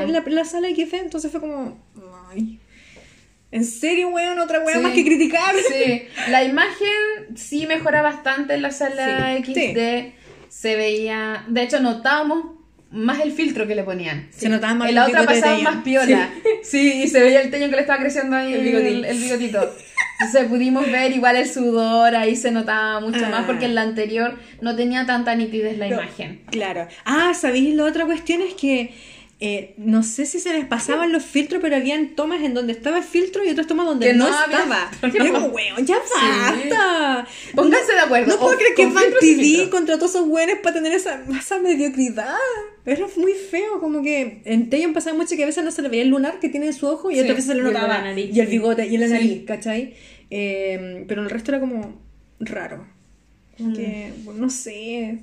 la, 0.06 0.18
en 0.20 0.36
la 0.36 0.46
sala 0.46 0.68
XD, 0.70 0.94
entonces 0.96 1.32
fue 1.32 1.40
como, 1.42 1.78
ay. 2.32 2.60
En 3.54 3.66
serio, 3.66 4.10
weón, 4.10 4.40
otra 4.40 4.60
weón 4.60 4.78
Sí. 4.80 4.84
más 4.84 4.94
que 4.94 5.04
criticar. 5.04 5.54
Sí, 5.68 6.04
la 6.30 6.44
imagen 6.46 7.36
sí 7.36 7.66
mejora 7.68 8.02
bastante 8.02 8.54
en 8.54 8.62
la 8.62 8.72
sala 8.72 9.36
Sí, 9.44 9.54
XD. 9.54 10.14
Se 10.48 10.76
veía, 10.78 11.44
de 11.50 11.64
hecho 11.64 11.80
notábamos 11.82 12.46
más 12.92 13.20
el 13.22 13.32
filtro 13.32 13.66
que 13.68 13.76
le 13.76 13.84
ponían. 13.84 14.28
Se 14.32 14.50
notaba 14.50 14.74
más 14.74 14.90
En 14.90 14.96
la 14.96 15.08
otra 15.08 15.24
pasaba 15.24 15.58
más 15.60 15.84
piola. 15.84 16.30
Sí. 16.64 17.04
y 17.04 17.08
se 17.08 17.20
veía 17.22 17.42
el 17.42 17.50
teño 17.50 17.70
que 17.70 17.76
le 17.76 17.82
estaba 17.82 18.00
creciendo 18.00 18.36
ahí 18.36 18.54
El 18.54 18.60
el, 18.60 18.66
bigotín. 18.66 19.06
el 19.06 19.18
bigotito. 19.18 19.76
Entonces 20.20 20.50
pudimos 20.50 20.86
ver 20.92 21.12
igual 21.14 21.36
el 21.36 21.48
sudor, 21.48 22.16
ahí 22.16 22.36
se 22.36 22.52
notaba 22.52 23.00
mucho 23.00 23.22
Ah. 23.26 23.30
más 23.30 23.46
porque 23.46 23.66
en 23.66 23.74
la 23.76 23.82
anterior 23.82 24.38
no 24.62 24.76
tenía 24.76 25.06
tanta 25.08 25.34
nitidez 25.36 25.78
la 25.80 25.88
No, 25.88 25.96
imagen. 25.96 26.42
Claro. 26.52 26.88
Ah, 27.06 27.34
¿sabéis? 27.34 27.74
La 27.74 27.86
otra 27.86 28.06
cuestión 28.06 28.42
es 28.42 28.54
que 28.54 28.94
eh, 29.44 29.74
no 29.78 30.04
sé 30.04 30.28
si 30.28 30.40
se 30.40 30.54
les 30.54 30.66
pasaban 30.66 31.12
los 31.12 31.26
filtros, 31.26 31.62
pero 31.64 31.76
habían 31.76 32.16
tomas 32.16 32.42
en 32.44 32.54
donde 32.54 32.74
estaba 32.74 33.00
el 33.00 33.04
filtro 33.04 33.44
y 33.44 33.50
otras 33.50 33.66
tomas 33.66 33.88
donde 33.88 34.06
Que 34.08 34.14
no, 34.14 34.30
no 34.30 34.36
había 34.38 34.60
estaba. 34.60 34.92
Y 35.12 35.16
era 35.18 35.32
como, 35.32 35.48
weón, 35.48 35.84
ya 35.86 35.98
basta. 35.98 37.28
Pónganse 37.56 37.92
de 37.94 38.00
acuerdo. 38.00 38.28
No 38.34 38.40
puedo 38.40 38.54
o 38.56 38.58
creer 38.58 38.76
que 38.76 38.86
Van 38.86 39.04
TV 39.20 39.36
filtro. 39.44 39.70
contrató 39.72 40.06
a 40.06 40.08
esos 40.08 40.28
güeyes 40.28 40.60
para 40.60 40.76
tener 40.76 40.94
esa, 40.94 41.24
esa 41.38 41.60
mediocridad. 41.60 42.36
Era 42.86 43.08
muy 43.18 43.34
feo, 43.34 43.80
como 43.80 44.02
que 44.04 44.42
en 44.46 44.70
Taeyong 44.70 44.94
pasaba 44.94 45.18
mucho 45.18 45.36
que 45.36 45.44
a 45.44 45.48
veces 45.48 45.64
no 45.64 45.72
se 45.72 45.82
le 45.82 45.90
veía 45.90 46.04
el 46.04 46.10
lunar 46.10 46.40
que 46.40 46.50
tiene 46.50 46.68
en 46.68 46.74
su 46.74 46.88
ojo 46.88 47.10
y 47.12 47.16
Sí, 47.16 47.22
otras 47.22 47.38
veces 47.38 47.50
se 47.50 47.56
le 47.56 47.62
y 47.62 47.64
notaba. 47.64 47.88
la 47.88 48.02
nariz, 48.04 48.30
y 48.36 48.40
el 48.40 48.46
sí. 48.48 48.52
bigote 48.52 48.86
y 48.88 48.98
la 48.98 49.08
Sí. 49.08 49.14
nariz, 49.14 49.44
¿cachai? 49.46 49.94
Eh, 50.30 51.04
pero 51.08 51.22
el 51.24 51.30
resto 51.30 51.52
era 51.52 51.60
como 51.60 52.00
raro. 52.40 52.88
Como 53.58 53.76
que, 53.76 54.12
Mm. 54.26 54.40
no 54.40 54.50
sé. 54.50 55.20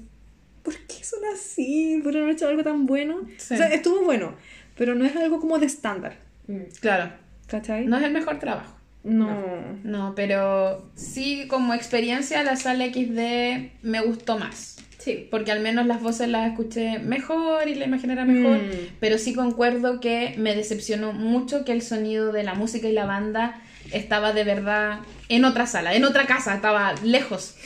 ¿Por 0.69 0.77
qué 0.81 1.03
son 1.03 1.21
así? 1.33 1.99
¿Por 2.05 2.15
haber 2.15 2.29
hecho 2.29 2.47
algo 2.47 2.63
tan 2.63 2.85
bueno? 2.85 3.23
Sí. 3.39 3.55
O 3.55 3.57
sea, 3.57 3.69
estuvo 3.69 4.05
bueno, 4.05 4.35
pero 4.77 4.95
no 4.95 5.07
es 5.07 5.17
algo 5.17 5.41
como 5.41 5.59
de 5.59 5.65
estándar. 5.65 6.19
Mm. 6.47 6.65
Claro, 6.83 7.11
¿Cachai? 7.47 7.87
no 7.87 7.97
es 7.97 8.03
el 8.03 8.13
mejor 8.13 8.39
trabajo. 8.39 8.77
No. 9.03 9.35
No, 9.83 10.13
pero 10.15 10.91
sí 10.95 11.47
como 11.49 11.73
experiencia 11.73 12.43
la 12.43 12.57
sala 12.57 12.85
XD 12.85 13.71
me 13.81 14.03
gustó 14.03 14.39
más. 14.39 14.77
Sí. 14.99 15.27
Porque 15.31 15.53
al 15.53 15.61
menos 15.61 15.87
las 15.87 16.03
voces 16.03 16.29
las 16.29 16.51
escuché 16.51 16.99
mejor 16.99 17.67
y 17.67 17.75
la 17.75 17.87
imagen 17.87 18.11
era 18.11 18.27
mejor. 18.27 18.59
Mm. 18.59 18.97
Pero 19.01 19.17
sí 19.17 19.33
concuerdo 19.33 20.01
que 20.01 20.35
me 20.37 20.55
decepcionó 20.55 21.15
mucho 21.15 21.65
que 21.65 21.73
el 21.73 21.81
sonido 21.81 22.31
de 22.31 22.43
la 22.43 22.53
música 22.53 22.89
y 22.89 22.93
la 22.93 23.07
banda 23.07 23.63
estaba 23.91 24.35
de 24.35 24.45
verdad 24.45 24.99
en 25.31 25.47
otra 25.47 25.67
sala, 25.67 25.95
en 25.95 26.05
otra 26.05 26.27
casa, 26.27 26.55
estaba 26.55 26.95
lejos. 27.03 27.57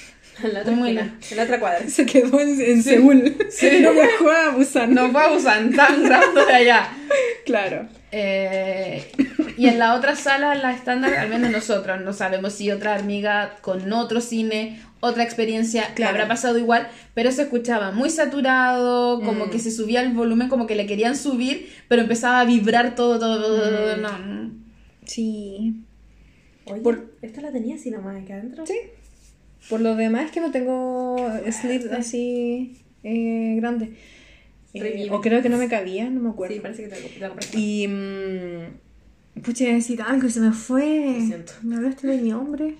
En 0.42 0.52
la 0.54 0.60
otra 0.60 0.72
Muy 0.72 0.90
esquina, 0.96 1.18
en 1.30 1.36
la 1.36 1.42
otra 1.44 1.60
cuadra. 1.60 1.88
Se 1.88 2.06
quedó 2.06 2.40
en, 2.40 2.60
en 2.60 2.82
Seúl. 2.82 3.36
No 3.80 3.92
viajó 3.92 4.30
a 4.30 4.50
Busan. 4.50 4.94
No 4.94 5.10
fue 5.10 5.22
a 5.24 5.28
Busan, 5.28 5.72
tan 5.74 6.02
grande 6.04 6.44
de 6.46 6.52
allá. 6.52 6.88
Claro. 7.44 7.88
Eh, 8.14 9.10
y 9.56 9.66
en 9.68 9.78
la 9.78 9.94
otra 9.94 10.14
sala, 10.16 10.54
la 10.54 10.72
estándar, 10.72 11.14
al 11.14 11.28
menos 11.30 11.50
nosotros, 11.50 12.00
no 12.02 12.12
sabemos 12.12 12.52
si 12.52 12.70
otra 12.70 12.94
amiga 12.96 13.56
con 13.62 13.90
otro 13.92 14.20
cine, 14.20 14.80
otra 15.00 15.22
experiencia, 15.24 15.88
le 15.88 15.94
Claro. 15.94 16.10
habrá 16.12 16.28
pasado 16.28 16.58
igual, 16.58 16.88
pero 17.14 17.32
se 17.32 17.42
escuchaba 17.42 17.90
muy 17.90 18.10
saturado, 18.10 19.20
como 19.22 19.46
Mm. 19.46 19.50
que 19.50 19.58
se 19.58 19.70
subía 19.70 20.02
el 20.02 20.12
volumen, 20.12 20.48
como 20.48 20.66
que 20.66 20.74
le 20.74 20.86
querían 20.86 21.16
subir, 21.16 21.72
pero 21.88 22.02
empezaba 22.02 22.40
a 22.40 22.44
vibrar 22.44 22.94
todo, 22.94 23.18
todo, 23.18 23.40
todo, 23.42 23.62
todo, 23.70 23.96
Mm. 23.96 24.00
no, 24.02 24.18
no. 24.18 24.50
Sí. 25.06 25.82
Oye, 26.66 26.80
Por- 26.82 27.14
esta 27.22 27.40
la 27.40 27.50
tenía 27.50 27.76
así 27.76 27.90
nomás 27.90 28.22
acá 28.22 28.34
adentro. 28.34 28.66
Sí. 28.66 28.74
Por 29.68 29.80
lo 29.80 29.94
demás 29.96 30.30
que 30.30 30.40
no 30.40 30.50
tengo 30.50 31.16
slip 31.50 31.92
así 31.92 32.76
eh, 33.04 33.54
grande. 33.56 33.90
Eh, 34.74 35.08
o 35.10 35.20
creo 35.20 35.42
que 35.42 35.48
no 35.48 35.58
me 35.58 35.68
cabía, 35.68 36.08
no 36.08 36.20
me 36.20 36.30
acuerdo. 36.30 36.54
Sí, 36.54 36.60
parece 36.60 36.82
que 36.84 36.88
te 36.88 37.20
compraste. 37.26 37.58
Y. 37.58 37.88
mmm, 37.88 39.40
pucha, 39.42 39.64
iba 39.64 39.72
a 39.72 39.76
decir 39.76 40.02
algo 40.02 40.26
y 40.26 40.30
se 40.30 40.40
me 40.40 40.52
fue. 40.52 41.14
Lo 41.18 41.26
siento. 41.26 41.52
¿Me 41.62 41.76
hablaste 41.76 42.06
de 42.06 42.18
mi 42.18 42.32
hombre? 42.32 42.74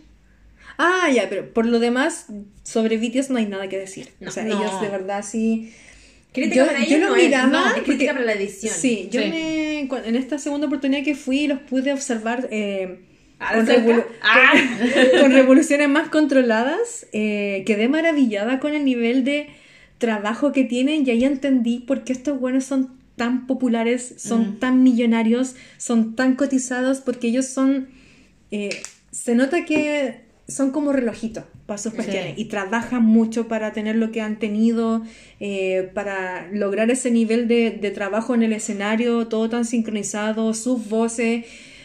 Ah, 0.78 1.08
ya, 1.14 1.28
pero 1.28 1.52
por 1.52 1.66
lo 1.66 1.78
demás, 1.78 2.26
sobre 2.62 2.96
BTS 2.96 3.30
no 3.30 3.38
hay 3.38 3.46
nada 3.46 3.68
que 3.68 3.78
decir. 3.78 4.08
No, 4.20 4.28
o 4.30 4.32
sea, 4.32 4.44
no. 4.44 4.58
ellos 4.58 4.80
de 4.80 4.88
verdad 4.88 5.22
sí. 5.22 5.72
Crítica 6.32 6.56
Yo- 6.56 6.66
para 6.66 6.78
yo 6.78 6.84
ellos 6.96 7.00
lo 7.00 7.08
no 7.10 7.16
es, 7.16 7.24
miraba 7.26 7.46
no, 7.46 7.58
es 7.66 7.72
porque- 7.74 7.82
crítica 7.90 8.12
para 8.14 8.24
la 8.24 8.32
edición. 8.32 8.72
Sí, 8.74 9.08
yo 9.12 9.20
Sí. 9.20 9.28
me. 9.28 9.80
En 10.08 10.16
esta 10.16 10.38
segunda 10.38 10.66
oportunidad 10.66 11.04
que 11.04 11.14
fui, 11.14 11.46
los 11.46 11.58
pude 11.60 11.92
observar. 11.92 12.48
eh, 12.50 13.00
revolu- 13.50 14.04
Ah. 14.22 14.52
con- 15.12 15.20
con 15.20 15.32
revoluciones 15.32 15.88
más 15.88 16.08
controladas, 16.08 17.06
eh, 17.12 17.62
quedé 17.66 17.88
maravillada 17.88 18.60
con 18.60 18.74
el 18.74 18.84
nivel 18.84 19.24
de 19.24 19.48
trabajo 19.98 20.52
que 20.52 20.64
tienen 20.64 21.06
y 21.06 21.10
ahí 21.10 21.24
entendí 21.24 21.78
por 21.80 22.04
qué 22.04 22.12
estos 22.12 22.38
buenos 22.40 22.64
son 22.64 22.90
tan 23.16 23.46
populares, 23.46 24.14
son 24.18 24.40
Mm. 24.52 24.58
tan 24.58 24.82
millonarios, 24.82 25.54
son 25.76 26.16
tan 26.16 26.34
cotizados, 26.34 27.00
porque 27.00 27.28
ellos 27.28 27.46
son... 27.46 27.88
eh, 28.50 28.70
se 29.10 29.34
nota 29.34 29.64
que 29.64 30.20
son 30.48 30.70
como 30.72 30.92
relojitos 30.92 31.44
para 31.66 31.78
sus 31.78 31.92
cuestiones 31.94 32.34
y 32.38 32.46
trabajan 32.46 33.02
mucho 33.04 33.46
para 33.48 33.72
tener 33.72 33.96
lo 33.96 34.10
que 34.10 34.20
han 34.20 34.38
tenido, 34.38 35.02
eh, 35.40 35.90
para 35.94 36.48
lograr 36.52 36.90
ese 36.90 37.10
nivel 37.10 37.46
de, 37.48 37.70
de 37.70 37.90
trabajo 37.90 38.34
en 38.34 38.42
el 38.42 38.52
escenario, 38.52 39.28
todo 39.28 39.48
tan 39.48 39.64
sincronizado, 39.64 40.52
sus 40.54 40.88
voces. 40.88 41.44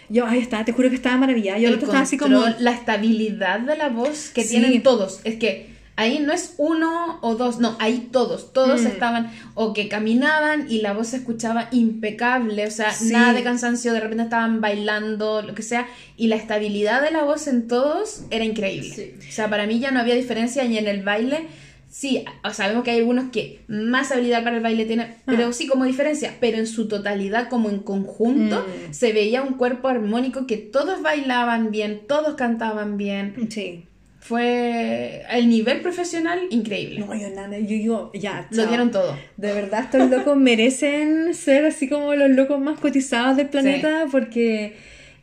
Yo, 0.10 0.26
ahí 0.26 0.39
está, 0.39 0.64
te 0.66 0.72
juro 0.72 0.89
que 0.89 0.95
estaba 0.95 1.18
maravillada. 1.18 1.60
Yo 1.60 1.68
el 1.70 1.76
lo 1.76 1.80
estaba 1.82 1.99
así 2.01 2.18
como. 2.18 2.43
la 2.60 2.72
estabilidad 2.72 3.60
de 3.60 3.76
la 3.76 3.89
voz 3.89 4.30
que 4.34 4.43
Sí. 4.43 4.49
tienen 4.60 4.82
todos. 4.84 5.20
Es 5.24 5.36
que 5.36 5.76
ahí 5.97 6.20
no 6.20 6.32
es 6.32 6.53
uno 6.58 7.18
o 7.22 7.36
dos, 7.36 7.60
no, 7.60 7.76
ahí 7.80 8.10
todos, 8.12 8.53
todos 8.53 8.84
Mm. 8.84 8.88
estaban 8.88 9.32
o 9.55 9.74
que 9.74 9.88
caminaban 9.89 10.68
y 10.72 10.82
la 10.82 10.93
voz 10.93 11.08
se 11.08 11.18
escuchaba 11.18 11.70
impecable, 11.72 12.68
o 12.68 12.72
sea, 12.72 12.91
Sí. 12.93 13.12
nada 13.12 13.34
de 13.34 13.41
cansancio, 13.43 13.93
de 13.93 13.99
repente 13.99 14.24
estaban 14.24 14.62
bailando, 14.62 15.41
lo 15.41 15.55
que 15.55 15.64
sea, 15.64 15.88
y 16.16 16.28
la 16.28 16.36
estabilidad 16.36 17.01
de 17.01 17.10
la 17.12 17.24
voz 17.24 17.47
en 17.47 17.68
todos 17.68 18.22
era 18.30 18.45
increíble. 18.45 18.93
Sí. 18.93 19.14
O 19.28 19.32
sea, 19.32 19.49
para 19.49 19.66
mí 19.66 19.80
ya 19.80 19.89
no 19.91 19.99
había 19.99 20.14
diferencia 20.16 20.64
ni 20.66 20.78
en 20.78 20.88
el 20.88 21.01
baile. 21.03 21.47
Sí, 21.89 22.23
sabemos 22.51 22.83
que 22.83 22.91
hay 22.91 22.99
algunos 22.99 23.31
que 23.31 23.61
más 23.67 24.11
habilidad 24.11 24.43
para 24.43 24.57
el 24.57 24.63
baile 24.63 24.85
tienen, 24.85 25.15
pero 25.25 25.53
sí 25.53 25.67
como 25.67 25.85
diferencia, 25.85 26.35
pero 26.39 26.57
en 26.57 26.67
su 26.67 26.88
totalidad, 26.88 27.47
como 27.49 27.69
en 27.69 27.79
conjunto, 27.79 28.59
Mm. 28.89 28.93
se 28.93 29.13
veía 29.13 29.41
un 29.41 29.53
cuerpo 29.53 29.88
armónico 29.88 30.45
que 30.47 30.57
todos 30.57 31.01
bailaban 31.01 31.71
bien, 31.71 32.01
todos 32.07 32.35
cantaban 32.35 32.97
bien. 32.97 33.47
Sí. 33.49 33.85
Fue 34.19 35.23
el 35.31 35.47
nivel 35.47 35.79
profesional 35.81 36.39
increíble. 36.49 36.99
No, 36.99 37.15
yo 37.15 37.29
nada, 37.29 37.57
yo 37.59 37.67
digo, 37.67 38.11
ya. 38.13 38.47
Lo 38.51 38.57
chao. 38.57 38.67
dieron 38.67 38.91
todo. 38.91 39.17
De 39.38 39.53
verdad, 39.53 39.85
estos 39.85 40.09
locos 40.09 40.35
merecen 40.35 41.33
ser 41.33 41.65
así 41.65 41.88
como 41.88 42.13
los 42.13 42.29
locos 42.31 42.59
más 42.59 42.77
cotizados 42.79 43.38
del 43.38 43.47
planeta 43.47 44.05
porque 44.11 44.75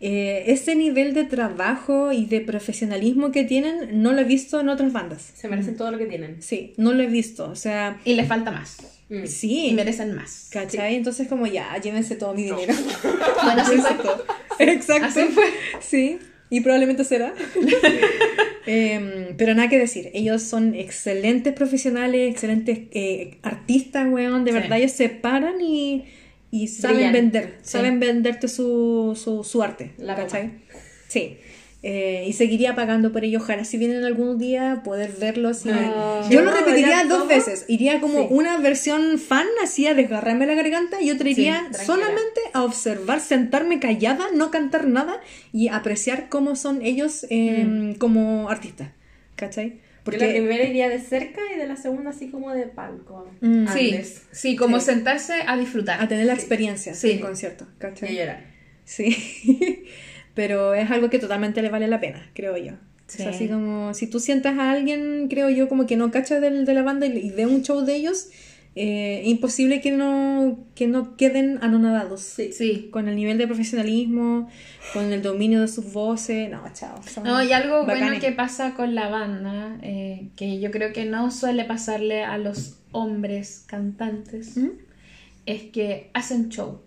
eh, 0.06 0.44
ese 0.52 0.74
nivel 0.76 1.14
de 1.14 1.24
trabajo 1.24 2.12
y 2.12 2.26
de 2.26 2.42
profesionalismo 2.42 3.32
que 3.32 3.42
tienen 3.42 4.02
no 4.02 4.12
lo 4.12 4.20
he 4.20 4.24
visto 4.24 4.60
en 4.60 4.68
otras 4.68 4.92
bandas. 4.92 5.32
Se 5.34 5.48
merecen 5.48 5.78
todo 5.78 5.90
lo 5.90 5.96
que 5.96 6.04
tienen. 6.04 6.42
Sí, 6.42 6.74
no 6.76 6.92
lo 6.92 7.02
he 7.02 7.06
visto. 7.06 7.48
O 7.48 7.56
sea, 7.56 7.98
Y 8.04 8.12
les 8.12 8.28
falta 8.28 8.50
más. 8.50 8.76
Mm. 9.08 9.24
sí. 9.26 9.68
Y 9.68 9.72
merecen 9.72 10.14
más. 10.14 10.48
¿Cachai? 10.52 10.96
Entonces 10.96 11.26
como 11.26 11.46
ya, 11.46 11.74
llévense 11.82 12.16
todo 12.16 12.34
mi 12.34 12.42
dinero. 12.42 12.74
Bueno, 13.44 13.62
así 13.62 13.76
fue. 13.78 13.92
Exacto. 14.74 15.06
Así 15.06 15.22
fue. 15.32 15.44
Sí, 15.80 16.18
y 16.50 16.60
probablemente 16.60 17.04
será. 17.04 17.32
Em, 18.66 19.36
pero 19.36 19.54
nada 19.54 19.68
que 19.68 19.78
decir, 19.78 20.10
ellos 20.14 20.42
son 20.42 20.74
excelentes 20.74 21.52
profesionales, 21.52 22.30
excelentes 22.30 22.78
eh, 22.92 23.36
artistas, 23.42 24.06
weón, 24.10 24.44
de 24.44 24.52
Sí. 24.52 24.58
verdad 24.58 24.78
ellos 24.78 24.92
se 24.92 25.10
paran 25.10 25.60
y, 25.60 26.04
y 26.56 26.68
saben 26.68 26.96
Brillan. 26.96 27.12
vender, 27.12 27.44
Sí. 27.62 27.70
saben 27.72 27.98
venderte 28.00 28.46
su, 28.48 29.18
su, 29.22 29.42
su 29.44 29.62
arte, 29.62 29.92
La 29.98 30.14
¿cachai? 30.14 30.50
Sí. 31.08 31.38
Eh, 31.86 32.24
y 32.26 32.32
seguiría 32.32 32.74
pagando 32.74 33.12
por 33.12 33.24
ellos. 33.24 33.42
Ojalá 33.42 33.64
si 33.64 33.76
vienen 33.76 34.04
algún 34.04 34.38
día 34.38 34.80
poder 34.84 35.12
verlos. 35.20 35.66
y- 35.66 35.70
Ah. 35.70 36.26
Yo 36.30 36.40
lo 36.40 36.50
repetiría 36.50 37.00
¿Era 37.00 37.04
dos 37.04 37.28
veces. 37.28 37.66
Iría 37.68 38.00
como 38.00 38.20
Sí. 38.20 38.26
una 38.30 38.56
versión 38.56 39.18
fan, 39.18 39.46
así 39.62 39.86
a 39.86 39.92
desgarrarme 39.92 40.46
la 40.46 40.54
garganta, 40.54 41.02
y 41.02 41.10
otra 41.10 41.28
iría 41.28 41.68
solamente 41.84 42.40
a 42.54 42.62
observar, 42.64 43.20
sentarme 43.20 43.80
callada, 43.80 44.24
no 44.34 44.50
cantar 44.50 44.86
nada 44.86 45.20
y 45.52 45.68
apreciar 45.68 46.30
cómo 46.30 46.56
son 46.56 46.80
ellos 46.80 47.26
eh, 47.28 47.96
como 47.98 48.48
artistas. 48.48 48.88
¿Cachai? 49.36 49.80
Porque 50.04 50.18
la 50.26 50.32
primera 50.32 50.64
iría 50.64 50.88
de 50.88 50.98
cerca 51.00 51.40
y 51.54 51.58
de 51.58 51.66
la 51.66 51.76
segunda 51.76 52.10
así 52.10 52.28
como 52.28 52.52
de 52.52 52.66
palco. 52.66 53.30
Mm. 53.40 53.66
Sí, 53.68 54.00
sí, 54.32 54.54
como 54.56 54.78
Sí. 54.78 54.86
sentarse 54.86 55.32
a 55.46 55.56
disfrutar. 55.56 56.02
a 56.02 56.08
tener 56.08 56.26
la 56.26 56.34
experiencia 56.34 56.94
Sí. 56.94 57.08
del 57.08 57.20
concierto. 57.20 57.66
Y 57.76 57.80
¿Cachai? 57.80 58.16
llorar. 58.16 58.44
Sí. 58.84 59.16
Pero 60.34 60.74
es 60.74 60.90
algo 60.90 61.10
que 61.10 61.18
totalmente 61.18 61.62
le 61.62 61.70
vale 61.70 61.88
la 61.88 62.00
pena, 62.00 62.30
creo 62.34 62.56
yo. 62.56 62.72
Sí. 63.06 63.22
Es 63.22 63.28
así 63.28 63.48
como, 63.48 63.94
si 63.94 64.06
tú 64.08 64.18
sientas 64.20 64.58
a 64.58 64.70
alguien, 64.72 65.28
creo 65.28 65.48
yo, 65.50 65.68
como 65.68 65.86
que 65.86 65.96
no 65.96 66.10
cacha 66.10 66.40
del, 66.40 66.64
de 66.64 66.74
la 66.74 66.82
banda 66.82 67.06
y, 67.06 67.16
y 67.18 67.30
ve 67.30 67.46
un 67.46 67.62
show 67.62 67.82
de 67.84 67.94
ellos, 67.96 68.28
eh, 68.76 69.22
imposible 69.24 69.80
que 69.80 69.92
no, 69.92 70.58
que 70.74 70.86
no 70.86 71.16
queden 71.16 71.58
anonadados. 71.62 72.22
Sí. 72.22 72.52
Sí. 72.52 72.88
Con 72.90 73.08
el 73.08 73.16
nivel 73.16 73.38
de 73.38 73.46
profesionalismo, 73.46 74.48
con 74.92 75.12
el 75.12 75.22
dominio 75.22 75.60
de 75.60 75.68
sus 75.68 75.92
voces. 75.92 76.50
No, 76.50 76.62
chao. 76.72 77.00
No, 77.22 77.42
y 77.42 77.52
algo 77.52 77.84
bueno 77.84 78.18
que 78.20 78.32
pasa 78.32 78.74
con 78.74 78.94
la 78.94 79.08
banda, 79.08 79.78
eh, 79.82 80.28
que 80.36 80.60
yo 80.60 80.70
creo 80.70 80.92
que 80.92 81.04
no 81.04 81.30
suele 81.30 81.64
pasarle 81.64 82.24
a 82.24 82.36
los 82.38 82.76
hombres 82.90 83.64
cantantes, 83.66 84.56
¿Mm? 84.56 84.70
es 85.46 85.62
que 85.64 86.10
hacen 86.14 86.48
show. 86.48 86.80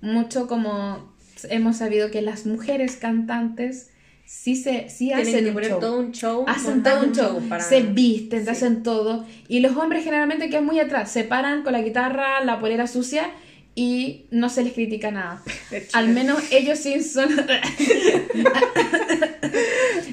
Mucho 0.00 0.46
como 0.46 1.12
hemos 1.50 1.78
sabido 1.78 2.10
que 2.10 2.22
las 2.22 2.46
mujeres 2.46 2.96
cantantes 2.96 3.90
sí, 4.24 4.56
se, 4.56 4.88
sí 4.88 5.06
Tienen 5.08 5.26
hacen 5.26 5.42
que 5.44 5.48
un 5.48 5.54
poner 5.54 5.70
show. 5.70 5.80
todo 5.80 5.98
un 6.00 6.12
show. 6.12 6.44
Hacen 6.48 6.82
todo 6.82 7.02
un 7.04 7.12
show, 7.12 7.40
para... 7.48 7.62
se 7.62 7.82
visten, 7.82 8.44
Sí. 8.44 8.50
hacen 8.50 8.82
todo. 8.82 9.24
Y 9.48 9.60
los 9.60 9.76
hombres 9.76 10.04
generalmente 10.04 10.48
quedan 10.50 10.64
muy 10.66 10.80
atrás, 10.80 11.10
se 11.10 11.24
paran 11.24 11.62
con 11.62 11.72
la 11.72 11.82
guitarra, 11.82 12.42
la 12.44 12.58
polera 12.60 12.86
sucia 12.86 13.30
y 13.76 14.26
no 14.30 14.48
se 14.50 14.62
les 14.64 14.72
critica 14.72 15.10
nada. 15.10 15.42
Al 15.92 16.08
menos 16.08 16.42
ellos 16.52 16.78
sí 16.78 17.02
son... 17.02 17.28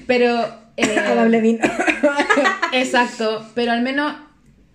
Pero... 0.07 0.45
eh, 0.77 1.59
exacto, 2.73 3.45
pero 3.53 3.71
al 3.71 3.81
menos 3.81 4.13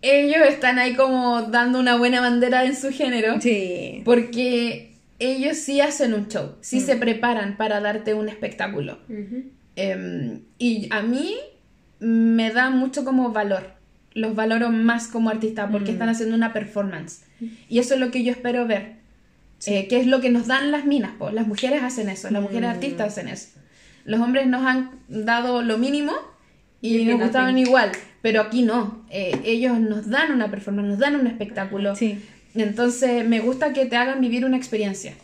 ellos 0.03 0.47
están 0.49 0.79
ahí 0.79 0.95
como 0.95 1.43
dando 1.43 1.81
una 1.81 1.97
buena 1.97 2.21
bandera 2.21 2.65
en 2.65 2.77
su 2.77 2.91
género. 2.91 3.41
sí. 3.41 4.03
Porque 4.05 4.96
ellos 5.19 5.57
sí 5.57 5.81
hacen 5.81 6.15
un 6.15 6.29
show, 6.29 6.57
sí 6.61 6.79
Mm. 6.79 6.81
se 6.87 6.97
preparan 6.97 7.57
para 7.57 7.81
darte 7.81 8.15
un 8.15 8.29
espectáculo. 8.29 8.99
Em, 9.77 10.41
y 10.59 10.89
a 10.91 11.03
mí 11.03 11.35
me 12.01 12.51
da 12.53 12.71
mucho 12.71 13.05
como 13.05 13.31
valor. 13.33 13.75
Los 14.15 14.35
valoro 14.35 14.71
más 14.71 15.09
como 15.09 15.29
artista 15.31 15.69
porque 15.69 15.91
Mm. 15.91 15.95
están 15.95 16.09
haciendo 16.09 16.35
una 16.35 16.53
performance. 16.53 17.25
Y 17.69 17.79
eso 17.79 17.95
es 17.95 18.01
lo 18.01 18.11
que 18.11 18.25
yo 18.25 18.33
espero 18.33 18.67
ver. 18.67 18.97
Eh, 19.67 19.89
que 19.89 19.99
es 20.01 20.07
lo 20.07 20.21
que 20.21 20.31
nos 20.31 20.47
dan 20.47 20.71
las 20.71 20.85
minas. 20.85 21.13
po. 21.19 21.31
Las 21.31 21.47
mujeres 21.47 21.83
hacen 21.83 22.09
eso, 22.09 22.31
las 22.31 22.43
mujeres 22.43 22.69
Mm. 22.69 22.73
artistas 22.73 23.07
hacen 23.09 23.29
eso. 23.29 23.59
Los 24.05 24.21
hombres 24.21 24.47
nos 24.47 24.65
han 24.67 24.91
dado 25.09 25.63
lo 25.63 25.79
mínimo 25.79 26.13
y 26.81 26.99
Y 26.99 27.05
nos 27.07 27.21
gustaban 27.21 27.59
igual. 27.59 27.91
Pero 28.23 28.41
aquí 28.43 28.63
no. 28.63 29.05
Eh, 29.11 29.39
ellos 29.45 29.79
nos 29.81 30.09
dan 30.11 30.33
una 30.33 30.51
performance, 30.51 30.89
nos 30.89 30.99
dan 30.99 31.17
un 31.17 31.27
espectáculo. 31.27 31.95
Sí. 31.97 32.19
Entonces 32.57 33.27
me 33.27 33.41
gusta 33.41 33.73
que 33.73 33.87
te 33.87 33.97
hagan 33.97 34.21
vivir 34.21 34.45
una 34.45 34.57
experiencia 34.57 35.15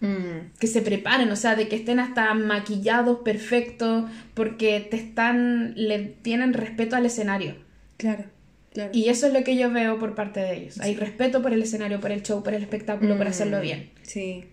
Mm. 0.00 0.56
que 0.58 0.66
se 0.66 0.80
preparen, 0.80 1.30
o 1.30 1.36
sea, 1.36 1.56
de 1.56 1.68
que 1.68 1.76
estén 1.76 2.00
hasta 2.00 2.32
maquillados 2.32 3.18
perfectos, 3.18 4.04
porque 4.34 4.80
te 4.90 4.96
están, 4.96 5.74
le 5.76 5.98
tienen 6.22 6.54
respeto 6.54 6.96
al 6.96 7.04
escenario. 7.04 7.54
Claro, 7.98 8.24
claro. 8.72 8.90
Y 8.94 9.10
eso 9.10 9.26
es 9.26 9.34
lo 9.34 9.44
que 9.44 9.56
yo 9.56 9.70
veo 9.70 9.98
por 9.98 10.14
parte 10.14 10.40
de 10.40 10.56
ellos. 10.56 10.80
Hay 10.80 10.94
respeto 10.96 11.42
por 11.42 11.52
el 11.52 11.62
escenario, 11.62 12.00
por 12.00 12.12
el 12.12 12.22
show, 12.22 12.42
por 12.42 12.54
el 12.54 12.62
espectáculo, 12.62 13.16
por 13.18 13.26
Mm. 13.26 13.30
hacerlo 13.30 13.60
bien. 13.60 13.90
Sí. 14.02 14.44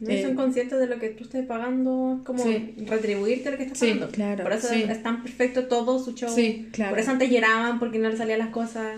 No 0.00 0.08
Eh, 0.10 0.22
son 0.22 0.34
conscientes 0.36 0.78
de 0.80 0.86
lo 0.88 0.98
que 0.98 1.10
tú 1.10 1.24
estás 1.24 1.44
pagando, 1.44 2.16
es 2.18 2.26
como 2.26 2.42
Sí. 2.42 2.74
retribuirte 2.88 3.50
lo 3.50 3.56
que 3.58 3.64
estás 3.64 3.78
Sí, 3.78 3.86
pagando. 3.90 4.08
claro, 4.08 4.42
Por 4.42 4.52
eso 4.54 4.68
sí. 4.68 4.82
es 4.88 5.02
tan 5.02 5.22
perfecto 5.22 5.66
todo 5.66 6.02
su 6.02 6.14
show. 6.14 6.30
Sí, 6.34 6.68
claro. 6.72 6.90
Por 6.92 6.98
eso 6.98 7.10
antes 7.10 7.30
lloraban 7.30 7.78
porque 7.78 7.98
no 7.98 8.08
les 8.08 8.16
salían 8.18 8.38
las 8.38 8.48
cosas. 8.48 8.96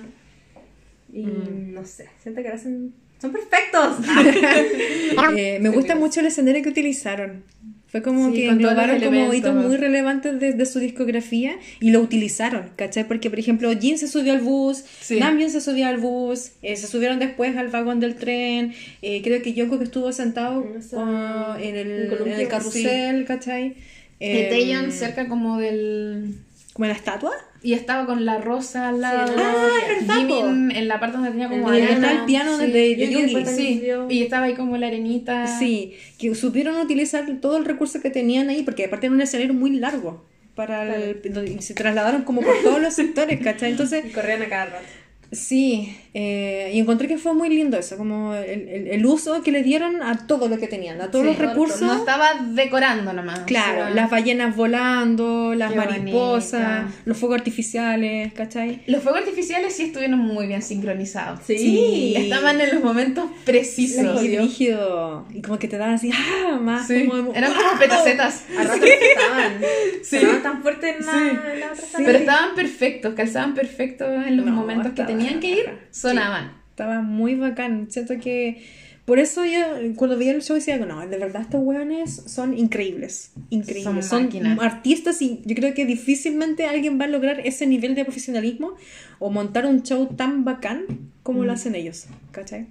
Y 1.15 1.23
Mm. 1.23 1.73
no 1.75 1.87
sé, 1.87 2.07
siento 2.23 2.43
que 2.43 2.49
ahora 2.49 2.59
hacen... 2.61 2.93
son 3.21 3.33
perfectos. 3.33 3.99
Eh, 5.37 5.59
me 5.61 5.69
gusta 5.71 5.95
mucho 5.95 6.21
el 6.21 6.27
escenario 6.27 6.63
que 6.63 6.69
utilizaron. 6.71 7.45
Fue 7.87 8.03
como 8.03 8.31
Sí, 8.31 8.35
que 8.35 8.49
englobaron 8.49 9.01
como 9.01 9.33
hitos 9.33 9.55
muy 9.55 9.77
relevantes 9.77 10.41
de, 10.41 10.53
de 10.53 10.67
su 10.67 10.81
discografía 10.81 11.55
y 11.79 11.91
lo 11.93 12.01
utilizaron, 12.01 12.71
¿cachai? 12.75 13.07
Porque, 13.07 13.31
por 13.31 13.39
ejemplo, 13.39 13.71
Jin 13.79 13.99
se 13.99 14.09
subió 14.09 14.33
al 14.33 14.41
bus, 14.41 14.85
Sí. 15.01 15.21
Namjoon 15.21 15.49
se 15.51 15.61
subió 15.61 15.87
al 15.87 15.99
bus, 15.99 16.51
eh, 16.63 16.75
se 16.75 16.89
subieron 16.89 17.21
después 17.21 17.57
al 17.57 17.69
vagón 17.69 18.01
del 18.01 18.17
tren, 18.17 18.75
eh, 19.01 19.23
creo 19.23 19.41
que 19.43 19.53
Yoko 19.55 19.79
que 19.79 19.85
estuvo 19.85 20.11
sentado 20.11 20.67
oh, 20.95 21.55
en, 21.61 21.77
el, 21.77 22.13
en 22.27 22.33
el 22.41 22.49
carrusel, 22.49 23.25
¿cachai? 23.27 23.77
Eh, 24.19 24.49
Taeyeon 24.51 24.91
cerca 24.91 25.29
como 25.29 25.59
del... 25.59 26.35
¿Como 26.73 26.87
la 26.89 26.95
estatua? 26.95 27.31
Y 27.65 27.73
estaba 27.73 28.05
con 28.07 28.25
la 28.27 28.39
rosa 28.39 28.91
al 28.91 29.01
lado. 29.01 29.35
la 29.35 29.43
Ah, 29.51 29.69
¿verdad, 29.89 30.15
Jimin 30.17 30.71
en 30.71 30.87
la 30.87 31.01
parte 31.01 31.17
donde 31.17 31.31
tenía 31.33 31.49
como 31.49 31.73
El- 31.73 31.79
Y 31.79 31.83
arena. 31.83 32.13
el 32.13 32.25
piano 32.27 32.59
de, 32.59 32.67
Sí. 32.67 32.95
de, 32.95 33.11
Yugi. 33.11 33.47
Sí, 33.47 33.83
y 34.11 34.23
estaba 34.23 34.45
ahí 34.47 34.55
como 34.55 34.77
la 34.77 34.87
arenita. 34.89 35.47
Sí, 35.59 35.95
que 36.19 36.35
supieron 36.35 36.77
utilizar 36.79 37.25
todo 37.41 37.57
el 37.57 37.65
recurso 37.65 38.01
que 38.03 38.11
tenían 38.11 38.51
ahí, 38.51 38.63
porque 38.63 38.85
aparte 38.85 39.07
era 39.07 39.15
un 39.15 39.21
escenario 39.23 39.55
muy 39.55 39.71
largo. 39.71 40.25
Para 40.55 40.95
el- 40.95 41.21
donde- 41.33 41.53
y 41.53 41.63
se 41.63 41.75
trasladaron 41.75 42.23
como 42.23 42.41
por 42.43 42.55
todos 42.63 42.81
los 42.81 42.95
sectores, 42.95 43.41
¿cachai? 43.43 43.71
Entonces, 43.89 44.05
y 44.05 44.11
corrían 44.11 44.43
a 44.43 44.49
cada 44.49 44.67
rato. 44.67 44.85
sí, 45.33 45.97
eh, 46.17 46.71
y 46.73 46.79
encontré 46.79 47.09
que 47.09 47.19
fue 47.19 47.35
muy 47.35 47.49
lindo 47.49 47.77
eso, 47.77 47.97
como 47.97 48.35
el, 48.35 48.69
el- 48.69 48.87
el 48.89 49.07
uso 49.07 49.43
que 49.43 49.51
le 49.51 49.63
dieron 49.65 50.01
a 50.03 50.27
todo 50.29 50.49
lo 50.49 50.59
que 50.59 50.69
tenían, 50.69 51.01
a 51.01 51.11
todos 51.11 51.25
Sí, 51.25 51.31
los 51.33 51.39
recursos. 51.39 51.81
No 51.83 51.95
estaba 51.95 52.29
decorando 52.51 53.13
nomás. 53.13 53.41
Claro, 53.41 53.83
o 53.83 53.85
sea, 53.87 53.95
las 53.95 54.11
ballenas 54.11 54.55
volando, 54.55 55.55
las 55.57 55.73
Qué 55.73 55.77
mariposas, 55.79 56.83
bonita. 56.83 56.99
los 57.05 57.17
fuegos 57.19 57.39
artificiales, 57.39 58.33
¿cachai? 58.33 58.83
Los 58.87 59.03
fuegos 59.03 59.23
artificiales 59.23 59.75
sí 59.75 59.85
estuvieron 59.85 60.19
muy 60.21 60.47
bien 60.47 60.63
sincronizados. 60.63 61.41
Sí. 61.47 62.15
Estaban 62.17 62.61
en 62.61 62.75
los 62.75 62.83
momentos 62.85 63.25
precisos. 63.45 64.23
Y 64.23 64.37
rígido, 64.37 65.27
y 65.35 65.43
como 65.43 65.59
que 65.59 65.67
te 65.69 65.79
daban 65.79 65.95
así, 65.95 66.11
ah, 66.15 66.59
más 66.61 66.87
Sí, 66.87 67.07
como... 67.07 67.35
eran 67.35 67.53
como 67.53 67.79
petacetas. 67.79 68.45
A 68.57 68.63
estaban. 68.63 69.53
Sí. 70.05 70.17
Estaban 70.17 70.43
tan 70.43 70.63
fuertes 70.63 70.97
en 70.97 71.07
la, 71.07 71.13
Sí. 71.13 71.19
en 71.55 71.61
la 71.61 71.67
otra 71.67 71.77
Sí. 71.77 71.93
sala. 71.93 72.05
Pero 72.07 72.19
estaban 72.19 72.55
perfectos, 72.55 73.15
calzaban 73.15 73.55
perfectos 73.55 74.09
en 74.27 74.37
los 74.37 74.47
No, 74.47 74.53
momentos 74.53 74.93
que 74.93 75.03
tenían 75.05 75.41
que 75.41 75.49
ir, 75.51 75.65
raja. 76.05 76.15
sonaban. 76.25 76.53
Estaba 76.71 77.01
muy 77.03 77.35
bacán. 77.35 77.87
Siento 77.91 78.19
que. 78.21 78.63
Por 79.05 79.19
eso 79.19 79.45
yo, 79.45 79.59
cuando 79.97 80.17
veía 80.17 80.33
el 80.33 80.41
show, 80.43 80.57
decía, 80.57 80.79
no, 80.79 81.07
de 81.07 81.19
verdad 81.19 81.43
estos 81.43 81.61
weones 81.63 82.23
son 82.27 82.57
increíbles. 82.57 83.33
Increíbles. 83.51 83.85
Son 83.85 84.03
Son, 84.03 84.23
máquinas. 84.25 84.59
artistas 84.61 85.21
y 85.21 85.43
yo 85.45 85.55
creo 85.55 85.75
que 85.75 85.85
difícilmente 85.85 86.65
alguien 86.65 86.99
va 86.99 87.05
a 87.05 87.09
lograr 87.09 87.41
ese 87.47 87.67
nivel 87.67 87.95
de 87.95 88.05
profesionalismo 88.07 88.73
o 89.19 89.29
montar 89.29 89.67
un 89.67 89.83
show 89.83 90.07
tan 90.17 90.45
bacán 90.47 90.85
como 91.23 91.43
Mm. 91.43 91.45
lo 91.45 91.53
hacen 91.53 91.75
ellos. 91.75 92.07
¿Cachai? 92.33 92.67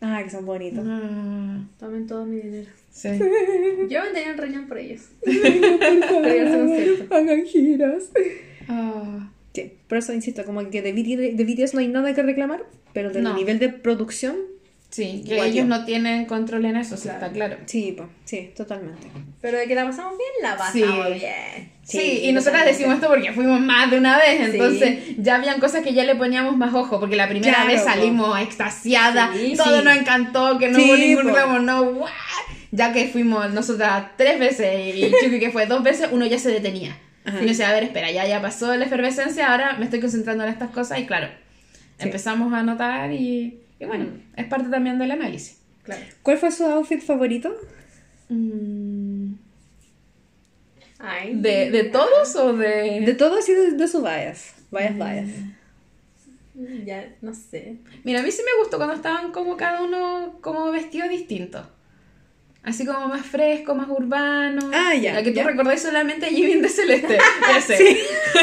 Ah, 0.00 0.20
que 0.22 0.30
son 0.30 0.46
bonitos. 0.46 0.84
Ah, 0.86 1.64
Tomen 1.80 2.06
todo 2.06 2.24
mi 2.24 2.36
dinero. 2.36 2.70
sí. 2.92 3.08
Yo 3.90 4.00
vendería 4.02 4.30
un 4.32 4.38
riñón 4.38 4.68
por 4.68 4.78
ellos. 4.78 5.08
Hagan 7.10 7.44
giras. 7.46 8.04
Ah, 8.68 9.28
Sí, 9.54 9.72
por 9.88 9.98
eso 9.98 10.12
insisto, 10.14 10.44
como 10.44 10.68
que 10.70 10.80
de, 10.82 10.92
BTS 10.92 11.36
de 11.36 11.44
BTS 11.44 11.74
no 11.74 11.80
hay 11.80 11.88
nada 11.88 12.14
que 12.14 12.22
reclamar, 12.22 12.64
pero 12.92 13.10
del 13.10 13.22
No. 13.24 13.34
nivel 13.36 13.58
de 13.58 13.68
producción, 13.68 14.36
sí, 14.88 15.22
que 15.26 15.36
ellos 15.36 15.54
yo. 15.56 15.64
no 15.66 15.84
tienen 15.84 16.24
control 16.26 16.64
en 16.64 16.76
eso, 16.76 16.96
sí, 16.96 17.08
está 17.08 17.30
claro. 17.30 17.56
sí, 17.66 17.92
po, 17.96 18.08
sí, 18.24 18.50
totalmente. 18.56 19.08
Pero 19.42 19.58
de 19.58 19.66
que 19.66 19.74
la 19.74 19.84
pasamos 19.84 20.14
bien, 20.16 20.30
la 20.50 20.56
pasamos 20.56 21.06
Sí. 21.08 21.12
bien. 21.18 21.72
Sí, 21.84 21.98
Sí, 21.98 22.20
y 22.28 22.32
nosotras 22.32 22.64
decimos 22.64 22.94
esto 22.94 23.08
porque 23.08 23.32
fuimos 23.32 23.60
más 23.60 23.90
de 23.90 23.98
una 23.98 24.16
vez, 24.16 24.38
Sí. 24.38 24.50
entonces 24.52 24.98
ya 25.18 25.34
habían 25.36 25.58
cosas 25.60 25.82
que 25.82 25.92
ya 25.92 26.04
le 26.04 26.14
poníamos 26.14 26.56
más 26.56 26.72
ojo, 26.72 26.98
porque 27.00 27.16
la 27.16 27.28
primera 27.28 27.52
Claro, 27.54 27.68
vez 27.70 27.82
po. 27.82 27.88
salimos 27.90 28.40
extasiadas, 28.40 29.36
Sí, 29.36 29.54
todo 29.56 29.78
sí. 29.80 29.84
nos 29.84 29.96
encantó, 29.96 30.58
que 30.58 30.68
no 30.70 30.78
Sí, 30.78 30.84
hubo 30.86 30.96
ningún 30.96 31.22
po. 31.24 31.28
reclamo, 31.30 31.58
no, 31.58 31.84
¡guau! 31.92 32.10
ya 32.70 32.92
que 32.92 33.08
fuimos 33.08 33.52
nosotras 33.52 34.06
tres 34.16 34.38
veces 34.38 34.96
y 34.96 35.10
Chucky 35.22 35.38
que 35.40 35.50
fue 35.50 35.66
dos 35.66 35.82
veces, 35.82 36.08
uno 36.12 36.24
ya 36.24 36.38
se 36.38 36.50
detenía. 36.50 36.96
Ajá. 37.24 37.36
Y 37.36 37.40
uno 37.40 37.48
decía, 37.48 37.68
a 37.70 37.72
ver, 37.72 37.84
espera, 37.84 38.10
ya, 38.10 38.26
ya 38.26 38.40
pasó 38.42 38.74
la 38.76 38.84
efervescencia, 38.84 39.50
ahora 39.50 39.76
me 39.78 39.84
estoy 39.84 40.00
concentrando 40.00 40.44
en 40.44 40.50
estas 40.50 40.70
cosas 40.70 40.98
y 40.98 41.06
claro, 41.06 41.28
Sí. 41.98 42.08
empezamos 42.08 42.52
a 42.52 42.62
notar 42.62 43.12
y, 43.12 43.60
y 43.78 43.84
bueno, 43.84 44.06
es 44.36 44.46
parte 44.46 44.68
también 44.70 44.98
del 44.98 45.10
análisis. 45.12 45.58
Claro. 45.84 46.02
¿Cuál 46.22 46.38
fue 46.38 46.50
su 46.50 46.64
outfit 46.64 47.00
favorito? 47.00 47.54
Mm, 48.28 49.34
Ay. 50.98 51.34
¿De, 51.34 51.70
¿De 51.70 51.84
todos 51.84 52.34
o 52.36 52.52
de...? 52.52 53.02
De 53.04 53.14
todos 53.14 53.48
y 53.48 53.52
de, 53.54 53.72
de 53.72 53.88
su 53.88 54.02
bias. 54.02 54.54
Bias, 54.70 54.94
bias. 54.94 55.28
Ya, 56.84 57.14
no 57.22 57.34
sé. 57.34 57.76
Mira, 58.04 58.20
a 58.20 58.22
mí 58.22 58.30
sí 58.30 58.42
me 58.44 58.62
gustó 58.62 58.76
cuando 58.76 58.94
estaban 58.94 59.32
como 59.32 59.56
cada 59.56 59.82
uno 59.82 60.38
como 60.40 60.70
vestido 60.70 61.08
distinto. 61.08 61.66
Así 62.64 62.86
como 62.86 63.08
más 63.08 63.26
fresco, 63.26 63.74
más 63.74 63.88
urbano. 63.88 64.70
Ah, 64.72 64.94
ya, 64.94 65.14
La 65.14 65.22
que 65.24 65.30
tú 65.30 65.36
ya. 65.38 65.44
recordáis 65.44 65.82
solamente 65.82 66.26
Jimin 66.28 66.62
de 66.62 66.68
Celeste. 66.68 67.18
Ese. 67.58 67.76
Sí. 67.76 67.98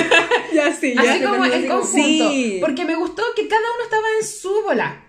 ya, 0.54 0.74
sí, 0.74 0.94
ya. 0.94 1.14
Así 1.14 1.24
como 1.24 1.46
en 1.46 1.68
conjunto. 1.68 2.30
Sí. 2.32 2.58
Porque 2.60 2.84
me 2.84 2.96
gustó 2.96 3.24
que 3.36 3.48
cada 3.48 3.62
uno 3.76 3.84
estaba 3.84 4.04
en 4.20 4.26
su 4.28 4.62
bola. 4.64 5.02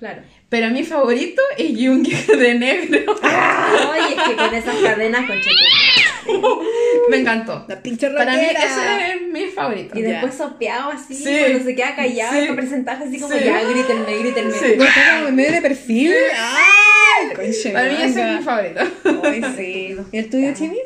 Claro. 0.00 0.22
Pero 0.48 0.70
mi 0.70 0.82
favorito 0.84 1.42
es 1.56 1.76
Yoongi 1.78 2.12
de 2.38 2.54
negro. 2.54 3.14
Ay, 3.22 4.14
es 4.16 4.22
que 4.24 4.36
con 4.36 4.54
esas 4.54 4.76
cadenas 4.76 5.26
con 5.26 5.36
me 7.08 7.18
encantó. 7.18 7.64
La 7.68 7.80
pinche 7.80 8.10
Para 8.10 8.32
mí 8.34 8.40
ese 8.44 9.14
es 9.14 9.22
mi 9.32 9.46
favorito. 9.46 9.96
Y 9.96 10.02
Ya. 10.02 10.08
después 10.08 10.34
sopeado 10.34 10.90
así, 10.90 11.14
Sí. 11.14 11.36
cuando 11.38 11.64
se 11.64 11.74
queda 11.76 11.94
callado 11.94 12.32
Sí. 12.32 12.40
para 12.46 12.56
presentarse 12.56 13.04
así 13.04 13.20
como 13.20 13.32
Sí. 13.36 13.44
ya, 13.44 13.62
grítenme, 13.62 14.18
grítenme. 14.18 14.52
Sí. 14.52 14.74
No, 14.76 14.84
está 14.84 15.16
como 15.16 15.28
en 15.28 15.36
medio 15.36 15.52
de 15.52 15.62
perfil. 15.62 16.12
¡Ay! 16.36 16.85
Conche 17.34 17.70
Para 17.72 17.88
mí 17.88 17.96
ese 18.02 18.22
es 18.32 18.38
mi 18.38 18.44
favorito. 18.44 18.80
Ay, 19.24 19.42
sí. 19.56 19.96
¿Y 20.12 20.18
el 20.18 20.30
tuyo, 20.30 20.52
Chimi? 20.54 20.78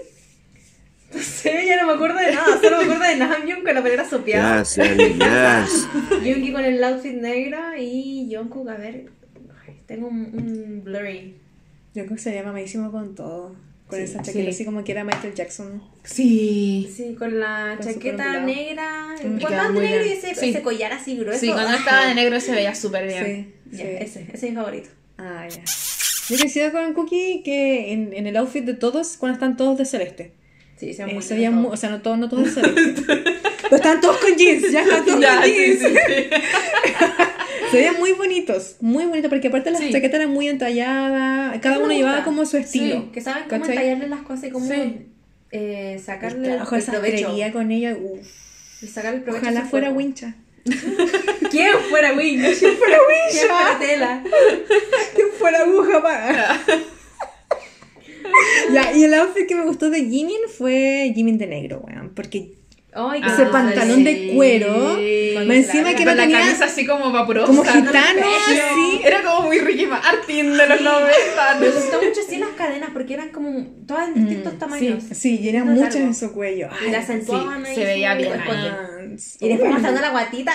Sí, 1.12 1.51
ya 1.66 1.81
no 1.81 1.89
me 1.89 1.94
acuerdo 1.94 2.19
de 2.20 2.32
nada, 2.32 2.61
solo 2.62 2.77
me 2.78 2.85
acuerdo 2.85 3.02
de 3.05 3.16
Namjoon 3.16 3.65
con 3.65 3.74
la 3.74 3.82
polera 3.82 4.09
sopeada. 4.09 4.61
Yes, 4.62 4.78
Ellie, 4.78 5.15
yes. 5.15 5.89
Yoongi 6.24 6.52
con 6.52 6.65
el 6.65 6.85
outfit 6.85 7.15
negro 7.15 7.59
y 7.77 8.31
Jungkook, 8.32 8.69
a 8.69 8.74
ver, 8.77 9.07
ay, 9.66 9.74
tengo 9.86 10.07
un, 10.07 10.20
un 10.36 10.85
blurry. 10.85 11.35
Yo 11.94 12.05
creo 12.05 12.15
que 12.16 12.23
sería 12.23 12.44
mamadísimo 12.44 12.93
con 12.93 13.16
todo. 13.16 13.57
Con 13.89 13.98
Sí, 13.98 14.05
esa 14.05 14.23
chaqueta 14.23 14.44
sí. 14.44 14.51
así 14.51 14.65
como 14.65 14.85
que 14.85 14.93
era 14.93 15.02
Michael 15.02 15.35
Jackson. 15.35 15.82
Sí. 16.05 16.89
Sí, 16.97 17.16
con 17.19 17.40
la 17.40 17.74
Con 17.77 17.89
chaqueta 17.89 18.39
negra, 18.39 19.16
muy 19.73 19.81
negro 19.81 20.07
y 20.07 20.11
ese, 20.11 20.36
Sí. 20.36 20.51
ese 20.51 20.62
collar 20.62 20.93
así 20.93 21.16
grueso. 21.16 21.40
Sí, 21.40 21.51
cuando 21.51 21.74
estaba 21.77 22.07
de 22.07 22.15
negro 22.15 22.39
se 22.39 22.52
veía 22.52 22.73
súper 22.77 23.09
bien. 23.09 23.52
Sí, 23.73 23.77
ya, 23.78 23.85
sí. 23.85 23.90
ese, 23.98 24.23
ese 24.32 24.32
es 24.35 24.43
mi 24.44 24.52
favorito. 24.52 24.90
Ah, 25.19 25.48
ya. 25.48 25.61
Yo 26.31 26.39
coincido 26.39 26.73
con 26.73 26.94
Cookie 26.94 27.43
que 27.44 27.93
en, 27.93 28.12
en 28.15 28.27
el 28.27 28.36
outfit 28.36 28.65
de 28.65 28.74
todos, 28.74 29.16
cuando 29.19 29.35
están 29.35 29.57
todos 29.57 29.77
de 29.78 29.85
celeste. 29.85 30.32
Sí, 30.78 30.94
se 30.94 31.02
Eh, 31.02 31.07
muy 31.12 31.23
se 31.23 31.35
veían 31.35 31.52
lindo 31.55 31.69
mu- 31.69 31.74
o 31.74 31.77
sea, 31.77 31.90
no 31.90 32.01
todos, 32.01 32.16
no 32.19 32.28
todos 32.28 32.44
de 32.44 32.51
celeste. 32.62 33.02
Pero 33.62 33.77
están 33.77 34.01
todos 34.01 34.16
con 34.19 34.35
jeans, 34.36 34.70
ya 34.73 34.82
están 34.82 35.05
todos 35.05 35.20
Ya, 35.27 35.35
con 35.36 35.44
sí, 35.44 35.55
jeans. 35.55 35.81
sí. 35.81 35.89
Se 37.70 37.77
veían 37.77 37.98
muy 38.01 38.11
bonitos, 38.12 38.77
muy 38.81 39.05
bonitos, 39.07 39.28
porque 39.28 39.47
aparte 39.47 39.70
las 39.70 39.81
chaquetas 39.81 40.15
eran 40.20 40.31
muy 40.31 40.48
entalladas, 40.48 41.57
cada 41.61 41.78
uno 41.78 41.93
llevaba 41.93 42.24
como 42.24 42.44
su 42.44 42.57
estilo. 42.57 43.12
Que 43.12 43.20
saben 43.20 43.44
cómo 43.48 43.65
entallarle 43.65 44.09
las 44.09 44.23
cosas 44.23 44.44
y 44.44 44.51
cómo 44.51 44.66
eh, 45.52 46.01
sacarle 46.05 46.55
el, 46.55 46.59
provecho. 46.85 47.28
con 47.52 47.70
ella, 47.70 47.97
uff. 48.01 48.27
Sacar 48.90 49.15
el 49.15 49.23
provecho 49.23 49.44
Ojalá 49.47 49.65
fuera 49.66 49.90
wincha. 49.90 50.35
¿Quién 51.51 51.78
fuera 51.89 52.12
Winch? 52.12 52.59
¿Quién 52.59 52.77
fuera 52.77 52.99
Winch? 52.99 53.31
¿Quién 53.32 53.49
fuera 53.49 53.78
Tela? 53.78 54.23
Que 55.16 55.27
fuera 55.39 55.59
aguja 55.61 56.03
para. 56.03 56.61
ya, 58.73 58.93
y 58.93 59.05
el 59.05 59.15
outfit 59.15 59.47
que 59.47 59.55
me 59.55 59.65
gustó 59.65 59.91
de 59.91 60.05
Jimin 60.05 60.49
fue 60.57 61.12
Jimin 61.15 61.39
de 61.39 61.47
negro, 61.47 61.82
weón. 61.85 62.12
Porque 62.15 62.53
Ay, 62.93 63.23
ese 63.25 63.45
qué 63.45 63.51
pantalón 63.51 64.03
de 64.05 64.33
cuero, 64.35 64.97
Sí. 64.97 65.35
más 65.47 65.57
encima 65.57 65.95
que 65.95 66.05
no 66.05 66.15
la 66.15 66.23
tenía 66.23 66.41
camisa 66.41 66.65
así 66.65 66.85
como 66.85 67.12
vaporosa. 67.12 67.47
como 67.47 67.62
¿no? 67.62 67.71
gitano, 67.73 68.27
Sí. 68.49 68.59
así. 68.61 69.01
Era 69.05 69.23
como 69.23 69.43
muy 69.47 69.59
Ricky 69.61 69.87
Martin 69.87 70.57
de 70.57 70.67
los 70.67 70.81
90. 70.81 71.59
Me 71.61 71.69
gustó 71.69 72.03
mucho 72.03 72.21
sí 72.29 72.37
las 72.39 72.51
cadenas 72.51 72.91
porque 72.93 73.15
eran 73.15 73.29
como 73.29 73.65
todas 73.87 74.09
en 74.09 74.15
distintos 74.27 74.59
tamaños. 74.59 75.05
Sí, 75.12 75.39
y 75.41 75.49
eran 75.49 75.67
Más 75.67 75.77
muchas 75.77 75.95
largo. 75.95 76.09
en 76.09 76.15
su 76.17 76.33
cuello. 76.33 76.69
Y 76.83 76.87
Ay, 76.87 76.91
la 76.91 76.99
acentuaban 76.99 77.62
sí, 77.65 77.69
ahí. 77.71 77.75
se 77.77 77.85
veía 77.85 78.15
bien. 78.15 78.33
Y 79.41 79.49
después 79.49 79.71
mostrando 79.73 80.01
la 80.01 80.11
guatita. 80.11 80.53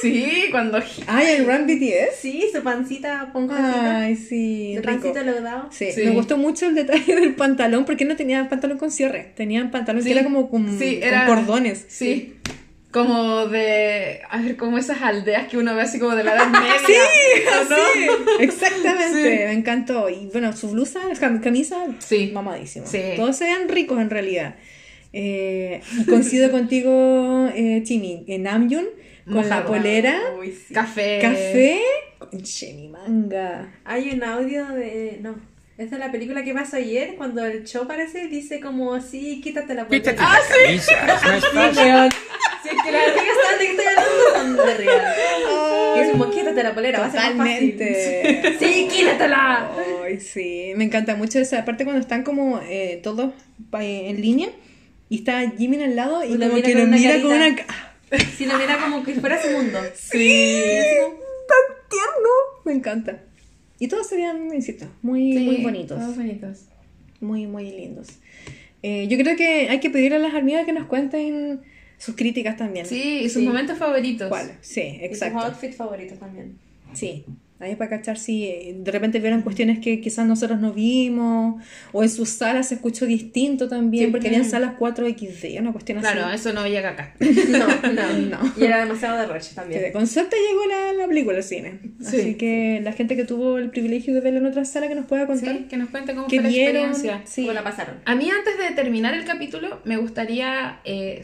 Sí, 0.00 0.44
cuando. 0.50 0.78
Ay, 1.06 1.26
el 1.36 1.46
Run 1.46 1.66
BTS. 1.66 2.16
Sí, 2.20 2.44
su 2.52 2.62
pancita 2.62 3.24
esponjosita. 3.26 3.98
Ay, 4.00 4.16
sí. 4.16 4.72
Su 4.76 4.82
rico. 4.82 4.90
pancito 5.02 5.22
leudado. 5.22 5.68
Sí, 5.70 5.92
Sí. 5.92 6.02
me 6.04 6.10
gustó 6.10 6.36
mucho 6.38 6.66
el 6.66 6.74
detalle 6.74 7.14
del 7.14 7.34
pantalón, 7.34 7.84
porque 7.84 8.04
no 8.04 8.16
tenía 8.16 8.48
pantalón 8.48 8.78
con 8.78 8.90
cierre, 8.90 9.32
tenían 9.36 9.70
pantalón 9.70 10.02
Sí. 10.02 10.08
que 10.08 10.14
era 10.14 10.24
como 10.24 10.48
con, 10.50 10.78
Sí, 10.78 11.00
con 11.00 11.26
cordones. 11.36 11.84
Sí. 11.88 12.34
Como 12.90 13.46
de. 13.48 14.20
A 14.30 14.40
ver, 14.40 14.56
como 14.56 14.78
esas 14.78 15.02
aldeas 15.02 15.48
que 15.48 15.58
uno 15.58 15.74
ve 15.74 15.82
así 15.82 15.98
como 15.98 16.14
de 16.14 16.22
la 16.24 16.34
edad 16.34 16.46
media. 16.50 16.74
Sí, 16.86 16.92
¿o 17.48 17.68
no? 17.70 17.76
sí, 17.92 18.34
exactamente, 18.40 19.14
Sí. 19.38 19.44
me 19.46 19.52
encantó. 19.52 20.08
Y 20.08 20.26
bueno, 20.32 20.52
su 20.56 20.70
blusa, 20.70 21.00
cam- 21.20 21.40
camisa, 21.42 21.76
Sí. 21.98 22.30
mamadísimo. 22.32 22.86
Sí. 22.86 23.00
Todos 23.16 23.36
se 23.36 23.44
vean 23.46 23.68
ricos 23.68 24.00
en 24.00 24.10
realidad. 24.10 24.54
Eh, 25.12 25.80
coincido 26.08 26.50
contigo, 26.50 27.48
eh, 27.54 27.82
Chimi, 27.84 28.24
en 28.28 28.44
Namjoon, 28.44 28.86
con 29.30 29.48
la 29.48 29.64
polera, 29.64 30.20
Uy, 30.38 30.52
sí. 30.52 30.74
Café. 30.74 31.18
café, 31.20 31.80
mi 32.74 32.88
manga. 32.88 33.72
Hay 33.84 34.10
un 34.10 34.22
audio 34.22 34.66
de. 34.68 35.18
No. 35.20 35.36
Es 35.76 35.90
de 35.90 35.98
la 35.98 36.12
película 36.12 36.44
que 36.44 36.54
pasó 36.54 36.76
ayer, 36.76 37.16
cuando 37.16 37.44
el 37.44 37.64
show 37.64 37.84
parece, 37.88 38.28
dice 38.28 38.60
como 38.60 38.94
así, 38.94 39.40
quítate 39.40 39.74
la 39.74 39.88
polera. 39.88 40.14
Ah, 40.20 40.38
es 40.68 40.86
fácil. 40.86 42.12
Si 42.62 42.68
es 42.68 42.82
que 42.82 42.92
de 42.92 42.98
estoy 43.70 43.84
hablando, 43.84 44.22
son 44.34 44.56
de 44.56 44.74
real. 44.76 45.14
Y 45.96 46.00
es 46.00 46.10
como, 46.10 46.30
quítate 46.30 46.62
la 46.62 46.74
polera, 46.74 47.00
va 47.00 47.06
a 47.06 47.10
ser 47.10 47.34
más 47.34 47.48
fácil. 47.48 47.72
Totalmente. 47.72 48.56
Sí, 48.60 48.88
quítatela. 48.88 49.70
Ay, 50.04 50.20
sí, 50.20 50.72
me 50.76 50.84
encanta 50.84 51.16
mucho 51.16 51.40
esa 51.40 51.64
parte 51.64 51.82
cuando 51.82 52.00
están 52.00 52.22
como 52.22 52.60
eh, 52.62 53.00
todos 53.02 53.32
en 53.72 54.20
línea 54.20 54.50
y 55.08 55.18
está 55.18 55.50
Jimin 55.58 55.82
al 55.82 55.96
lado 55.96 56.24
y 56.24 56.34
Y 56.34 56.38
como 56.38 56.54
mira 56.54 56.68
que 56.68 56.74
lo 56.74 56.86
mira 56.86 57.20
con 57.20 57.32
una... 57.32 57.56
Si 58.36 58.46
lo 58.46 58.58
mira 58.58 58.78
como 58.78 59.02
que 59.04 59.14
fuera 59.14 59.40
su 59.42 59.50
mundo. 59.50 59.78
Sí, 59.94 60.72
tan 61.48 61.76
tierno. 61.90 62.30
Me 62.64 62.72
encanta. 62.72 63.22
Y 63.78 63.88
todos 63.88 64.08
se 64.08 64.16
veían, 64.16 64.52
insisto, 64.54 64.86
muy, 65.02 65.32
Sí, 65.32 65.44
muy 65.44 65.56
bonitos. 65.62 65.98
Todos 65.98 66.16
bonitos. 66.16 66.66
Muy, 67.20 67.46
muy 67.46 67.70
lindos. 67.70 68.08
Eh, 68.82 69.06
yo 69.08 69.16
creo 69.18 69.36
que 69.36 69.68
hay 69.68 69.80
que 69.80 69.90
pedirle 69.90 70.16
a 70.16 70.20
las 70.20 70.34
amigas 70.34 70.64
que 70.66 70.72
nos 70.72 70.86
cuenten 70.86 71.60
sus 71.98 72.16
críticas 72.16 72.56
también. 72.56 72.86
Sí, 72.86 73.20
y 73.24 73.28
sus 73.28 73.40
Sí. 73.42 73.48
momentos 73.48 73.78
favoritos. 73.78 74.28
¿Cuál? 74.28 74.58
Sí, 74.60 74.80
Y 74.82 74.92
sus 74.94 75.02
exacto. 75.04 75.38
outfits 75.40 75.76
favoritos 75.76 76.18
también. 76.18 76.58
Sí, 76.92 77.24
ahí 77.64 77.76
para 77.76 77.90
cachar 77.90 78.16
si 78.18 78.44
eh, 78.44 78.76
de 78.78 78.90
repente 78.90 79.18
vieron 79.18 79.42
cuestiones 79.42 79.78
que 79.80 80.00
quizás 80.00 80.26
nosotros 80.26 80.60
no 80.60 80.72
vimos, 80.72 81.62
o 81.92 82.02
en 82.02 82.08
sus 82.10 82.28
salas 82.28 82.68
se 82.68 82.76
escuchó 82.76 83.06
distinto 83.06 83.68
también, 83.68 84.06
Sí. 84.06 84.10
porque 84.12 84.28
habían 84.28 84.44
salas 84.44 84.74
4XD, 84.78 85.58
una 85.60 85.72
cuestión 85.72 85.98
Claro, 86.00 86.26
así. 86.26 86.36
eso 86.36 86.52
no 86.52 86.66
llega 86.66 86.90
acá. 86.90 87.14
No, 87.48 87.66
no, 87.92 88.38
No. 88.38 88.52
Y 88.56 88.64
era 88.64 88.78
demasiado 88.84 89.18
derroche 89.18 89.50
Que 89.50 89.54
también. 89.54 89.82
de 89.82 89.92
concepto 89.92 90.36
llegó 90.36 90.66
la, 90.66 90.92
la 90.92 91.06
película 91.08 91.36
al 91.38 91.42
cine. 91.42 91.80
Sí. 92.00 92.16
Así 92.20 92.34
que 92.36 92.80
la 92.82 92.92
gente 92.92 93.16
que 93.16 93.24
tuvo 93.24 93.58
el 93.58 93.70
privilegio 93.70 94.14
de 94.14 94.20
verla 94.20 94.38
en 94.40 94.46
otra 94.46 94.64
sala 94.64 94.88
que 94.88 94.94
nos 94.94 95.06
pueda 95.06 95.26
contar 95.26 95.56
Sí, 95.56 95.64
que 95.68 95.76
nos 95.76 95.88
cuente 95.90 96.14
cómo 96.14 96.26
qué 96.28 96.36
fue 96.36 96.42
la 96.44 96.48
vieron. 96.48 96.76
experiencia. 96.90 97.22
Sí. 97.26 97.42
¿Cómo 97.42 97.54
la 97.54 97.64
pasaron? 97.64 97.96
A 98.04 98.14
mí 98.14 98.28
antes 98.30 98.58
de 98.58 98.74
terminar 98.74 99.14
el 99.14 99.24
capítulo 99.24 99.80
me 99.84 99.96
gustaría 99.96 100.80
eh, 100.84 101.22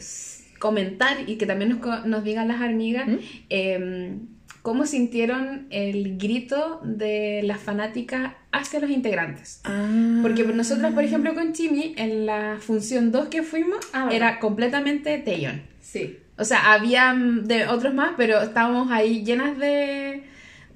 comentar 0.59 1.17
y 1.27 1.35
que 1.37 1.45
también 1.45 1.79
nos, 2.05 2.23
digan 2.23 2.47
las 2.47 2.61
amigas 2.61 3.07
¿Mm? 3.07 3.15
eh, 3.49 4.13
cómo 4.61 4.85
sintieron 4.85 5.67
el 5.69 6.17
grito 6.17 6.79
de 6.83 7.41
las 7.43 7.59
fanáticas 7.59 8.33
hacia 8.51 8.79
los 8.79 8.89
integrantes. 8.89 9.61
Ah. 9.63 10.19
Porque 10.21 10.43
nosotros, 10.43 10.93
por 10.93 11.03
ejemplo, 11.03 11.33
con 11.33 11.53
Chimi, 11.53 11.93
en 11.97 12.25
la 12.25 12.57
función 12.59 13.11
2 13.11 13.27
que 13.29 13.43
fuimos, 13.43 13.79
Ah, 13.93 14.05
¿verdad? 14.05 14.15
era 14.15 14.39
completamente 14.39 15.17
Taeyeon. 15.17 15.61
Sí. 15.81 16.17
O 16.37 16.43
sea, 16.43 16.73
había 16.73 17.13
mm, 17.13 17.45
de 17.47 17.67
otros 17.67 17.93
más, 17.93 18.11
pero 18.17 18.41
estábamos 18.41 18.91
ahí 18.91 19.23
llenas 19.23 19.57
de, 19.57 20.23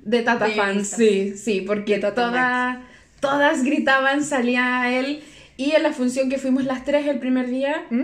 de 0.03 0.22
Tata 0.22 0.48
De 0.48 0.53
fans. 0.53 0.88
Sí, 0.90 1.34
sí, 1.38 1.62
porque 1.62 1.99
todas, 1.99 2.78
todas 3.20 3.64
gritaban, 3.64 4.24
salía 4.24 4.91
él. 4.99 5.22
Y 5.57 5.72
en 5.72 5.84
la 5.84 5.94
función 5.94 6.30
que 6.30 6.38
fuimos 6.38 6.66
las 6.66 6.84
tres 6.86 7.07
el 7.07 7.20
primer 7.20 7.49
día, 7.49 7.86
¿Mm? 7.90 8.02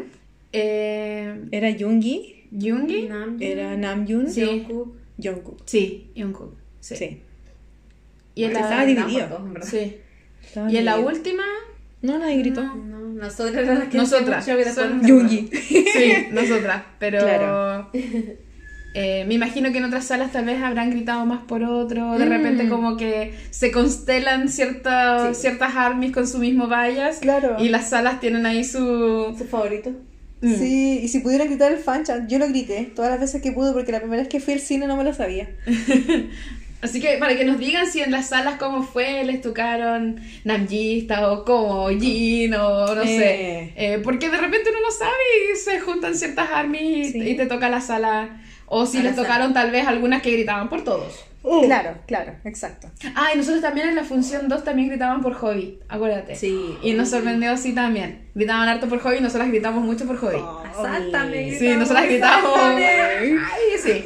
eh, 0.53 1.41
Era 1.51 1.69
Yoongi, 1.69 2.45
Yoongi. 2.51 3.07
Namjoon, 3.07 3.41
era 3.41 3.77
Namjoon, 3.77 4.29
Sí. 4.29 4.45
Jungkook. 4.45 5.00
Jungkook. 5.21 5.59
Sí, 5.65 6.11
Jungkook. 6.15 6.55
Sí. 6.79 6.95
Sí. 6.95 7.21
Y 8.35 8.43
en 8.45 8.51
Estaba 8.51 8.75
la, 8.77 8.85
dividido. 8.85 9.37
En 9.37 9.53
verdad. 9.53 9.67
sí. 9.69 9.97
Estaba 10.43 10.71
Y 10.71 10.77
en 10.77 10.85
la 10.85 10.95
dividido. 10.97 11.15
última, 11.17 11.43
No, 12.01 12.17
nadie 12.17 12.37
gritó. 12.37 12.63
No, 12.63 12.99
nosotras 12.99 13.63
eran 13.63 13.79
las 13.79 13.87
que 13.89 13.97
Nosotras, 13.97 14.43
son 14.73 15.01
sí, 15.05 15.49
nosotras. 16.31 16.83
Pero 16.97 17.19
Claro. 17.19 17.89
eh, 18.93 19.23
me 19.27 19.35
imagino 19.35 19.71
que 19.71 19.77
en 19.77 19.85
otras 19.85 20.05
salas 20.05 20.31
tal 20.31 20.45
vez 20.45 20.61
habrán 20.63 20.89
gritado 20.89 21.25
más 21.25 21.41
por 21.43 21.63
otro. 21.63 22.17
De 22.17 22.25
Mm. 22.25 22.29
repente 22.29 22.69
como 22.69 22.97
que 22.97 23.33
se 23.51 23.71
constelan 23.71 24.49
ciertas, 24.49 25.37
Sí. 25.37 25.41
ciertas 25.43 25.75
armies 25.75 26.11
con 26.11 26.27
su 26.27 26.39
mismo 26.39 26.67
vallas. 26.67 27.19
Claro. 27.19 27.57
Y 27.59 27.69
las 27.69 27.89
salas 27.89 28.19
tienen 28.19 28.45
ahí 28.47 28.63
su... 28.63 29.35
¿Su 29.37 29.45
favorito? 29.45 29.91
Mm. 30.41 30.55
Sí, 30.55 30.99
y 31.03 31.07
si 31.07 31.19
pudiera 31.19 31.45
gritar 31.45 31.71
el 31.71 31.77
fan 31.77 32.03
chat, 32.03 32.27
yo 32.27 32.39
lo 32.39 32.47
grité 32.47 32.91
todas 32.95 33.11
las 33.11 33.19
veces 33.19 33.41
que 33.43 33.51
pude 33.51 33.73
porque 33.73 33.91
la 33.91 33.99
primera 33.99 34.21
vez 34.23 34.29
que 34.29 34.39
fui 34.39 34.53
al 34.55 34.59
cine 34.59 34.87
no 34.87 34.97
me 34.97 35.03
lo 35.03 35.13
sabía. 35.13 35.49
Así 36.81 36.99
que 36.99 37.17
para 37.19 37.37
que 37.37 37.45
nos 37.45 37.59
digan 37.59 37.85
si 37.85 38.01
en 38.01 38.09
las 38.09 38.29
salas 38.29 38.55
cómo 38.57 38.81
fue, 38.81 39.23
les 39.23 39.39
tocaron 39.41 40.19
Namjista 40.45 41.31
o 41.31 41.45
como 41.45 41.89
Jin 41.89 42.55
o 42.55 42.95
no 42.95 43.03
Eh. 43.03 43.05
sé. 43.05 43.73
Eh, 43.93 43.99
porque 44.03 44.31
de 44.31 44.37
repente 44.37 44.71
uno 44.71 44.79
no 44.81 44.91
sabe 44.91 45.11
y 45.53 45.57
se 45.57 45.79
juntan 45.79 46.15
ciertas 46.15 46.49
armies 46.51 47.09
y, 47.09 47.11
Sí. 47.11 47.19
y 47.29 47.35
te 47.37 47.45
toca 47.45 47.69
la 47.69 47.81
sala. 47.81 48.41
O 48.65 48.87
si 48.87 48.97
A 48.97 49.03
les 49.03 49.13
sala. 49.15 49.27
tocaron 49.27 49.53
tal 49.53 49.69
vez 49.69 49.85
algunas 49.85 50.23
que 50.23 50.31
gritaban 50.31 50.69
por 50.69 50.83
todos. 50.83 51.23
Claro, 51.41 51.97
claro, 52.05 52.33
exacto. 52.43 52.87
Ah, 53.15 53.29
y 53.33 53.37
nosotros 53.37 53.61
también 53.61 53.89
en 53.89 53.95
la 53.95 54.03
función 54.03 54.47
2 54.47 54.63
también 54.63 54.89
gritaban 54.89 55.21
por 55.21 55.33
hobby, 55.33 55.79
acuérdate. 55.89 56.35
Sí. 56.35 56.77
Y 56.83 56.93
nos 56.93 57.09
sorprendió 57.09 57.51
así 57.51 57.73
también. 57.73 58.27
Gritaban 58.35 58.69
harto 58.69 58.87
por 58.87 58.99
hobby 58.99 59.17
y 59.17 59.21
nosotras 59.21 59.49
gritamos 59.49 59.83
mucho 59.83 60.05
por 60.05 60.17
hobby. 60.17 60.41
Asáltame. 60.69 61.57
sí, 61.57 61.67
nosotras 61.69 62.05
gritamos. 62.05 62.51
Ay, 62.59 63.37
sí. 63.81 64.05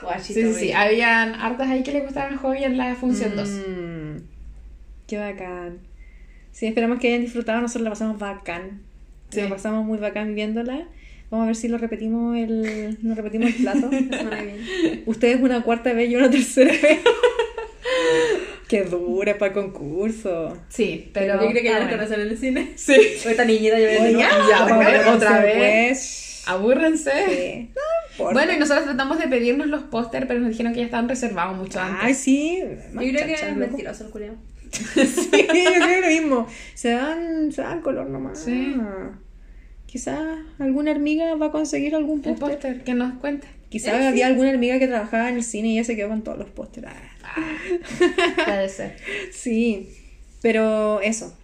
Guachito, 0.00 0.40
Sí, 0.40 0.54
sí, 0.54 0.54
sí. 0.54 0.72
Habían 0.72 1.34
hartas 1.34 1.68
ahí 1.68 1.82
que 1.82 1.92
les 1.92 2.04
gustaban 2.04 2.36
hobby 2.38 2.64
en 2.64 2.78
la 2.78 2.94
función 2.94 3.36
2. 3.36 3.48
Mm, 3.48 4.16
qué 5.06 5.18
bacán. 5.18 5.80
Sí, 6.50 6.66
esperamos 6.66 6.98
que 6.98 7.08
hayan 7.08 7.20
disfrutado. 7.20 7.60
Nosotros 7.60 7.84
la 7.84 7.90
pasamos 7.90 8.18
bacán. 8.18 8.80
Sí. 9.28 9.42
La 9.42 9.48
pasamos 9.50 9.84
muy 9.84 9.98
bacán 9.98 10.28
viviéndola. 10.28 10.86
Vamos 11.32 11.44
a 11.44 11.46
ver 11.46 11.56
si 11.56 11.68
lo 11.68 11.78
repetimos 11.78 12.36
el, 12.36 12.98
nos 13.00 13.16
repetimos 13.16 13.48
el 13.48 13.54
plato. 13.54 13.88
La. 14.10 14.42
Ustedes 15.06 15.40
una 15.40 15.62
cuarta 15.62 15.94
vez 15.94 16.10
y 16.10 16.16
una 16.16 16.30
tercera 16.30 16.70
vez. 16.70 16.98
Qué 18.68 18.84
dura 18.84 19.38
para 19.38 19.54
concurso. 19.54 20.58
Sí, 20.68 21.10
pero. 21.14 21.42
Yo 21.42 21.48
creo 21.48 21.62
que 21.62 21.70
ah, 21.70 21.72
ya 21.72 21.78
nos 21.78 21.88
bueno. 21.88 21.96
conocen 21.96 22.20
en 22.20 22.28
el 22.28 22.36
cine. 22.36 22.72
Sí. 22.76 22.96
O 23.24 23.30
esta 23.30 23.46
niñita 23.46 23.78
ya 23.78 23.88
viene 23.88 24.12
ya, 24.12 24.28
ya, 24.46 24.58
Vamos 24.58 24.72
a 24.72 24.76
otra, 24.76 24.90
ver, 24.90 25.08
otra 25.08 25.40
vez. 25.40 25.56
pues. 25.56 26.42
Abúrrense. 26.44 27.12
Sí. 27.26 27.70
No. 28.18 28.32
Bueno, 28.32 28.52
y 28.52 28.58
nosotros 28.58 28.84
tratamos 28.84 29.18
de 29.18 29.28
pedirnos 29.28 29.68
los 29.68 29.84
póster, 29.84 30.26
pero 30.26 30.38
nos 30.38 30.50
dijeron 30.50 30.74
que 30.74 30.80
ya 30.80 30.84
estaban 30.84 31.08
reservados 31.08 31.56
mucho 31.56 31.80
antes. 31.80 31.98
Ay, 32.02 32.14
sí. 32.14 32.62
Yo 32.92 32.98
creo 33.00 33.26
que 33.26 33.32
es 33.32 33.56
mentiroso 33.56 34.04
el 34.04 34.10
culiao. 34.10 34.34
Sí, 34.70 35.30
yo 35.32 35.46
creo 35.46 36.00
lo 36.02 36.06
mismo. 36.08 36.46
Se 36.74 36.90
dan, 36.90 37.50
se 37.52 37.62
dan 37.62 37.80
color 37.80 38.10
nomás. 38.10 38.38
Sí. 38.38 38.76
Quizás 39.92 40.38
alguna 40.58 40.92
hormiga 40.92 41.34
va 41.34 41.48
a 41.48 41.50
conseguir 41.50 41.94
algún 41.94 42.22
póster. 42.22 42.38
póster, 42.38 42.82
que 42.82 42.94
nos 42.94 43.12
cuente. 43.18 43.46
Quizás 43.68 44.02
había 44.06 44.26
alguna 44.26 44.48
hormiga 44.48 44.78
que 44.78 44.86
trabajaba 44.86 45.28
en 45.28 45.36
el 45.36 45.44
cine 45.44 45.68
y 45.68 45.72
ella 45.72 45.84
se 45.84 45.96
quedó 45.96 46.08
con 46.08 46.22
todos 46.24 46.38
los 46.38 46.48
pósteres. 46.48 46.92
Ah. 47.22 47.58
Puede 48.46 48.70
ser. 48.70 48.96
Sí, 49.32 49.90
pero 50.40 51.02
eso. 51.02 51.36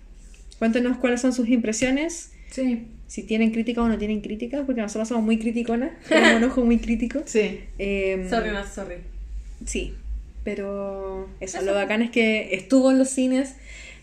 Cuéntenos 0.59 0.97
cuáles 0.97 1.21
son 1.21 1.35
sus 1.35 1.47
impresiones. 1.51 2.33
Sí. 2.51 2.87
Si 3.07 3.23
tienen 3.23 3.51
crítica 3.51 3.83
o 3.83 3.89
no 3.89 3.99
tienen 3.99 4.23
crítica, 4.23 4.63
porque 4.65 4.81
nosotros 4.81 5.09
somos 5.09 5.25
muy 5.25 5.39
criticonas. 5.39 5.91
Tenemos 6.09 6.37
un 6.39 6.45
ojo 6.45 6.65
muy 6.65 6.79
crítico. 6.79 7.21
Sí. 7.27 7.61
Em, 7.77 8.31
Sorry, 8.31 8.51
más 8.51 8.73
sorry. 8.73 8.95
Sí, 9.67 9.93
pero 10.43 11.29
eso, 11.41 11.61
lo 11.61 11.75
bacán 11.75 12.01
es 12.01 12.11
que 12.11 12.55
estuvo 12.55 12.91
en 12.91 12.99
los 12.99 13.11
cines, 13.11 13.57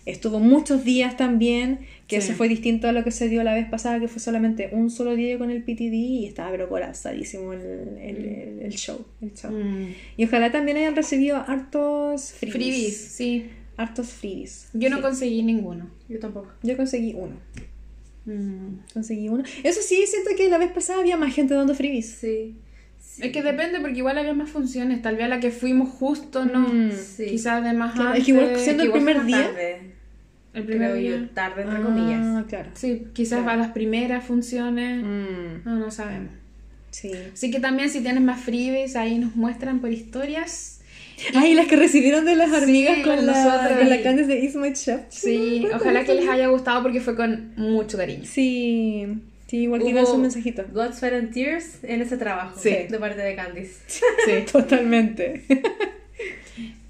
estuvo 0.05 0.39
muchos 0.39 0.83
días 0.83 1.17
también, 1.17 1.79
que 2.07 2.21
Sí. 2.21 2.27
eso 2.29 2.37
fue 2.37 2.47
distinto 2.47 2.87
a 2.87 2.91
lo 2.91 3.03
que 3.03 3.11
se 3.11 3.27
dio 3.29 3.43
la 3.43 3.53
vez 3.53 3.67
pasada, 3.67 3.99
que 3.99 4.07
fue 4.07 4.19
solamente 4.19 4.69
un 4.73 4.89
solo 4.91 5.15
día 5.15 5.37
con 5.37 5.49
el 5.49 5.63
PTD 5.63 5.93
y 5.93 6.25
estaba 6.27 6.51
pero 6.51 6.69
colapsadísimo 6.69 7.53
el, 7.53 7.61
el, 7.61 8.15
el- 8.25 8.59
el 8.61 8.71
show. 8.73 9.05
el 9.21 9.33
show. 9.33 9.51
Mm. 9.51 9.87
Y 10.17 10.25
ojalá 10.25 10.51
también 10.51 10.77
hayan 10.77 10.95
recibido 10.95 11.37
hartos 11.37 12.31
freebies. 12.33 12.53
Freebies, 12.63 12.97
sí. 12.97 13.45
Hartos 13.77 14.07
freebies. 14.09 14.69
Yo 14.73 14.89
no 14.89 14.97
Sí. 14.97 15.01
conseguí 15.01 15.41
ninguno. 15.43 15.89
Yo 16.07 16.19
tampoco. 16.19 16.49
Yo 16.63 16.77
conseguí 16.77 17.13
uno. 17.15 17.35
Mm. 18.25 18.79
Conseguí 18.93 19.29
uno. 19.29 19.43
Eso 19.63 19.81
sí, 19.81 20.03
siento 20.07 20.31
que 20.37 20.49
la 20.49 20.57
vez 20.57 20.71
pasada 20.71 20.99
había 20.99 21.17
más 21.17 21.33
gente 21.33 21.53
dando 21.53 21.75
freebies. 21.75 22.07
Sí. 22.19 22.55
sí. 22.99 23.21
Es 23.23 23.31
que 23.31 23.43
depende, 23.43 23.79
porque 23.79 23.97
igual 23.97 24.17
había 24.17 24.33
más 24.33 24.49
funciones. 24.49 25.01
Tal 25.01 25.15
vez 25.15 25.25
a 25.25 25.27
la 25.27 25.39
que 25.39 25.51
fuimos 25.51 25.89
justo, 25.89 26.45
no. 26.45 26.67
Mm. 26.69 26.91
Sí. 26.91 27.25
Quizás 27.27 27.63
de 27.63 27.73
más 27.73 27.93
Claro, 27.93 28.09
es 28.13 28.19
antes. 28.19 28.25
que 28.25 28.31
igual 28.31 28.59
siendo 28.59 28.83
el 28.83 28.91
primer 28.91 29.25
día. 29.25 29.41
tarde, 29.47 29.77
El 30.55 30.63
primer 30.63 30.91
creo 30.91 31.01
yo, 31.01 31.17
día. 31.19 31.29
tarde, 31.33 31.61
entre 31.63 31.77
Ah, 31.77 31.81
comillas. 31.81 32.45
claro. 32.47 32.69
Sí, 32.73 33.07
quizás 33.13 33.41
Claro. 33.43 33.51
a 33.61 33.63
las 33.63 33.71
primeras 33.73 34.23
funciones. 34.25 35.03
Mm, 35.03 35.63
No, 35.65 35.75
no 35.79 35.91
sabemos. 35.91 36.31
sí. 36.91 37.11
Así 37.33 37.51
que 37.51 37.59
también 37.59 37.89
si 37.89 38.01
tienes 38.01 38.21
más 38.23 38.41
freebies, 38.41 38.95
ahí 38.95 39.19
nos 39.19 39.35
muestran 39.35 39.79
por 39.81 39.91
historias. 39.91 40.71
Ay, 41.33 41.53
las 41.53 41.67
que 41.67 41.75
recibieron 41.77 42.25
de 42.25 42.35
las 42.35 42.51
hormigas 42.51 42.95
Sí, 42.97 43.01
con, 43.03 43.25
la, 43.25 43.77
con 43.79 43.89
la 43.89 44.01
Candice 44.01 44.27
de 44.27 44.39
Is 44.39 44.55
My 44.55 44.73
Chef. 44.73 45.01
Sí, 45.09 45.65
ojalá 45.73 46.03
que 46.03 46.13
les 46.13 46.27
haya 46.27 46.47
gustado 46.47 46.81
porque 46.83 46.99
fue 46.99 47.15
con 47.15 47.53
mucho 47.55 47.97
cariño. 47.97 48.23
Sí, 48.25 49.05
sí, 49.47 49.57
igual 49.59 49.81
que 49.81 49.89
iban 49.91 50.05
sus 50.05 50.17
mensajitos. 50.17 50.71
Blood, 50.73 50.93
Sweat 50.93 51.13
and 51.13 51.33
Tears 51.33 51.79
en 51.83 52.01
ese 52.01 52.17
trabajo. 52.17 52.59
Sí. 52.59 52.69
De 52.89 52.97
parte 52.99 53.21
de 53.21 53.33
Candice. 53.35 53.75
Sí. 53.87 54.01
Totalmente. 54.51 55.43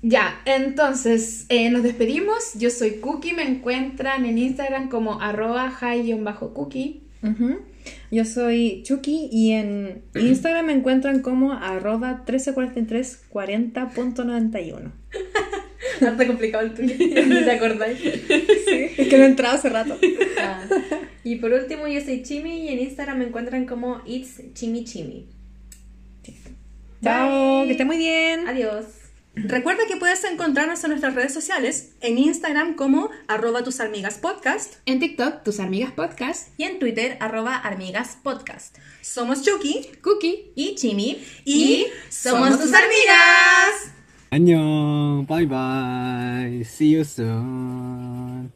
Ya, 0.07 0.40
entonces 0.45 1.48
eh, 1.49 1.72
nos 1.72 1.82
despedimos. 1.82 2.53
Yo 2.53 2.69
soy 2.69 2.98
Cookie, 2.98 3.34
me 3.34 3.41
encuentran 3.41 4.27
en 4.27 4.38
Instagram 4.38 4.88
como 4.88 5.19
arroba 5.19 5.72
high-cookie. 5.72 7.02
Yo 8.11 8.23
soy 8.23 8.84
Chucky 8.84 9.30
y 9.32 9.53
en 9.53 10.03
Instagram 10.14 10.68
me 10.68 10.73
encuentran 10.73 11.23
como 11.23 11.53
arroba 11.53 12.23
134340.91. 12.23 14.91
Harto 16.02 16.27
complicado 16.27 16.65
el 16.65 16.76
tuyo. 16.76 16.94
¿Te 16.98 17.52
acordáis? 17.52 17.98
Es 18.06 19.07
que 19.07 19.18
no 19.18 19.23
he 19.23 19.27
entrado 19.27 19.56
hace 19.56 19.69
rato. 19.69 19.98
Ah. 20.40 20.61
Y 21.23 21.38
por 21.38 21.52
último, 21.52 21.88
yo 21.88 21.99
soy 22.02 22.22
Chimi 22.22 22.65
y 22.65 22.68
en 22.68 22.77
Instagram 22.80 23.18
me 23.18 23.26
encuentran 23.26 23.65
como 23.65 24.03
It's 24.06 24.40
Chimi 24.53 24.84
Chimi. 24.84 25.26
Chao, 27.02 27.65
que 27.65 27.72
esté 27.72 27.86
muy 27.86 27.98
bien. 27.98 28.48
Adiós. 28.48 29.05
Recuerda 29.36 29.84
que 29.88 29.98
puedes 29.98 30.24
encontrarnos 30.24 30.84
en 30.84 30.91
nuestras 30.91 31.14
redes 31.14 31.34
sociales, 31.34 31.94
en 32.02 32.18
Instagram 32.18 32.76
como 32.76 33.10
arroba 33.28 33.64
tus 33.64 33.80
amigas 33.82 34.18
podcast 34.18 34.76
En 34.86 34.99
TikTok, 34.99 35.44
tus 35.44 35.60
amigas 35.60 35.91
podcast. 35.91 36.49
y 36.57 36.64
en 36.64 36.80
Twitter 36.80 37.18
arroba 37.20 37.57
amigas 37.57 38.18
podcast. 38.24 38.78
Somos 39.02 39.44
Chucky 39.44 39.90
Cookie. 40.02 40.52
Y 40.56 40.76
Chimi. 40.76 41.22
y 41.44 41.86
somos 42.10 42.52
tus 42.60 42.74
amigas. 42.74 43.91
안녕. 44.32 45.26
Bye 45.28 45.45
bye. 45.45 46.64
See 46.66 46.90
you 46.91 47.03
soon. 47.03 48.52